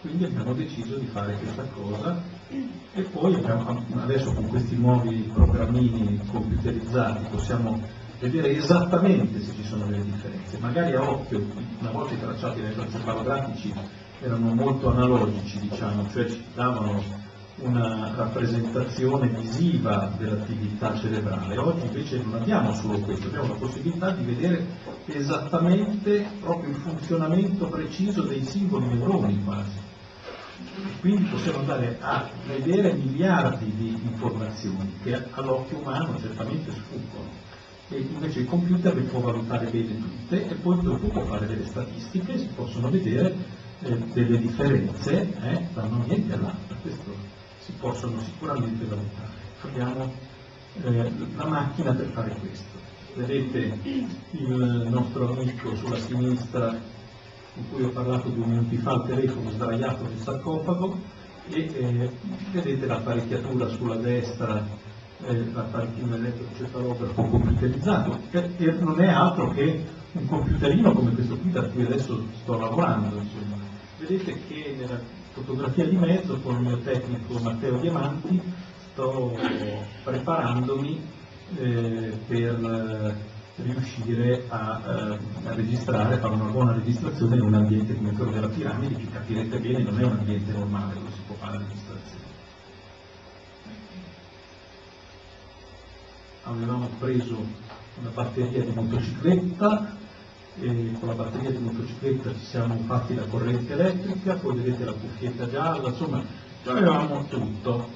Quindi 0.00 0.24
abbiamo 0.24 0.52
deciso 0.52 0.96
di 0.96 1.06
fare 1.06 1.34
questa 1.34 1.64
cosa 1.74 2.22
e 2.92 3.02
poi 3.02 3.34
abbiamo, 3.34 3.84
adesso 3.96 4.32
con 4.32 4.46
questi 4.46 4.76
nuovi 4.76 5.30
programmini 5.32 6.20
computerizzati 6.30 7.26
possiamo 7.30 7.80
vedere 8.20 8.56
esattamente 8.56 9.40
se 9.40 9.52
ci 9.54 9.64
sono 9.64 9.86
delle 9.86 10.04
differenze. 10.04 10.58
Magari 10.58 10.94
a 10.94 11.02
occhio, 11.02 11.44
una 11.80 11.90
volta 11.90 12.14
i 12.14 12.20
tracciati 12.20 12.60
elettrocefalografici 12.60 13.74
erano 14.20 14.54
molto 14.54 14.90
analogici, 14.90 15.58
diciamo, 15.60 16.08
cioè 16.10 16.26
ci 16.26 16.44
davano 16.54 17.02
una 17.58 18.12
rappresentazione 18.14 19.28
visiva 19.28 20.12
dell'attività 20.18 20.94
cerebrale. 20.94 21.56
Oggi 21.56 21.86
invece 21.86 22.22
non 22.22 22.34
abbiamo 22.34 22.74
solo 22.74 22.98
questo, 23.00 23.28
abbiamo 23.28 23.48
la 23.48 23.54
possibilità 23.54 24.10
di 24.10 24.24
vedere 24.24 24.66
esattamente 25.06 26.26
proprio 26.40 26.70
il 26.70 26.76
funzionamento 26.76 27.66
preciso 27.66 28.22
dei 28.22 28.44
singoli 28.44 28.86
neuroni 28.88 29.42
quasi. 29.42 29.84
Quindi 31.00 31.24
possiamo 31.24 31.58
andare 31.58 31.96
a 32.00 32.28
vedere 32.46 32.92
miliardi 32.92 33.72
di 33.74 33.98
informazioni 34.02 34.92
che 35.02 35.26
all'occhio 35.30 35.78
umano 35.78 36.18
certamente 36.18 36.72
sfuggono. 36.72 37.44
E 37.88 37.98
invece 37.98 38.40
il 38.40 38.46
computer 38.46 38.94
le 38.94 39.02
può 39.02 39.20
valutare 39.20 39.66
bene 39.70 39.96
tutte 39.96 40.48
e 40.48 40.54
poi 40.56 40.80
dopo 40.82 41.06
può 41.06 41.24
fare 41.24 41.46
delle 41.46 41.64
statistiche, 41.64 42.36
si 42.36 42.48
possono 42.54 42.90
vedere 42.90 43.34
eh, 43.80 43.96
delle 44.12 44.38
differenze 44.38 45.32
eh, 45.40 45.68
da 45.72 45.84
un 45.84 46.00
ambiente 46.00 46.34
all'altro. 46.34 46.76
Questo 46.82 47.25
si 47.66 47.72
possono 47.72 48.20
sicuramente 48.20 48.84
valutare. 48.84 49.44
Abbiamo 49.62 50.12
eh, 50.82 51.12
la 51.36 51.46
macchina 51.46 51.92
per 51.92 52.06
fare 52.06 52.36
questo. 52.36 52.78
Vedete 53.14 53.78
il 54.30 54.86
nostro 54.88 55.32
amico 55.32 55.74
sulla 55.74 55.98
sinistra 55.98 56.78
con 57.54 57.64
cui 57.70 57.82
ho 57.84 57.88
parlato 57.88 58.28
due 58.28 58.44
minuti 58.46 58.76
fa 58.76 58.92
al 58.92 59.06
telefono 59.06 59.50
sdraiato 59.50 60.04
nel 60.04 60.18
sarcofago 60.18 60.98
e 61.48 61.60
eh, 61.74 62.10
vedete 62.52 62.86
l'apparecchiatura 62.86 63.68
sulla 63.68 63.96
destra, 63.96 64.64
eh, 65.26 65.44
un 66.00 66.12
elettrocefalografo 66.12 67.24
computerizzato, 67.24 68.20
che, 68.30 68.54
che 68.56 68.72
non 68.72 69.00
è 69.00 69.08
altro 69.08 69.50
che 69.50 69.84
un 70.12 70.26
computerino 70.26 70.92
come 70.92 71.12
questo 71.14 71.36
qui 71.38 71.50
da 71.50 71.62
cui 71.64 71.84
adesso 71.84 72.26
sto 72.42 72.58
lavorando. 72.58 73.16
Insomma 73.16 73.56
vedete 73.98 74.38
che 74.46 74.74
nella 74.78 75.00
fotografia 75.36 75.86
di 75.86 75.96
mezzo 75.96 76.40
con 76.40 76.54
il 76.54 76.60
mio 76.62 76.78
tecnico 76.78 77.38
Matteo 77.40 77.78
Diamanti 77.78 78.40
sto 78.92 79.38
preparandomi 80.02 80.98
eh, 81.58 82.18
per 82.26 82.64
eh, 82.64 83.62
riuscire 83.62 84.44
a, 84.48 84.82
eh, 84.82 85.18
a 85.48 85.54
registrare, 85.54 86.14
a 86.14 86.18
fare 86.18 86.34
una 86.34 86.50
buona 86.50 86.72
registrazione 86.72 87.36
in 87.36 87.42
un 87.42 87.52
ambiente 87.52 87.94
come 87.94 88.12
quello 88.12 88.30
della 88.30 88.48
piramide 88.48 88.96
che 88.96 89.10
capirete 89.10 89.58
bene 89.58 89.82
non 89.82 90.00
è 90.00 90.04
un 90.04 90.12
ambiente 90.12 90.52
normale 90.52 90.94
dove 90.94 91.10
si 91.10 91.20
può 91.26 91.36
fare 91.36 91.58
registrazione. 91.58 92.24
Avevamo 96.44 96.88
preso 96.98 97.44
una 98.00 98.10
batteria 98.10 98.64
di 98.64 98.72
motocicletta 98.72 99.96
con 100.58 101.08
la 101.08 101.14
batteria 101.14 101.50
di 101.50 101.58
motocicletta 101.58 102.32
ci 102.32 102.44
siamo 102.46 102.76
fatti 102.86 103.14
la 103.14 103.26
corrente 103.26 103.74
elettrica, 103.74 104.36
poi 104.36 104.56
vedete 104.56 104.84
la 104.86 104.92
cuffietta 104.92 105.48
gialla, 105.50 105.88
insomma, 105.88 106.24
avevamo 106.64 107.26
tutto. 107.26 107.90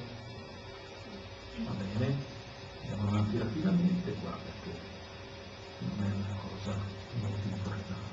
Va 1.65 1.71
bene, 1.71 2.15
andiamo 2.81 3.09
avanti 3.09 3.37
rapidamente 3.39 4.13
qua 4.21 4.37
perché 4.43 4.77
non 5.79 6.07
è 6.07 6.13
una 6.13 6.37
cosa 6.39 6.77
molto 7.19 7.47
importante. 7.47 8.09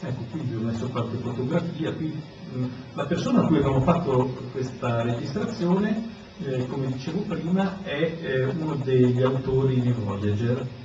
Ecco, 0.00 0.22
qui 0.30 0.40
vi 0.40 0.56
ho 0.56 0.60
messo 0.60 0.88
qualche 0.90 1.16
fotografia, 1.16 1.94
qui 1.94 2.22
mh, 2.52 2.64
la 2.92 3.06
persona 3.06 3.40
a 3.40 3.46
cui 3.46 3.56
abbiamo 3.56 3.80
fatto 3.80 4.48
questa 4.52 5.00
registrazione, 5.02 6.10
eh, 6.40 6.66
come 6.66 6.88
dicevo 6.88 7.20
prima, 7.22 7.82
è 7.82 8.18
eh, 8.20 8.44
uno 8.44 8.74
degli 8.74 9.22
autori 9.22 9.80
di 9.80 9.92
Voyager, 9.92 10.82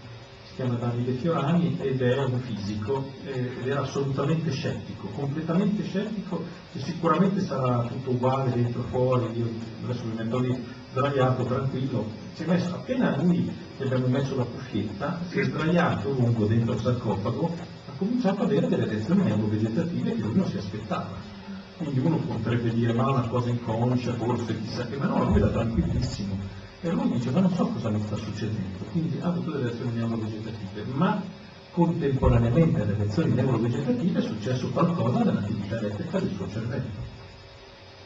chiama 0.59 0.75
Davide 0.75 1.13
Fiorani 1.13 1.77
ed 1.79 2.01
è 2.01 2.21
un 2.25 2.37
fisico 2.41 3.09
ed 3.23 3.65
era 3.65 3.79
assolutamente 3.79 4.51
scettico, 4.51 5.07
completamente 5.07 5.83
scettico 5.83 6.43
e 6.73 6.79
sicuramente 6.79 7.39
sarà 7.39 7.83
tutto 7.83 8.09
uguale 8.09 8.51
dentro 8.51 8.81
fuori, 8.89 9.37
io 9.37 9.49
adesso 9.85 10.03
mi 10.03 10.15
metto 10.15 10.37
lì 10.39 10.61
sdraiato, 10.91 11.45
tranquillo, 11.45 12.07
si 12.33 12.43
è 12.43 12.45
messo, 12.47 12.75
appena 12.75 13.15
lui 13.21 13.49
gli 13.77 13.83
abbiamo 13.83 14.07
messo 14.07 14.35
la 14.35 14.43
cuffietta, 14.43 15.21
si 15.29 15.39
è 15.39 15.43
sdraiato 15.45 16.11
lungo 16.11 16.45
dentro 16.45 16.73
il 16.73 16.81
sarcofago, 16.81 17.55
ha 17.87 17.91
cominciato 17.97 18.41
ad 18.41 18.49
avere 18.49 18.67
delle 18.67 18.85
reazioni 18.85 19.23
neurovegetative 19.23 20.13
che 20.13 20.21
lui 20.21 20.35
non 20.35 20.47
si 20.47 20.57
aspettava. 20.57 21.37
Quindi 21.77 21.99
uno 21.99 22.17
potrebbe 22.17 22.73
dire 22.73 22.91
ma 22.91 23.09
una 23.09 23.27
cosa 23.29 23.47
inconscia, 23.47 24.13
forse 24.15 24.59
chissà 24.59 24.85
che, 24.87 24.97
ma 24.97 25.05
no, 25.05 25.23
lui 25.23 25.37
era 25.37 25.47
tranquillissimo. 25.47 26.67
E 26.81 26.89
lui 26.91 27.09
dice 27.11 27.29
ma 27.31 27.41
non 27.41 27.53
so 27.53 27.67
cosa 27.67 27.89
mi 27.89 28.01
sta 28.05 28.15
succedendo, 28.15 28.85
quindi 28.91 29.19
ha 29.19 29.27
avuto 29.27 29.51
delle 29.51 29.65
reazioni 29.65 29.91
neurovegetative, 29.97 30.85
ma 30.93 31.21
contemporaneamente 31.71 32.81
alle 32.81 32.95
reazioni 32.95 33.33
neurovegetative 33.33 34.19
è 34.19 34.21
successo 34.21 34.69
qualcosa 34.69 35.23
nell'attività 35.23 35.77
elettrica 35.77 36.19
del 36.19 36.31
suo 36.33 36.49
cervello. 36.49 37.17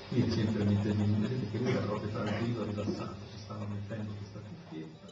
Qui 0.10 0.22
è 0.22 0.30
sempre 0.32 0.64
mentre 0.64 0.92
vedete 0.92 1.52
che 1.52 1.58
lui 1.60 1.70
era 1.70 1.82
proprio 1.82 2.10
tranquillo, 2.10 2.64
rilassato, 2.64 3.16
si 3.32 3.38
stava 3.44 3.66
mettendo 3.70 4.12
questa 4.18 4.40
cuffietta. 4.40 5.12